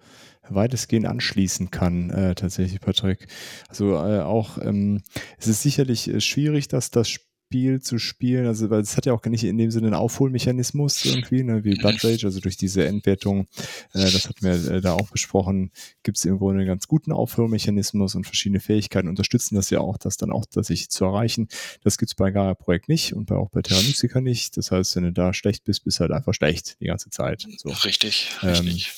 weitestgehend 0.50 1.06
anschließen 1.06 1.70
kann, 1.70 2.10
äh, 2.10 2.34
tatsächlich, 2.34 2.80
Patrick. 2.80 3.28
Also 3.68 3.94
äh, 3.94 4.20
auch, 4.20 4.58
ähm, 4.58 5.02
es 5.38 5.46
ist 5.46 5.62
sicherlich 5.62 6.08
äh, 6.08 6.20
schwierig, 6.20 6.68
dass 6.68 6.90
das 6.90 7.08
Spiel 7.08 7.33
Spiel 7.46 7.80
zu 7.80 7.98
spielen. 7.98 8.46
Also, 8.46 8.70
weil 8.70 8.80
es 8.80 8.96
hat 8.96 9.06
ja 9.06 9.12
auch 9.12 9.22
gar 9.22 9.30
nicht 9.30 9.44
in 9.44 9.58
dem 9.58 9.70
Sinne 9.70 9.88
einen 9.88 9.94
Aufholmechanismus 9.94 11.04
irgendwie, 11.04 11.42
ne, 11.42 11.62
wie 11.62 11.74
Blood 11.74 12.02
Rage, 12.02 12.26
also 12.26 12.40
durch 12.40 12.56
diese 12.56 12.86
Endwertung, 12.86 13.46
äh, 13.92 14.10
das 14.10 14.28
hatten 14.28 14.42
wir 14.42 14.72
äh, 14.72 14.80
da 14.80 14.94
auch 14.94 15.10
besprochen, 15.10 15.70
gibt 16.02 16.16
es 16.16 16.24
irgendwo 16.24 16.50
einen 16.50 16.66
ganz 16.66 16.88
guten 16.88 17.12
Aufholmechanismus 17.12 18.14
und 18.14 18.24
verschiedene 18.24 18.60
Fähigkeiten 18.60 19.08
unterstützen 19.08 19.54
das 19.54 19.70
ja 19.70 19.80
auch, 19.80 19.98
das 19.98 20.16
dann 20.16 20.32
auch 20.32 20.46
tatsächlich 20.46 20.90
zu 20.90 21.04
erreichen. 21.04 21.48
Das 21.82 21.98
gibt 21.98 22.10
es 22.10 22.14
bei 22.14 22.30
Gaia 22.30 22.54
Projekt 22.54 22.88
nicht 22.88 23.14
und 23.14 23.26
bei, 23.26 23.36
auch 23.36 23.50
bei 23.50 23.62
Terra 23.62 23.82
Mystica 23.82 24.20
nicht. 24.20 24.56
Das 24.56 24.70
heißt, 24.70 24.96
wenn 24.96 25.04
du 25.04 25.12
da 25.12 25.32
schlecht 25.34 25.64
bist, 25.64 25.84
bist 25.84 25.98
du 25.98 26.02
halt 26.02 26.12
einfach 26.12 26.34
schlecht 26.34 26.80
die 26.80 26.86
ganze 26.86 27.10
Zeit. 27.10 27.46
So. 27.58 27.68
Richtig, 27.68 28.30
Ähm, 28.42 28.48
richtig. 28.48 28.92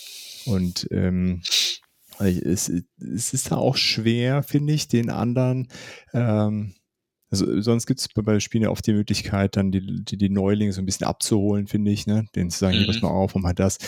Und 0.46 0.88
ähm, 0.92 1.42
es, 2.18 2.70
es 2.98 3.34
ist 3.34 3.50
da 3.50 3.56
auch 3.56 3.76
schwer, 3.76 4.42
finde 4.42 4.72
ich, 4.72 4.88
den 4.88 5.10
anderen. 5.10 5.68
Ähm, 6.14 6.74
also 7.30 7.60
sonst 7.60 7.86
gibt 7.86 8.00
es 8.00 8.08
bei, 8.08 8.22
bei 8.22 8.38
Spielen 8.40 8.64
ja 8.64 8.70
oft 8.70 8.86
die 8.86 8.92
Möglichkeit, 8.92 9.56
dann 9.56 9.72
die, 9.72 10.04
die, 10.04 10.16
die 10.16 10.28
Neulinge 10.30 10.72
so 10.72 10.80
ein 10.80 10.86
bisschen 10.86 11.06
abzuholen, 11.06 11.66
finde 11.66 11.90
ich, 11.90 12.06
ne? 12.06 12.26
Denen 12.34 12.50
zu 12.50 12.58
sagen, 12.58 12.76
hier, 12.76 12.82
Mhm. 12.86 12.92
pass 12.92 13.02
mal 13.02 13.08
auf 13.10 13.34
und 13.34 13.42
mal 13.42 13.54
das. 13.54 13.78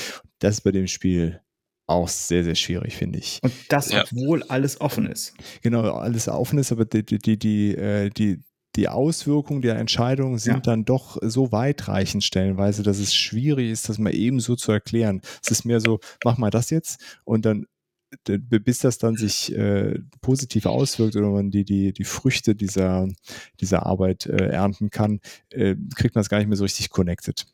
Das 0.40 0.56
ist 0.56 0.60
bei 0.62 0.72
dem 0.72 0.86
Spiel 0.88 1.40
auch 1.86 2.08
sehr, 2.08 2.44
sehr 2.44 2.54
schwierig, 2.54 2.96
finde 2.96 3.18
ich. 3.18 3.38
Und 3.42 3.52
das, 3.68 3.90
Ja. 3.90 4.02
obwohl 4.02 4.42
alles 4.44 4.80
offen 4.80 5.06
ist. 5.06 5.34
Genau, 5.62 5.82
alles 5.94 6.28
offen 6.28 6.58
ist, 6.58 6.70
aber 6.72 6.84
die, 6.84 7.04
die, 7.04 7.18
die, 7.18 7.38
die, 7.38 7.74
äh, 7.76 8.10
die, 8.10 8.40
die 8.76 8.88
Auswirkungen 8.88 9.62
der 9.62 9.76
Entscheidung 9.76 10.36
sind 10.38 10.54
Ja. 10.56 10.60
dann 10.60 10.84
doch 10.84 11.16
so 11.22 11.50
weitreichend 11.50 12.22
stellenweise, 12.24 12.82
dass 12.82 12.98
es 12.98 13.14
schwierig 13.14 13.70
ist, 13.70 13.88
das 13.88 13.98
mal 13.98 14.14
eben 14.14 14.40
so 14.40 14.54
zu 14.56 14.70
erklären. 14.72 15.22
Es 15.42 15.50
ist 15.50 15.64
mehr 15.64 15.80
so, 15.80 16.00
mach 16.24 16.36
mal 16.38 16.50
das 16.50 16.70
jetzt 16.70 17.00
und 17.24 17.44
dann 17.46 17.66
bis 18.24 18.78
das 18.78 18.98
dann 18.98 19.16
sich 19.16 19.54
äh, 19.54 19.98
positiv 20.20 20.66
auswirkt 20.66 21.16
oder 21.16 21.30
man 21.30 21.50
die, 21.50 21.64
die, 21.64 21.92
die 21.92 22.04
Früchte 22.04 22.54
dieser, 22.54 23.08
dieser 23.60 23.86
Arbeit 23.86 24.26
äh, 24.26 24.48
ernten 24.48 24.90
kann, 24.90 25.20
äh, 25.50 25.76
kriegt 25.94 26.14
man 26.14 26.22
es 26.22 26.28
gar 26.28 26.38
nicht 26.38 26.48
mehr 26.48 26.56
so 26.56 26.64
richtig 26.64 26.90
connected. 26.90 27.46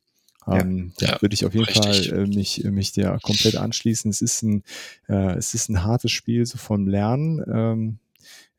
Ja. 0.47 0.61
Ähm, 0.61 0.93
da 0.99 1.07
Ja, 1.07 1.23
würde 1.23 1.35
ich 1.35 1.45
auf 1.45 1.55
jeden 1.55 1.67
richtig. 1.67 2.11
Fall 2.11 2.25
äh, 2.25 2.27
mich, 2.27 2.63
mich 2.65 2.93
dir 2.93 3.19
komplett 3.23 3.57
anschließen. 3.57 4.11
Es 4.11 4.21
ist 4.21 4.43
ein, 4.43 4.63
äh, 5.09 5.37
es 5.37 5.55
ist 5.55 5.69
ein 5.69 5.83
hartes 5.83 6.13
Spiel 6.13 6.45
so 6.47 6.59
vom 6.59 6.87
Lernen. 6.87 7.43
Ähm, 7.53 7.99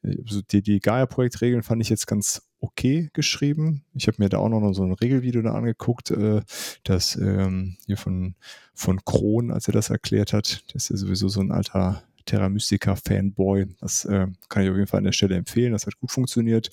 also 0.03 0.41
die, 0.41 0.61
die 0.61 0.79
Gaia-Projektregeln 0.79 1.63
fand 1.63 1.81
ich 1.81 1.89
jetzt 1.89 2.07
ganz 2.07 2.43
okay 2.65 3.09
geschrieben. 3.13 3.83
Ich 3.93 4.07
habe 4.07 4.17
mir 4.19 4.29
da 4.29 4.39
auch 4.39 4.49
noch 4.49 4.73
so 4.73 4.83
ein 4.83 4.93
Regelvideo 4.93 5.41
da 5.41 5.53
angeguckt, 5.53 6.11
äh, 6.11 6.41
das 6.83 7.15
ähm, 7.15 7.77
hier 7.85 7.97
von, 7.97 8.35
von 8.73 9.03
Kron, 9.05 9.51
als 9.51 9.67
er 9.67 9.73
das 9.73 9.89
erklärt 9.89 10.33
hat. 10.33 10.63
Das 10.73 10.83
ist 10.83 10.89
ja 10.89 10.97
sowieso 10.97 11.29
so 11.29 11.41
ein 11.41 11.51
alter 11.51 12.03
Terra 12.25 12.49
Mystica 12.49 12.95
Fanboy. 12.95 13.67
Das 13.79 14.05
äh, 14.05 14.27
kann 14.49 14.63
ich 14.63 14.69
auf 14.69 14.75
jeden 14.75 14.87
Fall 14.87 14.99
an 14.99 15.03
der 15.05 15.11
Stelle 15.11 15.35
empfehlen. 15.35 15.73
Das 15.73 15.85
hat 15.85 15.97
gut 15.99 16.11
funktioniert. 16.11 16.69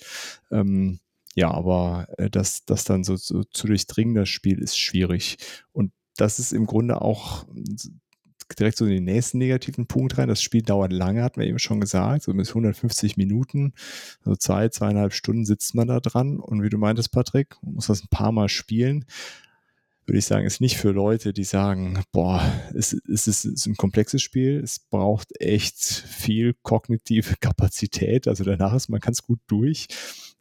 Ähm, 0.51 0.99
ja, 1.35 1.51
aber 1.51 2.09
äh, 2.19 2.31
das, 2.31 2.65
das 2.65 2.85
dann 2.85 3.05
so, 3.05 3.17
so 3.17 3.45
zu 3.45 3.67
durchdringen, 3.67 4.15
das 4.15 4.29
Spiel 4.29 4.59
ist 4.59 4.79
schwierig. 4.79 5.37
Und 5.73 5.93
das 6.17 6.39
ist 6.39 6.53
im 6.53 6.67
Grunde 6.67 7.01
auch 7.01 7.47
direkt 8.55 8.79
so 8.79 8.85
in 8.85 8.93
den 8.93 9.05
nächsten 9.05 9.39
negativen 9.39 9.87
Punkt 9.87 10.19
rein. 10.19 10.29
Das 10.29 10.43
Spiel 10.43 10.63
dauert 10.63 10.93
lange, 10.93 11.23
hat 11.23 11.37
man 11.37 11.47
eben 11.47 11.59
schon 11.59 11.81
gesagt, 11.81 12.25
so 12.25 12.35
bis 12.35 12.51
150 12.51 13.17
Minuten, 13.17 13.75
so 14.25 14.37
zwei, 14.37 14.69
zweieinhalb 14.69 15.13
Stunden 15.13 15.45
sitzt 15.45 15.75
man 15.75 15.89
da 15.89 16.01
dran. 16.01 16.39
Und 16.39 16.63
wie 16.63 16.69
du 16.69 16.79
meintest, 16.79 17.13
Patrick, 17.13 17.57
man 17.63 17.75
muss 17.75 17.87
das 17.87 18.03
ein 18.03 18.09
paar 18.09 18.33
Mal 18.33 18.49
spielen. 18.49 19.05
Würde 20.05 20.19
ich 20.19 20.25
sagen, 20.25 20.47
ist 20.47 20.61
nicht 20.61 20.79
für 20.79 20.91
Leute, 20.91 21.33
die 21.33 21.45
sagen, 21.45 22.03
boah, 22.11 22.43
es, 22.75 22.93
es, 22.93 23.29
ist, 23.29 23.45
es 23.45 23.45
ist 23.45 23.67
ein 23.67 23.77
komplexes 23.77 24.21
Spiel, 24.21 24.61
es 24.63 24.81
braucht 24.81 25.29
echt 25.41 25.79
viel 25.79 26.55
kognitive 26.63 27.37
Kapazität. 27.41 28.27
Also 28.27 28.43
danach 28.43 28.75
ist 28.75 28.89
man 28.89 29.01
ganz 29.01 29.23
gut 29.23 29.39
durch. 29.47 29.87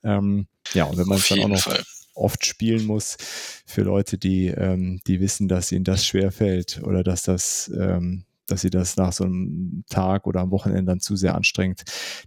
Ähm, 0.03 0.47
ja, 0.73 0.85
und 0.85 0.97
wenn 0.97 1.07
man 1.07 1.19
es 1.19 1.27
dann 1.27 1.41
auch 1.41 1.47
noch 1.47 1.59
Fall. 1.59 1.83
Oft 2.13 2.45
spielen 2.45 2.85
muss 2.85 3.17
für 3.65 3.83
Leute, 3.83 4.17
die, 4.17 4.47
ähm, 4.47 4.99
die 5.07 5.19
wissen, 5.19 5.47
dass 5.47 5.71
ihnen 5.71 5.83
das 5.83 6.05
schwerfällt 6.05 6.81
oder 6.83 7.03
dass 7.03 7.23
das, 7.23 7.71
ähm, 7.77 8.25
dass 8.47 8.61
sie 8.61 8.69
das 8.69 8.97
nach 8.97 9.13
so 9.13 9.23
einem 9.23 9.83
Tag 9.89 10.27
oder 10.27 10.41
am 10.41 10.51
Wochenende 10.51 10.91
dann 10.91 10.99
zu 10.99 11.15
sehr 11.15 11.35
anstrengt, 11.35 11.83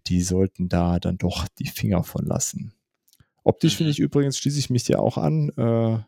die 0.06 0.22
sollten 0.22 0.68
da 0.68 0.98
dann 0.98 1.18
doch 1.18 1.46
die 1.58 1.68
Finger 1.68 2.02
von 2.04 2.24
lassen. 2.24 2.72
Optisch 3.42 3.74
Mhm. 3.74 3.78
finde 3.78 3.90
ich 3.92 4.00
übrigens, 4.00 4.38
schließe 4.38 4.58
ich 4.58 4.70
mich 4.70 4.84
dir 4.84 5.00
auch 5.00 5.18
an, 5.18 5.50
äh, 5.50 5.98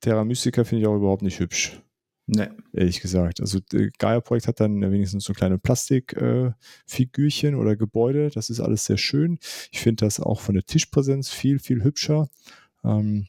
Terra 0.00 0.24
Mystica 0.24 0.64
finde 0.64 0.82
ich 0.82 0.88
auch 0.88 0.96
überhaupt 0.96 1.22
nicht 1.22 1.38
hübsch 1.40 1.80
Ne. 2.26 2.56
ehrlich 2.72 3.00
gesagt. 3.00 3.40
Also 3.40 3.58
Gaia-Projekt 3.98 4.46
hat 4.46 4.60
dann 4.60 4.80
wenigstens 4.92 5.24
so 5.24 5.32
kleine 5.32 5.58
Plastikfigürchen 5.58 7.54
äh, 7.54 7.56
oder 7.56 7.74
Gebäude. 7.76 8.30
Das 8.30 8.48
ist 8.48 8.60
alles 8.60 8.84
sehr 8.84 8.96
schön. 8.96 9.38
Ich 9.72 9.80
finde 9.80 10.04
das 10.04 10.20
auch 10.20 10.40
von 10.40 10.54
der 10.54 10.64
Tischpräsenz 10.64 11.30
viel, 11.30 11.58
viel 11.58 11.82
hübscher. 11.82 12.28
Ähm, 12.84 13.26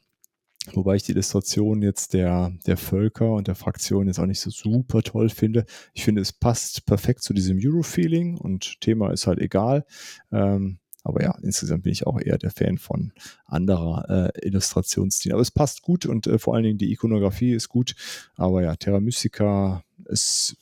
wobei 0.73 0.95
ich 0.95 1.03
die 1.03 1.11
Illustration 1.11 1.81
jetzt 1.81 2.13
der, 2.13 2.51
der 2.65 2.77
Völker 2.77 3.31
und 3.33 3.47
der 3.47 3.55
Fraktion 3.55 4.07
jetzt 4.07 4.19
auch 4.19 4.25
nicht 4.25 4.39
so 4.39 4.49
super 4.49 5.01
toll 5.01 5.29
finde. 5.29 5.65
Ich 5.93 6.03
finde, 6.03 6.21
es 6.21 6.31
passt 6.31 6.85
perfekt 6.85 7.23
zu 7.23 7.33
diesem 7.33 7.59
Euro-Feeling 7.63 8.37
und 8.37 8.79
Thema 8.81 9.11
ist 9.11 9.27
halt 9.27 9.39
egal. 9.39 9.85
Ähm, 10.31 10.79
aber 11.03 11.21
ja, 11.21 11.37
insgesamt 11.41 11.83
bin 11.83 11.91
ich 11.91 12.07
auch 12.07 12.19
eher 12.19 12.37
der 12.37 12.51
Fan 12.51 12.77
von 12.77 13.11
anderer 13.45 14.31
äh, 14.33 14.47
Illustrationsstilen. 14.47 15.33
Aber 15.33 15.41
es 15.41 15.51
passt 15.51 15.81
gut 15.81 16.05
und 16.05 16.27
äh, 16.27 16.39
vor 16.39 16.55
allen 16.55 16.63
Dingen 16.63 16.77
die 16.77 16.91
Ikonografie 16.93 17.53
ist 17.53 17.67
gut. 17.67 17.95
Aber 18.35 18.63
ja, 18.63 18.75
Terra 18.77 19.01
Mystica 19.01 19.83
ist 20.05 20.55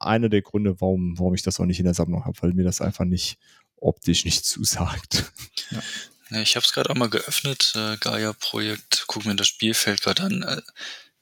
einer 0.00 0.28
der 0.28 0.42
Gründe, 0.42 0.80
warum, 0.80 1.18
warum 1.18 1.34
ich 1.34 1.42
das 1.42 1.60
auch 1.60 1.64
nicht 1.64 1.78
in 1.78 1.84
der 1.84 1.94
Sammlung 1.94 2.24
habe, 2.24 2.36
weil 2.40 2.54
mir 2.54 2.64
das 2.64 2.80
einfach 2.80 3.04
nicht 3.04 3.38
optisch 3.76 4.24
nicht 4.24 4.44
zusagt. 4.44 5.32
Ja, 5.70 5.80
ich 6.40 6.56
habe 6.56 6.64
es 6.64 6.72
gerade 6.72 6.90
auch 6.90 6.94
mal 6.94 7.10
geöffnet, 7.10 7.72
äh, 7.74 7.96
Gaia-Projekt, 7.98 9.04
guck 9.06 9.24
mir 9.24 9.36
das 9.36 9.48
Spielfeld 9.48 10.02
gerade 10.02 10.22
an. 10.22 10.42
Äh, 10.42 10.62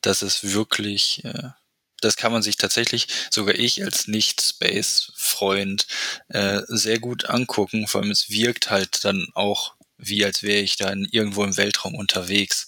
das 0.03 0.23
ist 0.23 0.53
wirklich, 0.53 1.25
äh, 1.25 1.51
das 2.01 2.17
kann 2.17 2.33
man 2.33 2.43
sich 2.43 2.57
tatsächlich, 2.57 3.09
sogar 3.31 3.55
ich 3.55 3.83
als 3.85 4.09
Nicht-Space-Freund, 4.09 5.87
äh, 6.29 6.63
sehr 6.69 6.99
gut 6.99 7.27
angucken. 7.27 7.87
Vor 7.87 8.01
allem 8.01 8.11
es 8.11 8.31
wirkt 8.31 8.71
halt 8.71 9.05
dann 9.05 9.29
auch, 9.35 9.75
wie 9.99 10.25
als 10.25 10.43
wäre 10.43 10.61
ich 10.61 10.77
da 10.77 10.91
in, 10.91 11.07
irgendwo 11.11 11.45
im 11.45 11.57
Weltraum 11.57 11.95
unterwegs. 11.95 12.67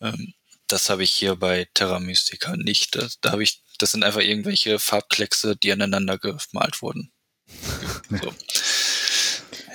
Ähm, 0.00 0.34
das 0.68 0.88
habe 0.88 1.04
ich 1.04 1.12
hier 1.12 1.36
bei 1.36 1.68
Terra 1.74 2.00
Mystica 2.00 2.56
nicht. 2.56 2.96
Da, 2.96 3.08
da 3.20 3.32
habe 3.32 3.42
ich, 3.42 3.62
das 3.78 3.92
sind 3.92 4.04
einfach 4.04 4.22
irgendwelche 4.22 4.78
Farbkleckse, 4.78 5.56
die 5.56 5.72
aneinander 5.72 6.18
gemalt 6.18 6.82
wurden. 6.82 7.12
So. 8.10 8.34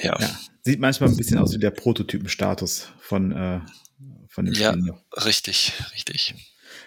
Ja. 0.01 0.17
Ja. 0.19 0.39
Sieht 0.63 0.79
manchmal 0.79 1.09
ein 1.09 1.17
bisschen 1.17 1.37
aus 1.37 1.53
wie 1.53 1.59
der 1.59 1.71
Prototypenstatus 1.71 2.91
von, 2.99 3.31
äh, 3.31 3.61
von 4.27 4.45
dem 4.45 4.53
Ja. 4.53 4.71
Spiel. 4.73 4.83
noch. 4.83 5.03
Richtig, 5.25 5.73
richtig. 5.93 6.35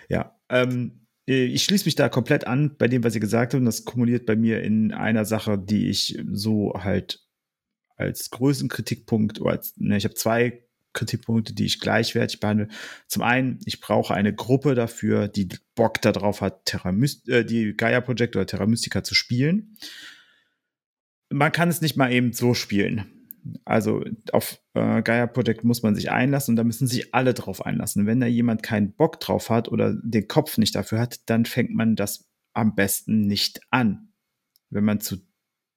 Ja, 0.08 0.36
ähm, 0.48 1.06
ich 1.26 1.62
schließe 1.62 1.84
mich 1.84 1.94
da 1.94 2.08
komplett 2.08 2.46
an 2.46 2.76
bei 2.76 2.88
dem, 2.88 3.04
was 3.04 3.14
ihr 3.14 3.20
gesagt 3.20 3.52
habt. 3.52 3.60
Und 3.60 3.66
das 3.66 3.84
kumuliert 3.84 4.26
bei 4.26 4.34
mir 4.34 4.62
in 4.62 4.92
einer 4.92 5.24
Sache, 5.24 5.58
die 5.58 5.88
ich 5.88 6.18
so 6.32 6.74
halt 6.76 7.20
als 7.96 8.30
größten 8.30 8.68
Kritikpunkt, 8.68 9.40
oder 9.40 9.52
als, 9.52 9.74
ne, 9.76 9.96
ich 9.96 10.04
habe 10.04 10.14
zwei 10.14 10.64
Kritikpunkte, 10.92 11.54
die 11.54 11.66
ich 11.66 11.78
gleichwertig 11.78 12.40
behandle. 12.40 12.66
Zum 13.06 13.22
einen, 13.22 13.60
ich 13.64 13.80
brauche 13.80 14.12
eine 14.14 14.34
Gruppe 14.34 14.74
dafür, 14.74 15.28
die 15.28 15.48
Bock 15.76 16.02
darauf 16.02 16.40
hat, 16.40 16.64
Terra 16.64 16.90
Myst 16.90 17.28
äh, 17.28 17.44
die 17.44 17.74
Gaia 17.76 18.00
Project 18.00 18.34
oder 18.34 18.46
Terra 18.46 18.66
Mystica 18.66 19.04
zu 19.04 19.14
spielen. 19.14 19.76
Man 21.30 21.52
kann 21.52 21.68
es 21.68 21.80
nicht 21.80 21.96
mal 21.96 22.12
eben 22.12 22.32
so 22.32 22.54
spielen. 22.54 23.06
Also 23.64 24.04
auf 24.32 24.60
äh, 24.74 25.02
Gaia 25.02 25.26
Project 25.26 25.64
muss 25.64 25.82
man 25.82 25.94
sich 25.94 26.10
einlassen 26.10 26.52
und 26.52 26.56
da 26.56 26.64
müssen 26.64 26.86
sich 26.86 27.14
alle 27.14 27.32
drauf 27.32 27.64
einlassen. 27.64 28.06
Wenn 28.06 28.20
da 28.20 28.26
jemand 28.26 28.62
keinen 28.62 28.92
Bock 28.92 29.18
drauf 29.20 29.48
hat 29.48 29.68
oder 29.68 29.94
den 29.94 30.28
Kopf 30.28 30.58
nicht 30.58 30.74
dafür 30.74 31.00
hat, 31.00 31.20
dann 31.30 31.46
fängt 31.46 31.74
man 31.74 31.96
das 31.96 32.28
am 32.52 32.74
besten 32.74 33.22
nicht 33.22 33.60
an. 33.70 34.12
Wenn 34.68 34.84
man 34.84 35.00
zu 35.00 35.16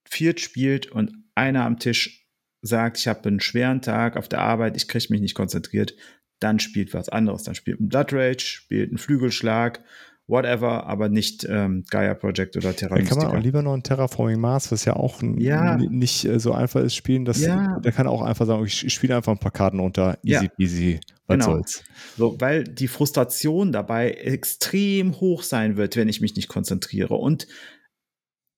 viert 0.07 0.39
spielt 0.39 0.91
und 0.91 1.13
einer 1.35 1.65
am 1.65 1.79
Tisch 1.79 2.27
sagt, 2.61 2.97
ich 2.97 3.07
habe 3.07 3.27
einen 3.27 3.39
schweren 3.39 3.81
Tag 3.81 4.17
auf 4.17 4.27
der 4.27 4.39
Arbeit, 4.39 4.77
ich 4.77 4.87
kriege 4.87 5.07
mich 5.09 5.21
nicht 5.21 5.35
konzentriert, 5.35 5.95
dann 6.39 6.59
spielt 6.59 6.93
was 6.93 7.09
anderes. 7.09 7.43
Dann 7.43 7.55
spielt 7.55 7.79
ein 7.79 7.89
Blood 7.89 8.13
Rage, 8.13 8.45
spielt 8.45 8.91
ein 8.91 8.97
Flügelschlag, 8.97 9.83
whatever, 10.27 10.85
aber 10.85 11.09
nicht 11.09 11.45
ähm, 11.49 11.83
Gaia 11.89 12.13
Project 12.13 12.55
oder 12.55 12.75
Terra 12.75 12.95
Dann 12.95 13.05
kann 13.05 13.17
man 13.17 13.27
auch 13.27 13.39
lieber 13.39 13.61
noch 13.61 13.73
ein 13.73 13.83
Terraforming 13.83 14.39
Mars, 14.39 14.71
was 14.71 14.85
ja 14.85 14.95
auch 14.95 15.21
Ja. 15.37 15.75
nicht 15.77 16.25
äh, 16.25 16.39
so 16.39 16.53
einfach 16.53 16.81
ist, 16.81 16.95
spielen. 16.95 17.25
Das, 17.25 17.39
Ja. 17.41 17.79
Der 17.79 17.91
kann 17.91 18.07
auch 18.07 18.21
einfach 18.21 18.45
sagen, 18.45 18.65
ich, 18.65 18.85
ich 18.85 18.93
spiele 18.93 19.15
einfach 19.15 19.31
ein 19.33 19.39
paar 19.39 19.51
Karten 19.51 19.79
runter, 19.79 20.17
easy 20.23 20.45
Ja. 20.45 20.49
peasy, 20.55 20.99
was 21.27 21.33
Genau. 21.35 21.45
soll's. 21.45 21.83
So, 22.15 22.35
weil 22.39 22.63
die 22.63 22.87
Frustration 22.87 23.71
dabei 23.71 24.11
extrem 24.11 25.19
hoch 25.19 25.43
sein 25.43 25.75
wird, 25.77 25.97
wenn 25.97 26.07
ich 26.07 26.21
mich 26.21 26.35
nicht 26.35 26.47
konzentriere. 26.47 27.15
Und 27.15 27.47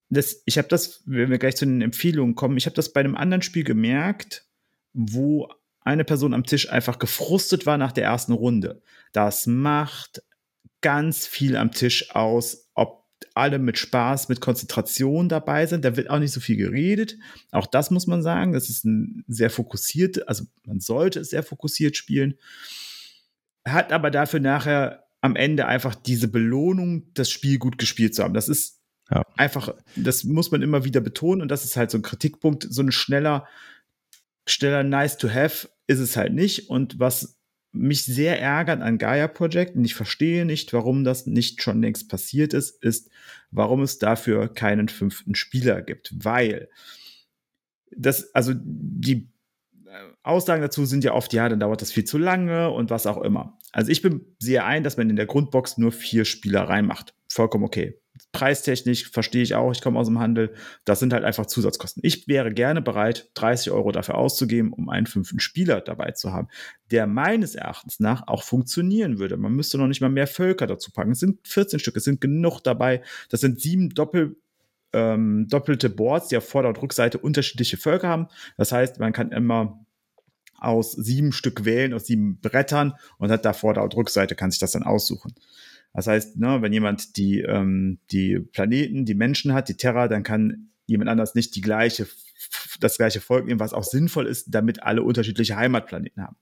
das, 0.08 0.42
ich 0.46 0.58
habe 0.58 0.68
das, 0.68 1.02
wenn 1.06 1.30
wir 1.30 1.38
gleich 1.38 1.56
zu 1.56 1.66
den 1.66 1.82
Empfehlungen 1.82 2.36
kommen, 2.36 2.56
ich 2.56 2.66
habe 2.66 2.76
das 2.76 2.92
bei 2.92 3.00
einem 3.00 3.16
anderen 3.16 3.42
Spiel 3.42 3.64
gemerkt, 3.64 4.46
wo 4.92 5.48
eine 5.80 6.04
Person 6.04 6.32
am 6.32 6.44
Tisch 6.44 6.70
einfach 6.70 6.98
gefrustet 7.00 7.66
war 7.66 7.76
nach 7.76 7.92
der 7.92 8.04
ersten 8.04 8.32
Runde. 8.32 8.82
Das 9.12 9.46
macht 9.46 10.22
ganz 10.86 11.26
viel 11.26 11.56
am 11.56 11.72
Tisch 11.72 12.14
aus, 12.14 12.70
ob 12.76 13.08
alle 13.34 13.58
mit 13.58 13.76
Spaß, 13.76 14.28
mit 14.28 14.40
Konzentration 14.40 15.28
dabei 15.28 15.66
sind. 15.66 15.84
Da 15.84 15.96
wird 15.96 16.10
auch 16.10 16.20
nicht 16.20 16.30
so 16.30 16.38
viel 16.38 16.56
geredet. 16.56 17.16
Auch 17.50 17.66
das 17.66 17.90
muss 17.90 18.06
man 18.06 18.22
sagen. 18.22 18.52
Das 18.52 18.70
ist 18.70 18.84
ein 18.84 19.24
sehr 19.26 19.50
fokussiert, 19.50 20.28
also 20.28 20.44
man 20.64 20.78
sollte 20.78 21.18
es 21.18 21.30
sehr 21.30 21.42
fokussiert 21.42 21.96
spielen. 21.96 22.34
Hat 23.66 23.90
aber 23.90 24.12
dafür 24.12 24.38
nachher 24.38 25.08
am 25.22 25.34
Ende 25.34 25.66
einfach 25.66 25.96
diese 25.96 26.28
Belohnung, 26.28 27.12
das 27.14 27.32
Spiel 27.32 27.58
gut 27.58 27.78
gespielt 27.78 28.14
zu 28.14 28.22
haben. 28.22 28.34
Das 28.34 28.48
ist 28.48 28.78
ja. 29.10 29.24
einfach, 29.36 29.74
das 29.96 30.22
muss 30.22 30.52
man 30.52 30.62
immer 30.62 30.84
wieder 30.84 31.00
betonen 31.00 31.42
und 31.42 31.48
das 31.48 31.64
ist 31.64 31.76
halt 31.76 31.90
so 31.90 31.98
ein 31.98 32.02
Kritikpunkt. 32.02 32.64
So 32.70 32.80
ein 32.80 32.92
schneller, 32.92 33.44
schneller 34.46 34.84
Nice 34.84 35.18
to 35.18 35.28
Have 35.30 35.68
ist 35.88 35.98
es 35.98 36.16
halt 36.16 36.32
nicht. 36.32 36.70
Und 36.70 37.00
was 37.00 37.35
mich 37.76 38.04
sehr 38.04 38.40
ärgert 38.40 38.80
an 38.80 38.98
Gaia 38.98 39.28
Project, 39.28 39.76
und 39.76 39.84
ich 39.84 39.94
verstehe 39.94 40.44
nicht, 40.44 40.72
warum 40.72 41.04
das 41.04 41.26
nicht 41.26 41.62
schon 41.62 41.82
längst 41.82 42.08
passiert 42.08 42.54
ist, 42.54 42.82
ist, 42.82 43.10
warum 43.50 43.82
es 43.82 43.98
dafür 43.98 44.52
keinen 44.52 44.88
fünften 44.88 45.34
Spieler 45.34 45.82
gibt. 45.82 46.12
Weil 46.24 46.68
das, 47.96 48.34
also 48.34 48.52
die 48.54 49.28
äh, 49.86 49.90
Aussagen 50.22 50.62
dazu 50.62 50.84
sind 50.84 51.04
ja 51.04 51.12
oft, 51.12 51.32
ja, 51.32 51.48
dann 51.48 51.60
dauert 51.60 51.82
das 51.82 51.92
viel 51.92 52.04
zu 52.04 52.18
lange 52.18 52.70
und 52.70 52.90
was 52.90 53.06
auch 53.06 53.22
immer. 53.22 53.58
Also 53.72 53.90
ich 53.90 54.02
bin, 54.02 54.24
sehe 54.38 54.64
ein, 54.64 54.82
dass 54.82 54.96
man 54.96 55.10
in 55.10 55.16
der 55.16 55.26
Grundbox 55.26 55.78
nur 55.78 55.92
vier 55.92 56.24
Spieler 56.24 56.62
reinmacht. 56.62 57.14
Vollkommen 57.28 57.64
okay. 57.64 58.00
Preistechnisch 58.32 59.10
verstehe 59.10 59.42
ich 59.42 59.54
auch, 59.54 59.72
ich 59.72 59.80
komme 59.80 59.98
aus 59.98 60.06
dem 60.06 60.18
Handel. 60.18 60.54
Das 60.84 61.00
sind 61.00 61.12
halt 61.12 61.24
einfach 61.24 61.46
Zusatzkosten. 61.46 62.02
Ich 62.04 62.28
wäre 62.28 62.52
gerne 62.52 62.82
bereit, 62.82 63.30
30 63.34 63.72
Euro 63.72 63.92
dafür 63.92 64.16
auszugeben, 64.16 64.72
um 64.72 64.88
einen 64.88 65.06
fünften 65.06 65.40
Spieler 65.40 65.80
dabei 65.80 66.12
zu 66.12 66.32
haben, 66.32 66.48
der 66.90 67.06
meines 67.06 67.54
Erachtens 67.54 68.00
nach 68.00 68.26
auch 68.28 68.42
funktionieren 68.42 69.18
würde. 69.18 69.36
Man 69.36 69.52
müsste 69.52 69.78
noch 69.78 69.88
nicht 69.88 70.00
mal 70.00 70.10
mehr 70.10 70.26
Völker 70.26 70.66
dazu 70.66 70.92
packen. 70.92 71.12
Es 71.12 71.20
sind 71.20 71.46
14 71.46 71.78
Stück, 71.78 71.96
es 71.96 72.04
sind 72.04 72.20
genug 72.20 72.60
dabei. 72.60 73.02
Das 73.28 73.40
sind 73.40 73.60
sieben 73.60 73.90
Doppel, 73.90 74.36
ähm, 74.92 75.46
doppelte 75.48 75.90
Boards, 75.90 76.28
die 76.28 76.36
auf 76.36 76.48
Vorder- 76.48 76.68
und 76.68 76.80
Rückseite 76.80 77.18
unterschiedliche 77.18 77.76
Völker 77.76 78.08
haben. 78.08 78.28
Das 78.56 78.72
heißt, 78.72 78.98
man 78.98 79.12
kann 79.12 79.32
immer 79.32 79.84
aus 80.58 80.92
sieben 80.92 81.32
Stück 81.32 81.64
wählen, 81.64 81.92
aus 81.92 82.06
sieben 82.06 82.40
Brettern 82.40 82.94
und 83.18 83.30
hat 83.30 83.44
da 83.44 83.52
Vorder- 83.52 83.82
und 83.82 83.94
Rückseite, 83.94 84.34
kann 84.34 84.50
sich 84.50 84.60
das 84.60 84.72
dann 84.72 84.82
aussuchen. 84.82 85.34
Das 85.96 86.06
heißt, 86.06 86.36
ne, 86.36 86.60
wenn 86.60 86.74
jemand 86.74 87.16
die, 87.16 87.40
ähm, 87.40 87.98
die 88.10 88.38
Planeten, 88.38 89.06
die 89.06 89.14
Menschen 89.14 89.54
hat, 89.54 89.70
die 89.70 89.78
Terra, 89.78 90.08
dann 90.08 90.22
kann 90.22 90.68
jemand 90.84 91.08
anders 91.08 91.34
nicht 91.34 91.56
die 91.56 91.62
gleiche, 91.62 92.06
das 92.80 92.98
gleiche 92.98 93.22
Volk 93.22 93.46
nehmen, 93.46 93.60
was 93.60 93.72
auch 93.72 93.82
sinnvoll 93.82 94.26
ist, 94.26 94.48
damit 94.54 94.82
alle 94.82 95.02
unterschiedliche 95.02 95.56
Heimatplaneten 95.56 96.22
haben. 96.22 96.36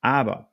Aber 0.00 0.52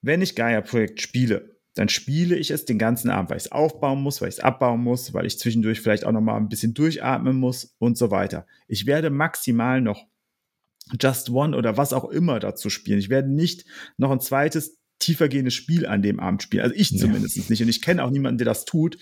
wenn 0.00 0.22
ich 0.22 0.36
Gaia-Projekt 0.36 1.02
spiele, 1.02 1.56
dann 1.74 1.90
spiele 1.90 2.36
ich 2.36 2.50
es 2.50 2.64
den 2.64 2.78
ganzen 2.78 3.10
Abend, 3.10 3.28
weil 3.28 3.36
ich 3.36 3.44
es 3.44 3.52
aufbauen 3.52 4.00
muss, 4.00 4.22
weil 4.22 4.30
ich 4.30 4.36
es 4.36 4.40
abbauen 4.40 4.80
muss, 4.80 5.12
weil 5.12 5.26
ich 5.26 5.38
zwischendurch 5.38 5.82
vielleicht 5.82 6.06
auch 6.06 6.12
noch 6.12 6.22
mal 6.22 6.38
ein 6.38 6.48
bisschen 6.48 6.72
durchatmen 6.72 7.36
muss 7.36 7.76
und 7.78 7.98
so 7.98 8.10
weiter. 8.10 8.46
Ich 8.68 8.86
werde 8.86 9.10
maximal 9.10 9.82
noch 9.82 10.06
Just 10.98 11.28
One 11.28 11.54
oder 11.54 11.76
was 11.76 11.92
auch 11.92 12.08
immer 12.08 12.40
dazu 12.40 12.70
spielen. 12.70 12.98
Ich 12.98 13.10
werde 13.10 13.30
nicht 13.30 13.66
noch 13.98 14.10
ein 14.10 14.20
zweites 14.20 14.78
tiefergehendes 14.98 15.54
Spiel 15.54 15.86
an 15.86 16.02
dem 16.02 16.20
Abend 16.20 16.42
spielen. 16.42 16.62
Also 16.62 16.74
ich 16.74 16.96
zumindest 16.96 17.36
ja. 17.36 17.44
nicht. 17.48 17.62
Und 17.62 17.68
ich 17.68 17.82
kenne 17.82 18.04
auch 18.04 18.10
niemanden, 18.10 18.38
der 18.38 18.46
das 18.46 18.64
tut. 18.64 18.98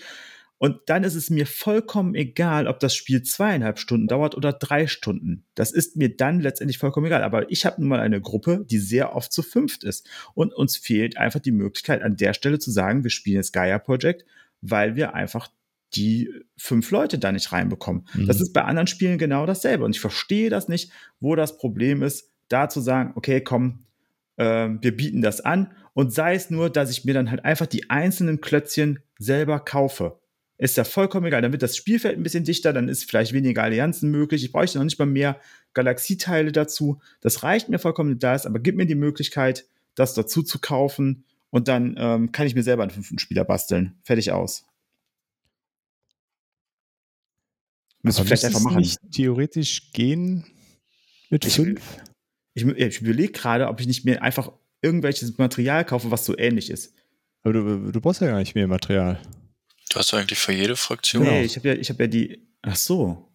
Und 0.57 0.79
dann 0.85 1.03
ist 1.03 1.15
es 1.15 1.29
mir 1.29 1.45
vollkommen 1.45 2.15
egal, 2.15 2.67
ob 2.67 2.79
das 2.79 2.95
Spiel 2.95 3.23
zweieinhalb 3.23 3.77
Stunden 3.77 4.07
dauert 4.07 4.35
oder 4.35 4.53
drei 4.53 4.87
Stunden. 4.87 5.45
Das 5.53 5.71
ist 5.71 5.97
mir 5.97 6.15
dann 6.15 6.39
letztendlich 6.39 6.77
vollkommen 6.77 7.07
egal. 7.07 7.23
Aber 7.23 7.51
ich 7.51 7.65
habe 7.65 7.81
nun 7.81 7.89
mal 7.89 7.99
eine 7.99 8.21
Gruppe, 8.21 8.65
die 8.69 8.77
sehr 8.77 9.15
oft 9.15 9.33
zu 9.33 9.43
fünft 9.43 9.83
ist. 9.83 10.07
Und 10.33 10.53
uns 10.53 10.77
fehlt 10.77 11.17
einfach 11.17 11.41
die 11.41 11.51
Möglichkeit, 11.51 12.01
an 12.01 12.15
der 12.15 12.33
Stelle 12.33 12.59
zu 12.59 12.71
sagen, 12.71 13.03
wir 13.03 13.11
spielen 13.11 13.37
jetzt 13.37 13.51
Gaia 13.51 13.79
Project, 13.79 14.25
weil 14.61 14.95
wir 14.95 15.13
einfach 15.13 15.49
die 15.95 16.29
fünf 16.57 16.89
Leute 16.91 17.19
da 17.19 17.31
nicht 17.31 17.51
reinbekommen. 17.51 18.07
Mhm. 18.13 18.27
Das 18.27 18.41
ist 18.41 18.53
bei 18.53 18.63
anderen 18.63 18.87
Spielen 18.87 19.17
genau 19.17 19.45
dasselbe. 19.45 19.83
Und 19.83 19.95
ich 19.95 20.01
verstehe 20.01 20.49
das 20.49 20.67
nicht, 20.67 20.91
wo 21.19 21.35
das 21.35 21.57
Problem 21.57 22.01
ist, 22.01 22.31
da 22.47 22.69
zu 22.69 22.79
sagen, 22.79 23.13
okay, 23.15 23.41
komm, 23.41 23.84
äh, 24.37 24.69
wir 24.81 24.95
bieten 24.95 25.21
das 25.21 25.41
an 25.41 25.71
und 25.93 26.13
sei 26.13 26.35
es 26.35 26.49
nur, 26.49 26.69
dass 26.69 26.91
ich 26.91 27.05
mir 27.05 27.13
dann 27.13 27.31
halt 27.31 27.45
einfach 27.45 27.67
die 27.67 27.89
einzelnen 27.89 28.41
Klötzchen 28.41 28.99
selber 29.17 29.59
kaufe. 29.59 30.19
Ist 30.57 30.77
ja 30.77 30.85
vollkommen 30.85 31.25
egal. 31.25 31.41
Dann 31.41 31.51
wird 31.51 31.63
das 31.63 31.75
Spielfeld 31.75 32.17
ein 32.17 32.23
bisschen 32.23 32.45
dichter, 32.45 32.71
dann 32.71 32.87
ist 32.87 33.09
vielleicht 33.09 33.33
weniger 33.33 33.63
Allianzen 33.63 34.09
möglich. 34.09 34.43
Ich 34.43 34.51
brauche 34.51 34.77
noch 34.77 34.85
nicht 34.85 34.99
mal 34.99 35.05
mehr 35.05 35.39
Galaxieteile 35.73 36.51
dazu. 36.51 37.01
Das 37.21 37.43
reicht 37.43 37.67
mir 37.67 37.79
vollkommen 37.79 38.19
da 38.19 38.35
ist, 38.35 38.45
aber 38.45 38.59
gib 38.59 38.75
mir 38.75 38.85
die 38.85 38.95
Möglichkeit, 38.95 39.65
das 39.95 40.13
dazu 40.13 40.43
zu 40.43 40.59
kaufen 40.59 41.25
und 41.49 41.67
dann 41.67 41.95
ähm, 41.97 42.31
kann 42.31 42.47
ich 42.47 42.55
mir 42.55 42.63
selber 42.63 42.83
einen 42.83 42.91
fünften 42.91 43.19
Spieler 43.19 43.45
basteln. 43.45 43.97
Fertig 44.03 44.31
aus. 44.31 44.65
Müssen 48.01 48.25
vielleicht 48.25 48.45
einfach 48.45 48.61
machen. 48.61 48.77
Nicht 48.77 48.99
theoretisch 49.11 49.91
gehen 49.91 50.45
mit 51.29 51.45
ich, 51.45 51.55
fünf? 51.55 51.81
Ich, 52.55 52.65
ich 52.65 53.01
überlege 53.01 53.33
gerade, 53.33 53.67
ob 53.67 53.79
ich 53.79 53.85
nicht 53.85 54.05
mehr 54.05 54.23
einfach 54.23 54.51
irgendwelches 54.81 55.37
Material 55.37 55.85
kaufe, 55.85 56.09
was 56.09 56.25
so 56.25 56.37
ähnlich 56.37 56.69
ist. 56.69 56.93
Aber 57.43 57.53
du, 57.53 57.91
du 57.91 58.01
brauchst 58.01 58.21
ja 58.21 58.27
gar 58.27 58.39
nicht 58.39 58.55
mehr 58.55 58.67
Material. 58.67 59.19
Du 59.91 59.99
hast 59.99 60.13
eigentlich 60.13 60.39
für 60.39 60.53
jede 60.53 60.75
Fraktion. 60.75 61.23
Nee, 61.23 61.43
ich 61.43 61.57
habe 61.57 61.69
ja, 61.69 61.75
hab 61.75 61.99
ja 61.99 62.07
die. 62.07 62.47
Ach 62.63 62.75
so. 62.75 63.29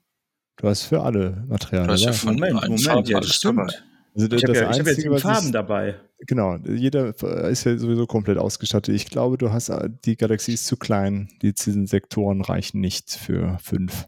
Du 0.57 0.69
hast 0.69 0.83
für 0.83 1.01
alle 1.01 1.45
Material. 1.49 1.87
Du 1.87 1.93
hast 1.93 2.05
ja 2.05 2.13
von 2.13 2.35
Moment, 2.35 2.55
Moment, 2.55 2.87
Moment, 2.87 3.09
ja, 3.09 3.21
das 3.21 3.37
stimmt. 3.37 3.85
Also 4.15 4.37
ich 4.37 4.43
habe 4.43 4.57
ja, 4.57 4.69
hab 4.69 4.87
ja 4.87 4.95
sieben 4.95 5.19
Farben 5.19 5.47
ist, 5.47 5.55
dabei. 5.55 6.01
Genau, 6.27 6.57
jeder 6.57 7.15
ist 7.49 7.65
ja 7.65 7.79
sowieso 7.79 8.07
komplett 8.07 8.39
ausgestattet. 8.39 8.95
Ich 8.95 9.07
glaube, 9.07 9.39
du 9.39 9.53
hast 9.53 9.73
die 10.05 10.17
Galaxie 10.17 10.55
ist 10.55 10.67
zu 10.67 10.77
klein. 10.77 11.31
Die 11.43 11.53
Sektoren 11.55 12.43
reichen 12.43 12.81
nicht 12.81 13.11
für 13.11 13.59
fünf. 13.63 14.07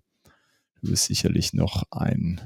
Du 0.80 0.90
wirst 0.90 1.04
sicherlich 1.04 1.54
noch 1.54 1.84
ein 1.90 2.40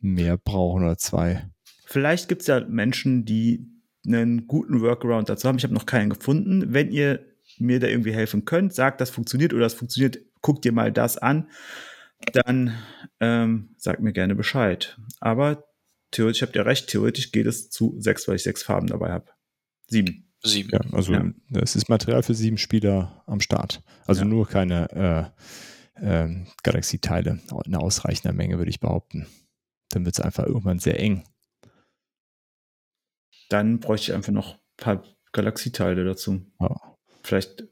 mehr 0.00 0.36
brauchen 0.36 0.82
oder 0.82 0.98
zwei. 0.98 1.48
Vielleicht 1.90 2.28
gibt 2.28 2.42
es 2.42 2.48
ja 2.48 2.60
Menschen, 2.68 3.24
die 3.24 3.66
einen 4.06 4.46
guten 4.46 4.82
Workaround 4.82 5.30
dazu 5.30 5.48
haben. 5.48 5.56
Ich 5.56 5.64
habe 5.64 5.72
noch 5.72 5.86
keinen 5.86 6.10
gefunden. 6.10 6.74
Wenn 6.74 6.90
ihr 6.90 7.24
mir 7.56 7.80
da 7.80 7.86
irgendwie 7.86 8.12
helfen 8.12 8.44
könnt, 8.44 8.74
sagt, 8.74 9.00
das 9.00 9.08
funktioniert 9.08 9.54
oder 9.54 9.62
das 9.62 9.72
funktioniert, 9.72 10.18
guckt 10.42 10.66
dir 10.66 10.72
mal 10.72 10.92
das 10.92 11.16
an, 11.16 11.48
dann 12.32 12.74
ähm, 13.20 13.70
sagt 13.78 14.00
mir 14.00 14.12
gerne 14.12 14.34
Bescheid. 14.34 14.98
Aber 15.20 15.64
theoretisch 16.10 16.42
habt 16.42 16.56
ihr 16.56 16.66
recht, 16.66 16.88
theoretisch 16.88 17.32
geht 17.32 17.46
es 17.46 17.70
zu 17.70 17.96
sechs, 17.98 18.28
weil 18.28 18.36
ich 18.36 18.42
sechs 18.42 18.62
Farben 18.62 18.88
dabei 18.88 19.10
habe. 19.10 19.30
Sieben. 19.86 20.30
Sieben. 20.42 20.68
Ja, 20.70 20.80
also 20.92 21.14
ja. 21.14 21.32
es 21.54 21.74
ist 21.74 21.88
Material 21.88 22.22
für 22.22 22.34
sieben 22.34 22.58
Spieler 22.58 23.24
am 23.26 23.40
Start. 23.40 23.82
Also 24.06 24.22
ja. 24.22 24.28
nur 24.28 24.46
keine 24.46 25.32
äh, 25.96 26.24
äh, 26.24 26.44
Galaxie-Teile 26.62 27.40
in 27.64 27.74
ausreichender 27.74 28.34
Menge, 28.34 28.58
würde 28.58 28.70
ich 28.70 28.78
behaupten. 28.78 29.26
Dann 29.88 30.04
wird 30.04 30.18
es 30.18 30.20
einfach 30.20 30.44
irgendwann 30.44 30.80
sehr 30.80 31.00
eng. 31.00 31.24
Dann 33.48 33.80
bräuchte 33.80 34.10
ich 34.10 34.16
einfach 34.16 34.32
noch 34.32 34.54
ein 34.54 34.60
paar 34.76 35.04
Galaxieteile 35.32 36.04
dazu. 36.04 36.46
Ja. 36.60 36.76
Vielleicht. 37.22 37.64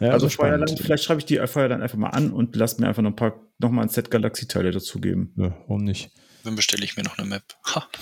Ja, 0.00 0.10
also 0.10 0.28
Feuerland, 0.28 0.78
vielleicht 0.80 1.02
schreibe 1.02 1.20
ich 1.20 1.26
die 1.26 1.44
Feuerland 1.46 1.82
einfach 1.82 1.98
mal 1.98 2.10
an 2.10 2.32
und 2.32 2.54
lass 2.54 2.78
mir 2.78 2.86
einfach 2.86 3.02
noch 3.02 3.10
ein 3.10 3.16
paar, 3.16 3.40
noch 3.58 3.70
mal 3.70 3.82
ein 3.82 3.88
Set 3.88 4.12
Galaxieteile 4.12 4.70
dazugeben. 4.70 5.32
Ja, 5.36 5.56
warum 5.66 5.82
nicht? 5.82 6.10
Dann 6.44 6.54
bestelle 6.54 6.84
ich 6.84 6.96
mir 6.96 7.02
noch 7.02 7.18
eine 7.18 7.26
Map. 7.26 7.44
Ha. 7.74 7.88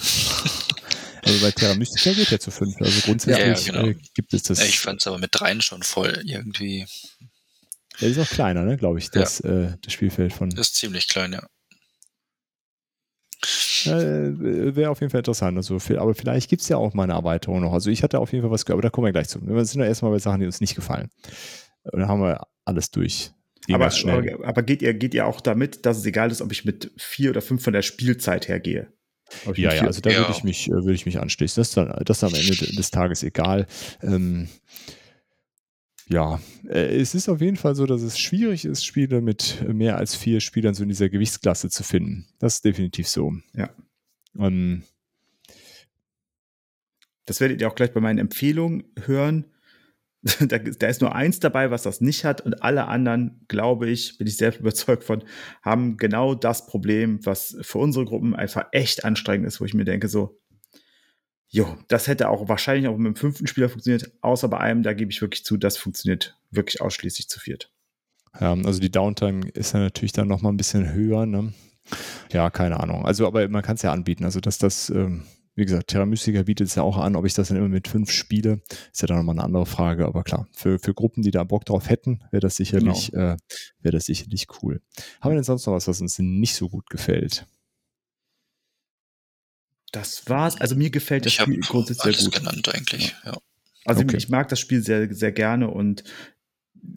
Also 1.27 1.45
bei 1.45 1.51
Terra 1.51 1.75
Mystica 1.75 2.13
geht 2.13 2.31
ja 2.31 2.39
zu 2.39 2.53
fünf. 2.53 2.81
Also 2.81 3.01
grundsätzlich 3.01 3.67
ja, 3.67 3.73
genau. 3.73 3.89
äh, 3.89 3.97
gibt 4.15 4.33
es 4.33 4.45
das. 4.45 4.65
Ich 4.65 4.79
fand 4.79 5.01
es 5.01 5.09
aber 5.09 5.19
mit 5.19 5.31
dreien 5.33 5.61
schon 5.61 5.83
voll 5.83 6.23
irgendwie. 6.25 6.87
Ja, 7.99 8.09
ist 8.09 8.19
auch 8.19 8.29
kleiner, 8.29 8.63
ne, 8.63 8.77
glaube 8.77 9.01
ich, 9.01 9.11
das, 9.11 9.41
ja. 9.41 9.51
äh, 9.51 9.77
das 9.83 9.93
Spielfeld 9.93 10.33
von. 10.33 10.51
Das 10.51 10.69
ist 10.69 10.77
ziemlich 10.77 11.09
klein, 11.09 11.33
ja. 11.33 11.45
Äh, 13.87 14.77
Wäre 14.77 14.91
auf 14.91 15.01
jeden 15.01 15.11
Fall 15.11 15.21
interessant. 15.21 15.57
Also, 15.57 15.79
aber 15.97 16.15
vielleicht 16.15 16.49
gibt 16.51 16.63
es 16.63 16.69
ja 16.69 16.77
auch 16.77 16.95
mal 16.95 17.05
eine 17.05 17.15
Erweiterung 17.15 17.61
noch. 17.61 17.73
Also 17.73 17.91
ich 17.91 18.03
hatte 18.03 18.19
auf 18.19 18.33
jeden 18.33 18.43
Fall 18.43 18.51
was 18.51 18.65
gehört, 18.65 18.77
aber 18.77 18.83
da 18.83 18.91
kommen 18.91 19.07
wir 19.07 19.13
gleich 19.13 19.29
zu. 19.29 19.41
Wir 19.47 19.65
sind 19.65 19.81
ja 19.81 19.87
erstmal 19.87 20.13
bei 20.13 20.19
Sachen, 20.19 20.41
die 20.41 20.47
uns 20.47 20.61
nicht 20.61 20.75
gefallen. 20.75 21.09
Und 21.85 22.01
dann 22.01 22.09
haben 22.09 22.21
wir 22.21 22.47
alles 22.65 22.91
durch. 22.91 23.33
Aber, 23.73 23.87
aber, 23.87 24.47
aber, 24.47 24.63
geht, 24.63 24.83
ihr, 24.83 24.95
geht 24.95 25.15
ihr 25.15 25.27
auch 25.27 25.41
damit, 25.41 25.87
dass 25.87 25.99
es 25.99 26.07
egal 26.07 26.31
ist, 26.31 26.41
ob 26.41 26.53
ich 26.53 26.65
mit 26.65 26.93
vier 26.97 27.31
oder 27.31 27.43
fünf 27.43 27.65
von 27.65 27.73
der 27.73 27.83
Spielzeit 27.83 28.49
hergehe? 28.49 28.89
Ja, 29.55 29.75
ja, 29.75 29.83
also 29.83 30.01
da 30.01 30.11
ja. 30.11 30.19
würde 30.19 30.33
ich 30.33 30.45
mich, 30.45 30.69
äh, 30.69 30.73
würde 30.73 30.93
ich 30.93 31.05
mich 31.05 31.19
anschließen. 31.19 31.61
Das 31.61 31.69
ist 31.69 31.77
dann, 31.77 31.93
das 32.05 32.19
ist 32.19 32.25
am 32.25 32.35
Ende 32.35 32.77
des 32.77 32.91
Tages 32.91 33.23
egal. 33.25 33.67
Ähm, 34.03 34.49
ja, 36.09 36.41
äh, 36.69 36.97
es 37.01 37.15
ist 37.15 37.29
auf 37.29 37.41
jeden 37.41 37.57
Fall 37.57 37.75
so, 37.75 37.85
dass 37.85 38.03
es 38.03 38.19
schwierig 38.19 38.65
ist, 38.65 38.85
Spiele 38.85 39.21
mit 39.21 39.65
mehr 39.67 39.97
als 39.97 40.15
vier 40.15 40.41
Spielern 40.41 40.75
so 40.75 40.83
in 40.83 40.89
dieser 40.89 41.09
Gewichtsklasse 41.09 41.69
zu 41.69 41.83
finden. 41.83 42.27
Das 42.39 42.57
ist 42.57 42.65
definitiv 42.65 43.09
so. 43.09 43.33
Ja. 43.55 43.71
Um, 44.35 44.83
das 47.25 47.41
werdet 47.41 47.61
ihr 47.61 47.69
auch 47.69 47.75
gleich 47.75 47.93
bei 47.93 48.01
meinen 48.01 48.19
Empfehlungen 48.19 48.85
hören. 49.05 49.47
da, 50.41 50.59
da, 50.59 50.87
ist 50.87 51.01
nur 51.01 51.15
eins 51.15 51.41
dabei, 51.41 51.71
was 51.71 51.83
das 51.83 52.01
nicht 52.01 52.25
hat, 52.25 52.41
und 52.41 52.63
alle 52.63 52.87
anderen, 52.87 53.45
glaube 53.49 53.89
ich, 53.89 54.19
bin 54.19 54.27
ich 54.27 54.37
sehr 54.37 54.57
überzeugt 54.61 55.05
von, 55.05 55.25
haben 55.63 55.97
genau 55.97 56.35
das 56.35 56.67
Problem, 56.67 57.25
was 57.25 57.57
für 57.63 57.79
unsere 57.79 58.05
Gruppen 58.05 58.35
einfach 58.35 58.67
echt 58.73 59.05
anstrengend 59.05 59.47
ist, 59.47 59.61
wo 59.61 59.65
ich 59.65 59.75
mir 59.75 59.85
denke, 59.85 60.09
so, 60.09 60.41
Jo, 61.49 61.77
das 61.89 62.09
hätte 62.09 62.29
auch 62.29 62.49
wahrscheinlich 62.49 62.89
auch 62.89 62.97
mit 62.97 63.07
dem 63.07 63.17
fünften 63.17 63.47
Spieler 63.47 63.69
funktioniert, 63.69 64.13
außer 64.21 64.49
bei 64.49 64.59
einem, 64.59 64.83
da 64.83 64.93
gebe 64.93 65.11
ich 65.11 65.21
wirklich 65.21 65.45
zu, 65.45 65.57
das 65.57 65.77
funktioniert 65.77 66.37
wirklich 66.51 66.81
ausschließlich 66.81 67.29
zu 67.29 67.39
viert. 67.39 67.71
Ja, 68.41 68.53
also 68.53 68.81
die 68.81 68.91
Downtime 68.91 69.49
ist 69.55 69.73
ja 69.73 69.81
natürlich 69.81 70.13
dann 70.13 70.29
nochmal 70.29 70.53
ein 70.53 70.57
bisschen 70.57 70.93
höher. 70.93 71.27
Ne? 71.27 71.53
Ja, 72.33 72.51
keine 72.51 72.81
Ahnung. 72.81 73.07
Also, 73.07 73.27
aber 73.27 73.49
man 73.49 73.63
kann 73.63 73.77
es 73.77 73.83
ja 73.83 73.93
anbieten. 73.93 74.25
Also, 74.25 74.41
dass 74.41 74.59
das, 74.59 74.91
ähm, 74.91 75.23
wie 75.55 75.65
gesagt, 75.65 75.89
Terra 75.89 76.05
Mystica 76.05 76.43
bietet 76.43 76.69
es 76.69 76.75
ja 76.75 76.83
auch 76.83 76.99
an. 76.99 77.17
Ob 77.17 77.25
ich 77.25 77.35
das 77.35 77.49
dann 77.49 77.57
immer 77.57 77.69
mit 77.69 77.89
fünf 77.89 78.11
spiele, 78.11 78.61
ist 78.93 79.01
ja 79.01 79.09
dann 79.09 79.19
nochmal 79.19 79.37
eine 79.37 79.45
andere 79.45 79.67
Frage. 79.67 80.07
Aber 80.07 80.23
klar, 80.23 80.47
für, 80.53 80.79
für 80.79 80.93
Gruppen, 80.93 81.23
die 81.23 81.31
da 81.31 81.45
Bock 81.45 81.65
drauf 81.65 81.89
hätten, 81.89 82.21
wäre 82.31 82.41
das 82.41 82.57
sicherlich, 82.57 83.13
genau. 83.13 83.33
äh, 83.33 83.37
wäre 83.81 83.93
das 83.93 84.07
sicherlich 84.07 84.49
cool. 84.63 84.83
Haben 85.21 85.33
wir 85.33 85.37
denn 85.37 85.45
sonst 85.45 85.67
noch 85.67 85.73
was, 85.73 85.89
was 85.89 86.01
uns 86.01 86.19
nicht 86.19 86.55
so 86.55 86.69
gut 86.69 86.91
gefällt? 86.91 87.47
Das 89.97 90.29
war's. 90.29 90.61
Also 90.61 90.77
mir 90.77 90.91
gefällt 90.91 91.25
das 91.25 91.33
ich 91.33 91.41
Spiel 91.41 91.59
grundsätzlich 91.61 92.19
sehr 92.19 92.27
gut. 92.27 92.35
genannt 92.35 92.69
eigentlich, 92.75 93.17
ja. 93.25 93.39
Also 93.87 94.03
okay. 94.03 94.19
ich 94.19 94.29
mag 94.29 94.47
das 94.51 94.61
Spiel 94.61 94.83
sehr, 94.83 95.13
sehr 95.15 95.33
gerne 95.33 95.71
und 95.71 96.05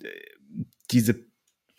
äh, 0.02 0.08
diese 0.92 1.24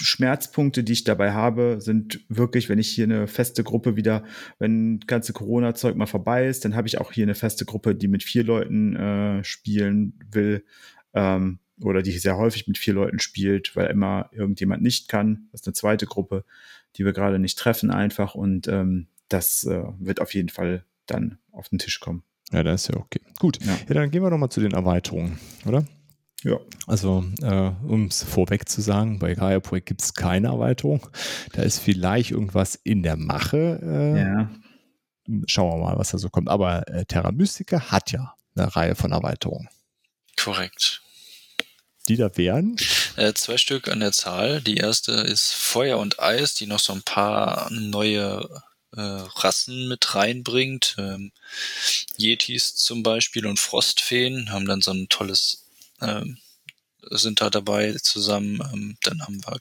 Schmerzpunkte, 0.01 0.83
die 0.83 0.95
ich 0.95 1.05
dabei 1.05 1.33
habe, 1.33 1.77
sind 1.81 2.21
wirklich, 2.31 2.71
wenn 2.71 2.79
ich 2.79 2.89
hier 2.89 3.05
eine 3.05 3.27
feste 3.27 3.65
Gruppe 3.65 3.97
wieder, 3.97 4.25
wenn 4.59 5.01
ganze 5.01 5.35
Corona-Zeug 5.35 5.95
mal 5.95 6.07
vorbei 6.07 6.47
ist, 6.47 6.65
dann 6.65 6.75
habe 6.75 6.89
ich 6.89 6.97
auch 6.97 7.13
hier 7.13 7.25
eine 7.25 7.35
feste 7.35 7.67
Gruppe, 7.67 7.95
die 7.95 8.09
mit 8.09 8.23
vier 8.23 8.45
Leuten 8.45 8.97
äh, 8.97 9.45
spielen 9.45 10.19
will 10.31 10.65
ähm, 11.13 11.59
oder 11.83 12.01
die 12.01 12.13
sehr 12.13 12.39
häufig 12.39 12.67
mit 12.67 12.79
vier 12.79 12.95
Leuten 12.95 13.19
spielt, 13.19 13.77
weil 13.77 13.89
immer 13.89 14.31
irgendjemand 14.33 14.83
nicht 14.83 15.09
kann. 15.09 15.49
Das 15.53 15.61
ist 15.61 15.67
eine 15.67 15.75
zweite 15.75 16.07
Gruppe, 16.07 16.47
die 16.97 17.05
wir 17.05 17.13
gerade 17.13 17.39
nicht 17.39 17.59
treffen 17.59 17.91
einfach 17.91 18.35
und 18.35 18.69
ähm, 18.69 19.09
das 19.29 19.65
äh, 19.65 19.83
wird 19.99 20.23
auf 20.23 20.33
jeden 20.33 20.49
Fall 20.49 20.87
dann 21.11 21.39
auf 21.53 21.69
den 21.69 21.79
Tisch 21.79 22.01
kommen. 22.01 22.23
Ja, 22.53 22.63
das 22.63 22.83
ist 22.83 22.95
ja 22.95 22.97
okay. 22.97 23.21
Gut, 23.39 23.59
ja. 23.65 23.77
ja 23.89 23.95
dann 23.95 24.11
gehen 24.11 24.23
wir 24.23 24.31
nochmal 24.31 24.49
zu 24.49 24.61
den 24.61 24.73
Erweiterungen, 24.73 25.39
oder? 25.67 25.85
Ja. 26.43 26.59
Also, 26.87 27.25
äh, 27.43 27.71
um 27.87 28.07
es 28.07 28.23
vorweg 28.23 28.69
zu 28.69 28.81
sagen, 28.81 29.19
bei 29.19 29.35
Gaia 29.35 29.61
Projekt 29.61 29.89
gibt 29.89 30.03
es 30.03 30.15
keine 30.15 30.49
Erweiterung. 30.49 31.07
Da 31.53 31.63
ist 31.63 31.79
vielleicht 31.79 32.31
irgendwas 32.31 32.77
in 32.77 33.03
der 33.03 33.17
Mache. 33.17 33.79
Äh, 33.83 34.21
ja. 34.21 34.51
Schauen 35.47 35.79
wir 35.79 35.85
mal, 35.85 35.99
was 35.99 36.11
da 36.11 36.19
so 36.19 36.31
kommt. 36.31 36.49
Aber 36.49 36.89
äh, 36.89 37.05
Terra 37.05 37.31
Mystica 37.31 37.91
hat 37.91 38.11
ja 38.11 38.35
eine 38.57 38.75
Reihe 38.75 38.95
von 38.95 39.13
Erweiterungen. 39.13 39.69
Korrekt. 40.43 41.03
Die 42.09 42.17
da 42.17 42.35
wären? 42.37 42.77
Äh, 43.17 43.35
zwei 43.35 43.59
Stück 43.59 43.89
an 43.89 44.01
der 44.01 44.13
Zahl. 44.13 44.63
Die 44.63 44.79
erste 44.79 45.13
ist 45.13 45.53
Feuer 45.53 45.99
und 45.99 46.21
Eis, 46.21 46.55
die 46.55 46.67
noch 46.67 46.81
so 46.81 46.95
ein 46.95 47.03
paar 47.03 47.71
neue 47.71 48.49
äh, 48.97 49.01
Rassen 49.01 49.89
mit 49.89 50.15
reinbringt. 50.15 50.97
Ähm, 50.99 51.33
Yetis 52.17 52.77
zum 52.77 53.03
Beispiel 53.03 53.47
und 53.47 53.59
Frostfeen 53.59 54.51
haben 54.53 54.67
dann 54.67 54.83
so 54.83 54.93
ein 54.93 55.09
tolles, 55.09 55.67
ähm, 56.01 56.39
sind 57.11 57.41
da 57.41 57.51
dabei 57.51 57.95
zusammen. 57.95 58.61
Ähm, 58.73 58.97
dann 59.03 59.23
haben 59.23 59.43
wir 59.45 59.61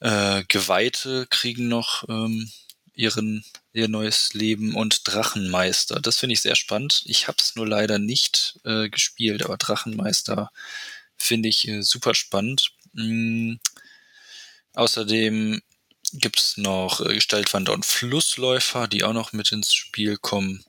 äh, 0.00 0.44
Geweihte 0.48 1.26
kriegen 1.28 1.68
noch 1.68 2.08
ähm, 2.08 2.50
ihren 2.94 3.44
ihr 3.72 3.88
neues 3.88 4.34
Leben 4.34 4.74
und 4.74 5.02
Drachenmeister. 5.04 6.00
Das 6.00 6.18
finde 6.18 6.34
ich 6.34 6.40
sehr 6.40 6.56
spannend. 6.56 7.02
Ich 7.06 7.28
habe 7.28 7.38
es 7.40 7.54
nur 7.54 7.66
leider 7.66 7.98
nicht 7.98 8.58
äh, 8.64 8.88
gespielt, 8.88 9.44
aber 9.44 9.56
Drachenmeister 9.56 10.50
finde 11.16 11.48
ich 11.48 11.68
äh, 11.68 11.82
super 11.82 12.14
spannend. 12.14 12.72
Mm. 12.92 13.54
Außerdem 14.74 15.62
gibt 16.12 16.40
es 16.40 16.56
noch 16.56 17.00
äh, 17.00 17.14
Gestaltwander 17.14 17.72
und 17.72 17.84
Flussläufer, 17.84 18.88
die 18.88 19.04
auch 19.04 19.12
noch 19.12 19.32
mit 19.32 19.52
ins 19.52 19.74
Spiel 19.74 20.16
kommen. 20.16 20.64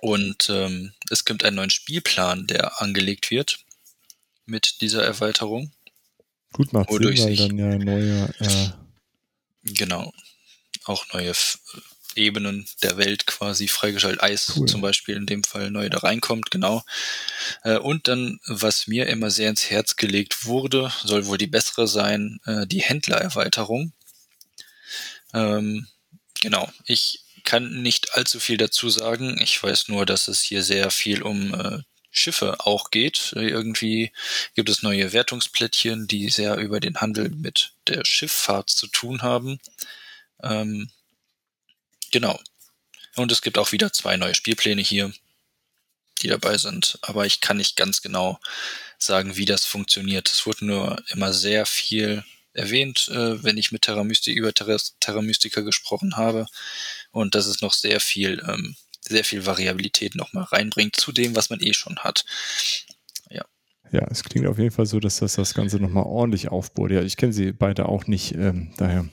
Und 0.00 0.48
ähm, 0.48 0.92
es 1.10 1.24
gibt 1.24 1.44
einen 1.44 1.56
neuen 1.56 1.70
Spielplan, 1.70 2.46
der 2.46 2.80
angelegt 2.80 3.30
wird 3.30 3.58
mit 4.46 4.80
dieser 4.80 5.04
Erweiterung. 5.04 5.72
Gut 6.52 6.72
macht 6.72 6.90
Sinn, 6.90 7.02
weil 7.02 7.36
dann 7.36 7.58
ja 7.58 7.78
neue... 7.78 8.34
Äh 8.40 8.70
genau. 9.64 10.12
Auch 10.84 11.06
neue 11.12 11.28
F 11.28 11.58
Ebenen 12.14 12.66
der 12.82 12.98
Welt 12.98 13.26
quasi 13.26 13.68
freigeschaltet. 13.68 14.22
Eis 14.22 14.52
cool. 14.56 14.68
zum 14.68 14.80
Beispiel 14.80 15.16
in 15.16 15.24
dem 15.26 15.44
Fall 15.44 15.70
neu 15.70 15.88
da 15.88 15.98
reinkommt, 15.98 16.50
genau. 16.50 16.84
Äh, 17.62 17.78
und 17.78 18.08
dann, 18.08 18.38
was 18.46 18.86
mir 18.86 19.06
immer 19.06 19.30
sehr 19.30 19.48
ins 19.48 19.70
Herz 19.70 19.96
gelegt 19.96 20.44
wurde, 20.44 20.92
soll 21.04 21.26
wohl 21.26 21.38
die 21.38 21.46
bessere 21.46 21.88
sein, 21.88 22.38
äh, 22.44 22.66
die 22.66 22.82
Händlererweiterung. 22.82 23.92
Ähm, 25.32 25.86
genau, 26.40 26.70
ich 26.86 27.24
kann 27.44 27.82
nicht 27.82 28.14
allzu 28.14 28.40
viel 28.40 28.56
dazu 28.56 28.88
sagen. 28.90 29.38
Ich 29.40 29.60
weiß 29.62 29.88
nur, 29.88 30.06
dass 30.06 30.28
es 30.28 30.42
hier 30.42 30.62
sehr 30.62 30.90
viel 30.90 31.22
um 31.22 31.54
äh, 31.54 31.82
Schiffe 32.10 32.60
auch 32.60 32.90
geht. 32.90 33.32
Irgendwie 33.34 34.12
gibt 34.54 34.68
es 34.68 34.82
neue 34.82 35.12
Wertungsplättchen, 35.12 36.06
die 36.06 36.28
sehr 36.28 36.56
über 36.58 36.78
den 36.78 37.00
Handel 37.00 37.30
mit 37.30 37.72
der 37.88 38.04
Schifffahrt 38.04 38.70
zu 38.70 38.86
tun 38.86 39.22
haben. 39.22 39.58
Ähm, 40.42 40.90
genau. 42.10 42.38
Und 43.16 43.32
es 43.32 43.42
gibt 43.42 43.58
auch 43.58 43.72
wieder 43.72 43.92
zwei 43.92 44.16
neue 44.16 44.34
Spielpläne 44.34 44.82
hier, 44.82 45.12
die 46.20 46.28
dabei 46.28 46.58
sind. 46.58 46.98
Aber 47.02 47.26
ich 47.26 47.40
kann 47.40 47.56
nicht 47.56 47.76
ganz 47.76 48.02
genau 48.02 48.38
sagen, 48.98 49.36
wie 49.36 49.46
das 49.46 49.64
funktioniert. 49.64 50.30
Es 50.30 50.46
wurde 50.46 50.66
nur 50.66 51.02
immer 51.08 51.32
sehr 51.32 51.66
viel 51.66 52.24
erwähnt, 52.54 53.08
äh, 53.08 53.42
wenn 53.42 53.56
ich 53.58 53.72
mit 53.72 53.82
Terra 53.82 54.04
Mystica 54.04 54.38
über 54.38 54.52
Terra, 54.52 54.76
Terra 55.00 55.22
Mystica 55.22 55.60
gesprochen 55.60 56.16
habe. 56.16 56.46
Und 57.10 57.34
dass 57.34 57.46
es 57.46 57.60
noch 57.60 57.72
sehr 57.72 58.00
viel, 58.00 58.42
ähm, 58.48 58.76
sehr 59.00 59.24
viel 59.24 59.46
Variabilität 59.46 60.14
nochmal 60.14 60.44
reinbringt 60.44 60.96
zu 60.96 61.12
dem, 61.12 61.34
was 61.34 61.50
man 61.50 61.60
eh 61.60 61.72
schon 61.72 61.98
hat. 61.98 62.24
Ja. 63.30 63.44
Ja, 63.90 64.06
es 64.10 64.24
klingt 64.24 64.46
auf 64.46 64.58
jeden 64.58 64.70
Fall 64.70 64.86
so, 64.86 65.00
dass 65.00 65.16
das 65.16 65.34
das 65.34 65.54
Ganze 65.54 65.78
nochmal 65.78 66.04
ordentlich 66.04 66.48
aufbohrt. 66.48 66.92
Ja, 66.92 67.02
ich 67.02 67.16
kenne 67.16 67.32
sie 67.32 67.52
beide 67.52 67.88
auch 67.88 68.06
nicht, 68.06 68.34
ähm, 68.34 68.72
daher. 68.76 69.08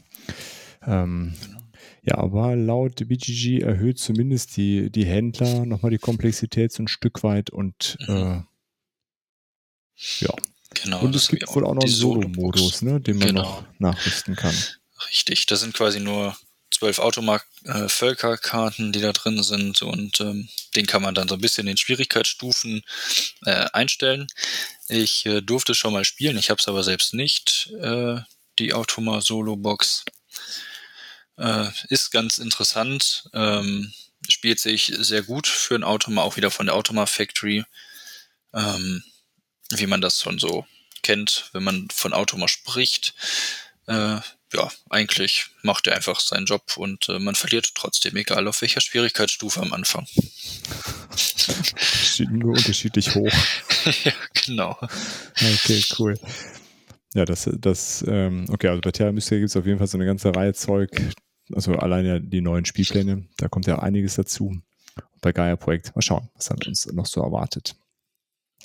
Ähm, 0.85 1.35
genau. 1.43 1.59
Ja, 2.03 2.17
aber 2.17 2.55
laut 2.55 3.07
BGG 3.07 3.61
erhöht 3.61 3.99
zumindest 3.99 4.55
die, 4.57 4.89
die 4.89 5.05
Händler 5.05 5.65
nochmal 5.65 5.91
die 5.91 5.97
Komplexität 5.97 6.71
so 6.71 6.83
ein 6.83 6.87
Stück 6.87 7.23
weit 7.23 7.49
und 7.49 7.97
mhm. 8.07 8.15
äh, 8.15 8.41
ja, 10.19 10.33
Genau. 10.75 11.01
Und 11.01 11.15
es 11.15 11.27
gibt 11.27 11.47
wohl 11.55 11.65
auch 11.65 11.73
noch 11.73 11.83
einen 11.83 11.91
Solo-Modus, 11.91 12.81
ne, 12.83 13.01
den 13.01 13.17
man 13.17 13.27
genau. 13.29 13.41
noch 13.41 13.63
nachrüsten 13.79 14.35
kann. 14.35 14.55
Richtig, 15.09 15.45
das 15.47 15.61
sind 15.61 15.73
quasi 15.73 15.99
nur 15.99 16.37
zwölf 16.71 16.99
Automark-Völkerkarten, 16.99 18.89
äh, 18.89 18.91
die 18.91 19.01
da 19.01 19.11
drin 19.11 19.41
sind 19.43 19.81
und 19.81 20.21
ähm, 20.21 20.47
den 20.75 20.85
kann 20.85 21.01
man 21.01 21.15
dann 21.15 21.27
so 21.27 21.35
ein 21.35 21.41
bisschen 21.41 21.67
in 21.67 21.77
Schwierigkeitsstufen 21.77 22.83
äh, 23.45 23.65
einstellen. 23.73 24.27
Ich 24.87 25.25
äh, 25.25 25.41
durfte 25.41 25.75
schon 25.75 25.93
mal 25.93 26.05
spielen, 26.05 26.37
ich 26.37 26.49
habe 26.49 26.59
es 26.59 26.67
aber 26.67 26.83
selbst 26.83 27.13
nicht, 27.13 27.71
äh, 27.81 28.17
die 28.59 28.73
Automa 28.73 29.21
Solo 29.21 29.55
Box. 29.55 30.05
Äh, 31.37 31.69
ist 31.87 32.11
ganz 32.11 32.37
interessant, 32.37 33.29
ähm, 33.33 33.93
spielt 34.27 34.59
sich 34.59 34.93
sehr 34.97 35.23
gut 35.23 35.47
für 35.47 35.75
ein 35.75 35.83
Automa, 35.83 36.21
auch 36.21 36.35
wieder 36.35 36.51
von 36.51 36.65
der 36.65 36.75
Automa 36.75 37.05
Factory. 37.05 37.63
Ähm, 38.53 39.03
wie 39.75 39.87
man 39.87 40.01
das 40.01 40.21
schon 40.21 40.39
so 40.39 40.65
kennt, 41.03 41.49
wenn 41.53 41.63
man 41.63 41.87
von 41.91 42.13
Automa 42.13 42.47
spricht. 42.47 43.13
Äh, 43.87 44.19
ja, 44.53 44.71
eigentlich 44.89 45.45
macht 45.61 45.87
er 45.87 45.95
einfach 45.95 46.19
seinen 46.19 46.45
Job 46.45 46.77
und 46.77 47.07
äh, 47.09 47.19
man 47.19 47.35
verliert 47.35 47.73
trotzdem, 47.75 48.15
egal 48.15 48.47
auf 48.47 48.61
welcher 48.61 48.81
Schwierigkeitsstufe 48.81 49.61
am 49.61 49.73
Anfang. 49.73 50.07
Nur 52.31 52.55
unterschiedlich 52.55 53.15
hoch. 53.15 53.31
ja, 54.03 54.13
genau. 54.45 54.77
Okay, 55.35 55.83
cool. 55.97 56.19
Ja, 57.13 57.25
das, 57.25 57.49
das, 57.59 58.03
ähm, 58.07 58.45
okay, 58.49 58.67
also 58.67 58.81
bei 58.81 58.91
Terra 58.91 59.11
Mystica 59.11 59.37
gibt 59.37 59.49
es 59.49 59.55
auf 59.55 59.65
jeden 59.65 59.77
Fall 59.77 59.87
so 59.87 59.97
eine 59.97 60.05
ganze 60.05 60.35
Reihe 60.35 60.53
Zeug. 60.53 60.89
Also 61.53 61.73
allein 61.73 62.05
ja 62.05 62.19
die 62.19 62.41
neuen 62.41 62.65
Spielpläne, 62.65 63.27
da 63.37 63.47
kommt 63.47 63.67
ja 63.67 63.79
einiges 63.79 64.15
dazu. 64.15 64.61
Bei 65.21 65.31
Gaia 65.31 65.55
Projekt, 65.55 65.95
mal 65.95 66.01
schauen, 66.01 66.29
was 66.35 66.45
dann 66.45 66.59
uns 66.65 66.85
noch 66.91 67.05
so 67.05 67.21
erwartet. 67.21 67.75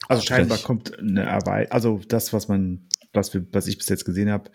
Also 0.09 0.23
scheinbar 0.23 0.59
kommt 0.59 0.99
eine 0.99 1.23
Erweiterung, 1.23 1.73
also 1.73 2.01
das, 2.09 2.33
was 2.33 2.49
man, 2.49 2.89
was, 3.13 3.35
wir, 3.35 3.47
was 3.53 3.67
ich 3.67 3.79
bis 3.79 3.89
jetzt 3.89 4.05
gesehen 4.05 4.31
habe, 4.31 4.51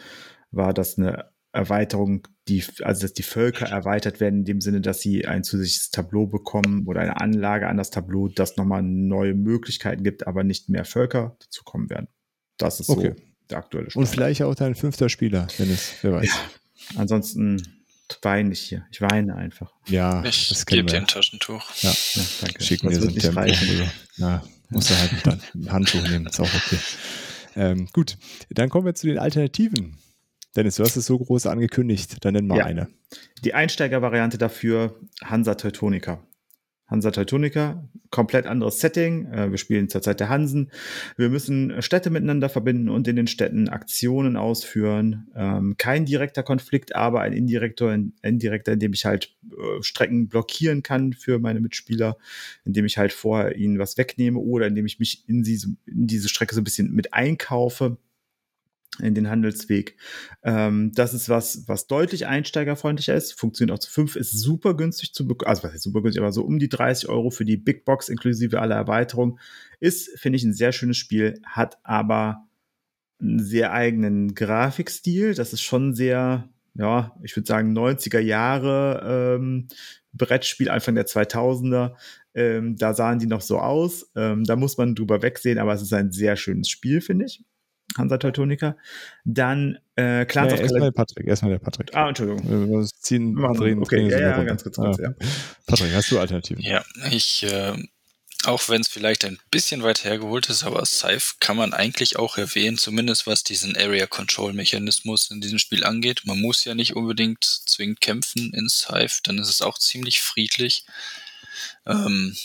war, 0.52 0.74
dass 0.74 0.98
eine 0.98 1.32
Erweiterung, 1.52 2.28
die, 2.48 2.64
also 2.84 3.02
dass 3.02 3.14
die 3.14 3.24
Völker 3.24 3.66
erweitert 3.66 4.20
werden, 4.20 4.40
in 4.40 4.46
dem 4.46 4.62
Sinne, 4.62 4.82
dass 4.82 5.02
sie 5.02 5.26
ein 5.26 5.44
zusätzliches 5.44 5.90
Tableau 5.90 6.28
bekommen 6.28 6.86
oder 6.86 7.02
eine 7.02 7.20
Anlage 7.20 7.68
an 7.68 7.78
das 7.78 7.90
Tableau, 7.90 8.28
das 8.28 8.58
nochmal 8.58 8.84
neue 8.84 9.34
Möglichkeiten 9.34 10.04
gibt, 10.04 10.28
aber 10.28 10.44
nicht 10.44 10.70
mehr 10.70 10.86
Völker 10.86 11.36
dazu 11.40 11.64
kommen 11.64 11.90
werden. 11.90 12.08
Das 12.58 12.80
ist 12.80 12.90
okay. 12.90 13.16
so 13.16 13.24
der 13.50 13.58
aktuelle 13.58 13.90
Stand. 13.90 14.06
Und 14.06 14.12
vielleicht 14.12 14.44
auch 14.44 14.54
dein 14.54 14.76
fünfter 14.76 15.10
Spieler, 15.10 15.48
wenn 15.58 15.72
es, 15.72 15.96
wer 16.02 16.14
weiß. 16.14 16.28
Ja, 16.28 17.00
ansonsten 17.00 17.62
weine 18.22 18.52
ich 18.52 18.62
hier. 18.62 18.86
Ich 18.92 19.02
weine 19.02 19.36
einfach. 19.36 19.72
Ja, 19.88 20.24
ich 20.24 20.66
gebe 20.66 20.88
dir 20.88 20.98
ein 20.98 21.08
Taschentuch. 21.08 21.72
Ja, 21.82 21.92
ja 22.14 22.22
danke. 22.42 22.64
Schicken 22.64 22.90
wir 22.90 23.00
so 23.00 23.08
ein 23.08 23.16
Tempo. 23.16 23.46
Ja, 24.18 24.44
muss 24.70 24.90
er 24.92 25.00
halt 25.00 25.12
dann 25.26 25.42
ein 25.56 25.72
Handtuch 25.72 26.08
nehmen, 26.08 26.28
ist 26.28 26.40
auch 26.40 26.54
okay. 26.54 26.80
Ähm, 27.56 27.88
gut, 27.94 28.18
dann 28.50 28.70
kommen 28.70 28.86
wir 28.86 28.96
zu 28.96 29.08
den 29.08 29.18
Alternativen. 29.18 29.98
Dennis, 30.56 30.76
du 30.76 30.84
hast 30.84 30.96
es 30.96 31.06
so 31.06 31.18
groß 31.18 31.46
angekündigt, 31.48 32.24
dann 32.26 32.34
nenn 32.34 32.48
mal 32.48 32.58
ja. 32.58 32.66
eine. 32.66 32.88
Die 33.44 33.54
Einsteigervariante 33.54 34.38
dafür, 34.38 35.00
Hansa 35.24 35.56
Teutonica. 35.56 36.24
Hansa 36.90 37.12
Teutonica, 37.12 37.88
komplett 38.10 38.48
anderes 38.48 38.80
Setting. 38.80 39.32
Äh, 39.32 39.52
wir 39.52 39.58
spielen 39.58 39.90
zur 39.90 40.02
Zeit 40.02 40.20
der 40.20 40.30
Hansen. 40.30 40.72
Wir 41.18 41.30
müssen 41.30 41.82
Städte 41.82 42.10
miteinander 42.10 42.50
verbinden 42.50 42.90
und 42.90 43.08
in 43.08 43.16
den 43.16 43.28
Städten 43.28 43.70
Aktionen 43.70 44.36
ausführen. 44.36 45.28
Ähm, 45.36 45.76
kein 45.78 46.06
direkter 46.06 46.42
Konflikt, 46.42 46.96
aber 46.96 47.22
ein 47.22 47.34
indirekter, 47.34 47.90
ein 47.90 48.14
indirekter, 48.24 48.74
in 48.74 48.80
dem 48.80 48.94
ich 48.94 49.06
halt 49.06 49.36
äh, 49.52 49.84
Strecken 49.84 50.30
blockieren 50.30 50.82
kann 50.82 51.14
für 51.14 51.38
meine 51.40 51.60
Mitspieler, 51.60 52.18
indem 52.66 52.86
ich 52.86 52.98
halt 52.98 53.14
vorher 53.14 53.56
ihnen 53.56 53.78
was 53.78 53.98
wegnehme 53.98 54.40
oder 54.40 54.68
indem 54.68 54.88
ich 54.88 55.00
mich 55.00 55.24
in 55.28 55.44
diese, 55.44 55.76
in 55.86 56.08
diese 56.08 56.30
Strecke 56.30 56.56
so 56.56 56.62
ein 56.62 56.64
bisschen 56.66 56.92
mit 56.94 57.14
einkaufe 57.14 57.98
in 59.00 59.16
den 59.16 59.30
Handelsweg. 59.30 59.98
Ähm, 60.44 60.92
das 60.94 61.14
ist 61.14 61.30
was, 61.30 61.68
was 61.68 61.88
deutlich 61.88 62.28
einsteigerfreundlicher 62.28 63.16
ist. 63.16 63.34
Funktioniert 63.34 63.78
auch 63.78 63.80
zu 63.80 63.92
fünf, 63.92 64.16
ist 64.16 64.32
super 64.40 64.76
günstig 64.76 65.14
zu 65.14 65.28
bekommen. 65.28 65.50
Also, 65.50 65.64
was 65.64 65.74
ist 65.76 65.84
super 65.84 66.02
günstig, 66.02 66.22
aber 66.22 66.32
so 66.32 66.44
um 66.44 66.60
die 66.60 66.70
30 66.70 67.10
Euro 67.10 67.30
für 67.30 67.46
die 67.46 67.58
Big 67.58 67.86
Box 67.86 68.10
inklusive 68.10 68.62
aller 68.62 68.76
Erweiterungen. 68.76 69.40
Ist, 69.80 70.18
finde 70.20 70.38
ich, 70.38 70.44
ein 70.44 70.54
sehr 70.54 70.72
schönes 70.72 70.98
Spiel, 70.98 71.42
hat 71.46 71.78
aber 71.84 72.48
einen 73.22 73.40
sehr 73.40 73.74
eigenen 73.74 74.34
Grafikstil. 74.36 75.34
Das 75.34 75.54
ist 75.54 75.62
schon 75.62 75.94
sehr, 75.94 76.50
ja, 76.74 77.16
ich 77.24 77.36
würde 77.36 77.48
sagen, 77.48 77.78
90er 77.78 78.20
Jahre 78.20 79.38
ähm, 79.38 79.68
Brettspiel, 80.14 80.70
Anfang 80.70 80.96
der 80.96 81.08
2000er. 81.08 81.96
Ähm, 82.34 82.76
da 82.78 82.94
sahen 82.94 83.20
die 83.20 83.28
noch 83.28 83.42
so 83.42 83.60
aus. 83.60 84.12
Ähm, 84.16 84.44
da 84.44 84.56
muss 84.56 84.78
man 84.78 84.96
drüber 84.96 85.22
wegsehen, 85.22 85.58
aber 85.58 85.74
es 85.74 85.82
ist 85.82 85.94
ein 85.94 86.12
sehr 86.12 86.36
schönes 86.36 86.70
Spiel, 86.70 87.02
finde 87.02 87.26
ich. 87.26 87.44
Hansa 87.98 88.18
Teutonica. 88.18 88.78
Dann 89.26 89.80
äh, 89.96 90.26
Clans 90.26 90.52
ja, 90.52 90.58
of 90.58 90.62
erstmal 90.62 90.82
der 90.82 90.92
Patrick, 90.92 91.28
erstmal 91.28 91.52
der 91.52 91.60
Patrick. 91.60 91.96
Ah, 91.96 92.10
Entschuldigung. 92.10 92.70
Wir 92.70 92.86
ziehen, 92.86 93.36
drehen, 93.36 93.80
okay, 93.80 93.96
drehen 93.96 94.10
ja, 94.10 94.20
ja, 94.20 94.44
ganz 94.44 94.64
kurz, 94.64 94.76
kurz, 94.76 94.98
ja. 95.00 95.14
Patrick, 95.66 95.94
hast 95.94 96.12
du 96.12 96.20
Alternativen? 96.20 96.64
Ja, 96.64 96.84
ich, 97.10 97.44
äh, 97.44 97.74
auch 98.46 98.70
wenn 98.70 98.82
es 98.82 98.88
vielleicht 98.88 99.26
ein 99.26 99.38
bisschen 99.52 99.84
weit 99.84 100.04
hergeholt 100.04 100.50
ist, 100.50 100.64
aber 100.64 100.86
Scythe 100.86 101.36
kann 101.40 101.58
man 101.58 101.74
eigentlich 101.74 102.18
auch 102.18 102.38
erwähnen, 102.38 102.78
zumindest 102.78 103.28
was 103.28 103.44
diesen 103.44 103.76
Area 103.76 104.08
Control 104.08 104.54
Mechanismus 104.54 105.30
in 105.30 105.42
diesem 105.42 105.60
Spiel 105.60 105.84
angeht. 105.84 106.22
Man 106.26 106.40
muss 106.40 106.64
ja 106.64 106.74
nicht 106.74 106.96
unbedingt 106.96 107.44
zwingend 107.44 108.00
kämpfen 108.00 108.54
in 108.54 108.70
Scythe, 108.70 109.20
dann 109.24 109.40
ist 109.40 109.50
es 109.50 109.62
auch 109.62 109.78
ziemlich 109.78 110.22
friedlich. 110.22 110.86
Ähm, 111.86 112.38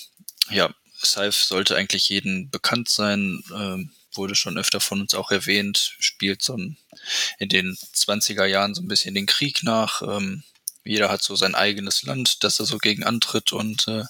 ja, 0.51 0.75
Scythe 0.99 1.31
sollte 1.33 1.77
eigentlich 1.77 2.09
jedem 2.09 2.51
bekannt 2.51 2.89
sein. 2.89 3.43
Ähm, 3.55 3.91
wurde 4.17 4.35
schon 4.35 4.59
öfter 4.59 4.81
von 4.81 5.01
uns 5.01 5.15
auch 5.15 5.31
erwähnt, 5.31 5.97
spielt 5.99 6.43
so 6.43 6.57
ein, 6.57 6.77
in 7.39 7.49
den 7.49 7.77
20er 7.95 8.45
Jahren 8.45 8.75
so 8.75 8.83
ein 8.83 8.89
bisschen 8.89 9.15
den 9.15 9.27
Krieg 9.27 9.63
nach. 9.63 10.03
Ähm, 10.03 10.45
jeder 10.85 11.11
hat 11.11 11.23
so 11.23 11.35
sein 11.37 11.55
eigenes 11.55 12.03
Land, 12.03 12.45
das 12.45 12.61
er 12.61 12.67
so 12.67 12.79
gegen 12.79 13.05
antritt 13.05 13.53
und 13.53 13.89
äh, 13.89 14.05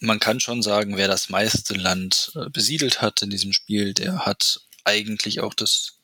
man 0.00 0.20
kann 0.20 0.40
schon 0.40 0.62
sagen, 0.62 0.96
wer 0.96 1.08
das 1.08 1.28
meiste 1.28 1.74
Land 1.74 2.32
äh, 2.34 2.50
besiedelt 2.50 3.00
hat 3.00 3.22
in 3.22 3.30
diesem 3.30 3.52
Spiel, 3.52 3.94
der 3.94 4.26
hat 4.26 4.60
eigentlich 4.84 5.40
auch 5.40 5.54
das 5.54 5.98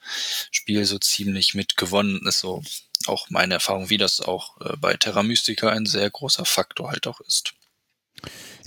Spiel 0.51 0.85
so 0.87 0.99
ziemlich 0.99 1.55
mit 1.55 1.77
gewonnen. 1.77 2.27
Ist 2.27 2.41
so 2.41 2.63
auch 3.07 3.31
meine 3.31 3.55
Erfahrung, 3.55 3.91
wie 3.91 3.99
das 3.99 4.21
auch 4.21 4.61
äh, 4.61 4.77
bei 4.77 4.95
Terra 4.97 5.23
Mystica 5.23 5.71
ein 5.71 5.87
sehr 5.87 6.11
großer 6.11 6.45
Faktor 6.45 6.91
halt 6.91 7.07
auch 7.07 7.21
ist. 7.21 7.53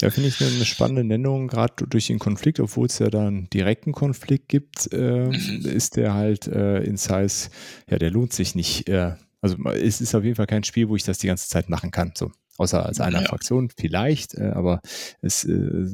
Ja, 0.01 0.09
finde 0.09 0.29
ich 0.29 0.41
eine 0.41 0.65
spannende 0.65 1.03
Nennung, 1.03 1.47
gerade 1.47 1.85
durch 1.87 2.07
den 2.07 2.19
Konflikt, 2.19 2.59
obwohl 2.59 2.87
es 2.87 2.99
ja 2.99 3.09
da 3.09 3.27
einen 3.27 3.49
direkten 3.49 3.91
Konflikt 3.93 4.49
gibt, 4.49 4.91
äh, 4.91 5.29
ist 5.63 5.95
der 5.95 6.13
halt 6.13 6.47
äh, 6.47 6.79
in 6.83 6.97
Size, 6.97 7.49
ja, 7.89 7.97
der 7.97 8.11
lohnt 8.11 8.33
sich 8.33 8.55
nicht. 8.55 8.89
Äh, 8.89 9.15
also 9.41 9.57
es 9.69 10.01
ist 10.01 10.15
auf 10.15 10.23
jeden 10.23 10.35
Fall 10.35 10.47
kein 10.47 10.63
Spiel, 10.63 10.89
wo 10.89 10.95
ich 10.95 11.03
das 11.03 11.19
die 11.19 11.27
ganze 11.27 11.47
Zeit 11.49 11.69
machen 11.69 11.91
kann. 11.91 12.11
So. 12.15 12.31
Außer 12.57 12.85
als 12.85 12.99
einer 12.99 13.21
Ja. 13.21 13.27
Fraktion 13.27 13.69
vielleicht, 13.77 14.35
äh, 14.35 14.51
aber 14.53 14.81
es 15.21 15.43
äh, 15.45 15.85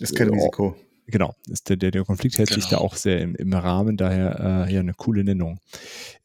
Ist 0.00 0.16
kein 0.16 0.30
Oh. 0.30 0.34
Risiko. 0.34 0.76
genau, 1.06 1.34
ist 1.48 1.68
der, 1.68 1.76
der, 1.76 1.90
der 1.90 2.04
Konflikt 2.04 2.38
hält 2.38 2.52
sich 2.52 2.64
da 2.64 2.70
Genau. 2.76 2.82
auch 2.82 2.96
sehr 2.96 3.20
im, 3.20 3.34
im 3.36 3.52
Rahmen, 3.52 3.96
daher 3.96 4.66
äh, 4.68 4.72
ja 4.74 4.80
eine 4.80 4.94
coole 4.94 5.24
Nennung. 5.24 5.60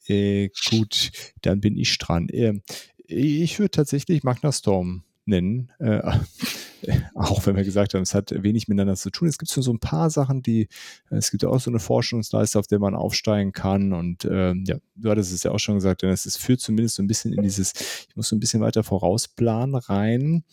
Äh, 0.08 0.50
gut, 0.70 1.12
dann 1.42 1.62
bin 1.62 1.78
ich 1.78 1.98
dran. 1.98 2.28
Ähm, 2.32 2.62
ich 3.06 3.58
würde 3.60 3.72
tatsächlich 3.72 4.24
Magna 4.24 4.52
Storm 4.52 5.04
nennen, 5.28 5.72
äh, 5.80 6.02
auch 7.16 7.46
wenn 7.46 7.56
wir 7.56 7.64
gesagt 7.64 7.94
haben, 7.94 8.02
es 8.02 8.14
hat 8.14 8.32
wenig 8.44 8.68
miteinander 8.68 8.96
zu 8.96 9.10
tun. 9.10 9.28
Es 9.28 9.38
gibt 9.38 9.50
so 9.50 9.72
ein 9.72 9.80
paar 9.80 10.10
Sachen, 10.10 10.42
die, 10.42 10.68
es 11.10 11.32
gibt 11.32 11.44
ja 11.44 11.50
auch 11.50 11.60
so 11.60 11.72
eine 11.72 11.80
Forschungsleiste, 11.80 12.60
auf 12.60 12.68
der 12.68 12.80
man 12.80 12.96
aufsteigen 12.96 13.52
kann 13.52 13.94
und 13.94 14.26
ähm, 14.26 14.64
ja, 14.68 14.78
du 14.96 15.10
hattest 15.10 15.34
es 15.34 15.44
ja 15.44 15.52
auch 15.52 15.60
schon 15.60 15.76
gesagt, 15.76 16.02
Dennis, 16.02 16.26
es 16.26 16.38
führt 16.38 16.60
zumindest 16.60 16.96
so 16.96 17.04
ein 17.04 17.08
bisschen 17.08 17.34
in 17.34 17.44
dieses, 17.44 17.74
ich 18.10 18.16
muss 18.16 18.30
so 18.30 18.36
ein 18.36 18.40
bisschen 18.40 18.62
weiter 18.62 18.84
vorausplanen 18.84 19.76
rein. 19.76 20.44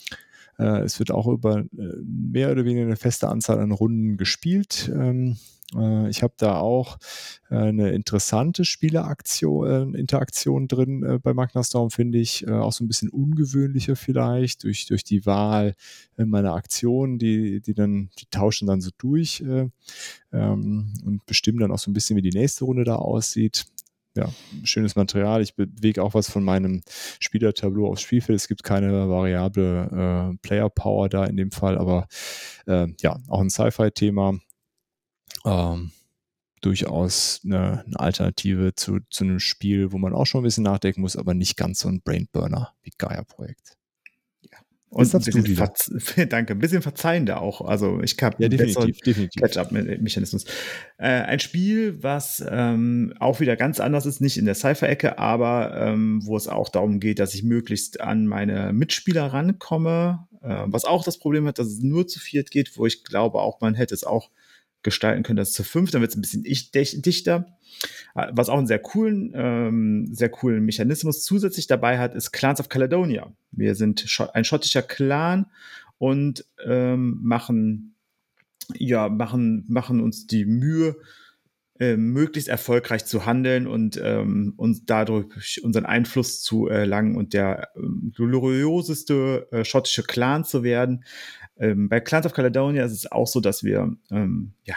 Äh, 0.59 0.81
es 0.81 0.99
wird 0.99 1.11
auch 1.11 1.27
über 1.27 1.59
äh, 1.59 1.67
mehr 2.05 2.51
oder 2.53 2.65
weniger 2.65 2.87
eine 2.87 2.97
feste 2.97 3.29
Anzahl 3.29 3.59
an 3.59 3.73
Runden 3.73 4.17
gespielt. 4.17 4.91
Ähm, 4.95 5.33
äh, 5.33 5.54
ich 6.09 6.23
habe 6.23 6.35
da 6.37 6.59
auch 6.59 6.99
äh, 7.51 7.57
eine 7.57 7.91
interessante 7.91 8.65
Spieleraktion, 8.65 9.95
äh, 9.95 9.99
Interaktion 9.99 10.69
drin 10.69 11.03
äh, 11.03 11.19
bei 11.19 11.35
Magna 11.35 11.63
Storm, 11.63 11.91
finde 11.91 12.19
ich. 12.19 12.47
Äh, 12.47 12.53
auch 12.53 12.73
so 12.73 12.85
ein 12.85 12.89
bisschen 12.89 13.09
ungewöhnlicher 13.09 13.97
vielleicht 13.97 14.65
durch, 14.65 14.87
durch 14.87 15.05
die 15.05 15.27
Wahl 15.27 15.75
äh, 16.17 16.25
meiner 16.25 16.55
Aktionen, 16.55 17.19
die, 17.19 17.61
die 17.61 17.75
dann, 17.75 18.11
die 18.19 18.27
tauschen 18.31 18.67
dann 18.67 18.81
so 18.81 18.91
durch 18.99 19.41
äh, 19.41 19.69
ähm, 20.33 20.95
und 21.05 21.27
bestimmen 21.27 21.59
dann 21.59 21.73
auch 21.73 21.79
so 21.79 21.91
ein 21.91 21.95
bisschen, 21.95 22.17
wie 22.17 22.23
die 22.23 22.37
nächste 22.37 22.65
Runde 22.65 22.85
da 22.85 22.97
aussieht 22.97 23.67
ja, 24.17 24.29
schönes 24.63 24.95
Material. 24.95 25.43
Ich 25.43 25.57
bewege 25.57 26.03
auch 26.03 26.15
was 26.15 26.31
von 26.31 26.45
meinem 26.45 26.83
Spielertableau 27.19 27.89
aufs 27.89 28.03
Spielfeld. 28.03 28.37
Es 28.37 28.49
gibt 28.49 28.63
keine 28.63 29.09
variable 29.09 30.33
äh, 30.33 30.37
Player 30.41 30.71
Power 30.71 31.09
da 31.09 31.25
in 31.25 31.37
dem 31.37 31.51
Fall, 31.51 31.77
aber 31.79 32.07
äh, 32.67 32.87
ja, 33.01 33.19
auch 33.29 33.41
ein 33.41 33.51
Sci-Fi-Thema. 33.51 34.39
Ähm, 35.45 35.93
durchaus 36.61 37.41
eine, 37.45 37.85
eine 37.85 38.01
Alternative 38.01 38.75
zu, 38.75 39.01
zu 39.11 39.25
einem 39.25 39.41
Spiel, 39.41 39.93
wo 39.93 39.99
man 39.99 40.15
auch 40.15 40.25
schon 40.25 40.41
ein 40.41 40.45
bisschen 40.45 40.65
nachdenken 40.65 41.03
muss, 41.03 41.17
aber 41.17 41.35
nicht 41.35 41.57
ganz 41.57 41.81
so 41.81 41.89
ein 41.89 42.01
Brainburner 42.01 42.73
wie 42.83 42.93
Gaia-Projekt. 42.97 43.77
Und 44.95 45.13
Jetzt 45.13 45.27
ein 45.27 45.43
du 45.43 45.43
bisschen 45.43 46.29
danke, 46.29 46.53
ein 46.53 46.61
bisschen 46.61 46.81
verzeihender 46.81 47.43
auch. 47.43 47.63
Also 47.63 48.01
ich 48.01 48.17
habe 48.23 48.37
Ja, 48.39 48.49
definitiv, 48.49 49.01
definitiv. 49.01 49.43
Catch-up-Mechanismus. 49.43 50.45
Äh, 50.99 51.09
ein 51.09 51.41
Spiel, 51.41 52.01
was 52.01 52.45
ähm, 52.49 53.13
auch 53.19 53.41
wieder 53.41 53.57
ganz 53.57 53.81
anders 53.81 54.07
ist, 54.07 54.21
nicht 54.21 54.37
in 54.37 54.45
der 54.45 54.55
Cypher-Ecke, 54.55 55.19
aber 55.19 55.75
ähm, 55.77 56.25
wo 56.25 56.37
es 56.37 56.47
auch 56.47 56.69
darum 56.69 57.01
geht, 57.01 57.19
dass 57.19 57.35
ich 57.35 57.43
möglichst 57.43 58.01
an 58.01 58.29
meine 58.29 58.73
Mitspieler 58.73 59.27
rankomme, 59.27 60.29
äh, 60.43 60.63
was 60.67 60.85
auch 60.85 61.03
das 61.03 61.19
Problem 61.19 61.49
hat, 61.49 61.59
dass 61.59 61.67
es 61.67 61.81
nur 61.81 62.07
zu 62.07 62.21
viert 62.21 62.53
geht, 62.53 62.79
wo 62.79 62.87
ich 62.87 63.03
glaube 63.03 63.41
auch, 63.41 63.61
man 63.61 63.75
hätte 63.75 63.95
es 63.95 64.05
auch 64.05 64.31
gestalten 64.85 65.25
können, 65.25 65.37
dass 65.39 65.49
es 65.49 65.55
zu 65.55 65.65
fünf, 65.65 65.91
dann 65.91 66.01
wird 66.01 66.13
es 66.13 66.17
ein 66.17 66.21
bisschen 66.21 66.45
ich- 66.45 66.71
dich- 66.71 67.03
dichter. 67.03 67.47
Äh, 68.15 68.29
Was 68.33 68.49
auch 68.49 68.59
einen 68.59 68.69
sehr 68.69 68.79
coolen, 68.79 69.33
ähm, 69.35 70.09
sehr 70.13 70.29
coolen 70.29 70.65
Mechanismus 70.65 71.25
zusätzlich 71.25 71.67
dabei 71.67 71.99
hat, 71.99 72.15
ist 72.15 72.31
Clans 72.31 72.61
of 72.61 72.69
Caledonia. 72.69 73.33
Wir 73.51 73.75
sind 73.75 74.07
ein 74.35 74.45
schottischer 74.45 74.83
Clan 74.83 75.47
und 75.99 76.45
ähm, 76.65 77.19
machen, 77.23 77.95
ja, 78.77 79.09
machen, 79.09 79.65
machen 79.69 80.01
uns 80.01 80.27
die 80.27 80.45
Mühe, 80.45 80.97
äh, 81.81 81.97
möglichst 81.97 82.49
erfolgreich 82.49 83.05
zu 83.05 83.27
handeln 83.27 83.67
und 83.67 84.01
ähm, 84.01 84.55
uns 84.57 84.85
dadurch 84.87 85.61
unseren 85.65 85.87
Einfluss 85.87 86.41
zu 86.41 86.69
erlangen 86.69 87.17
und 87.17 87.33
der 87.33 87.71
ähm, 87.77 88.13
glorioseste 88.15 89.49
äh, 89.51 89.65
schottische 89.65 90.05
Clan 90.05 90.45
zu 90.45 90.63
werden. 90.63 91.05
Ähm, 91.57 91.89
bei 91.89 92.01
Clans 92.01 92.27
of 92.27 92.33
Caledonia 92.33 92.85
ist 92.85 92.93
es 92.93 93.11
auch 93.11 93.27
so, 93.27 93.41
dass 93.41 93.63
wir 93.63 93.97
ähm, 94.11 94.53
ja, 94.65 94.77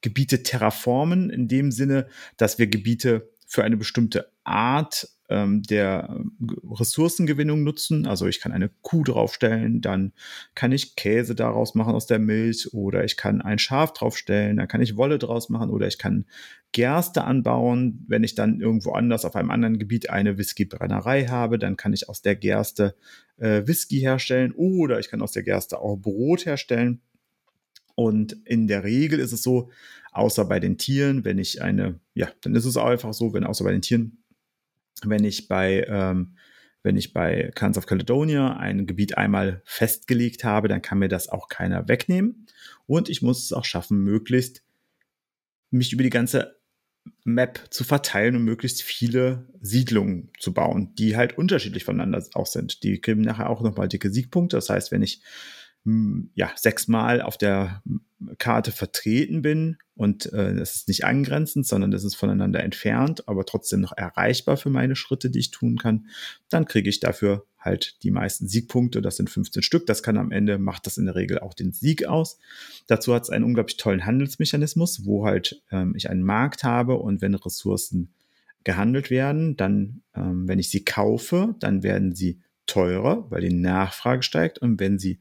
Gebiete 0.00 0.42
terraformen, 0.42 1.30
in 1.30 1.48
dem 1.48 1.70
Sinne, 1.70 2.08
dass 2.36 2.58
wir 2.58 2.66
Gebiete 2.66 3.30
für 3.48 3.64
eine 3.64 3.78
bestimmte 3.78 4.30
Art 4.44 5.08
ähm, 5.30 5.62
der 5.62 6.08
ähm, 6.10 6.36
Ressourcengewinnung 6.70 7.64
nutzen. 7.64 8.06
Also 8.06 8.26
ich 8.26 8.40
kann 8.40 8.52
eine 8.52 8.70
Kuh 8.82 9.02
draufstellen, 9.04 9.80
dann 9.80 10.12
kann 10.54 10.70
ich 10.70 10.96
Käse 10.96 11.34
daraus 11.34 11.74
machen 11.74 11.94
aus 11.94 12.06
der 12.06 12.18
Milch 12.18 12.74
oder 12.74 13.04
ich 13.04 13.16
kann 13.16 13.40
ein 13.40 13.58
Schaf 13.58 13.94
draufstellen, 13.94 14.58
dann 14.58 14.68
kann 14.68 14.82
ich 14.82 14.98
Wolle 14.98 15.18
draus 15.18 15.48
machen 15.48 15.70
oder 15.70 15.86
ich 15.86 15.96
kann 15.96 16.26
Gerste 16.72 17.24
anbauen. 17.24 18.04
Wenn 18.06 18.22
ich 18.22 18.34
dann 18.34 18.60
irgendwo 18.60 18.92
anders 18.92 19.24
auf 19.24 19.34
einem 19.34 19.50
anderen 19.50 19.78
Gebiet 19.78 20.10
eine 20.10 20.36
Whiskybrennerei 20.36 21.26
habe, 21.26 21.58
dann 21.58 21.78
kann 21.78 21.94
ich 21.94 22.10
aus 22.10 22.20
der 22.20 22.36
Gerste 22.36 22.94
äh, 23.38 23.66
Whisky 23.66 24.00
herstellen 24.00 24.52
oder 24.52 25.00
ich 25.00 25.08
kann 25.08 25.22
aus 25.22 25.32
der 25.32 25.42
Gerste 25.42 25.78
auch 25.78 25.96
Brot 25.96 26.44
herstellen. 26.44 27.00
Und 27.94 28.36
in 28.44 28.68
der 28.68 28.84
Regel 28.84 29.18
ist 29.18 29.32
es 29.32 29.42
so, 29.42 29.70
außer 30.18 30.44
bei 30.44 30.60
den 30.60 30.78
Tieren, 30.78 31.24
wenn 31.24 31.38
ich 31.38 31.62
eine, 31.62 32.00
ja, 32.14 32.28
dann 32.42 32.54
ist 32.54 32.64
es 32.64 32.76
auch 32.76 32.86
einfach 32.86 33.14
so, 33.14 33.32
wenn 33.32 33.44
außer 33.44 33.64
bei 33.64 33.72
den 33.72 33.82
Tieren, 33.82 34.24
wenn 35.02 35.24
ich 35.24 35.48
bei, 35.48 35.86
ähm, 35.88 36.36
wenn 36.82 36.96
ich 36.96 37.12
bei 37.12 37.50
Clans 37.54 37.78
of 37.78 37.86
Caledonia 37.86 38.56
ein 38.56 38.86
Gebiet 38.86 39.16
einmal 39.16 39.62
festgelegt 39.64 40.44
habe, 40.44 40.68
dann 40.68 40.82
kann 40.82 40.98
mir 40.98 41.08
das 41.08 41.28
auch 41.28 41.48
keiner 41.48 41.88
wegnehmen. 41.88 42.46
Und 42.86 43.08
ich 43.08 43.22
muss 43.22 43.44
es 43.44 43.52
auch 43.52 43.64
schaffen, 43.64 44.02
möglichst 44.02 44.62
mich 45.70 45.92
über 45.92 46.02
die 46.02 46.10
ganze 46.10 46.56
Map 47.24 47.60
zu 47.70 47.84
verteilen 47.84 48.36
und 48.36 48.44
möglichst 48.44 48.82
viele 48.82 49.48
Siedlungen 49.60 50.30
zu 50.38 50.52
bauen, 50.52 50.94
die 50.96 51.16
halt 51.16 51.36
unterschiedlich 51.38 51.84
voneinander 51.84 52.24
auch 52.34 52.46
sind. 52.46 52.82
Die 52.82 53.00
geben 53.00 53.22
nachher 53.22 53.50
auch 53.50 53.62
nochmal 53.62 53.88
dicke 53.88 54.10
Siegpunkte. 54.10 54.56
Das 54.56 54.70
heißt, 54.70 54.92
wenn 54.92 55.02
ich 55.02 55.22
hm, 55.84 56.30
ja, 56.34 56.50
sechsmal 56.56 57.22
auf 57.22 57.38
der 57.38 57.82
Karte 58.38 58.72
vertreten 58.72 59.42
bin 59.42 59.78
und 59.94 60.32
äh, 60.32 60.54
das 60.54 60.74
ist 60.74 60.88
nicht 60.88 61.04
angrenzend, 61.04 61.66
sondern 61.66 61.90
das 61.90 62.04
ist 62.04 62.16
voneinander 62.16 62.62
entfernt, 62.62 63.28
aber 63.28 63.44
trotzdem 63.44 63.80
noch 63.80 63.96
erreichbar 63.96 64.56
für 64.56 64.70
meine 64.70 64.96
Schritte, 64.96 65.30
die 65.30 65.38
ich 65.38 65.50
tun 65.50 65.76
kann, 65.76 66.06
dann 66.48 66.66
kriege 66.66 66.88
ich 66.88 67.00
dafür 67.00 67.46
halt 67.58 68.02
die 68.02 68.10
meisten 68.10 68.48
Siegpunkte. 68.48 69.02
Das 69.02 69.16
sind 69.16 69.30
15 69.30 69.62
Stück. 69.62 69.86
Das 69.86 70.02
kann 70.02 70.16
am 70.16 70.30
Ende, 70.30 70.58
macht 70.58 70.86
das 70.86 70.96
in 70.96 71.06
der 71.06 71.14
Regel 71.14 71.40
auch 71.40 71.54
den 71.54 71.72
Sieg 71.72 72.06
aus. 72.06 72.38
Dazu 72.86 73.14
hat 73.14 73.24
es 73.24 73.30
einen 73.30 73.44
unglaublich 73.44 73.76
tollen 73.76 74.06
Handelsmechanismus, 74.06 75.04
wo 75.04 75.26
halt 75.26 75.62
ähm, 75.70 75.94
ich 75.96 76.10
einen 76.10 76.22
Markt 76.22 76.64
habe 76.64 76.94
und 76.94 77.20
wenn 77.20 77.34
Ressourcen 77.34 78.12
gehandelt 78.64 79.10
werden, 79.10 79.56
dann, 79.56 80.02
ähm, 80.14 80.48
wenn 80.48 80.58
ich 80.58 80.70
sie 80.70 80.84
kaufe, 80.84 81.54
dann 81.60 81.82
werden 81.82 82.14
sie 82.14 82.40
teurer, 82.66 83.30
weil 83.30 83.40
die 83.40 83.52
Nachfrage 83.52 84.22
steigt 84.22 84.58
und 84.58 84.78
wenn 84.78 84.98
sie 84.98 85.18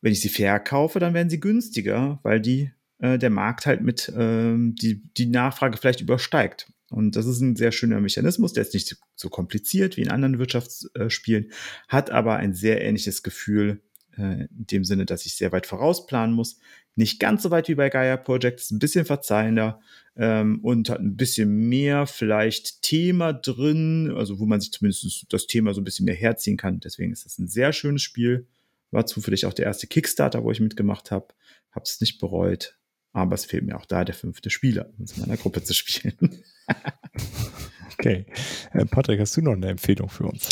wenn 0.00 0.12
ich 0.12 0.20
sie 0.20 0.28
verkaufe, 0.28 0.98
dann 0.98 1.14
werden 1.14 1.30
sie 1.30 1.40
günstiger, 1.40 2.20
weil 2.22 2.40
die 2.40 2.70
äh, 2.98 3.18
der 3.18 3.30
Markt 3.30 3.66
halt 3.66 3.82
mit 3.82 4.12
ähm, 4.16 4.74
die, 4.74 5.02
die 5.16 5.26
Nachfrage 5.26 5.76
vielleicht 5.76 6.00
übersteigt. 6.00 6.70
Und 6.90 7.16
das 7.16 7.26
ist 7.26 7.40
ein 7.40 7.56
sehr 7.56 7.72
schöner 7.72 8.00
Mechanismus, 8.00 8.54
der 8.54 8.62
ist 8.62 8.74
nicht 8.74 8.96
so, 9.14 9.28
kompliziert 9.28 9.96
wie 9.96 10.02
in 10.02 10.10
anderen 10.10 10.38
Wirtschaftsspielen, 10.38 11.52
hat 11.86 12.10
aber 12.10 12.36
ein 12.36 12.54
sehr 12.54 12.82
ähnliches 12.82 13.22
Gefühl 13.22 13.82
äh, 14.16 14.46
in 14.46 14.66
dem 14.66 14.84
Sinne, 14.84 15.04
dass 15.04 15.26
ich 15.26 15.34
sehr 15.34 15.52
weit 15.52 15.66
vorausplanen 15.66 16.34
muss. 16.34 16.58
Nicht 16.94 17.20
ganz 17.20 17.42
so 17.42 17.50
weit 17.50 17.68
wie 17.68 17.74
bei 17.74 17.90
Gaia 17.90 18.16
Project, 18.16 18.60
ist 18.60 18.70
ein 18.70 18.78
bisschen 18.78 19.04
verzeihender 19.04 19.80
ähm, 20.16 20.60
und 20.62 20.88
hat 20.88 21.00
ein 21.00 21.16
bisschen 21.16 21.68
mehr 21.68 22.06
vielleicht 22.06 22.82
Thema 22.82 23.32
drin, 23.34 24.12
also 24.16 24.38
wo 24.40 24.46
man 24.46 24.60
sich 24.60 24.72
zumindest 24.72 25.26
das 25.28 25.46
Thema 25.46 25.74
so 25.74 25.80
ein 25.80 25.84
bisschen 25.84 26.06
mehr 26.06 26.14
herziehen 26.14 26.56
kann. 26.56 26.80
Deswegen 26.80 27.12
ist 27.12 27.26
das 27.26 27.38
ein 27.38 27.48
sehr 27.48 27.72
schönes 27.72 28.02
Spiel. 28.02 28.46
War 28.90 29.06
zufällig 29.06 29.46
auch 29.46 29.52
der 29.52 29.66
erste 29.66 29.86
Kickstarter, 29.86 30.44
wo 30.44 30.50
ich 30.50 30.60
mitgemacht 30.60 31.10
habe. 31.10 31.28
Habe 31.72 31.84
es 31.84 32.00
nicht 32.00 32.18
bereut. 32.18 32.78
Aber 33.12 33.34
es 33.34 33.46
fehlt 33.46 33.64
mir 33.64 33.76
auch 33.76 33.86
da 33.86 34.04
der 34.04 34.14
fünfte 34.14 34.50
Spieler, 34.50 34.90
um 34.98 35.06
in 35.06 35.20
meiner 35.20 35.36
Gruppe 35.36 35.62
zu 35.62 35.74
spielen. 35.74 36.44
okay. 37.92 38.26
Äh, 38.72 38.84
Patrick, 38.86 39.20
hast 39.20 39.36
du 39.36 39.42
noch 39.42 39.52
eine 39.52 39.68
Empfehlung 39.68 40.08
für 40.08 40.24
uns? 40.24 40.48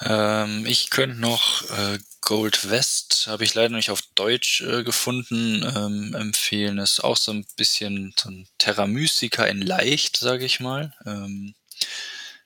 Ähm, 0.00 0.64
ich 0.66 0.90
könnte 0.90 1.20
noch 1.20 1.68
äh, 1.70 1.98
Gold 2.20 2.70
West, 2.70 3.26
habe 3.28 3.44
ich 3.44 3.54
leider 3.54 3.70
noch 3.70 3.76
nicht 3.76 3.90
auf 3.90 4.02
Deutsch 4.14 4.62
äh, 4.62 4.82
gefunden, 4.82 5.62
ähm, 5.76 6.14
empfehlen. 6.14 6.78
Ist 6.78 7.02
auch 7.02 7.16
so 7.16 7.32
ein 7.32 7.44
bisschen 7.56 8.14
so 8.18 8.30
ein 8.30 8.48
Terra 8.58 8.86
Mystica 8.86 9.44
in 9.44 9.60
leicht, 9.60 10.16
sage 10.16 10.44
ich 10.44 10.60
mal. 10.60 10.94
Ähm, 11.06 11.54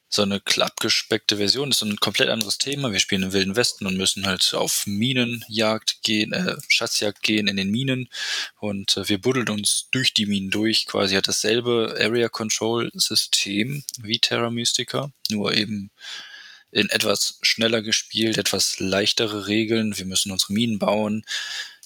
so 0.09 0.23
eine 0.23 0.41
abgespeckte 0.59 1.37
Version. 1.37 1.71
Das 1.71 1.83
ist 1.83 1.89
ein 1.89 1.97
komplett 1.97 2.31
anderes 2.31 2.59
Thema. 2.59 2.93
Wir 2.93 2.99
spielen 2.99 3.25
im 3.25 3.33
Wilden 3.33 3.57
Westen 3.57 3.87
und 3.87 3.97
müssen 3.97 4.27
halt 4.27 4.55
auf 4.55 4.87
Minenjagd 4.87 6.03
gehen, 6.03 6.33
äh, 6.33 6.57
Schatzjagd 6.69 7.23
gehen 7.23 7.47
in 7.47 7.57
den 7.57 7.71
Minen 7.71 8.09
und 8.59 8.97
äh, 8.97 9.09
wir 9.09 9.21
buddeln 9.21 9.49
uns 9.51 9.89
durch 9.91 10.15
die 10.15 10.27
Minen 10.27 10.51
durch. 10.51 10.87
Quasi 10.87 11.15
hat 11.15 11.29
dasselbe 11.29 11.97
Area 12.01 12.29
Control 12.29 12.91
System 12.95 13.85
wie 14.01 14.19
Terra 14.19 14.51
Mystica, 14.51 15.13
nur 15.31 15.55
eben 15.55 15.91
in 16.71 16.89
etwas 16.91 17.39
schneller 17.43 17.83
gespielt, 17.83 18.39
etwas 18.39 18.79
leichtere 18.79 19.47
Regeln. 19.47 19.97
Wir 19.99 20.07
müssen 20.07 20.33
unsere 20.33 20.53
Minen 20.53 20.79
bauen, 20.79 21.25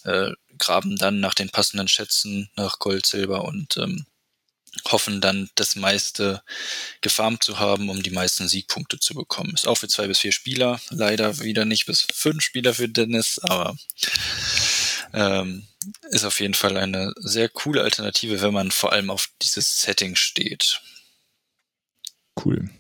äh, 0.05 0.31
graben 0.59 0.97
dann 0.97 1.21
nach 1.21 1.35
den 1.35 1.51
passenden 1.51 1.89
Schätzen, 1.89 2.51
nach 2.57 2.79
Gold, 2.79 3.07
Silber 3.07 3.45
und 3.45 3.77
ähm, 3.79 4.07
hoffen 4.89 5.21
dann 5.21 5.51
das 5.55 5.77
meiste 5.77 6.43
gefarmt 7.01 7.43
zu 7.43 7.59
haben, 7.59 7.91
um 7.91 8.03
die 8.03 8.11
meisten 8.11 8.49
Siegpunkte 8.49 8.99
zu 8.99 9.15
bekommen. 9.15 9.55
Ist 9.55 9.67
auch 9.67 9.77
für 9.77 9.89
zwei 9.89 10.07
bis 10.07 10.21
vier 10.21 10.33
Spieler, 10.33 10.81
leider 10.91 11.41
wieder 11.41 11.65
nicht 11.65 11.87
bis 11.87 12.07
fünf 12.13 12.43
Spieler 12.43 12.75
für 12.75 12.89
Dennis, 12.89 13.39
aber 13.41 13.77
ähm, 15.13 15.67
ist 16.11 16.25
auf 16.25 16.41
jeden 16.41 16.55
Fall 16.55 16.77
eine 16.77 17.13
sehr 17.17 17.49
coole 17.49 17.83
Alternative, 17.83 18.41
wenn 18.41 18.55
man 18.55 18.71
vor 18.71 18.93
allem 18.93 19.11
auf 19.11 19.29
dieses 19.43 19.83
Setting 19.83 20.17
steht. 20.17 20.81
Cool. 22.43 22.71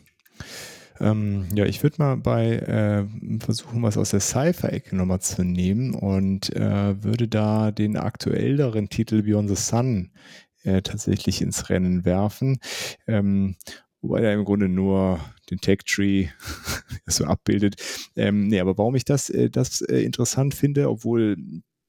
Ähm, 1.00 1.48
ja, 1.54 1.64
ich 1.64 1.82
würde 1.82 1.96
mal 1.98 2.16
bei 2.16 2.56
äh, 2.56 3.04
versuchen, 3.40 3.82
was 3.82 3.96
aus 3.96 4.10
der 4.10 4.20
Sci-Fi-Ecke 4.20 4.94
nochmal 4.94 5.20
zu 5.20 5.42
nehmen 5.42 5.94
und 5.94 6.54
äh, 6.54 7.02
würde 7.02 7.28
da 7.28 7.70
den 7.70 7.96
aktuelleren 7.96 8.88
Titel 8.88 9.22
Beyond 9.22 9.48
the 9.48 9.56
Sun 9.56 10.12
äh, 10.64 10.82
tatsächlich 10.82 11.40
ins 11.42 11.68
Rennen 11.68 12.04
werfen. 12.04 12.58
Ähm, 13.06 13.56
wobei 14.00 14.22
er 14.22 14.34
im 14.34 14.44
Grunde 14.44 14.68
nur 14.68 15.20
den 15.50 15.60
Tech-Tree 15.60 16.28
so 17.06 17.24
abbildet. 17.24 17.76
Ähm, 18.16 18.48
nee, 18.48 18.60
aber 18.60 18.76
warum 18.78 18.94
ich 18.94 19.04
das, 19.04 19.30
äh, 19.30 19.50
das 19.50 19.80
äh, 19.82 20.02
interessant 20.02 20.54
finde, 20.54 20.88
obwohl 20.88 21.36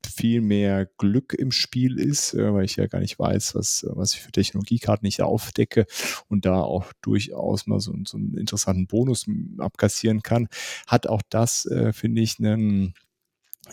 viel 0.06 0.42
mehr 0.42 0.88
Glück 0.98 1.34
im 1.34 1.52
Spiel 1.52 2.00
ist, 2.00 2.34
äh, 2.34 2.54
weil 2.54 2.66
ich 2.66 2.76
ja 2.76 2.88
gar 2.88 3.00
nicht 3.00 3.18
weiß, 3.18 3.56
was, 3.56 3.86
was 3.90 4.14
ich 4.14 4.22
für 4.22 4.32
Technologiekarten 4.32 5.06
nicht 5.06 5.22
aufdecke 5.22 5.86
und 6.30 6.46
da 6.46 6.62
auch 6.62 6.92
durchaus 7.02 7.68
mal 7.68 7.80
so, 7.80 7.94
so 8.06 8.18
einen 8.18 8.38
interessanten 8.38 8.88
Bonus 8.88 9.26
abkassieren 9.58 10.22
kann, 10.22 10.48
hat 10.88 11.08
auch 11.08 11.22
das, 11.30 11.66
äh, 11.66 11.94
finde 11.94 12.22
ich, 12.22 12.40
einen 12.40 12.94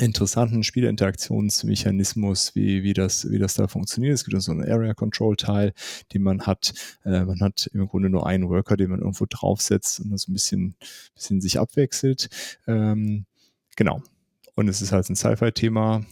interessanten 0.01 0.65
Spielerinteraktionsmechanismus, 0.65 2.55
wie, 2.55 2.83
wie, 2.83 2.95
das, 2.95 3.31
wie 3.31 3.39
das 3.39 3.55
da 3.55 3.69
funktioniert. 3.69 4.15
Es 4.15 4.25
gibt 4.25 4.41
so 4.43 4.53
einen 4.53 4.65
Area 4.65 4.95
Control 4.95 5.37
Teil, 5.37 5.73
den 6.13 6.23
man 6.23 6.47
hat. 6.47 6.73
Äh, 7.05 7.25
man 7.25 7.41
hat 7.41 7.69
im 7.73 7.87
Grunde 7.87 8.11
nur 8.11 8.27
einen 8.27 8.49
Worker, 8.49 8.77
den 8.77 8.91
man 8.91 9.01
irgendwo 9.01 9.27
draufsetzt 9.29 10.01
und 10.01 10.11
das 10.11 10.27
ein 10.29 10.33
bisschen, 10.33 10.77
bisschen 11.15 11.41
sich 11.41 11.59
abwechselt. 11.59 12.29
Ähm, 12.67 13.27
genau. 13.77 14.03
Und 14.55 14.69
es 14.69 14.83
ist 14.83 14.93
halt 14.93 15.09
ein 15.09 15.17
Sci-Fi-Thema. 15.17 16.05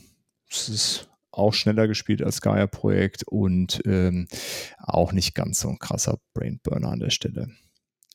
Es 0.50 0.68
ist 0.68 1.08
auch 1.30 1.54
schneller 1.54 1.88
gespielt 1.88 2.22
als 2.22 2.40
Gaia-Projekt 2.40 3.24
und 3.24 3.80
ähm, 3.86 4.28
auch 4.78 5.12
nicht 5.12 5.34
ganz 5.34 5.60
so 5.60 5.68
ein 5.68 5.78
krasser 5.78 6.18
Brainburner 6.34 6.88
an 6.88 7.00
der 7.00 7.10
Stelle. 7.10 7.48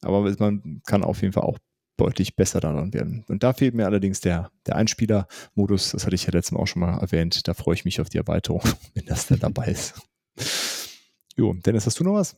Aber 0.02 0.22
man 0.40 0.82
kann 0.86 1.04
auf 1.04 1.22
jeden 1.22 1.34
Fall 1.34 1.44
auch 1.44 1.58
deutlich 1.98 2.36
besser 2.36 2.60
daran 2.60 2.94
werden. 2.94 3.24
Und 3.28 3.44
da 3.44 3.54
fehlt 3.54 3.76
mir 3.76 3.86
allerdings 3.86 4.22
der, 4.22 4.52
der 4.66 4.76
Einspieler-Modus. 4.76 5.92
Das 5.92 6.06
hatte 6.06 6.16
ich 6.16 6.26
ja 6.26 6.32
letztes 6.32 6.52
Mal 6.52 6.60
auch 6.60 6.68
schon 6.68 6.82
mal 6.82 6.98
erwähnt. 7.00 7.48
Da 7.48 7.54
freue 7.54 7.76
ich 7.76 7.86
mich 7.86 8.02
auf 8.02 8.10
die 8.10 8.18
Erweiterung, 8.18 8.64
wenn 8.94 9.06
das 9.06 9.28
dann 9.28 9.40
dabei 9.40 9.68
ist. 9.68 10.02
Jo, 11.36 11.54
Dennis, 11.54 11.86
hast 11.86 12.00
du 12.00 12.04
noch 12.04 12.16
was? 12.16 12.36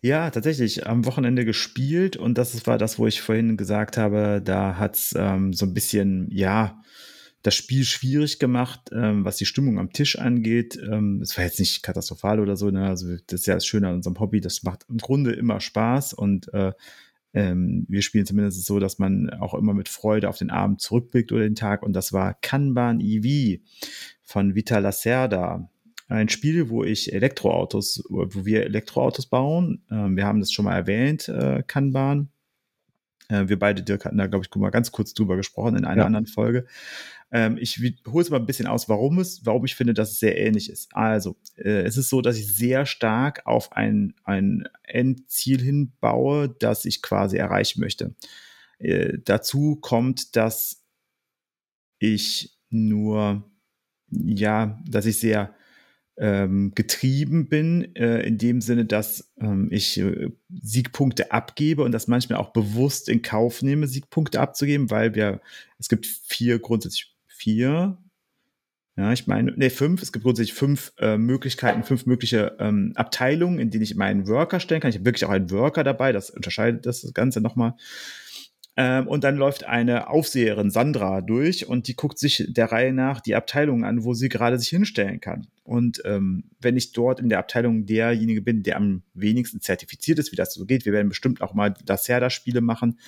Ja, 0.00 0.30
tatsächlich. 0.30 0.86
Am 0.86 1.04
Wochenende 1.06 1.44
gespielt 1.44 2.16
und 2.16 2.36
das 2.36 2.66
war 2.66 2.76
das, 2.76 2.98
wo 2.98 3.06
ich 3.06 3.22
vorhin 3.22 3.56
gesagt 3.56 3.96
habe, 3.96 4.42
da 4.44 4.76
hat 4.76 4.96
es 4.96 5.14
ähm, 5.16 5.52
so 5.52 5.64
ein 5.64 5.74
bisschen, 5.74 6.28
ja, 6.30 6.82
das 7.42 7.54
Spiel 7.54 7.84
schwierig 7.84 8.38
gemacht, 8.38 8.90
ähm, 8.92 9.24
was 9.24 9.36
die 9.36 9.46
Stimmung 9.46 9.78
am 9.78 9.92
Tisch 9.92 10.18
angeht. 10.18 10.76
Ähm, 10.76 11.20
es 11.22 11.36
war 11.36 11.44
jetzt 11.44 11.58
nicht 11.58 11.82
katastrophal 11.82 12.40
oder 12.40 12.56
so, 12.56 12.70
ne? 12.70 12.86
Also 12.86 13.16
das 13.26 13.40
ist 13.40 13.46
ja 13.46 13.54
das 13.54 13.66
Schöne 13.66 13.88
an 13.88 13.94
unserem 13.94 14.18
Hobby. 14.18 14.40
Das 14.40 14.62
macht 14.62 14.86
im 14.88 14.98
Grunde 14.98 15.32
immer 15.32 15.60
Spaß 15.60 16.14
und 16.14 16.52
äh, 16.54 16.72
ähm, 17.34 17.86
wir 17.88 18.02
spielen 18.02 18.26
zumindest 18.26 18.64
so, 18.64 18.78
dass 18.78 18.98
man 18.98 19.30
auch 19.30 19.54
immer 19.54 19.74
mit 19.74 19.88
Freude 19.88 20.28
auf 20.28 20.38
den 20.38 20.50
Abend 20.50 20.80
zurückblickt 20.80 21.32
oder 21.32 21.42
den 21.42 21.54
Tag. 21.54 21.82
Und 21.82 21.94
das 21.94 22.12
war 22.12 22.34
Kanban 22.34 23.00
EV 23.00 23.60
von 24.22 24.54
Vita 24.54 24.78
Lacerda. 24.78 25.68
Ein 26.08 26.28
Spiel, 26.28 26.68
wo 26.68 26.84
ich 26.84 27.12
Elektroautos, 27.12 28.04
wo 28.10 28.44
wir 28.44 28.64
Elektroautos 28.64 29.26
bauen. 29.26 29.82
Ähm, 29.90 30.16
wir 30.16 30.26
haben 30.26 30.40
das 30.40 30.52
schon 30.52 30.66
mal 30.66 30.76
erwähnt, 30.76 31.28
äh, 31.28 31.62
Kanban. 31.66 32.28
Äh, 33.28 33.48
wir 33.48 33.58
beide, 33.58 33.82
Dirk, 33.82 34.04
hatten 34.04 34.18
da, 34.18 34.26
glaube 34.26 34.44
ich, 34.44 34.54
mal 34.54 34.70
ganz 34.70 34.92
kurz 34.92 35.14
drüber 35.14 35.36
gesprochen 35.36 35.76
in 35.76 35.84
einer 35.86 36.02
ja. 36.02 36.06
anderen 36.06 36.26
Folge. 36.26 36.66
Ähm, 37.32 37.56
ich 37.58 37.80
hole 38.06 38.22
es 38.22 38.30
mal 38.30 38.38
ein 38.38 38.46
bisschen 38.46 38.66
aus, 38.66 38.88
warum 38.90 39.18
es, 39.18 39.44
warum 39.46 39.64
ich 39.64 39.74
finde, 39.74 39.94
dass 39.94 40.12
es 40.12 40.20
sehr 40.20 40.38
ähnlich 40.38 40.70
ist. 40.70 40.94
Also, 40.94 41.36
äh, 41.56 41.82
es 41.82 41.96
ist 41.96 42.10
so, 42.10 42.20
dass 42.20 42.36
ich 42.38 42.46
sehr 42.54 42.84
stark 42.84 43.46
auf 43.46 43.72
ein, 43.72 44.14
ein 44.24 44.68
Endziel 44.82 45.60
hinbaue, 45.60 46.54
das 46.58 46.84
ich 46.84 47.00
quasi 47.00 47.38
erreichen 47.38 47.80
möchte. 47.80 48.14
Äh, 48.78 49.18
dazu 49.24 49.76
kommt, 49.76 50.36
dass 50.36 50.84
ich 51.98 52.58
nur, 52.68 53.50
ja, 54.10 54.78
dass 54.86 55.06
ich 55.06 55.18
sehr 55.18 55.54
ähm, 56.18 56.72
getrieben 56.74 57.48
bin, 57.48 57.96
äh, 57.96 58.20
in 58.26 58.36
dem 58.36 58.60
Sinne, 58.60 58.84
dass 58.84 59.32
ähm, 59.40 59.68
ich 59.70 59.98
äh, 59.98 60.30
Siegpunkte 60.50 61.32
abgebe 61.32 61.82
und 61.82 61.92
das 61.92 62.08
manchmal 62.08 62.38
auch 62.38 62.52
bewusst 62.52 63.08
in 63.08 63.22
Kauf 63.22 63.62
nehme, 63.62 63.86
Siegpunkte 63.86 64.40
abzugeben, 64.40 64.90
weil 64.90 65.14
wir, 65.14 65.40
es 65.78 65.88
gibt 65.88 66.06
vier 66.06 66.58
grundsätzlich 66.58 67.11
vier, 67.42 67.98
ja, 68.96 69.10
ich 69.10 69.26
meine, 69.26 69.52
nee, 69.56 69.70
fünf. 69.70 70.02
Es 70.02 70.12
gibt 70.12 70.24
grundsätzlich 70.24 70.52
fünf 70.52 70.92
äh, 70.98 71.16
Möglichkeiten, 71.16 71.82
fünf 71.82 72.04
mögliche 72.04 72.56
ähm, 72.60 72.92
Abteilungen, 72.94 73.58
in 73.58 73.70
denen 73.70 73.84
ich 73.84 73.94
meinen 73.94 74.28
Worker 74.28 74.60
stellen 74.60 74.82
kann. 74.82 74.90
Ich 74.90 74.96
habe 74.96 75.06
wirklich 75.06 75.24
auch 75.24 75.30
einen 75.30 75.50
Worker 75.50 75.82
dabei, 75.82 76.12
das 76.12 76.28
unterscheidet 76.28 76.84
das 76.84 77.10
Ganze 77.14 77.40
nochmal. 77.40 77.74
Ähm, 78.76 79.06
und 79.06 79.24
dann 79.24 79.36
läuft 79.36 79.64
eine 79.64 80.08
Aufseherin, 80.08 80.70
Sandra, 80.70 81.22
durch 81.22 81.66
und 81.66 81.88
die 81.88 81.96
guckt 81.96 82.18
sich 82.18 82.46
der 82.48 82.70
Reihe 82.70 82.92
nach 82.92 83.20
die 83.20 83.34
Abteilung 83.34 83.84
an, 83.84 84.04
wo 84.04 84.12
sie 84.12 84.28
gerade 84.28 84.58
sich 84.58 84.68
hinstellen 84.68 85.20
kann. 85.20 85.46
Und 85.62 86.02
ähm, 86.04 86.50
wenn 86.60 86.76
ich 86.76 86.92
dort 86.92 87.20
in 87.20 87.28
der 87.28 87.38
Abteilung 87.38 87.86
derjenige 87.86 88.42
bin, 88.42 88.62
der 88.62 88.76
am 88.76 89.02
wenigsten 89.14 89.60
zertifiziert 89.60 90.18
ist, 90.18 90.32
wie 90.32 90.36
das 90.36 90.54
so 90.54 90.66
geht, 90.66 90.84
wir 90.84 90.92
werden 90.92 91.08
bestimmt 91.10 91.40
auch 91.42 91.54
mal 91.54 91.74
das 91.84 92.04
Serda-Spiele 92.04 92.60
machen, 92.60 92.98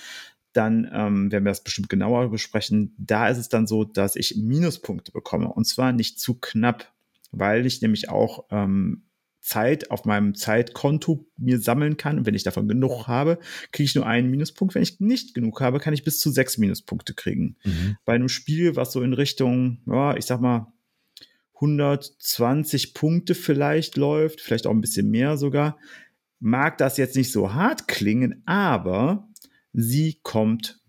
dann 0.55 0.89
ähm, 0.93 1.31
werden 1.31 1.43
wir 1.43 1.51
das 1.51 1.63
bestimmt 1.63 1.89
genauer 1.89 2.29
besprechen. 2.29 2.95
Da 2.97 3.27
ist 3.27 3.37
es 3.37 3.49
dann 3.49 3.67
so, 3.67 3.83
dass 3.83 4.15
ich 4.15 4.37
Minuspunkte 4.37 5.11
bekomme. 5.11 5.49
Und 5.49 5.65
zwar 5.65 5.91
nicht 5.91 6.19
zu 6.19 6.39
knapp, 6.39 6.93
weil 7.31 7.65
ich 7.65 7.81
nämlich 7.81 8.09
auch 8.09 8.45
ähm, 8.51 9.03
Zeit 9.41 9.91
auf 9.91 10.05
meinem 10.05 10.33
Zeitkonto 10.33 11.27
mir 11.37 11.59
sammeln 11.59 11.97
kann. 11.97 12.17
Und 12.17 12.25
wenn 12.25 12.33
ich 12.33 12.43
davon 12.43 12.67
genug 12.67 13.07
habe, 13.07 13.37
kriege 13.71 13.85
ich 13.85 13.95
nur 13.95 14.07
einen 14.07 14.31
Minuspunkt. 14.31 14.73
Wenn 14.73 14.81
ich 14.81 14.99
nicht 14.99 15.35
genug 15.35 15.61
habe, 15.61 15.79
kann 15.79 15.93
ich 15.93 16.03
bis 16.03 16.19
zu 16.19 16.31
sechs 16.31 16.57
Minuspunkte 16.57 17.13
kriegen. 17.13 17.57
Mhm. 17.63 17.97
Bei 18.05 18.13
einem 18.13 18.29
Spiel, 18.29 18.75
was 18.75 18.91
so 18.91 19.01
in 19.01 19.13
Richtung, 19.13 19.79
ja, 19.85 20.15
ich 20.15 20.25
sag 20.25 20.41
mal, 20.41 20.71
120 21.55 22.93
Punkte 22.93 23.35
vielleicht 23.35 23.97
läuft, 23.97 24.41
vielleicht 24.41 24.67
auch 24.67 24.71
ein 24.71 24.81
bisschen 24.81 25.11
mehr 25.11 25.37
sogar, 25.37 25.77
mag 26.39 26.77
das 26.77 26.97
jetzt 26.97 27.15
nicht 27.15 27.31
so 27.31 27.53
hart 27.53 27.87
klingen, 27.87 28.41
aber 28.45 29.27
sie 29.75 30.19
kommt 30.23 30.79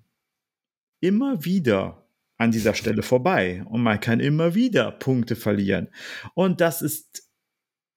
immer 1.00 1.44
wieder 1.44 2.06
an 2.38 2.52
dieser 2.52 2.74
Stelle 2.74 3.02
vorbei 3.02 3.64
und 3.66 3.82
man 3.82 4.00
kann 4.00 4.20
immer 4.20 4.54
wieder 4.54 4.92
Punkte 4.92 5.36
verlieren. 5.36 5.88
Und 6.34 6.60
das 6.60 6.82
ist 6.82 7.28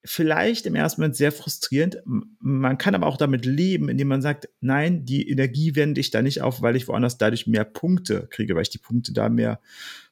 vielleicht 0.03 0.65
im 0.65 0.75
ersten 0.75 1.01
Moment 1.01 1.15
sehr 1.15 1.31
frustrierend. 1.31 2.01
Man 2.05 2.77
kann 2.77 2.95
aber 2.95 3.05
auch 3.05 3.17
damit 3.17 3.45
leben, 3.45 3.89
indem 3.89 4.07
man 4.07 4.21
sagt, 4.21 4.49
nein, 4.61 5.05
die 5.05 5.29
Energie 5.29 5.75
wende 5.75 5.99
ich 5.99 6.09
da 6.09 6.21
nicht 6.21 6.41
auf, 6.41 6.61
weil 6.61 6.75
ich 6.75 6.87
woanders 6.87 7.17
dadurch 7.17 7.47
mehr 7.47 7.65
Punkte 7.65 8.27
kriege, 8.31 8.55
weil 8.55 8.63
ich 8.63 8.69
die 8.69 8.77
Punkte 8.77 9.13
da 9.13 9.29
mehr 9.29 9.59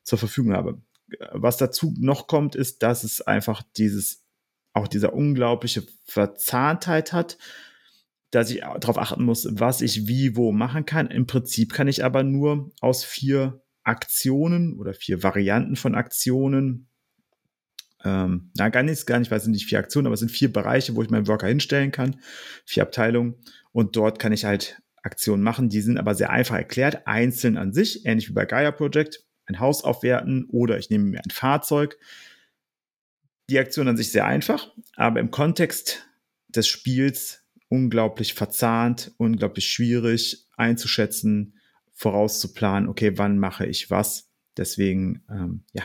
zur 0.04 0.20
Verfügung 0.20 0.54
habe. 0.54 0.82
Was 1.32 1.58
dazu 1.58 1.94
noch 1.98 2.28
kommt, 2.28 2.56
ist, 2.56 2.84
dass 2.84 3.04
es 3.06 3.22
einfach 3.22 3.64
dieses, 3.78 4.26
auch 4.74 4.90
dieser 4.90 5.14
unglaubliche 5.14 5.84
Verzahntheit 6.04 7.14
hat, 7.14 7.38
dass 8.32 8.50
ich 8.50 8.62
darauf 8.62 8.98
achten 8.98 9.24
muss, 9.24 9.48
was 9.52 9.82
ich 9.82 10.08
wie 10.08 10.36
wo 10.36 10.52
machen 10.52 10.86
kann. 10.86 11.08
Im 11.08 11.28
Prinzip 11.28 11.74
kann 11.74 11.88
ich 11.88 12.04
aber 12.04 12.24
nur 12.24 12.72
aus 12.82 13.04
vier 13.04 13.62
Aktionen 13.84 14.78
oder 14.78 14.94
vier 14.94 15.24
Varianten 15.24 15.76
von 15.76 15.96
Aktionen 15.96 16.88
ähm, 18.04 18.52
na, 18.56 18.70
gar 18.70 18.84
nicht, 18.84 19.06
gar 19.08 19.20
nicht, 19.20 19.32
weil 19.32 19.40
es 19.40 19.44
sind 19.44 19.54
nicht 19.54 19.68
vier 19.68 19.80
Aktionen, 19.80 20.08
aber 20.08 20.14
es 20.14 20.20
sind 20.20 20.32
vier 20.32 20.52
Bereiche, 20.52 20.96
wo 20.96 21.02
ich 21.02 21.10
meinen 21.10 21.28
Worker 21.28 21.48
hinstellen 21.48 21.92
kann, 21.92 22.20
vier 22.66 22.84
Abteilungen 22.84 23.36
und 23.72 23.96
dort 23.96 24.20
kann 24.20 24.34
ich 24.34 24.46
halt 24.46 24.82
Aktionen 25.04 25.44
machen. 25.44 25.70
Die 25.70 25.82
sind 25.82 25.98
aber 25.98 26.16
sehr 26.16 26.30
einfach 26.30 26.56
erklärt, 26.56 27.08
einzeln 27.08 27.58
an 27.58 27.74
sich, 27.74 28.06
ähnlich 28.06 28.30
wie 28.30 28.34
bei 28.34 28.46
Gaia 28.46 28.72
Project, 28.72 29.26
ein 29.46 29.60
Haus 29.60 29.84
aufwerten 29.84 30.46
oder 30.50 30.78
ich 30.78 30.90
nehme 30.90 31.06
mir 31.06 31.22
ein 31.24 31.32
Fahrzeug. 31.32 31.98
Die 33.50 33.60
Aktion 33.60 33.88
an 33.88 33.98
sich 33.98 34.12
sehr 34.12 34.26
einfach, 34.26 34.72
aber 34.96 35.20
im 35.20 35.32
Kontext 35.32 36.08
des 36.50 36.68
Spiels 36.68 37.46
unglaublich 37.70 38.34
verzahnt, 38.34 39.12
unglaublich 39.18 39.70
schwierig 39.70 40.48
einzuschätzen, 40.56 41.56
vorauszuplanen, 41.94 42.90
okay, 42.90 43.18
wann 43.18 43.38
mache 43.40 43.66
ich 43.66 43.90
was. 43.90 44.30
Deswegen, 44.56 45.24
ähm, 45.30 45.64
ja, 45.74 45.84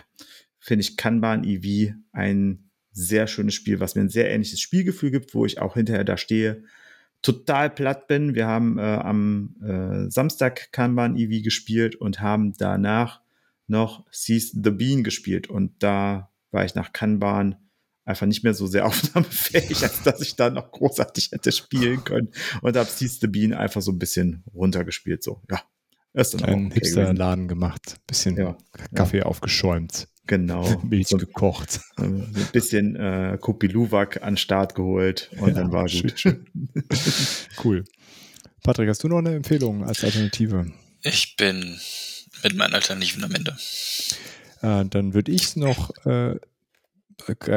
finde 0.58 0.82
ich 0.82 0.96
Kanban 0.96 1.44
EV 1.44 1.94
ein 2.12 2.70
sehr 2.92 3.26
schönes 3.26 3.54
Spiel, 3.54 3.80
was 3.80 3.94
mir 3.94 4.02
ein 4.02 4.10
sehr 4.10 4.30
ähnliches 4.30 4.60
Spielgefühl 4.60 5.10
gibt, 5.10 5.34
wo 5.34 5.46
ich 5.46 5.58
auch 5.60 5.74
hinterher 5.74 6.04
da 6.04 6.16
stehe, 6.16 6.64
total 7.22 7.70
platt 7.70 8.06
bin. 8.06 8.34
Wir 8.34 8.46
haben 8.46 8.78
äh, 8.78 8.82
am 8.82 9.56
äh, 9.62 10.10
Samstag 10.10 10.72
Kanban 10.72 11.16
EV 11.16 11.42
gespielt 11.42 11.96
und 11.96 12.20
haben 12.20 12.52
danach 12.54 13.22
noch 13.66 14.04
Seize 14.10 14.60
the 14.62 14.70
Bean 14.70 15.02
gespielt 15.02 15.48
und 15.48 15.82
da 15.82 16.30
war 16.50 16.64
ich 16.64 16.74
nach 16.74 16.92
Kanban 16.92 17.56
einfach 18.04 18.26
nicht 18.26 18.44
mehr 18.44 18.54
so 18.54 18.66
sehr 18.66 18.86
aufnahmefähig, 18.86 19.82
als 19.82 20.02
dass 20.02 20.20
ich 20.20 20.36
da 20.36 20.50
noch 20.50 20.70
großartig 20.72 21.30
hätte 21.32 21.52
spielen 21.52 22.04
können 22.04 22.28
und 22.62 22.76
habe 22.76 22.88
Seize 22.88 23.18
the 23.20 23.26
Bean 23.26 23.52
einfach 23.52 23.82
so 23.82 23.92
ein 23.92 23.98
bisschen 23.98 24.44
runtergespielt. 24.52 25.22
So, 25.22 25.42
ja. 25.50 25.60
Ist 26.14 26.34
dann 26.34 26.44
Einen 26.44 26.66
okay 26.66 26.74
Hipster-Laden 26.74 27.48
gemacht, 27.48 27.96
bisschen 28.06 28.36
ja, 28.36 28.58
Kaffee 28.94 29.18
ja. 29.18 29.24
aufgeschäumt. 29.24 30.08
Genau. 30.26 30.82
Milch 30.88 31.08
so, 31.08 31.16
gekocht. 31.16 31.80
Ein 31.96 32.48
bisschen 32.52 32.96
äh, 32.96 33.38
Kopi 33.40 33.66
Luwak 33.66 34.22
an 34.22 34.36
Start 34.36 34.74
geholt 34.74 35.30
und 35.38 35.48
ja, 35.48 35.54
dann 35.54 35.72
war 35.72 35.86
gut. 35.88 36.22
cool. 37.64 37.84
Patrick, 38.62 38.88
hast 38.88 39.02
du 39.02 39.08
noch 39.08 39.18
eine 39.18 39.34
Empfehlung 39.34 39.84
als 39.84 40.04
Alternative? 40.04 40.70
Ich 41.02 41.34
bin 41.36 41.78
mit 42.44 42.54
meinen 42.56 42.74
Alternativen 42.74 43.24
am 43.24 43.34
Ende. 43.34 43.56
Äh, 44.60 44.84
dann 44.84 45.14
würde 45.14 45.32
ich 45.32 45.56
noch 45.56 45.90
äh, 46.06 46.36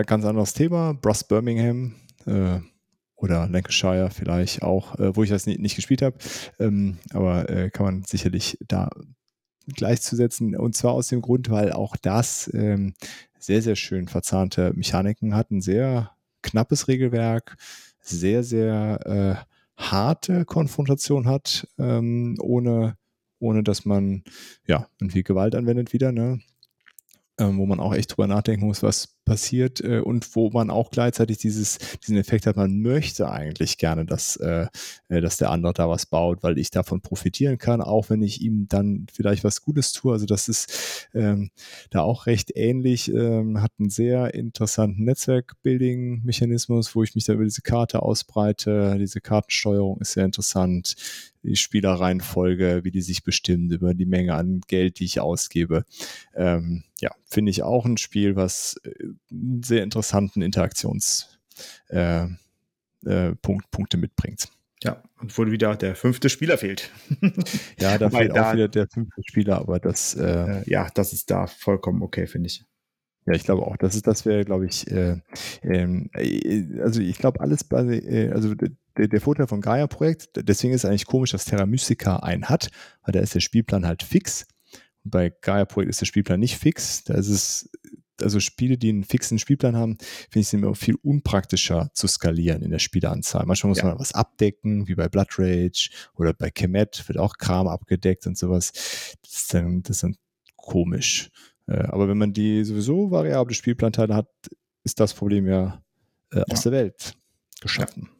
ganz 0.05 0.25
anderes 0.25 0.53
Thema, 0.53 0.93
Brass 0.93 1.27
Birmingham 1.27 1.95
äh, 2.25 2.59
oder 3.15 3.47
Lancashire 3.47 4.09
vielleicht 4.11 4.61
auch, 4.61 4.97
äh, 4.99 5.15
wo 5.15 5.23
ich 5.23 5.29
das 5.29 5.45
nie, 5.45 5.57
nicht 5.57 5.75
gespielt 5.75 6.01
habe, 6.01 6.17
ähm, 6.59 6.97
aber 7.11 7.49
äh, 7.49 7.69
kann 7.69 7.85
man 7.85 8.03
sicherlich 8.03 8.57
da 8.67 8.89
gleichzusetzen. 9.67 10.55
Und 10.55 10.75
zwar 10.75 10.93
aus 10.93 11.07
dem 11.07 11.21
Grund, 11.21 11.49
weil 11.49 11.71
auch 11.71 11.95
das 11.97 12.51
ähm, 12.53 12.93
sehr, 13.39 13.61
sehr 13.61 13.75
schön 13.75 14.07
verzahnte 14.07 14.73
Mechaniken 14.75 15.35
hat. 15.35 15.51
Ein 15.51 15.61
sehr 15.61 16.11
knappes 16.43 16.87
Regelwerk, 16.87 17.57
sehr, 17.99 18.43
sehr 18.43 18.99
äh, 19.47 19.81
harte 19.81 20.45
Konfrontation 20.45 21.27
hat, 21.27 21.67
ähm, 21.79 22.37
ohne, 22.39 22.97
ohne 23.39 23.63
dass 23.63 23.85
man 23.85 24.23
ja 24.67 24.87
irgendwie 24.99 25.23
Gewalt 25.23 25.55
anwendet 25.55 25.93
wieder. 25.93 26.11
Ne? 26.11 26.39
ähm, 27.37 27.57
wo 27.57 27.65
man 27.65 27.79
auch 27.79 27.93
echt 27.93 28.11
drüber 28.11 28.27
nachdenken 28.27 28.65
muss, 28.65 28.83
was 28.83 29.14
passiert 29.25 29.81
äh, 29.81 29.99
und 29.99 30.35
wo 30.35 30.49
man 30.51 30.69
auch 30.69 30.91
gleichzeitig 30.91 31.39
dieses, 31.39 31.79
diesen 32.03 32.17
Effekt 32.17 32.45
hat, 32.45 32.55
man 32.55 32.79
möchte 32.79 33.29
eigentlich 33.29 33.77
gerne, 33.77 34.05
dass, 34.05 34.37
äh, 34.37 34.67
äh, 35.09 35.21
dass 35.21 35.37
der 35.37 35.49
andere 35.49 35.73
da 35.73 35.89
was 35.89 36.05
baut, 36.05 36.43
weil 36.43 36.57
ich 36.57 36.69
davon 36.71 37.01
profitieren 37.01 37.57
kann, 37.57 37.81
auch 37.81 38.09
wenn 38.09 38.21
ich 38.21 38.41
ihm 38.41 38.67
dann 38.69 39.07
vielleicht 39.11 39.43
was 39.43 39.61
Gutes 39.61 39.91
tue. 39.91 40.13
Also 40.13 40.25
das 40.25 40.47
ist 40.47 41.09
ähm, 41.13 41.49
da 41.89 42.01
auch 42.01 42.27
recht 42.27 42.51
ähnlich, 42.55 43.11
ähm, 43.11 43.61
hat 43.61 43.71
einen 43.79 43.89
sehr 43.89 44.33
interessanten 44.33 45.03
Netzwerk-Building-Mechanismus, 45.03 46.95
wo 46.95 47.03
ich 47.03 47.15
mich 47.15 47.25
da 47.25 47.33
über 47.33 47.43
diese 47.43 47.61
Karte 47.61 48.01
ausbreite. 48.01 48.97
Diese 48.99 49.21
Kartensteuerung 49.21 49.99
ist 49.99 50.13
sehr 50.13 50.25
interessant 50.25 50.95
die 51.45 51.55
Spielerreihenfolge, 51.55 52.81
wie 52.83 52.91
die 52.91 53.01
sich 53.01 53.23
bestimmt, 53.23 53.71
über 53.71 53.93
die 53.93 54.05
Menge 54.05 54.33
an 54.33 54.61
Geld, 54.67 54.99
die 54.99 55.05
ich 55.05 55.19
ausgebe. 55.19 55.85
Ähm, 56.35 56.83
ja, 56.99 57.11
finde 57.25 57.51
ich 57.51 57.63
auch 57.63 57.85
ein 57.85 57.97
Spiel, 57.97 58.35
was 58.35 58.79
sehr 59.29 59.83
interessanten 59.83 60.41
Interaktionspunkte 60.41 62.37
äh, 63.05 63.29
äh, 63.29 63.35
Punkte 63.35 63.97
mitbringt. 63.97 64.49
Ja, 64.83 65.01
und 65.19 65.35
wo 65.37 65.45
wieder 65.47 65.75
der 65.75 65.95
fünfte 65.95 66.29
Spieler 66.29 66.57
fehlt. 66.57 66.91
ja, 67.79 67.97
da 67.97 68.09
fehlt 68.09 68.35
da, 68.35 68.49
auch 68.49 68.53
wieder 68.53 68.67
der 68.67 68.87
fünfte 68.87 69.21
Spieler, 69.25 69.57
aber 69.59 69.79
das. 69.79 70.15
Äh, 70.15 70.61
äh, 70.61 70.69
ja, 70.69 70.89
das 70.93 71.13
ist 71.13 71.31
da 71.31 71.47
vollkommen 71.47 72.01
okay, 72.01 72.27
finde 72.27 72.47
ich. 72.47 72.65
Ja, 73.25 73.33
ich 73.33 73.43
glaube 73.43 73.65
auch. 73.65 73.77
Das 73.77 73.95
ist, 73.95 74.05
das 74.05 74.25
wäre, 74.25 74.45
glaube 74.45 74.67
ich, 74.67 74.89
äh, 74.91 75.17
ähm, 75.63 76.09
äh, 76.13 76.81
also 76.81 77.01
ich 77.01 77.17
glaube, 77.17 77.39
alles 77.39 77.63
bei, 77.63 77.83
äh, 77.83 78.29
also 78.31 78.53
der, 78.53 78.69
der 79.07 79.21
Vorteil 79.21 79.47
von 79.47 79.61
Gaia-Projekt, 79.61 80.29
deswegen 80.47 80.73
ist 80.73 80.83
es 80.83 80.89
eigentlich 80.89 81.07
komisch, 81.07 81.31
dass 81.31 81.45
Terra 81.45 81.65
Mystica 81.65 82.17
einen 82.17 82.49
hat, 82.49 82.69
weil 83.03 83.13
da 83.13 83.19
ist 83.19 83.33
der 83.33 83.39
Spielplan 83.39 83.87
halt 83.87 84.03
fix. 84.03 84.45
Und 85.03 85.11
bei 85.11 85.33
Gaia-Projekt 85.41 85.89
ist 85.89 86.01
der 86.01 86.05
Spielplan 86.05 86.39
nicht 86.39 86.57
fix. 86.57 87.03
Da 87.03 87.15
ist 87.15 87.29
es, 87.29 87.71
also 88.21 88.39
Spiele, 88.39 88.77
die 88.77 88.89
einen 88.89 89.03
fixen 89.03 89.39
Spielplan 89.39 89.75
haben, 89.75 89.97
finde 89.97 90.39
ich 90.39 90.47
es 90.47 90.53
immer 90.53 90.75
viel 90.75 90.95
unpraktischer 91.01 91.89
zu 91.93 92.07
skalieren 92.07 92.61
in 92.61 92.71
der 92.71 92.79
Spieleanzahl. 92.79 93.45
Manchmal 93.45 93.69
muss 93.69 93.79
ja. 93.79 93.85
man 93.85 93.99
was 93.99 94.13
abdecken, 94.13 94.87
wie 94.87 94.95
bei 94.95 95.09
Blood 95.09 95.37
Rage 95.37 95.89
oder 96.15 96.33
bei 96.33 96.49
Kemet 96.49 97.07
wird 97.07 97.17
auch 97.17 97.37
Kram 97.37 97.67
abgedeckt 97.67 98.25
und 98.27 98.37
sowas. 98.37 98.71
Das 99.21 99.33
ist 99.35 99.53
dann, 99.53 99.81
das 99.83 99.97
ist 99.97 100.03
dann 100.03 100.15
komisch. 100.55 101.29
Äh, 101.67 101.83
aber 101.85 102.07
wenn 102.07 102.17
man 102.17 102.33
die 102.33 102.63
sowieso 102.63 103.11
variable 103.11 103.53
Spielplanteile 103.53 104.15
hat, 104.15 104.29
ist 104.83 104.99
das 104.99 105.13
Problem 105.13 105.47
ja 105.47 105.81
äh, 106.31 106.41
aus 106.51 106.63
ja. 106.63 106.71
der 106.71 106.79
Welt 106.79 107.17
geschaffen. 107.61 108.09
Ja. 108.09 108.14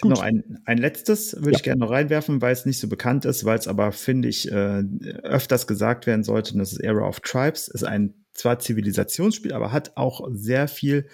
Gut. 0.00 0.12
Noch 0.12 0.22
ein, 0.22 0.60
ein 0.64 0.78
letztes 0.78 1.34
würde 1.36 1.52
ja. 1.52 1.56
ich 1.58 1.62
gerne 1.62 1.80
noch 1.80 1.90
reinwerfen, 1.90 2.40
weil 2.40 2.52
es 2.52 2.64
nicht 2.64 2.78
so 2.78 2.88
bekannt 2.88 3.24
ist, 3.24 3.44
weil 3.44 3.58
es 3.58 3.68
aber, 3.68 3.92
finde 3.92 4.28
ich, 4.28 4.50
äh, 4.50 4.82
öfters 5.22 5.66
gesagt 5.66 6.06
werden 6.06 6.24
sollte. 6.24 6.54
Und 6.54 6.60
das 6.60 6.72
ist 6.72 6.80
Era 6.80 7.06
of 7.06 7.20
Tribes. 7.20 7.68
Ist 7.68 7.84
ein 7.84 8.14
zwar 8.32 8.58
Zivilisationsspiel, 8.58 9.52
aber 9.52 9.72
hat 9.72 9.96
auch 9.96 10.26
sehr 10.32 10.68
viel 10.68 11.06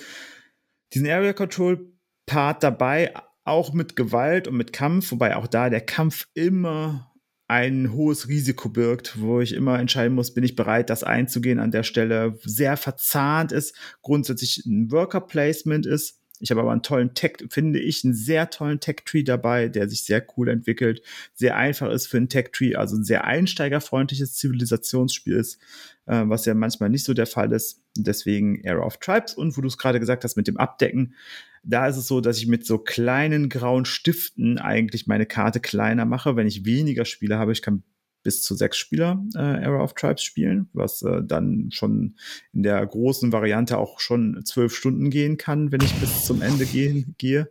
diesen 0.92 1.08
Area 1.08 1.32
Control 1.32 1.92
Part 2.26 2.62
dabei, 2.62 3.12
auch 3.44 3.72
mit 3.72 3.96
Gewalt 3.96 4.48
und 4.48 4.56
mit 4.56 4.72
Kampf, 4.72 5.12
wobei 5.12 5.36
auch 5.36 5.46
da 5.46 5.70
der 5.70 5.80
Kampf 5.80 6.26
immer 6.34 7.12
ein 7.48 7.92
hohes 7.92 8.28
Risiko 8.28 8.68
birgt, 8.68 9.20
wo 9.20 9.40
ich 9.40 9.54
immer 9.54 9.78
entscheiden 9.78 10.16
muss, 10.16 10.34
bin 10.34 10.42
ich 10.42 10.56
bereit, 10.56 10.90
das 10.90 11.04
einzugehen 11.04 11.60
an 11.60 11.70
der 11.70 11.84
Stelle, 11.84 12.38
sehr 12.42 12.76
verzahnt 12.76 13.52
ist, 13.52 13.76
grundsätzlich 14.02 14.64
ein 14.66 14.90
Worker 14.90 15.20
Placement 15.20 15.86
ist 15.86 16.20
Ich 16.40 16.50
habe 16.50 16.60
aber 16.60 16.72
einen 16.72 16.82
tollen 16.82 17.14
Tech, 17.14 17.36
finde 17.48 17.78
ich, 17.78 18.04
einen 18.04 18.14
sehr 18.14 18.50
tollen 18.50 18.80
Tech-Tree 18.80 19.22
dabei, 19.22 19.68
der 19.68 19.88
sich 19.88 20.04
sehr 20.04 20.24
cool 20.36 20.48
entwickelt, 20.48 21.02
sehr 21.34 21.56
einfach 21.56 21.90
ist 21.90 22.06
für 22.06 22.18
einen 22.18 22.28
Tech-Tree, 22.28 22.76
also 22.76 22.96
ein 22.96 23.04
sehr 23.04 23.24
einsteigerfreundliches 23.24 24.34
Zivilisationsspiel 24.34 25.36
ist, 25.36 25.58
äh, 26.06 26.22
was 26.26 26.44
ja 26.44 26.54
manchmal 26.54 26.90
nicht 26.90 27.04
so 27.04 27.14
der 27.14 27.26
Fall 27.26 27.52
ist. 27.52 27.82
Deswegen 27.96 28.62
Era 28.64 28.84
of 28.84 28.98
Tribes 28.98 29.34
und 29.34 29.56
wo 29.56 29.60
du 29.60 29.68
es 29.68 29.78
gerade 29.78 30.00
gesagt 30.00 30.24
hast 30.24 30.36
mit 30.36 30.46
dem 30.46 30.58
Abdecken, 30.58 31.14
da 31.62 31.88
ist 31.88 31.96
es 31.96 32.06
so, 32.06 32.20
dass 32.20 32.38
ich 32.38 32.46
mit 32.46 32.64
so 32.64 32.78
kleinen 32.78 33.48
grauen 33.48 33.84
Stiften 33.84 34.58
eigentlich 34.58 35.06
meine 35.06 35.26
Karte 35.26 35.58
kleiner 35.58 36.04
mache, 36.04 36.36
wenn 36.36 36.46
ich 36.46 36.64
weniger 36.64 37.04
Spiele 37.04 37.38
habe. 37.38 37.52
Ich 37.52 37.62
kann 37.62 37.82
bis 38.27 38.43
zu 38.43 38.57
sechs 38.57 38.77
Spieler 38.77 39.24
äh, 39.36 39.62
Era 39.62 39.81
of 39.81 39.94
Tribes 39.94 40.24
spielen, 40.24 40.69
was 40.73 41.01
äh, 41.03 41.23
dann 41.23 41.70
schon 41.70 42.16
in 42.53 42.65
der 42.65 42.85
großen 42.85 43.31
Variante 43.31 43.78
auch 43.78 44.01
schon 44.01 44.44
zwölf 44.44 44.74
Stunden 44.74 45.11
gehen 45.11 45.36
kann, 45.36 45.70
wenn 45.70 45.81
ich 45.81 45.94
bis 45.94 46.24
zum 46.24 46.43
Ende 46.43 46.66
gehen, 46.66 47.15
gehe. 47.19 47.48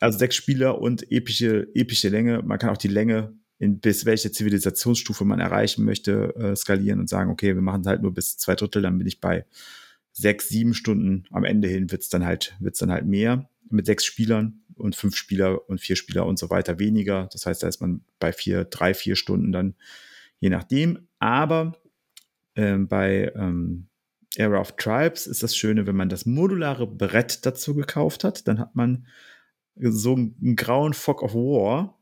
Also 0.00 0.18
sechs 0.18 0.34
Spieler 0.34 0.80
und 0.80 1.12
epische, 1.12 1.68
epische 1.76 2.08
Länge. 2.08 2.42
Man 2.42 2.58
kann 2.58 2.70
auch 2.70 2.76
die 2.76 2.88
Länge 2.88 3.34
in 3.60 3.78
bis 3.78 4.04
welche 4.04 4.32
Zivilisationsstufe 4.32 5.24
man 5.24 5.38
erreichen 5.38 5.84
möchte, 5.84 6.34
äh, 6.34 6.56
skalieren 6.56 6.98
und 6.98 7.08
sagen, 7.08 7.30
okay, 7.30 7.54
wir 7.54 7.62
machen 7.62 7.82
es 7.82 7.86
halt 7.86 8.02
nur 8.02 8.12
bis 8.12 8.36
zwei 8.36 8.56
Drittel, 8.56 8.82
dann 8.82 8.98
bin 8.98 9.06
ich 9.06 9.20
bei 9.20 9.46
sechs, 10.14 10.48
sieben 10.48 10.74
Stunden. 10.74 11.26
Am 11.30 11.44
Ende 11.44 11.68
hin 11.68 11.90
wird's 11.90 12.08
dann 12.08 12.24
halt, 12.24 12.56
wird's 12.60 12.78
dann 12.78 12.90
halt 12.90 13.04
mehr 13.04 13.50
mit 13.68 13.86
sechs 13.86 14.04
Spielern 14.04 14.60
und 14.76 14.96
fünf 14.96 15.16
Spieler 15.16 15.68
und 15.68 15.80
vier 15.80 15.96
Spieler 15.96 16.26
und 16.26 16.38
so 16.38 16.50
weiter 16.50 16.78
weniger. 16.78 17.28
Das 17.32 17.46
heißt, 17.46 17.62
da 17.62 17.68
ist 17.68 17.80
man 17.80 18.02
bei 18.18 18.32
vier, 18.32 18.64
drei, 18.64 18.94
vier 18.94 19.16
Stunden 19.16 19.52
dann, 19.52 19.74
je 20.38 20.50
nachdem. 20.50 21.08
Aber 21.18 21.76
ähm, 22.54 22.88
bei 22.88 23.32
ähm, 23.34 23.88
Era 24.36 24.60
of 24.60 24.76
Tribes 24.76 25.26
ist 25.26 25.42
das 25.42 25.56
Schöne, 25.56 25.86
wenn 25.86 25.96
man 25.96 26.08
das 26.08 26.26
modulare 26.26 26.86
Brett 26.86 27.44
dazu 27.44 27.74
gekauft 27.74 28.24
hat, 28.24 28.46
dann 28.48 28.58
hat 28.58 28.74
man 28.74 29.06
so 29.76 30.14
einen 30.14 30.56
grauen 30.56 30.94
Fog 30.94 31.22
of 31.22 31.34
War. 31.34 31.98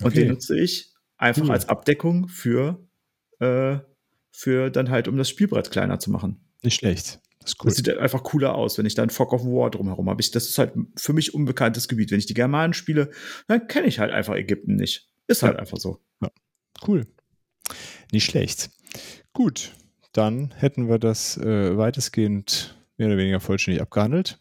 Und 0.00 0.06
okay. 0.06 0.20
den 0.20 0.28
nutze 0.28 0.58
ich 0.58 0.92
einfach 1.16 1.44
cool. 1.44 1.52
als 1.52 1.68
Abdeckung 1.68 2.28
für, 2.28 2.84
äh, 3.38 3.78
für 4.32 4.70
dann 4.70 4.90
halt, 4.90 5.06
um 5.06 5.16
das 5.16 5.28
Spielbrett 5.28 5.70
kleiner 5.70 5.98
zu 6.00 6.10
machen. 6.10 6.41
Nicht 6.62 6.74
schlecht. 6.74 7.20
Das, 7.40 7.54
cool. 7.60 7.68
das, 7.68 7.76
sieht 7.76 7.88
einfach 7.98 8.22
cooler 8.22 8.54
aus, 8.54 8.78
wenn 8.78 8.86
ich 8.86 8.94
dann 8.94 9.10
Fog 9.10 9.32
of 9.32 9.44
War 9.44 9.70
drumherum 9.70 10.08
habe. 10.08 10.22
das 10.22 10.48
ist 10.48 10.58
halt 10.58 10.74
für 10.96 11.12
mich 11.12 11.34
unbekanntes 11.34 11.88
Gebiet. 11.88 12.10
Wenn 12.10 12.18
ich 12.18 12.26
die 12.26 12.34
Germanen 12.34 12.72
spiele, 12.72 13.10
dann 13.48 13.66
kenne 13.66 13.88
ich 13.88 13.98
halt 13.98 14.12
einfach 14.12 14.34
Ägypten 14.34 14.76
nicht. 14.76 15.08
Ist 15.26 15.42
halt 15.42 15.54
ja. 15.54 15.60
einfach 15.60 15.78
so. 15.78 15.98
Ja. 16.20 16.30
Cool. 16.86 17.06
Nicht 18.12 18.24
schlecht. 18.24 18.70
Gut, 19.32 19.72
dann 20.12 20.52
hätten 20.56 20.88
wir 20.88 20.98
das 20.98 21.36
äh, 21.38 21.76
weitestgehend 21.76 22.76
mehr 22.96 23.08
oder 23.08 23.16
weniger 23.16 23.40
vollständig 23.40 23.80
abgehandelt. 23.82 24.38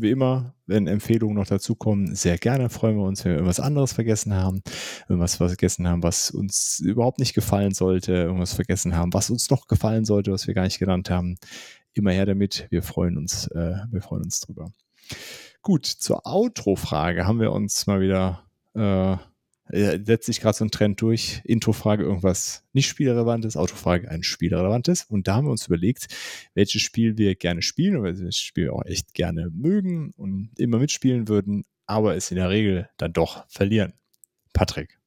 Wie 0.00 0.10
immer, 0.10 0.54
wenn 0.66 0.86
Empfehlungen 0.86 1.36
noch 1.36 1.46
dazukommen, 1.46 2.14
sehr 2.14 2.38
gerne 2.38 2.68
freuen 2.70 2.96
wir 2.96 3.04
uns, 3.04 3.24
wenn 3.24 3.32
wir 3.32 3.36
irgendwas 3.36 3.60
anderes 3.60 3.92
vergessen 3.92 4.34
haben, 4.34 4.62
irgendwas 5.08 5.36
vergessen 5.36 5.88
haben, 5.88 6.02
was 6.02 6.30
uns 6.30 6.80
überhaupt 6.80 7.18
nicht 7.18 7.34
gefallen 7.34 7.72
sollte, 7.72 8.12
irgendwas 8.12 8.52
vergessen 8.52 8.96
haben, 8.96 9.12
was 9.12 9.30
uns 9.30 9.50
noch 9.50 9.66
gefallen 9.66 10.04
sollte, 10.04 10.32
was 10.32 10.46
wir 10.46 10.54
gar 10.54 10.64
nicht 10.64 10.78
genannt 10.78 11.10
haben 11.10 11.36
immer 11.94 12.12
her 12.12 12.26
damit. 12.26 12.66
Wir 12.70 12.82
freuen 12.82 13.16
uns, 13.16 13.46
äh, 13.48 13.76
wir 13.90 14.02
freuen 14.02 14.24
uns 14.24 14.40
drüber. 14.40 14.72
Gut, 15.62 15.86
zur 15.86 16.26
Outro-Frage 16.26 17.26
haben 17.26 17.40
wir 17.40 17.52
uns 17.52 17.86
mal 17.86 18.00
wieder, 18.00 18.44
äh, 18.74 19.16
setzt 19.68 20.26
sich 20.26 20.40
gerade 20.40 20.56
so 20.56 20.64
ein 20.64 20.70
Trend 20.70 21.00
durch. 21.00 21.40
Intro-Frage 21.44 22.04
irgendwas 22.04 22.62
nicht 22.72 22.88
spielrelevantes, 22.88 23.56
Autofrage 23.56 24.10
ein 24.10 24.22
spielrelevantes. 24.22 25.04
Und 25.04 25.26
da 25.26 25.36
haben 25.36 25.46
wir 25.46 25.52
uns 25.52 25.66
überlegt, 25.66 26.08
welches 26.54 26.82
Spiel 26.82 27.16
wir 27.16 27.34
gerne 27.34 27.62
spielen 27.62 27.96
und 27.96 28.04
welches 28.04 28.38
Spiel 28.38 28.64
wir 28.64 28.74
auch 28.74 28.84
echt 28.84 29.14
gerne 29.14 29.50
mögen 29.50 30.12
und 30.16 30.50
immer 30.58 30.78
mitspielen 30.78 31.28
würden, 31.28 31.64
aber 31.86 32.14
es 32.14 32.30
in 32.30 32.36
der 32.36 32.50
Regel 32.50 32.88
dann 32.98 33.12
doch 33.12 33.44
verlieren. 33.48 33.94
Patrick, 34.52 34.98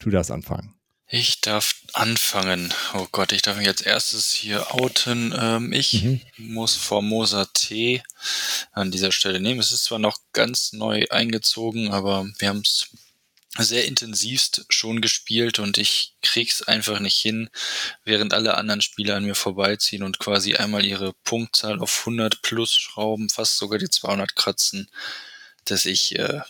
du 0.00 0.10
darfst 0.10 0.30
anfangen. 0.30 0.74
Ich 1.06 1.42
darf 1.42 1.76
anfangen. 1.92 2.72
Oh 2.94 3.06
Gott, 3.12 3.32
ich 3.32 3.42
darf 3.42 3.58
mich 3.58 3.68
als 3.68 3.82
erstes 3.82 4.32
hier 4.32 4.74
outen. 4.74 5.34
Ähm, 5.38 5.72
ich 5.72 6.02
mhm. 6.02 6.20
muss 6.38 6.74
Formosa 6.74 7.44
T 7.52 8.02
an 8.72 8.90
dieser 8.90 9.12
Stelle 9.12 9.38
nehmen. 9.38 9.60
Es 9.60 9.70
ist 9.70 9.84
zwar 9.84 9.98
noch 9.98 10.18
ganz 10.32 10.72
neu 10.72 11.04
eingezogen, 11.10 11.92
aber 11.92 12.26
wir 12.38 12.48
haben 12.48 12.62
es 12.64 12.88
sehr 13.58 13.84
intensivst 13.84 14.66
schon 14.68 15.00
gespielt 15.00 15.58
und 15.58 15.78
ich 15.78 16.14
krieg's 16.22 16.62
einfach 16.62 16.98
nicht 16.98 17.16
hin, 17.16 17.48
während 18.04 18.34
alle 18.34 18.56
anderen 18.56 18.80
Spieler 18.80 19.16
an 19.16 19.24
mir 19.24 19.36
vorbeiziehen 19.36 20.02
und 20.02 20.18
quasi 20.18 20.56
einmal 20.56 20.84
ihre 20.84 21.12
Punktzahl 21.24 21.78
auf 21.78 22.00
100 22.00 22.42
plus 22.42 22.74
schrauben, 22.74 23.30
fast 23.30 23.56
sogar 23.58 23.78
die 23.78 23.88
200 23.88 24.34
kratzen, 24.34 24.90
dass 25.66 25.86
ich 25.86 26.18
äh, 26.18 26.40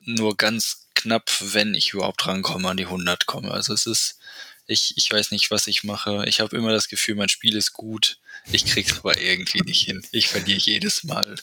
nur 0.00 0.36
ganz 0.36 0.86
knapp, 0.94 1.30
wenn 1.40 1.74
ich 1.74 1.92
überhaupt 1.92 2.26
rankomme, 2.26 2.68
an 2.68 2.76
die 2.76 2.86
100 2.86 3.26
komme. 3.26 3.50
Also 3.50 3.72
es 3.72 3.86
ist, 3.86 4.18
ich, 4.66 4.96
ich 4.96 5.10
weiß 5.10 5.32
nicht, 5.32 5.50
was 5.50 5.66
ich 5.66 5.84
mache. 5.84 6.24
Ich 6.26 6.40
habe 6.40 6.56
immer 6.56 6.72
das 6.72 6.88
Gefühl, 6.88 7.16
mein 7.16 7.28
Spiel 7.28 7.56
ist 7.56 7.72
gut. 7.72 8.18
Ich 8.52 8.66
krieg's 8.66 8.98
aber 8.98 9.20
irgendwie 9.20 9.62
nicht 9.62 9.84
hin. 9.84 10.06
Ich 10.12 10.28
verliere 10.28 10.58
jedes 10.58 11.04
Mal. 11.04 11.36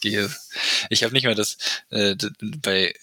Gehe. 0.00 0.34
Ich 0.90 1.02
habe 1.02 1.14
nicht 1.14 1.24
mal 1.24 1.34
das, 1.34 1.56
äh, 1.90 2.14
bei 2.40 2.94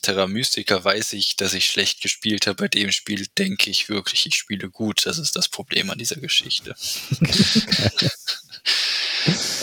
Terra 0.00 0.26
Mystica 0.26 0.82
weiß 0.82 1.12
ich, 1.14 1.36
dass 1.36 1.54
ich 1.54 1.66
schlecht 1.66 2.00
gespielt 2.02 2.46
habe. 2.46 2.56
Bei 2.56 2.68
dem 2.68 2.90
Spiel 2.92 3.26
denke 3.38 3.70
ich 3.70 3.88
wirklich, 3.88 4.26
ich 4.26 4.34
spiele 4.34 4.70
gut. 4.70 5.06
Das 5.06 5.18
ist 5.18 5.36
das 5.36 5.48
Problem 5.48 5.90
an 5.90 5.98
dieser 5.98 6.20
Geschichte. 6.20 6.74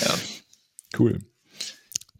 ja. 0.01 0.19
Cool. 0.97 1.19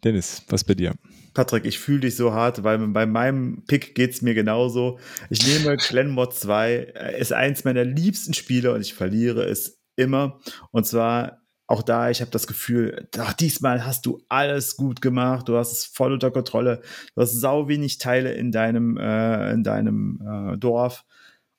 Dennis, 0.04 0.42
was 0.48 0.64
bei 0.64 0.74
dir? 0.74 0.94
Patrick, 1.34 1.66
ich 1.66 1.78
fühle 1.78 2.00
dich 2.00 2.16
so 2.16 2.32
hart, 2.32 2.64
weil 2.64 2.78
bei 2.78 3.04
meinem 3.04 3.64
Pick 3.66 3.94
geht 3.94 4.12
es 4.12 4.22
mir 4.22 4.34
genauso. 4.34 4.98
Ich 5.28 5.46
nehme 5.46 5.76
Glenmore 5.88 6.30
2, 6.30 6.76
ist 7.18 7.32
eins 7.32 7.64
meiner 7.64 7.84
liebsten 7.84 8.32
Spiele 8.32 8.72
und 8.72 8.80
ich 8.80 8.94
verliere 8.94 9.44
es 9.44 9.78
immer. 9.96 10.40
Und 10.70 10.86
zwar 10.86 11.45
auch 11.66 11.82
da, 11.82 12.10
ich 12.10 12.20
habe 12.20 12.30
das 12.30 12.46
Gefühl, 12.46 13.08
ach, 13.18 13.32
diesmal 13.32 13.84
hast 13.84 14.06
du 14.06 14.22
alles 14.28 14.76
gut 14.76 15.02
gemacht, 15.02 15.48
du 15.48 15.56
hast 15.56 15.72
es 15.72 15.84
voll 15.84 16.12
unter 16.12 16.30
Kontrolle, 16.30 16.80
du 17.14 17.22
hast 17.22 17.32
sau 17.32 17.68
wenig 17.68 17.98
Teile 17.98 18.32
in 18.34 18.52
deinem, 18.52 18.96
äh, 18.96 19.52
in 19.52 19.64
deinem 19.64 20.20
äh, 20.52 20.56
Dorf. 20.56 21.04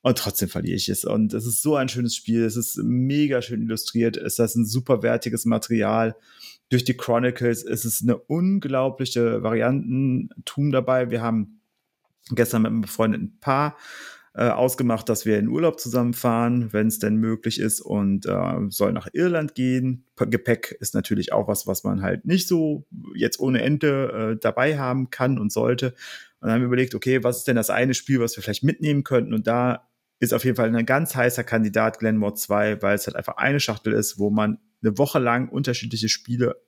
Und 0.01 0.17
trotzdem 0.17 0.47
verliere 0.47 0.77
ich 0.77 0.87
es. 0.87 1.03
Und 1.03 1.33
es 1.33 1.45
ist 1.45 1.61
so 1.61 1.75
ein 1.75 1.89
schönes 1.89 2.15
Spiel, 2.15 2.45
es 2.45 2.55
ist 2.55 2.77
mega 2.77 3.41
schön 3.41 3.63
illustriert, 3.63 4.15
es 4.15 4.39
ist 4.39 4.55
ein 4.55 4.65
super 4.65 5.03
wertiges 5.03 5.43
Material. 5.43 6.15
Durch 6.69 6.85
die 6.85 6.95
Chronicles 6.95 7.63
ist 7.63 7.83
es 7.83 8.01
eine 8.01 8.15
unglaubliche 8.17 9.43
Variantentum 9.43 10.71
dabei. 10.71 11.09
Wir 11.11 11.21
haben 11.21 11.59
gestern 12.29 12.61
mit 12.61 12.71
einem 12.71 12.81
befreundeten 12.81 13.37
Paar 13.39 13.75
äh, 14.37 14.49
ausgemacht, 14.49 15.09
dass 15.09 15.25
wir 15.25 15.39
in 15.39 15.47
Urlaub 15.47 15.79
zusammenfahren, 15.79 16.71
wenn 16.71 16.85
es 16.85 16.99
denn 16.99 17.15
möglich 17.15 17.59
ist 17.59 17.81
und 17.81 18.27
äh, 18.27 18.69
soll 18.69 18.93
nach 18.93 19.07
Irland 19.11 19.55
gehen. 19.55 20.05
Gepäck 20.15 20.77
ist 20.79 20.93
natürlich 20.93 21.33
auch 21.33 21.47
was, 21.47 21.65
was 21.65 21.83
man 21.83 22.03
halt 22.03 22.25
nicht 22.25 22.47
so 22.47 22.85
jetzt 23.15 23.39
ohne 23.39 23.63
Ende 23.63 24.35
äh, 24.35 24.39
dabei 24.39 24.77
haben 24.77 25.09
kann 25.09 25.39
und 25.39 25.51
sollte. 25.51 25.87
Und 25.87 25.95
dann 26.41 26.51
haben 26.51 26.61
wir 26.61 26.67
überlegt, 26.67 26.93
okay, 26.93 27.23
was 27.23 27.39
ist 27.39 27.47
denn 27.47 27.55
das 27.55 27.71
eine 27.71 27.95
Spiel, 27.95 28.19
was 28.19 28.35
wir 28.35 28.43
vielleicht 28.43 28.63
mitnehmen 28.63 29.03
könnten? 29.03 29.33
Und 29.33 29.47
da 29.47 29.89
ist 30.19 30.35
auf 30.35 30.45
jeden 30.45 30.55
Fall 30.55 30.73
ein 30.73 30.85
ganz 30.85 31.15
heißer 31.15 31.43
Kandidat 31.43 31.97
Glenmore 31.97 32.35
2, 32.35 32.83
weil 32.83 32.93
es 32.93 33.07
halt 33.07 33.15
einfach 33.15 33.37
eine 33.37 33.59
Schachtel 33.59 33.93
ist, 33.93 34.19
wo 34.19 34.29
man 34.29 34.59
eine 34.83 34.99
Woche 34.99 35.17
lang 35.17 35.49
unterschiedliche 35.49 36.09
Spiele, 36.09 36.61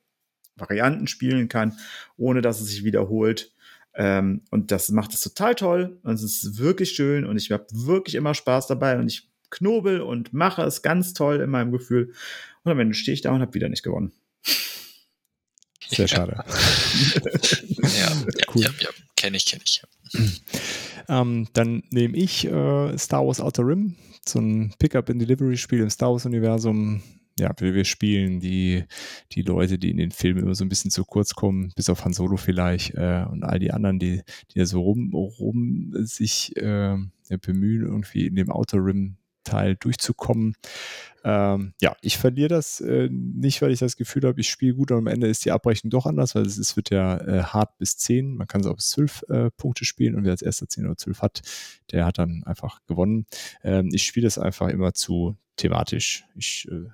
Varianten 0.56 1.06
spielen 1.06 1.50
kann, 1.50 1.78
ohne 2.18 2.42
dass 2.42 2.62
es 2.62 2.70
sich 2.70 2.84
wiederholt. 2.84 3.54
Ähm, 4.00 4.44
und 4.50 4.72
das 4.72 4.90
macht 4.92 5.14
es 5.14 5.20
total 5.20 5.56
toll. 5.56 6.00
Und 6.04 6.14
es 6.14 6.24
ist 6.24 6.58
wirklich 6.58 6.92
schön 6.92 7.26
und 7.26 7.36
ich 7.36 7.52
habe 7.52 7.68
wirklich 7.72 8.16
immer 8.16 8.34
Spaß 8.34 8.68
dabei 8.68 8.98
und 8.98 9.08
ich 9.08 9.30
knobel 9.50 10.00
und 10.00 10.32
mache 10.32 10.62
es 10.64 10.82
ganz 10.82 11.14
toll 11.14 11.42
in 11.42 11.50
meinem 11.50 11.74
Gefühl. 11.74 12.14
Und 12.64 12.72
am 12.72 12.80
Ende 12.80 12.96
stehe 12.96 13.14
ich 13.14 13.22
da 13.22 13.32
und 13.34 13.42
habe 13.42 13.54
wieder 13.54 13.68
nicht 13.68 13.84
gewonnen. 13.84 14.14
Sehr 15.86 16.08
schade. 16.08 16.34
ja, 17.98 18.12
cool. 18.56 18.62
ja, 18.62 18.70
ja, 18.80 18.90
kenne 19.18 19.36
ich, 19.36 19.46
kenne 19.46 19.64
ich. 19.66 19.82
Ähm, 21.10 21.48
dann 21.54 21.84
nehme 21.90 22.16
ich 22.16 22.46
äh, 22.46 22.98
Star 22.98 23.26
Wars 23.26 23.42
Outer 23.42 23.66
Rim, 23.66 23.96
so 24.26 24.40
ein 24.40 24.74
Pickup-and-Delivery-Spiel 24.80 25.80
im 25.80 25.90
Star 25.90 26.12
Wars-Universum 26.12 27.02
ja, 27.40 27.52
wir, 27.58 27.74
wir 27.74 27.86
spielen 27.86 28.40
die, 28.40 28.84
die 29.32 29.42
Leute, 29.42 29.78
die 29.80 29.92
in 29.92 29.98
den 29.98 30.12
Filmen 30.12 30.44
immer 30.44 30.56
so 30.56 30.66
ein 30.66 30.70
bisschen 30.70 30.92
zu 30.92 31.06
kurz 31.06 31.34
kommen, 31.34 31.72
bis 31.76 31.90
auf 31.90 32.06
Han 32.06 32.14
Solo 32.14 32.38
vielleicht 32.38 32.96
äh, 32.96 33.26
und 33.30 33.44
all 33.44 33.60
die 33.60 33.72
anderen, 33.72 34.00
die, 34.00 34.22
die 34.54 34.60
da 34.60 34.66
so 34.66 34.82
rum, 34.82 35.14
rum 35.14 35.92
sich 35.94 36.56
äh, 36.58 36.98
bemühen, 37.42 37.86
irgendwie 37.86 38.28
in 38.28 38.36
dem 38.36 38.52
Outer 38.52 38.84
Rim 38.84 39.18
Teil 39.44 39.76
durchzukommen. 39.80 40.54
Ähm, 41.24 41.74
ja, 41.82 41.96
ich 42.02 42.18
verliere 42.18 42.50
das 42.50 42.80
äh, 42.82 43.10
nicht, 43.12 43.62
weil 43.62 43.72
ich 43.72 43.80
das 43.80 43.98
Gefühl 43.98 44.24
habe, 44.28 44.40
ich 44.40 44.50
spiele 44.50 44.74
gut 44.74 44.92
und 44.92 45.00
am 45.00 45.08
Ende 45.08 45.28
ist 45.28 45.46
die 45.46 45.52
Abrechnung 45.52 45.92
doch 45.92 46.06
anders, 46.06 46.36
weil 46.36 46.46
es, 46.46 46.58
es 46.58 46.76
wird 46.76 46.90
ja 46.90 47.18
äh, 47.18 47.44
hart 47.44 47.78
bis 47.78 47.98
10. 47.98 48.36
Man 48.36 48.48
kann 48.48 48.62
es 48.62 48.68
auch 48.68 48.76
bis 48.76 48.90
12 48.90 49.26
äh, 49.30 49.52
Punkte 49.52 49.86
spielen 49.86 50.16
und 50.16 50.24
wer 50.24 50.32
als 50.32 50.42
erster 50.42 50.68
10 50.68 50.86
oder 50.86 50.98
12 50.98 51.22
hat, 51.22 51.42
der 51.92 52.06
hat 52.06 52.18
dann 52.18 52.44
einfach 52.46 52.80
gewonnen. 52.88 53.26
Ähm, 53.64 53.90
ich 53.94 54.04
spiele 54.04 54.26
das 54.26 54.38
einfach 54.38 54.70
immer 54.70 54.94
zu 54.94 55.38
thematisch. 55.58 56.26
Ich, 56.36 56.68
äh, 56.72 56.90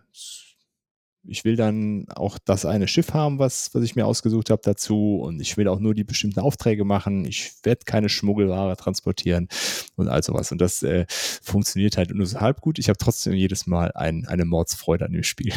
ich 1.27 1.45
will 1.45 1.55
dann 1.55 2.05
auch 2.09 2.37
das 2.37 2.65
eine 2.65 2.87
Schiff 2.87 3.13
haben, 3.13 3.39
was, 3.39 3.73
was 3.73 3.83
ich 3.83 3.95
mir 3.95 4.05
ausgesucht 4.05 4.49
habe 4.49 4.61
dazu 4.63 5.19
und 5.21 5.39
ich 5.41 5.57
will 5.57 5.67
auch 5.67 5.79
nur 5.79 5.93
die 5.93 6.03
bestimmten 6.03 6.39
Aufträge 6.39 6.85
machen. 6.85 7.25
Ich 7.25 7.53
werde 7.63 7.85
keine 7.85 8.09
Schmuggelware 8.09 8.75
transportieren 8.77 9.47
und 9.95 10.07
all 10.07 10.23
sowas. 10.23 10.51
Und 10.51 10.59
das 10.59 10.83
äh, 10.83 11.05
funktioniert 11.09 11.97
halt 11.97 12.13
nur 12.13 12.25
so 12.25 12.39
halb 12.39 12.61
gut. 12.61 12.79
Ich 12.79 12.89
habe 12.89 12.97
trotzdem 12.97 13.33
jedes 13.33 13.67
Mal 13.67 13.91
ein, 13.93 14.25
eine 14.27 14.45
Mordsfreude 14.45 15.05
an 15.05 15.13
dem 15.13 15.23
Spiel. 15.23 15.53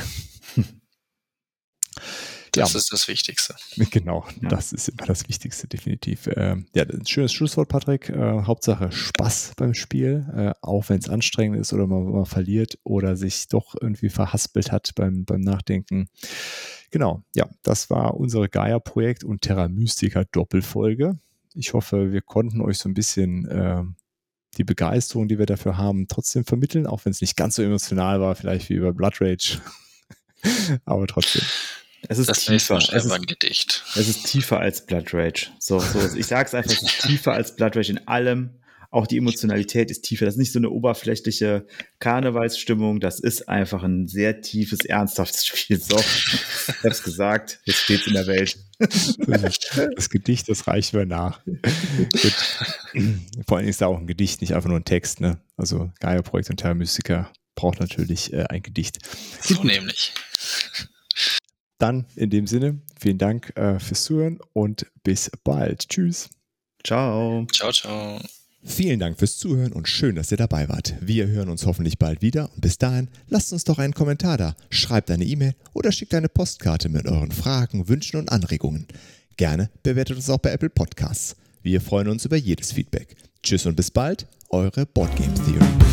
Das 2.52 2.72
ja. 2.72 2.78
ist 2.78 2.92
das 2.92 3.08
Wichtigste. 3.08 3.54
Genau, 3.90 4.26
ja. 4.42 4.48
das 4.48 4.72
ist 4.72 4.88
immer 4.88 5.06
das 5.06 5.28
Wichtigste, 5.28 5.66
definitiv. 5.66 6.28
Ähm, 6.34 6.66
ja, 6.74 6.84
ein 6.84 7.06
schönes 7.06 7.32
Schlusswort, 7.32 7.68
Patrick. 7.68 8.08
Äh, 8.10 8.42
Hauptsache 8.42 8.92
Spaß 8.92 9.52
beim 9.56 9.74
Spiel, 9.74 10.26
äh, 10.34 10.52
auch 10.60 10.88
wenn 10.88 10.98
es 10.98 11.08
anstrengend 11.08 11.58
ist 11.58 11.72
oder 11.72 11.86
man, 11.86 12.04
man, 12.04 12.26
verliert 12.26 12.78
oder 12.84 13.16
sich 13.16 13.48
doch 13.48 13.74
irgendwie 13.80 14.10
verhaspelt 14.10 14.72
hat 14.72 14.90
beim, 14.94 15.24
beim 15.24 15.40
Nachdenken. 15.40 16.08
Genau, 16.90 17.22
ja, 17.34 17.48
das 17.62 17.90
war 17.90 18.16
unsere 18.16 18.48
Gaia-Projekt 18.48 19.24
und 19.24 19.42
Terra 19.42 19.68
Mystica 19.68 20.24
Doppelfolge. 20.32 21.18
Ich 21.54 21.72
hoffe, 21.72 22.12
wir 22.12 22.22
konnten 22.22 22.60
euch 22.60 22.78
so 22.78 22.88
ein 22.88 22.94
bisschen 22.94 23.46
äh, 23.46 23.82
die 24.56 24.64
Begeisterung, 24.64 25.28
die 25.28 25.38
wir 25.38 25.46
dafür 25.46 25.76
haben, 25.76 26.08
trotzdem 26.08 26.44
vermitteln, 26.44 26.86
auch 26.86 27.04
wenn 27.04 27.12
es 27.12 27.20
nicht 27.20 27.36
ganz 27.36 27.56
so 27.56 27.62
emotional 27.62 28.20
war, 28.20 28.34
vielleicht 28.34 28.68
wie 28.68 28.74
über 28.74 28.92
Blood 28.92 29.20
Rage. 29.20 29.60
Aber 30.84 31.06
trotzdem. 31.06 31.42
Es 32.06 32.18
ist 32.18 32.28
das 32.28 32.44
tiefer. 32.44 32.76
Es 32.76 33.04
ist, 33.04 33.10
ein 33.10 33.22
Gedicht. 33.22 33.84
Es 33.96 34.08
ist 34.08 34.26
tiefer 34.26 34.60
als 34.60 34.86
Blood 34.86 35.12
Rage. 35.12 35.48
So, 35.58 35.80
so. 35.80 36.00
Ich 36.16 36.26
sag's 36.26 36.54
einfach, 36.54 36.70
es 36.70 36.82
ist 36.82 37.02
tiefer 37.02 37.32
als 37.32 37.56
Blood 37.56 37.76
Rage 37.76 37.90
in 37.90 38.06
allem. 38.06 38.50
Auch 38.90 39.06
die 39.06 39.18
Emotionalität 39.18 39.90
ist 39.90 40.02
tiefer. 40.02 40.24
Das 40.24 40.34
ist 40.34 40.38
nicht 40.38 40.52
so 40.52 40.58
eine 40.58 40.70
oberflächliche 40.70 41.66
Karnevalsstimmung. 41.98 43.00
Das 43.00 43.20
ist 43.20 43.46
einfach 43.46 43.82
ein 43.82 44.08
sehr 44.08 44.40
tiefes, 44.40 44.86
ernsthaftes 44.86 45.44
Spiel. 45.44 45.78
So, 45.78 45.98
ich 45.98 46.84
hab's 46.84 47.02
gesagt. 47.02 47.60
Jetzt 47.64 47.80
steht's 47.80 48.06
in 48.06 48.14
der 48.14 48.26
Welt. 48.26 48.56
Das 48.78 50.08
Gedicht, 50.08 50.48
das 50.48 50.66
reicht 50.68 50.94
mir 50.94 51.04
nach. 51.04 51.44
Gut. 51.44 52.34
Vor 53.46 53.58
allem 53.58 53.68
ist 53.68 53.82
da 53.82 53.88
auch 53.88 53.98
ein 53.98 54.06
Gedicht, 54.06 54.40
nicht 54.40 54.54
einfach 54.54 54.68
nur 54.68 54.78
ein 54.78 54.84
Text. 54.84 55.20
Ne? 55.20 55.38
Also 55.56 55.90
Gaia-Projekt 56.00 56.48
und 56.48 56.56
Terra 56.56 56.74
Mystica 56.74 57.30
braucht 57.56 57.80
natürlich 57.80 58.32
äh, 58.32 58.44
ein 58.44 58.62
Gedicht. 58.62 58.98
So 59.42 59.64
nämlich. 59.64 60.14
Dann 61.78 62.06
in 62.16 62.30
dem 62.30 62.46
Sinne, 62.46 62.80
vielen 62.98 63.18
Dank 63.18 63.56
äh, 63.56 63.78
fürs 63.78 64.05
Zuhören 64.05 64.38
und 64.52 64.86
bis 65.05 65.30
bald. 65.44 65.88
Tschüss. 65.88 66.28
Ciao. 66.84 67.46
Ciao, 67.52 67.72
ciao. 67.72 68.18
Vielen 68.64 68.98
Dank 68.98 69.18
fürs 69.18 69.38
Zuhören 69.38 69.72
und 69.72 69.88
schön, 69.88 70.16
dass 70.16 70.30
ihr 70.32 70.36
dabei 70.36 70.68
wart. 70.68 70.94
Wir 71.00 71.28
hören 71.28 71.48
uns 71.48 71.64
hoffentlich 71.64 71.98
bald 71.98 72.22
wieder 72.22 72.50
und 72.55 72.60
bis 72.60 72.76
dahin 72.76 73.09
lasst 73.28 73.52
uns 73.52 73.64
doch 73.64 73.78
einen 73.78 73.94
Kommentar 73.94 74.36
da, 74.36 74.56
schreibt 74.68 75.10
eine 75.10 75.24
E-Mail 75.24 75.55
oder 75.72 75.92
schickt 75.92 76.12
eine 76.14 76.28
Postkarte 76.28 76.88
mit 76.88 77.06
euren 77.06 77.30
Fragen, 77.30 77.88
Wünschen 77.88 78.18
und 78.18 78.30
Anregungen. 78.30 78.86
Gerne 79.36 79.70
bewertet 79.84 80.16
uns 80.16 80.28
auch 80.28 80.38
bei 80.38 80.50
Apple 80.50 80.70
Podcasts. 80.70 81.36
Wir 81.62 81.80
freuen 81.80 82.09
uns 82.09 82.24
über 82.24 82.36
jedes 82.36 82.72
Feedback. 82.72 83.14
Tschüss 83.42 83.64
und 83.66 83.76
bis 83.76 83.90
bald, 83.92 84.26
eure 84.50 84.84
Boardgame 84.86 85.34
Theory. 85.34 85.88